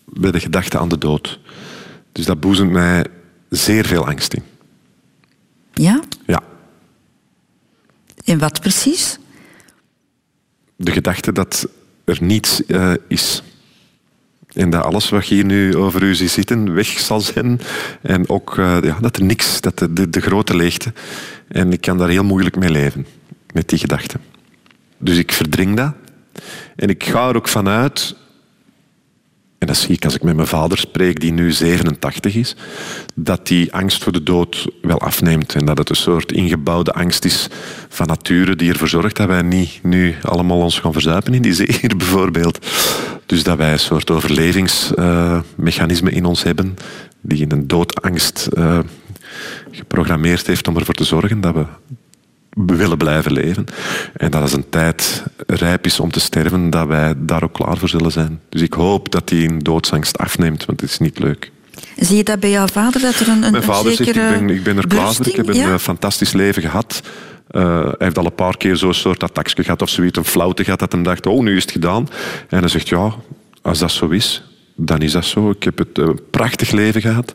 bij 0.05 0.31
de 0.31 0.41
gedachte 0.41 0.79
aan 0.79 0.89
de 0.89 0.99
dood. 0.99 1.41
Dus 2.13 2.25
dat 2.25 2.41
boezemt 2.41 2.71
mij 2.71 3.07
zeer 3.49 3.87
veel 3.87 4.07
angst 4.07 4.35
in. 4.35 4.43
Ja? 5.73 6.01
Ja. 6.27 6.43
En 8.25 8.39
wat 8.39 8.61
precies? 8.61 9.19
De 10.77 10.93
gedachte 10.93 11.33
dat 11.33 11.69
er 12.07 12.19
niets 12.21 12.63
uh, 12.67 12.93
is. 13.09 13.43
En 14.53 14.71
dat 14.71 14.85
alles 14.85 15.09
wat 15.09 15.29
je 15.29 15.35
hier 15.35 15.45
nu 15.45 15.77
over 15.77 16.03
u 16.03 16.15
ziet 16.15 16.31
zitten 16.31 16.75
weg 16.75 16.87
zal 16.89 17.21
zijn. 17.21 17.61
En 18.03 18.29
ook 18.29 18.57
uh, 18.57 18.79
ja, 18.83 18.99
dat 19.01 19.17
er 19.17 19.25
niks, 19.25 19.61
dat 19.61 19.79
de, 19.79 19.93
de, 19.93 20.11
de, 20.11 20.21
grote 20.21 20.57
leegte. 20.57 20.93
En 21.49 21.73
ik 21.73 21.81
kan 21.81 21.99
daar 21.99 22.09
heel 22.09 22.25
moeilijk 22.25 22.57
mee 22.57 22.71
leven, 22.71 23.07
met 23.53 23.69
die 23.69 23.79
gedachte. 23.79 24.19
Dus 24.99 25.17
ik 25.17 25.33
verdring 25.33 25.77
dat. 25.77 25.95
En 26.77 26.89
ik 26.89 27.05
ga 27.05 27.29
er 27.29 27.37
ook 27.37 27.49
vanuit 27.49 28.17
en 29.59 29.67
dat 29.67 29.77
zie 29.77 29.95
ik 29.95 30.05
als 30.05 30.15
ik 30.15 30.23
met 30.23 30.37
mijn 30.37 30.49
vader 30.49 30.79
spreek, 30.79 31.21
die 31.21 31.33
nu 31.33 31.53
87 31.53 32.35
is, 32.35 32.57
dat 33.15 33.47
die 33.47 33.73
angst 33.73 34.03
voor 34.03 34.13
de 34.13 34.23
dood 34.23 34.69
wel 34.83 35.01
afneemt. 35.01 35.55
En 35.55 35.65
dat 35.65 35.79
het 35.79 35.91
een 35.91 35.97
soort 35.97 36.33
ingebouwde 36.33 36.93
angst 36.93 37.25
is 37.25 37.49
van 37.89 38.07
nature 38.07 38.57
die 38.57 38.73
ervoor 38.73 38.89
zorgt 38.89 39.17
dat 39.17 39.27
wij 39.27 39.43
niet 39.43 39.79
nu 39.83 40.15
allemaal 40.23 40.59
ons 40.59 40.79
gaan 40.79 40.93
verzuipen 40.93 41.35
in 41.35 41.43
die 41.43 41.55
zee 41.55 41.77
hier 41.81 41.97
bijvoorbeeld. 42.07 42.67
Dus 43.27 43.43
dat 43.43 43.57
wij 43.57 43.73
een 43.73 43.79
soort 43.79 44.11
overlevingsmechanisme 44.11 46.11
in 46.11 46.25
ons 46.25 46.43
hebben 46.43 46.77
die 47.21 47.41
in 47.41 47.53
een 47.53 47.67
doodangst 47.67 48.49
uh, 48.55 48.79
geprogrammeerd 49.71 50.47
heeft 50.47 50.69
om 50.69 50.77
ervoor 50.77 50.95
te 50.95 51.05
zorgen 51.05 51.41
dat 51.41 51.55
we 51.55 51.65
willen 52.65 52.99
blijven 52.99 53.33
leven. 53.33 53.65
En 54.17 54.31
dat 54.31 54.43
als 54.43 54.53
een 54.53 54.69
tijd 54.69 55.25
rijp 55.47 55.87
is 55.87 56.01
om 56.01 56.11
te 56.11 56.21
sterven, 56.21 56.71
dat 56.71 56.87
wij 56.87 57.15
daar 57.17 57.43
ook 57.43 57.53
klaar 57.53 57.79
voor 57.79 57.89
zullen 57.89 58.13
zijn. 58.13 58.41
Dus 58.49 58.63
ik 58.63 58.73
hoop 58.73 59.13
dat 59.13 59.29
die 59.29 59.57
doodsangst 59.57 60.19
afneemt, 60.19 60.65
want 60.65 60.81
het 60.81 60.91
is 60.91 60.99
niet 60.99 61.19
leuk. 61.19 61.51
Zie 61.97 62.17
je 62.17 62.25
dat 62.25 62.41
bij 62.41 62.51
jouw 62.51 62.67
vader? 62.67 63.01
Dat 63.01 63.15
er 63.15 63.29
een, 63.29 63.43
een 63.43 63.51
Mijn 63.51 63.63
vader 63.63 63.93
zegt, 63.93 64.09
ik 64.09 64.15
ben, 64.15 64.51
ik 64.51 64.63
ben 64.63 64.77
er 64.77 64.87
klaar 64.87 65.15
voor. 65.15 65.27
Ik 65.27 65.37
heb 65.37 65.49
een 65.49 65.61
eh, 65.61 65.79
fantastisch 65.79 66.33
leven 66.33 66.63
gehad. 66.63 67.03
Uh, 67.51 67.83
hij 67.83 67.95
heeft 67.99 68.19
al 68.19 68.25
een 68.25 68.35
paar 68.35 68.57
keer 68.57 68.77
zo'n 68.77 68.95
soort 68.95 69.23
attackje 69.23 69.63
gehad 69.63 69.83
of 69.83 69.89
zoiets, 69.89 70.19
een 70.19 70.25
flauwte 70.25 70.65
gehad, 70.65 70.79
dat 70.79 70.93
hij 70.93 71.03
dacht, 71.03 71.27
oh, 71.27 71.43
nu 71.43 71.57
is 71.57 71.63
het 71.63 71.71
gedaan. 71.71 72.09
En 72.49 72.59
hij 72.59 72.69
zegt, 72.69 72.89
ja, 72.89 73.15
als 73.63 73.79
dat 73.79 73.91
zo 73.91 74.09
is, 74.09 74.43
dan 74.77 75.01
is 75.01 75.13
dat 75.13 75.25
zo. 75.25 75.51
Ik 75.51 75.63
heb 75.63 75.79
het 75.79 75.99
een 75.99 76.09
eh, 76.09 76.15
prachtig 76.31 76.71
leven 76.71 77.01
gehad. 77.01 77.35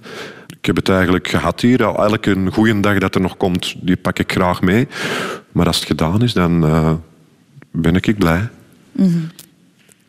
Ik 0.62 0.68
heb 0.68 0.76
het 0.76 0.90
eigenlijk 0.90 1.28
gehad 1.28 1.62
hier. 1.62 1.82
Elke 1.82 2.38
goede 2.52 2.80
dag 2.80 2.98
dat 2.98 3.16
er 3.16 3.22
nog 3.22 3.38
komt, 3.38 3.76
die 3.80 3.98
pak 3.98 4.20
ik 4.20 4.32
graag 4.32 4.62
mee. 4.62 4.88
Maar 5.52 5.66
als 5.66 5.76
het 5.76 5.86
gedaan 5.86 6.22
is, 6.22 6.34
dan 6.34 6.66
uh, 6.66 6.94
ben 7.72 7.96
ik 7.96 8.18
blij. 8.18 8.50
Mm 8.92 9.32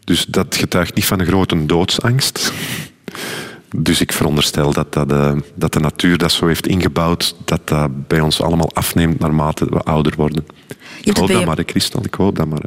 Dus 0.04 0.24
dat 0.24 0.56
getuigt 0.56 0.94
niet 0.94 1.04
van 1.04 1.20
een 1.20 1.26
grote 1.26 1.66
doodsangst. 1.66 2.52
Dus 3.76 4.00
ik 4.00 4.12
veronderstel 4.12 4.72
dat, 4.72 4.92
dat, 4.92 5.12
uh, 5.12 5.32
dat 5.54 5.72
de 5.72 5.80
natuur 5.80 6.18
dat 6.18 6.32
zo 6.32 6.46
heeft 6.46 6.66
ingebouwd, 6.66 7.36
dat 7.44 7.68
dat 7.68 8.08
bij 8.08 8.20
ons 8.20 8.42
allemaal 8.42 8.70
afneemt 8.74 9.18
naarmate 9.18 9.64
we 9.64 9.78
ouder 9.78 10.12
worden. 10.16 10.46
Ik 11.02 11.16
hoop 11.16 11.28
dat 11.28 11.44
maar, 11.44 11.62
Christel. 11.66 12.04
Ik 12.04 12.14
hoop 12.14 12.36
dat 12.36 12.46
maar. 12.46 12.64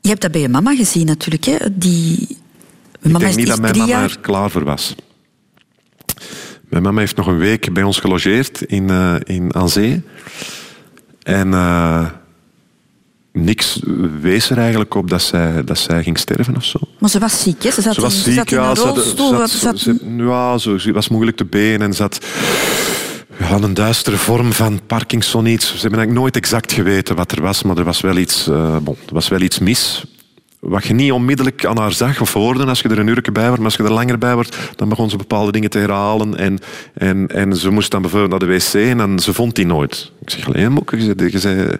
Je 0.00 0.08
hebt 0.08 0.20
dat 0.20 0.32
bij 0.32 0.40
je 0.40 0.48
mama 0.48 0.74
gezien 0.74 1.06
natuurlijk. 1.06 1.44
Hè? 1.44 1.56
Die... 1.72 2.38
Mama 3.00 3.18
ik 3.18 3.24
denk 3.24 3.36
niet 3.36 3.46
dat 3.46 3.60
mijn 3.60 3.76
mama 3.76 4.02
er 4.02 4.18
klaar 4.20 4.50
voor 4.50 4.64
was. 4.64 4.94
Mijn 6.70 6.82
mama 6.82 7.00
heeft 7.00 7.16
nog 7.16 7.26
een 7.26 7.38
week 7.38 7.72
bij 7.72 7.82
ons 7.82 7.98
gelogeerd 7.98 8.62
in, 8.62 8.90
uh, 8.90 9.14
in 9.24 9.54
aan 9.54 9.68
zee. 9.68 10.02
En 11.22 11.48
uh, 11.48 12.06
niks 13.32 13.80
wees 14.20 14.50
er 14.50 14.58
eigenlijk 14.58 14.94
op 14.94 15.10
dat 15.10 15.22
zij, 15.22 15.64
dat 15.64 15.78
zij 15.78 16.02
ging 16.02 16.18
sterven 16.18 16.56
of 16.56 16.64
zo. 16.64 16.78
Maar 16.98 17.10
ze 17.10 17.18
was 17.18 17.42
ziek, 17.42 17.62
hè? 17.62 17.70
Ze 17.70 17.82
zat, 17.82 17.94
ze 17.94 18.00
was 18.00 18.26
in, 18.26 18.32
ziek, 18.32 18.50
ja. 18.50 18.74
Ze, 18.74 19.48
zat, 19.58 19.78
ze, 19.78 20.14
ja, 20.16 20.58
zo, 20.58 20.78
ze 20.78 20.92
was 20.92 21.08
moeilijk 21.08 21.36
te 21.36 21.44
been 21.44 21.82
en 21.82 21.94
zat 21.94 22.26
ja, 23.38 23.50
een 23.50 23.74
duistere 23.74 24.16
vorm 24.16 24.52
van 24.52 24.80
Parkinson 24.86 25.46
iets. 25.46 25.66
Ze 25.66 25.80
hebben 25.80 25.98
eigenlijk 25.98 26.20
nooit 26.20 26.36
exact 26.36 26.72
geweten 26.72 27.16
wat 27.16 27.32
er 27.32 27.42
was, 27.42 27.62
maar 27.62 27.78
er 27.78 27.84
was 27.84 28.00
wel 28.00 28.16
iets, 28.16 28.48
uh, 28.48 28.76
bon, 28.76 28.96
er 29.06 29.14
was 29.14 29.28
wel 29.28 29.40
iets 29.40 29.58
mis 29.58 30.04
wat 30.60 30.84
je 30.84 30.94
niet 30.94 31.12
onmiddellijk 31.12 31.64
aan 31.64 31.78
haar 31.78 31.92
zag 31.92 32.20
of 32.20 32.32
hoorde 32.32 32.66
als 32.66 32.80
je 32.80 32.88
er 32.88 32.98
een 32.98 33.06
uurtje 33.06 33.32
bij 33.32 33.42
wordt, 33.42 33.56
maar 33.56 33.66
als 33.66 33.76
je 33.76 33.82
er 33.82 33.92
langer 33.92 34.18
bij 34.18 34.34
wordt, 34.34 34.56
dan 34.76 34.88
begon 34.88 35.10
ze 35.10 35.16
bepaalde 35.16 35.52
dingen 35.52 35.70
te 35.70 35.78
herhalen. 35.78 36.36
En, 36.36 36.58
en, 36.94 37.28
en 37.28 37.56
ze 37.56 37.70
moest 37.70 37.90
dan 37.90 38.02
bijvoorbeeld 38.02 38.30
naar 38.30 38.48
de 38.48 38.54
wc 38.56 38.74
en 38.74 38.98
dan, 38.98 39.18
ze 39.18 39.34
vond 39.34 39.54
die 39.54 39.66
nooit. 39.66 40.12
Ik 40.20 40.30
zeg, 40.30 40.46
alleen 40.46 40.72
Moeke, 40.72 40.96
je, 40.96 41.14
je, 41.16 41.40
je, 41.40 41.78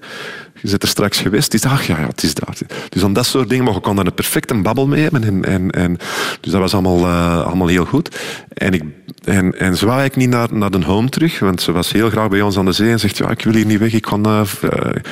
je 0.63 0.69
bent 0.71 0.83
er 0.83 0.89
straks 0.89 1.19
geweest. 1.19 1.51
Die 1.51 1.71
ach 1.71 1.87
ja, 1.87 1.99
ja, 1.99 2.07
het 2.07 2.23
is 2.23 2.35
daar. 2.35 2.57
Dus 2.89 3.05
aan 3.05 3.13
dat 3.13 3.27
soort 3.27 3.49
dingen, 3.49 3.65
maar 3.65 3.75
je 3.75 3.81
kon 3.81 3.97
daar 3.97 4.07
een 4.07 4.15
perfecte 4.15 4.55
babbel 4.55 4.87
mee 4.87 5.03
hebben. 5.03 5.25
En, 5.25 5.45
en, 5.45 5.71
en, 5.71 5.97
dus 6.41 6.53
dat 6.53 6.61
was 6.61 6.73
allemaal, 6.73 6.99
uh, 6.99 7.47
allemaal 7.47 7.67
heel 7.67 7.85
goed. 7.85 8.21
En, 8.49 8.73
ik, 8.73 8.83
en, 9.25 9.59
en 9.59 9.77
ze 9.77 9.87
wou 9.87 10.09
niet 10.15 10.29
naar, 10.29 10.49
naar 10.53 10.71
de 10.71 10.85
home 10.85 11.09
terug, 11.09 11.39
want 11.39 11.63
ze 11.63 11.73
was 11.73 11.93
heel 11.93 12.11
graag 12.11 12.29
bij 12.29 12.41
ons 12.41 12.59
aan 12.59 12.65
de 12.65 12.73
zee 12.73 12.91
en 12.91 12.99
zegt, 12.99 13.17
ja, 13.17 13.31
ik 13.31 13.43
wil 13.43 13.55
hier 13.55 13.67
niet 13.67 13.79
weg. 13.79 13.93
Ik 13.93 14.03
kon, 14.03 14.27
uh, 14.27 14.43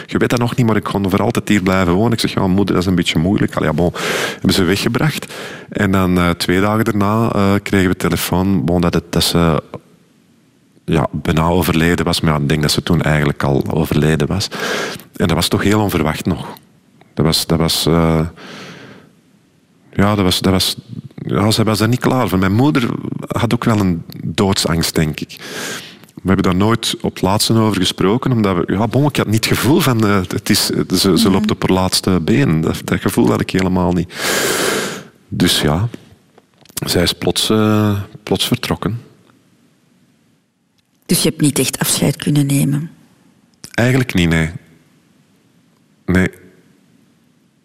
je 0.06 0.18
weet 0.18 0.30
dat 0.30 0.38
nog 0.38 0.56
niet, 0.56 0.66
maar 0.66 0.76
ik 0.76 0.84
kon 0.84 1.10
voor 1.10 1.22
altijd 1.22 1.48
hier 1.48 1.62
blijven 1.62 1.92
wonen. 1.92 2.12
Ik 2.12 2.20
zeg, 2.20 2.34
ja, 2.34 2.46
moeder, 2.46 2.74
dat 2.74 2.82
is 2.82 2.88
een 2.88 2.96
beetje 2.96 3.18
moeilijk. 3.18 3.54
Allee, 3.54 3.68
ja, 3.68 3.74
bon, 3.74 3.92
hebben 4.32 4.52
ze 4.52 4.64
weggebracht. 4.64 5.32
En 5.68 5.90
dan 5.90 6.34
twee 6.36 6.60
dagen 6.60 6.84
daarna 6.84 7.58
kregen 7.62 7.88
we 7.88 7.96
telefoon 7.96 8.64
bon, 8.64 8.80
dat, 8.80 8.94
het, 8.94 9.04
dat 9.10 9.22
ze 9.22 9.62
ja, 10.88 11.06
bijna 11.10 11.46
overleden 11.46 12.04
was. 12.04 12.20
Maar 12.20 12.32
ja, 12.32 12.38
ik 12.38 12.48
denk 12.48 12.62
dat 12.62 12.70
ze 12.70 12.82
toen 12.82 13.02
eigenlijk 13.02 13.42
al 13.42 13.64
overleden 13.70 14.26
was. 14.26 14.48
En 15.16 15.26
dat 15.26 15.36
was 15.36 15.48
toch 15.48 15.62
heel 15.62 15.80
onverwacht 15.80 16.26
nog. 16.26 16.46
Dat 17.14 17.24
was... 17.24 17.46
Dat 17.46 17.58
was 17.58 17.86
uh, 17.86 18.20
ja, 19.98 20.14
dat 20.14 20.24
was, 20.24 20.40
dat 20.40 20.52
was, 20.52 20.76
ja, 21.16 21.50
ze 21.50 21.64
was 21.64 21.78
daar 21.78 21.88
niet 21.88 22.00
klaar 22.00 22.28
voor. 22.28 22.38
Mijn 22.38 22.54
moeder 22.54 22.88
had 23.26 23.54
ook 23.54 23.64
wel 23.64 23.78
een 23.78 24.04
doodsangst, 24.24 24.94
denk 24.94 25.20
ik. 25.20 25.36
We 26.14 26.26
hebben 26.26 26.44
daar 26.44 26.54
nooit 26.54 26.96
op 27.00 27.14
het 27.14 27.22
laatste 27.22 27.54
over 27.54 27.80
gesproken, 27.80 28.32
omdat 28.32 28.56
we, 28.56 28.72
ja, 28.72 28.86
bon, 28.86 29.06
ik 29.06 29.16
had 29.16 29.26
niet 29.26 29.44
het 29.44 29.58
gevoel 29.58 29.80
van, 29.80 30.06
uh, 30.06 30.16
het 30.28 30.50
is, 30.50 30.66
ze, 30.94 31.18
ze 31.18 31.30
loopt 31.30 31.50
op 31.50 31.62
haar 31.62 31.76
laatste 31.76 32.20
been. 32.20 32.60
Dat, 32.60 32.80
dat, 32.84 33.00
gevoel 33.00 33.30
had 33.30 33.40
ik 33.40 33.50
helemaal 33.50 33.92
niet. 33.92 34.14
Dus 35.28 35.60
ja, 35.60 35.88
zij 36.86 37.02
is 37.02 37.12
plots, 37.12 37.50
uh, 37.50 38.00
plots 38.22 38.46
vertrokken. 38.46 39.00
Dus 41.08 41.22
je 41.22 41.28
hebt 41.28 41.40
niet 41.40 41.58
echt 41.58 41.78
afscheid 41.78 42.16
kunnen 42.16 42.46
nemen? 42.46 42.90
Eigenlijk 43.74 44.14
niet, 44.14 44.28
nee. 44.28 44.50
Nee. 46.06 46.28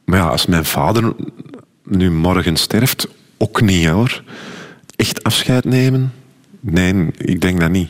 Maar 0.05 0.19
ja, 0.19 0.27
als 0.27 0.45
mijn 0.45 0.65
vader 0.65 1.15
nu 1.83 2.11
morgen 2.11 2.57
sterft, 2.57 3.07
ook 3.37 3.61
niet 3.61 3.87
hoor. 3.87 4.23
Echt 4.95 5.23
afscheid 5.23 5.63
nemen? 5.65 6.13
Nee, 6.59 7.11
ik 7.17 7.41
denk 7.41 7.59
dat 7.59 7.71
niet. 7.71 7.89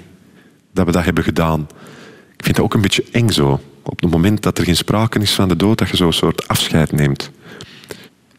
Dat 0.72 0.86
we 0.86 0.92
dat 0.92 1.04
hebben 1.04 1.24
gedaan. 1.24 1.62
Ik 2.38 2.44
vind 2.44 2.56
het 2.56 2.66
ook 2.66 2.74
een 2.74 2.82
beetje 2.82 3.06
eng 3.12 3.30
zo. 3.30 3.62
Op 3.84 4.02
het 4.02 4.12
moment 4.12 4.42
dat 4.42 4.58
er 4.58 4.64
geen 4.64 4.76
sprake 4.76 5.20
is 5.20 5.34
van 5.34 5.48
de 5.48 5.56
dood, 5.56 5.78
dat 5.78 5.90
je 5.90 5.98
zo'n 5.98 6.14
soort 6.14 6.48
afscheid 6.48 6.92
neemt. 6.92 7.32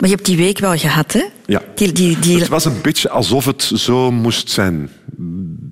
Maar 0.05 0.13
je 0.13 0.19
hebt 0.19 0.29
die 0.29 0.45
week 0.45 0.59
wel 0.59 0.77
gehad, 0.77 1.13
hè? 1.13 1.25
Ja. 1.47 1.63
Die, 1.75 1.93
die, 1.93 2.19
die... 2.19 2.39
Het 2.39 2.49
was 2.49 2.65
een 2.65 2.81
beetje 2.83 3.11
alsof 3.11 3.45
het 3.45 3.63
zo 3.63 4.11
moest 4.11 4.51
zijn. 4.51 4.91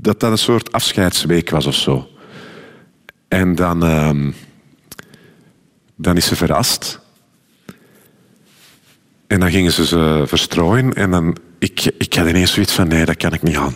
Dat 0.01 0.21
dat 0.21 0.31
een 0.31 0.39
soort 0.39 0.73
afscheidsweek 0.73 1.51
was 1.51 1.67
of 1.67 1.75
zo. 1.75 2.09
En 3.29 3.55
dan, 3.55 3.85
uh, 3.85 4.33
dan 5.97 6.17
is 6.17 6.27
ze 6.27 6.37
verrast. 6.37 7.01
En 9.27 9.41
dan 9.41 9.51
gingen 9.51 9.73
ze 9.73 9.87
ze 9.87 10.23
verstrooien. 10.27 10.93
En 10.93 11.11
dan, 11.11 11.37
ik, 11.59 11.93
ik 11.99 12.15
had 12.15 12.29
ineens 12.29 12.53
zoiets 12.53 12.73
van, 12.73 12.89
nee, 12.89 13.05
dat 13.05 13.17
kan 13.17 13.33
ik 13.33 13.43
niet 13.43 13.57
aan. 13.57 13.75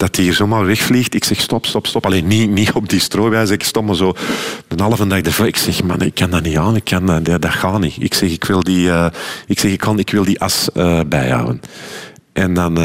Dat 0.00 0.16
hij 0.16 0.24
hier 0.24 0.34
zomaar 0.34 0.66
wegvliegt. 0.66 1.14
Ik 1.14 1.24
zeg, 1.24 1.40
stop, 1.40 1.66
stop, 1.66 1.86
stop. 1.86 2.06
Alleen 2.06 2.26
niet, 2.26 2.50
niet 2.50 2.72
op 2.72 2.88
die 2.88 3.00
strooiwijze. 3.00 3.52
Ik 3.52 3.62
stond 3.62 3.86
me 3.86 3.96
zo 3.96 4.12
een 4.68 4.80
halve 4.80 5.06
dag 5.06 5.20
ervoor. 5.20 5.46
Ik 5.46 5.56
zeg, 5.56 5.82
man, 5.82 6.00
ik 6.00 6.14
kan 6.14 6.30
dat 6.30 6.42
niet 6.42 6.56
aan. 6.56 6.76
Ik 6.76 6.84
kan 6.84 7.06
dat, 7.06 7.24
dat, 7.24 7.50
gaat 7.50 7.80
niet. 7.80 7.96
Ik 7.98 8.14
zeg, 8.14 8.30
ik 8.30 8.44
wil 8.44 8.62
die, 8.62 8.86
uh, 8.86 9.06
ik 9.46 9.58
zeg, 9.58 9.72
ik 9.72 9.78
kan, 9.78 9.98
ik 9.98 10.10
wil 10.10 10.24
die 10.24 10.40
as 10.40 10.68
uh, 10.74 11.00
bijhouden. 11.06 11.60
En 12.32 12.54
dan... 12.54 12.78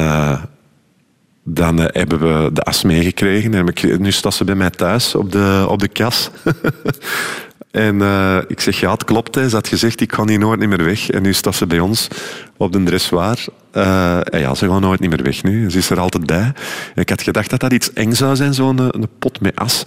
Dan 1.48 1.78
hebben 1.78 2.20
we 2.20 2.50
de 2.54 2.62
as 2.62 2.84
meegekregen. 2.84 3.68
Ik, 3.68 4.00
nu 4.00 4.12
staat 4.12 4.34
ze 4.34 4.44
bij 4.44 4.56
mij 4.56 4.70
thuis 4.70 5.16
op 5.16 5.32
de, 5.32 5.66
op 5.70 5.80
de 5.80 5.88
kas. 5.88 6.30
en 7.76 7.96
uh, 7.96 8.38
ik 8.48 8.60
zeg, 8.60 8.80
ja, 8.80 8.92
het 8.92 9.04
klopt. 9.04 9.36
Hè. 9.36 9.50
Ze 9.50 9.56
had 9.56 9.68
gezegd, 9.68 10.02
ik 10.02 10.14
ga 10.14 10.26
hier 10.26 10.40
nooit 10.40 10.60
niet 10.60 10.70
meer 10.70 10.84
weg. 10.84 11.10
En 11.10 11.22
nu 11.22 11.34
staat 11.34 11.56
ze 11.56 11.68
bij 11.68 11.80
ons 11.80 12.08
op 12.58 12.72
de 12.72 12.84
dressoir. 12.84 13.38
Uh, 13.74 14.34
en 14.34 14.40
ja, 14.40 14.56
ze 14.56 14.70
gaat 14.70 14.80
nooit 14.80 15.00
niet 15.00 15.10
meer 15.10 15.24
weg. 15.24 15.36
Ze 15.72 15.78
is 15.78 15.90
er 15.90 16.00
altijd 16.00 16.26
bij. 16.26 16.54
Ik 16.96 17.10
had 17.10 17.22
gedacht 17.22 17.50
dat 17.50 17.60
dat 17.60 17.74
iets 17.74 17.94
eng 17.94 18.12
zou 18.12 18.36
zijn, 18.36 18.54
zo'n 18.54 18.80
een 18.80 19.08
pot 19.20 19.42
met 19.42 19.56
as. 19.56 19.84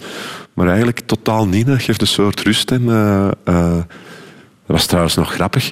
Maar 0.53 0.67
eigenlijk 0.67 0.99
totaal 0.99 1.47
niet. 1.47 1.67
Dat 1.67 1.81
geeft 1.81 2.01
een 2.01 2.07
soort 2.07 2.39
rust. 2.39 2.71
En, 2.71 2.85
dat 3.45 3.85
was 4.65 4.85
trouwens 4.85 5.15
nog 5.15 5.33
grappig. 5.33 5.71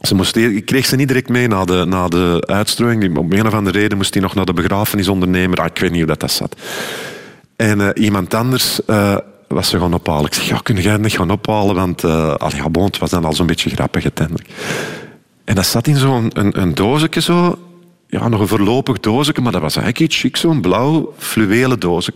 Ze 0.00 0.14
moest, 0.14 0.36
ik 0.36 0.64
kreeg 0.64 0.86
ze 0.86 0.96
niet 0.96 1.08
direct 1.08 1.28
mee 1.28 1.48
na 1.48 1.64
de, 1.64 1.84
na 1.88 2.08
de 2.08 2.42
uitstrooiing. 2.46 3.16
Om 3.16 3.32
een 3.32 3.46
of 3.46 3.54
andere 3.54 3.78
reden 3.78 3.96
moest 3.96 4.14
hij 4.14 4.22
nog 4.22 4.34
naar 4.34 4.44
de 4.44 4.52
begrafenisondernemer. 4.52 5.58
Ah, 5.58 5.66
ik 5.66 5.78
weet 5.78 5.90
niet 5.90 5.98
hoe 5.98 6.08
dat, 6.08 6.20
dat 6.20 6.30
zat. 6.30 6.56
En 7.56 7.98
iemand 7.98 8.34
anders 8.34 8.80
was 9.48 9.68
ze 9.68 9.78
gaan 9.78 9.94
ophalen. 9.94 10.26
Ik 10.26 10.34
zeg, 10.34 10.48
ja, 10.48 10.58
kun 10.62 10.76
jij 10.76 10.96
niet 10.96 11.16
gaan 11.16 11.30
ophalen? 11.30 11.74
Want 11.74 12.02
uh, 12.02 12.34
allee, 12.34 12.56
ja, 12.56 12.68
bon, 12.68 12.84
het 12.84 12.98
was 12.98 13.10
dan 13.10 13.24
al 13.24 13.32
zo'n 13.32 13.46
beetje 13.46 13.70
grappig 13.70 14.02
uiteindelijk. 14.02 14.48
En 15.44 15.54
dat 15.54 15.66
zat 15.66 15.86
in 15.86 15.96
zo'n 15.96 16.30
een, 16.32 16.60
een 16.60 16.74
doosje 16.74 17.20
zo. 17.20 17.58
Ja, 18.08 18.28
nog 18.28 18.40
een 18.40 18.48
voorlopig 18.48 19.00
doosje, 19.00 19.40
maar 19.42 19.52
dat 19.52 19.60
was 19.60 19.76
eigenlijk 19.76 20.10
iets 20.10 20.20
chic, 20.20 20.36
zo'n 20.36 20.60
blauw 20.60 21.14
fluwelen 21.18 21.80
doosje. 21.80 22.12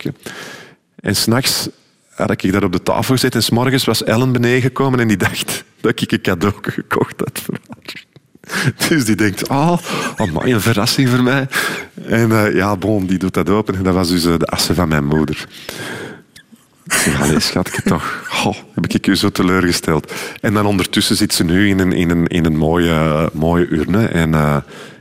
En 1.01 1.17
s'nachts 1.17 1.69
had 2.11 2.31
ik 2.31 2.53
dat 2.53 2.63
op 2.63 2.73
de 2.73 2.83
tafel 2.83 3.15
gezet 3.15 3.35
en 3.35 3.43
s'morgens 3.43 3.85
was 3.85 4.05
Ellen 4.05 4.33
beneden 4.33 4.61
gekomen 4.61 5.01
en 5.01 5.09
die 5.09 5.17
dacht 5.17 5.65
dat 5.81 6.01
ik 6.01 6.13
een 6.13 6.21
cadeau 6.21 6.55
gekocht 6.63 7.15
had 7.17 7.41
voor. 7.45 7.59
Dus 8.89 9.05
die 9.05 9.15
denkt, 9.15 9.49
ah, 9.49 9.79
oh, 10.17 10.35
oh 10.35 10.47
een 10.47 10.61
verrassing 10.61 11.09
voor 11.09 11.23
mij. 11.23 11.49
En 12.07 12.31
uh, 12.31 12.55
ja, 12.55 12.77
bon, 12.77 13.07
die 13.07 13.19
doet 13.19 13.35
dat 13.35 13.49
open 13.49 13.75
en 13.75 13.83
dat 13.83 13.95
was 13.95 14.09
dus 14.09 14.25
uh, 14.25 14.39
de 14.39 14.47
assen 14.47 14.75
van 14.75 14.89
mijn 14.89 15.07
moeder. 15.07 15.47
Allee, 17.21 17.41
schatje 17.41 17.83
toch, 17.83 18.31
oh, 18.45 18.57
heb 18.75 18.87
ik 18.87 19.07
je 19.07 19.17
zo 19.17 19.31
teleurgesteld. 19.31 20.13
En 20.41 20.55
dan 20.55 20.67
ondertussen 20.67 21.17
zit 21.17 21.35
ze 21.35 21.45
nu 21.45 21.69
in 21.69 21.79
een, 21.79 21.93
in 21.93 22.11
een, 22.11 22.27
in 22.27 22.45
een 22.45 22.57
mooie, 22.57 23.31
mooie 23.33 23.67
urne. 23.71 24.07
En 24.07 24.31
uh, 24.33 24.57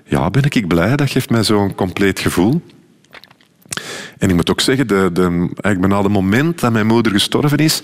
ja, 0.05 0.29
ben 0.29 0.43
ik 0.49 0.67
blij. 0.67 0.95
Dat 0.95 1.09
geeft 1.09 1.29
mij 1.29 1.43
zo'n 1.43 1.75
compleet 1.75 2.19
gevoel. 2.19 2.61
En 4.17 4.29
ik 4.29 4.35
moet 4.35 4.49
ook 4.49 4.61
zeggen, 4.61 4.87
de, 4.87 5.09
de, 5.13 5.21
eigenlijk 5.21 5.79
bijna 5.79 6.01
het 6.01 6.11
moment 6.11 6.59
dat 6.59 6.71
mijn 6.71 6.87
moeder 6.87 7.11
gestorven 7.11 7.57
is, 7.57 7.81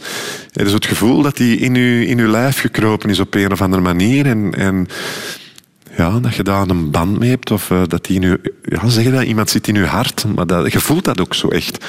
er 0.54 0.66
is 0.66 0.74
het 0.74 0.86
gevoel 0.86 1.22
dat 1.22 1.38
die 1.38 1.58
in 1.58 1.76
uw, 1.76 2.02
in 2.02 2.20
uw 2.20 2.28
lijf 2.28 2.60
gekropen 2.60 3.10
is 3.10 3.20
op 3.20 3.34
een 3.34 3.52
of 3.52 3.62
andere 3.62 3.82
manier. 3.82 4.26
En, 4.26 4.54
en 4.54 4.88
ja, 5.98 6.20
dat 6.20 6.36
je 6.36 6.44
daar 6.44 6.70
een 6.70 6.92
band 6.92 7.20
mee 7.20 7.30
hebt, 7.30 7.52
of 7.52 7.70
uh, 7.70 7.82
dat 7.88 8.06
die 8.06 8.20
nu, 8.20 8.38
ja, 8.64 8.88
zeg 8.90 9.12
dat, 9.12 9.24
iemand 9.24 9.50
zit 9.50 9.68
in 9.68 9.76
je 9.76 9.86
hart, 9.86 10.26
maar 10.36 10.48
dat, 10.48 10.72
je 10.72 10.80
voelt 10.80 11.06
dat 11.06 11.22
ook 11.22 11.34
zo 11.34 11.48
echt. 11.48 11.86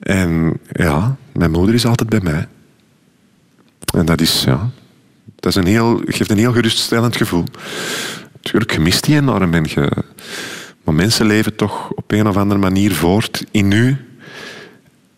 En 0.00 0.60
ja, 0.72 1.16
mijn 1.38 1.50
moeder 1.50 1.74
is 1.74 1.86
altijd 1.86 2.08
bij 2.08 2.20
mij. 2.20 2.48
En 3.94 4.06
dat 4.06 4.20
is, 4.20 4.44
ja, 4.44 4.70
dat 5.34 5.46
is 5.46 5.54
een 5.54 5.66
heel, 5.66 6.02
geeft 6.04 6.30
een 6.30 6.38
heel 6.38 6.52
geruststellend 6.52 7.16
gevoel. 7.16 7.44
Natuurlijk, 8.32 8.72
je 8.72 8.80
mist 8.80 9.04
die 9.04 9.16
enorm 9.16 9.54
en 9.54 9.66
maar 10.84 10.94
mensen 10.94 11.26
leven 11.26 11.56
toch 11.56 11.90
op 11.90 12.12
een 12.12 12.26
of 12.26 12.36
andere 12.36 12.60
manier 12.60 12.94
voort 12.94 13.44
in 13.50 13.68
nu. 13.68 13.96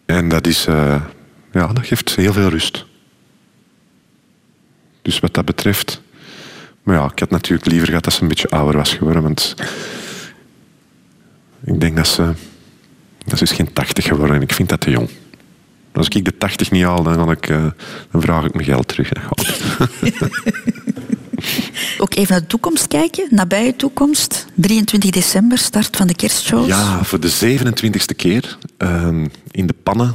En 0.06 0.28
dat, 0.28 0.46
is, 0.46 0.66
uh, 0.66 1.02
ja, 1.52 1.66
dat 1.66 1.86
geeft 1.86 2.16
heel 2.16 2.32
veel 2.32 2.48
rust. 2.48 2.86
Dus 5.02 5.20
wat 5.20 5.34
dat 5.34 5.44
betreft... 5.44 6.00
Maar 6.82 6.96
ja, 6.96 7.10
ik 7.12 7.18
had 7.18 7.30
natuurlijk 7.30 7.70
liever 7.70 7.88
gehad 7.88 8.04
dat 8.04 8.12
ze 8.12 8.22
een 8.22 8.28
beetje 8.28 8.48
ouder 8.48 8.76
was 8.76 8.94
geworden. 8.94 9.22
Want 9.22 9.54
ik 11.64 11.80
denk 11.80 11.96
dat 11.96 12.06
ze... 12.06 12.32
Dat 13.26 13.40
is 13.40 13.52
geen 13.52 13.72
80 13.72 14.04
geworden 14.04 14.36
en 14.36 14.42
ik 14.42 14.52
vind 14.52 14.68
dat 14.68 14.80
te 14.80 14.90
jong. 14.90 15.08
Als 15.92 16.08
ik 16.08 16.24
de 16.24 16.36
80 16.36 16.70
niet 16.70 16.84
haal, 16.84 17.02
dan, 17.02 17.30
ik, 17.30 17.48
uh, 17.48 17.64
dan 18.10 18.20
vraag 18.20 18.44
ik 18.44 18.54
mijn 18.54 18.66
geld 18.66 18.88
terug. 18.88 19.12
Ook 21.98 22.14
even 22.14 22.32
naar 22.32 22.40
de 22.40 22.46
toekomst 22.46 22.88
kijken, 22.88 23.26
nabije 23.30 23.76
toekomst. 23.76 24.46
23 24.54 25.10
december, 25.10 25.58
start 25.58 25.96
van 25.96 26.06
de 26.06 26.14
kerstshows. 26.14 26.66
Ja, 26.66 27.04
voor 27.04 27.20
de 27.20 27.58
27e 27.58 28.16
keer 28.16 28.58
uh, 28.78 29.08
in 29.50 29.66
de 29.66 29.74
pannen 29.82 30.14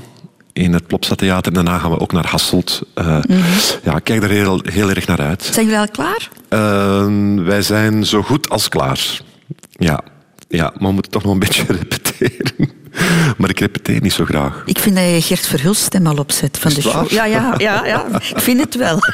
in 0.56 0.74
het 0.74 0.88
Plopsa 0.88 1.16
Theater. 1.16 1.54
Daarna 1.54 1.78
gaan 1.78 1.92
we 1.92 2.00
ook 2.00 2.12
naar 2.12 2.28
Hasselt. 2.28 2.82
Uh, 2.96 3.06
mm 3.06 3.22
-hmm. 3.28 3.44
Ja, 3.84 3.96
ik 3.96 4.04
kijk 4.04 4.24
er 4.24 4.30
heel, 4.30 4.62
heel 4.64 4.90
erg 4.90 5.08
naar 5.08 5.22
uit. 5.22 5.44
Zijn 5.44 5.66
jullie 5.66 5.80
al 5.80 5.88
klaar? 5.88 6.30
Uh, 6.50 7.44
wij 7.44 7.62
zijn 7.62 8.06
zo 8.06 8.22
goed 8.22 8.50
als 8.50 8.70
klaar. 8.70 9.22
Ja. 9.70 10.04
ja, 10.48 10.64
maar 10.64 10.88
we 10.88 10.94
moeten 10.94 11.12
toch 11.12 11.24
nog 11.24 11.34
een 11.34 11.40
beetje 11.40 11.66
repeteren. 11.80 12.72
Maar 13.38 13.50
ik 13.50 13.60
repeteer 13.60 14.02
niet 14.02 14.14
zo 14.14 14.26
graag. 14.26 14.64
Ik 14.66 14.80
vind 14.80 14.96
dat 14.96 15.06
je 15.06 15.22
Gert 15.22 15.48
Verhulst 15.48 15.82
stem 15.82 16.08
al 16.08 16.18
opzet 16.18 16.58
van 16.58 16.74
de 16.74 16.82
show. 16.82 17.10
Ja, 17.10 17.26
ja, 17.26 17.54
ja, 17.58 17.86
ja, 17.86 18.06
ik 18.36 18.40
vind 18.40 18.60
het 18.60 18.76
wel. 18.76 19.00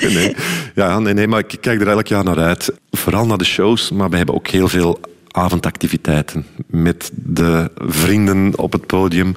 Nee, 0.00 0.14
nee. 0.14 0.36
Ja, 0.74 0.98
nee, 0.98 1.14
nee, 1.14 1.28
maar 1.28 1.38
ik 1.38 1.56
kijk 1.60 1.80
er 1.80 1.88
elk 1.88 2.06
jaar 2.06 2.24
naar 2.24 2.38
uit. 2.38 2.72
Vooral 2.90 3.26
naar 3.26 3.38
de 3.38 3.44
shows, 3.44 3.90
maar 3.90 4.10
we 4.10 4.16
hebben 4.16 4.34
ook 4.34 4.48
heel 4.48 4.68
veel 4.68 5.00
avondactiviteiten 5.30 6.46
met 6.66 7.10
de 7.14 7.70
vrienden 7.76 8.58
op 8.58 8.72
het 8.72 8.86
podium. 8.86 9.34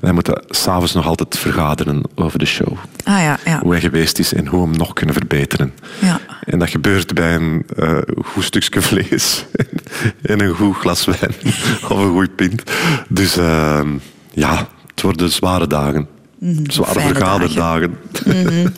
Wij 0.00 0.12
moeten 0.12 0.42
s'avonds 0.48 0.92
nog 0.92 1.06
altijd 1.06 1.38
vergaderen 1.38 2.02
over 2.14 2.38
de 2.38 2.46
show. 2.46 2.72
Ah, 3.04 3.18
ja, 3.18 3.38
ja. 3.44 3.60
Hoe 3.60 3.72
hij 3.72 3.80
geweest 3.80 4.18
is 4.18 4.32
en 4.32 4.46
hoe 4.46 4.60
we 4.60 4.68
hem 4.68 4.76
nog 4.76 4.92
kunnen 4.92 5.14
verbeteren. 5.14 5.72
Ja. 6.00 6.20
En 6.44 6.58
dat 6.58 6.70
gebeurt 6.70 7.14
bij 7.14 7.34
een 7.34 7.66
uh, 7.76 7.98
goed 8.24 8.44
stukje 8.44 8.82
vlees 8.82 9.44
en 10.22 10.40
een 10.40 10.54
goed 10.54 10.76
glas 10.76 11.04
wijn 11.04 11.34
of 11.90 11.98
een 11.98 12.12
goed 12.12 12.36
pint. 12.36 12.62
Dus 13.08 13.38
uh, 13.38 13.80
ja, 14.32 14.68
het 14.90 15.02
worden 15.02 15.30
zware 15.30 15.66
dagen. 15.66 16.08
Mm, 16.38 16.70
zware 16.70 17.00
vergaderdagen. 17.00 17.98
Mm 18.24 18.46
-hmm. 18.46 18.72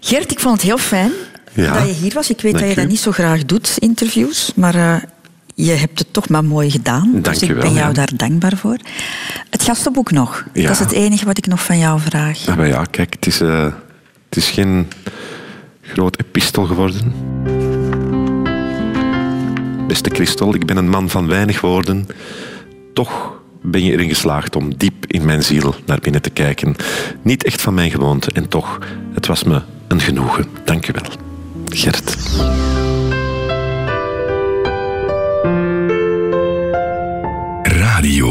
Gert, 0.00 0.30
ik 0.30 0.40
vond 0.40 0.54
het 0.54 0.64
heel 0.64 0.78
fijn 0.78 1.10
ja. 1.52 1.72
dat 1.72 1.86
je 1.86 1.92
hier 1.92 2.12
was. 2.14 2.30
Ik 2.30 2.40
weet 2.40 2.52
Dank 2.52 2.64
dat 2.64 2.74
je 2.74 2.80
dat 2.80 2.90
niet 2.90 3.00
zo 3.00 3.10
graag 3.10 3.44
doet, 3.44 3.76
interviews. 3.78 4.52
Maar 4.54 4.74
uh, 4.74 4.96
je 5.64 5.72
hebt 5.72 5.98
het 5.98 6.12
toch 6.12 6.28
maar 6.28 6.44
mooi 6.44 6.70
gedaan. 6.70 7.10
Dank 7.12 7.24
dus 7.24 7.42
ik 7.42 7.50
wel, 7.50 7.62
ben 7.62 7.72
jou 7.72 7.88
ja. 7.88 7.92
daar 7.92 8.10
dankbaar 8.16 8.56
voor. 8.56 8.76
Het 9.50 9.62
gastenboek 9.62 10.10
nog. 10.10 10.44
Ja. 10.52 10.62
Dat 10.62 10.70
is 10.70 10.78
het 10.78 10.92
enige 10.92 11.24
wat 11.24 11.38
ik 11.38 11.46
nog 11.46 11.64
van 11.64 11.78
jou 11.78 12.00
vraag. 12.00 12.38
Ja, 12.38 12.54
maar 12.54 12.66
ja 12.66 12.84
kijk, 12.84 13.14
het 13.14 13.26
is, 13.26 13.40
uh, 13.40 13.64
het 14.28 14.36
is 14.36 14.50
geen 14.50 14.88
groot 15.82 16.18
epistel 16.20 16.64
geworden. 16.64 17.12
Beste 19.86 20.10
Christel, 20.10 20.54
ik 20.54 20.66
ben 20.66 20.76
een 20.76 20.88
man 20.88 21.08
van 21.08 21.26
weinig 21.26 21.60
woorden. 21.60 22.06
Toch 22.94 23.38
ben 23.62 23.84
je 23.84 23.92
erin 23.92 24.08
geslaagd 24.08 24.56
om 24.56 24.76
diep 24.76 25.06
in 25.06 25.24
mijn 25.24 25.42
ziel 25.42 25.74
naar 25.86 25.98
binnen 25.98 26.22
te 26.22 26.30
kijken. 26.30 26.76
Niet 27.22 27.44
echt 27.44 27.60
van 27.60 27.74
mijn 27.74 27.90
gewoonte 27.90 28.32
en 28.32 28.48
toch, 28.48 28.78
het 29.14 29.26
was 29.26 29.44
me 29.44 29.60
een 29.88 30.00
genoegen. 30.00 30.46
Dank 30.64 30.84
je 30.84 30.92
wel. 30.92 31.10
Gert. 31.68 32.16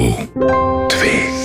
2. 0.10 1.39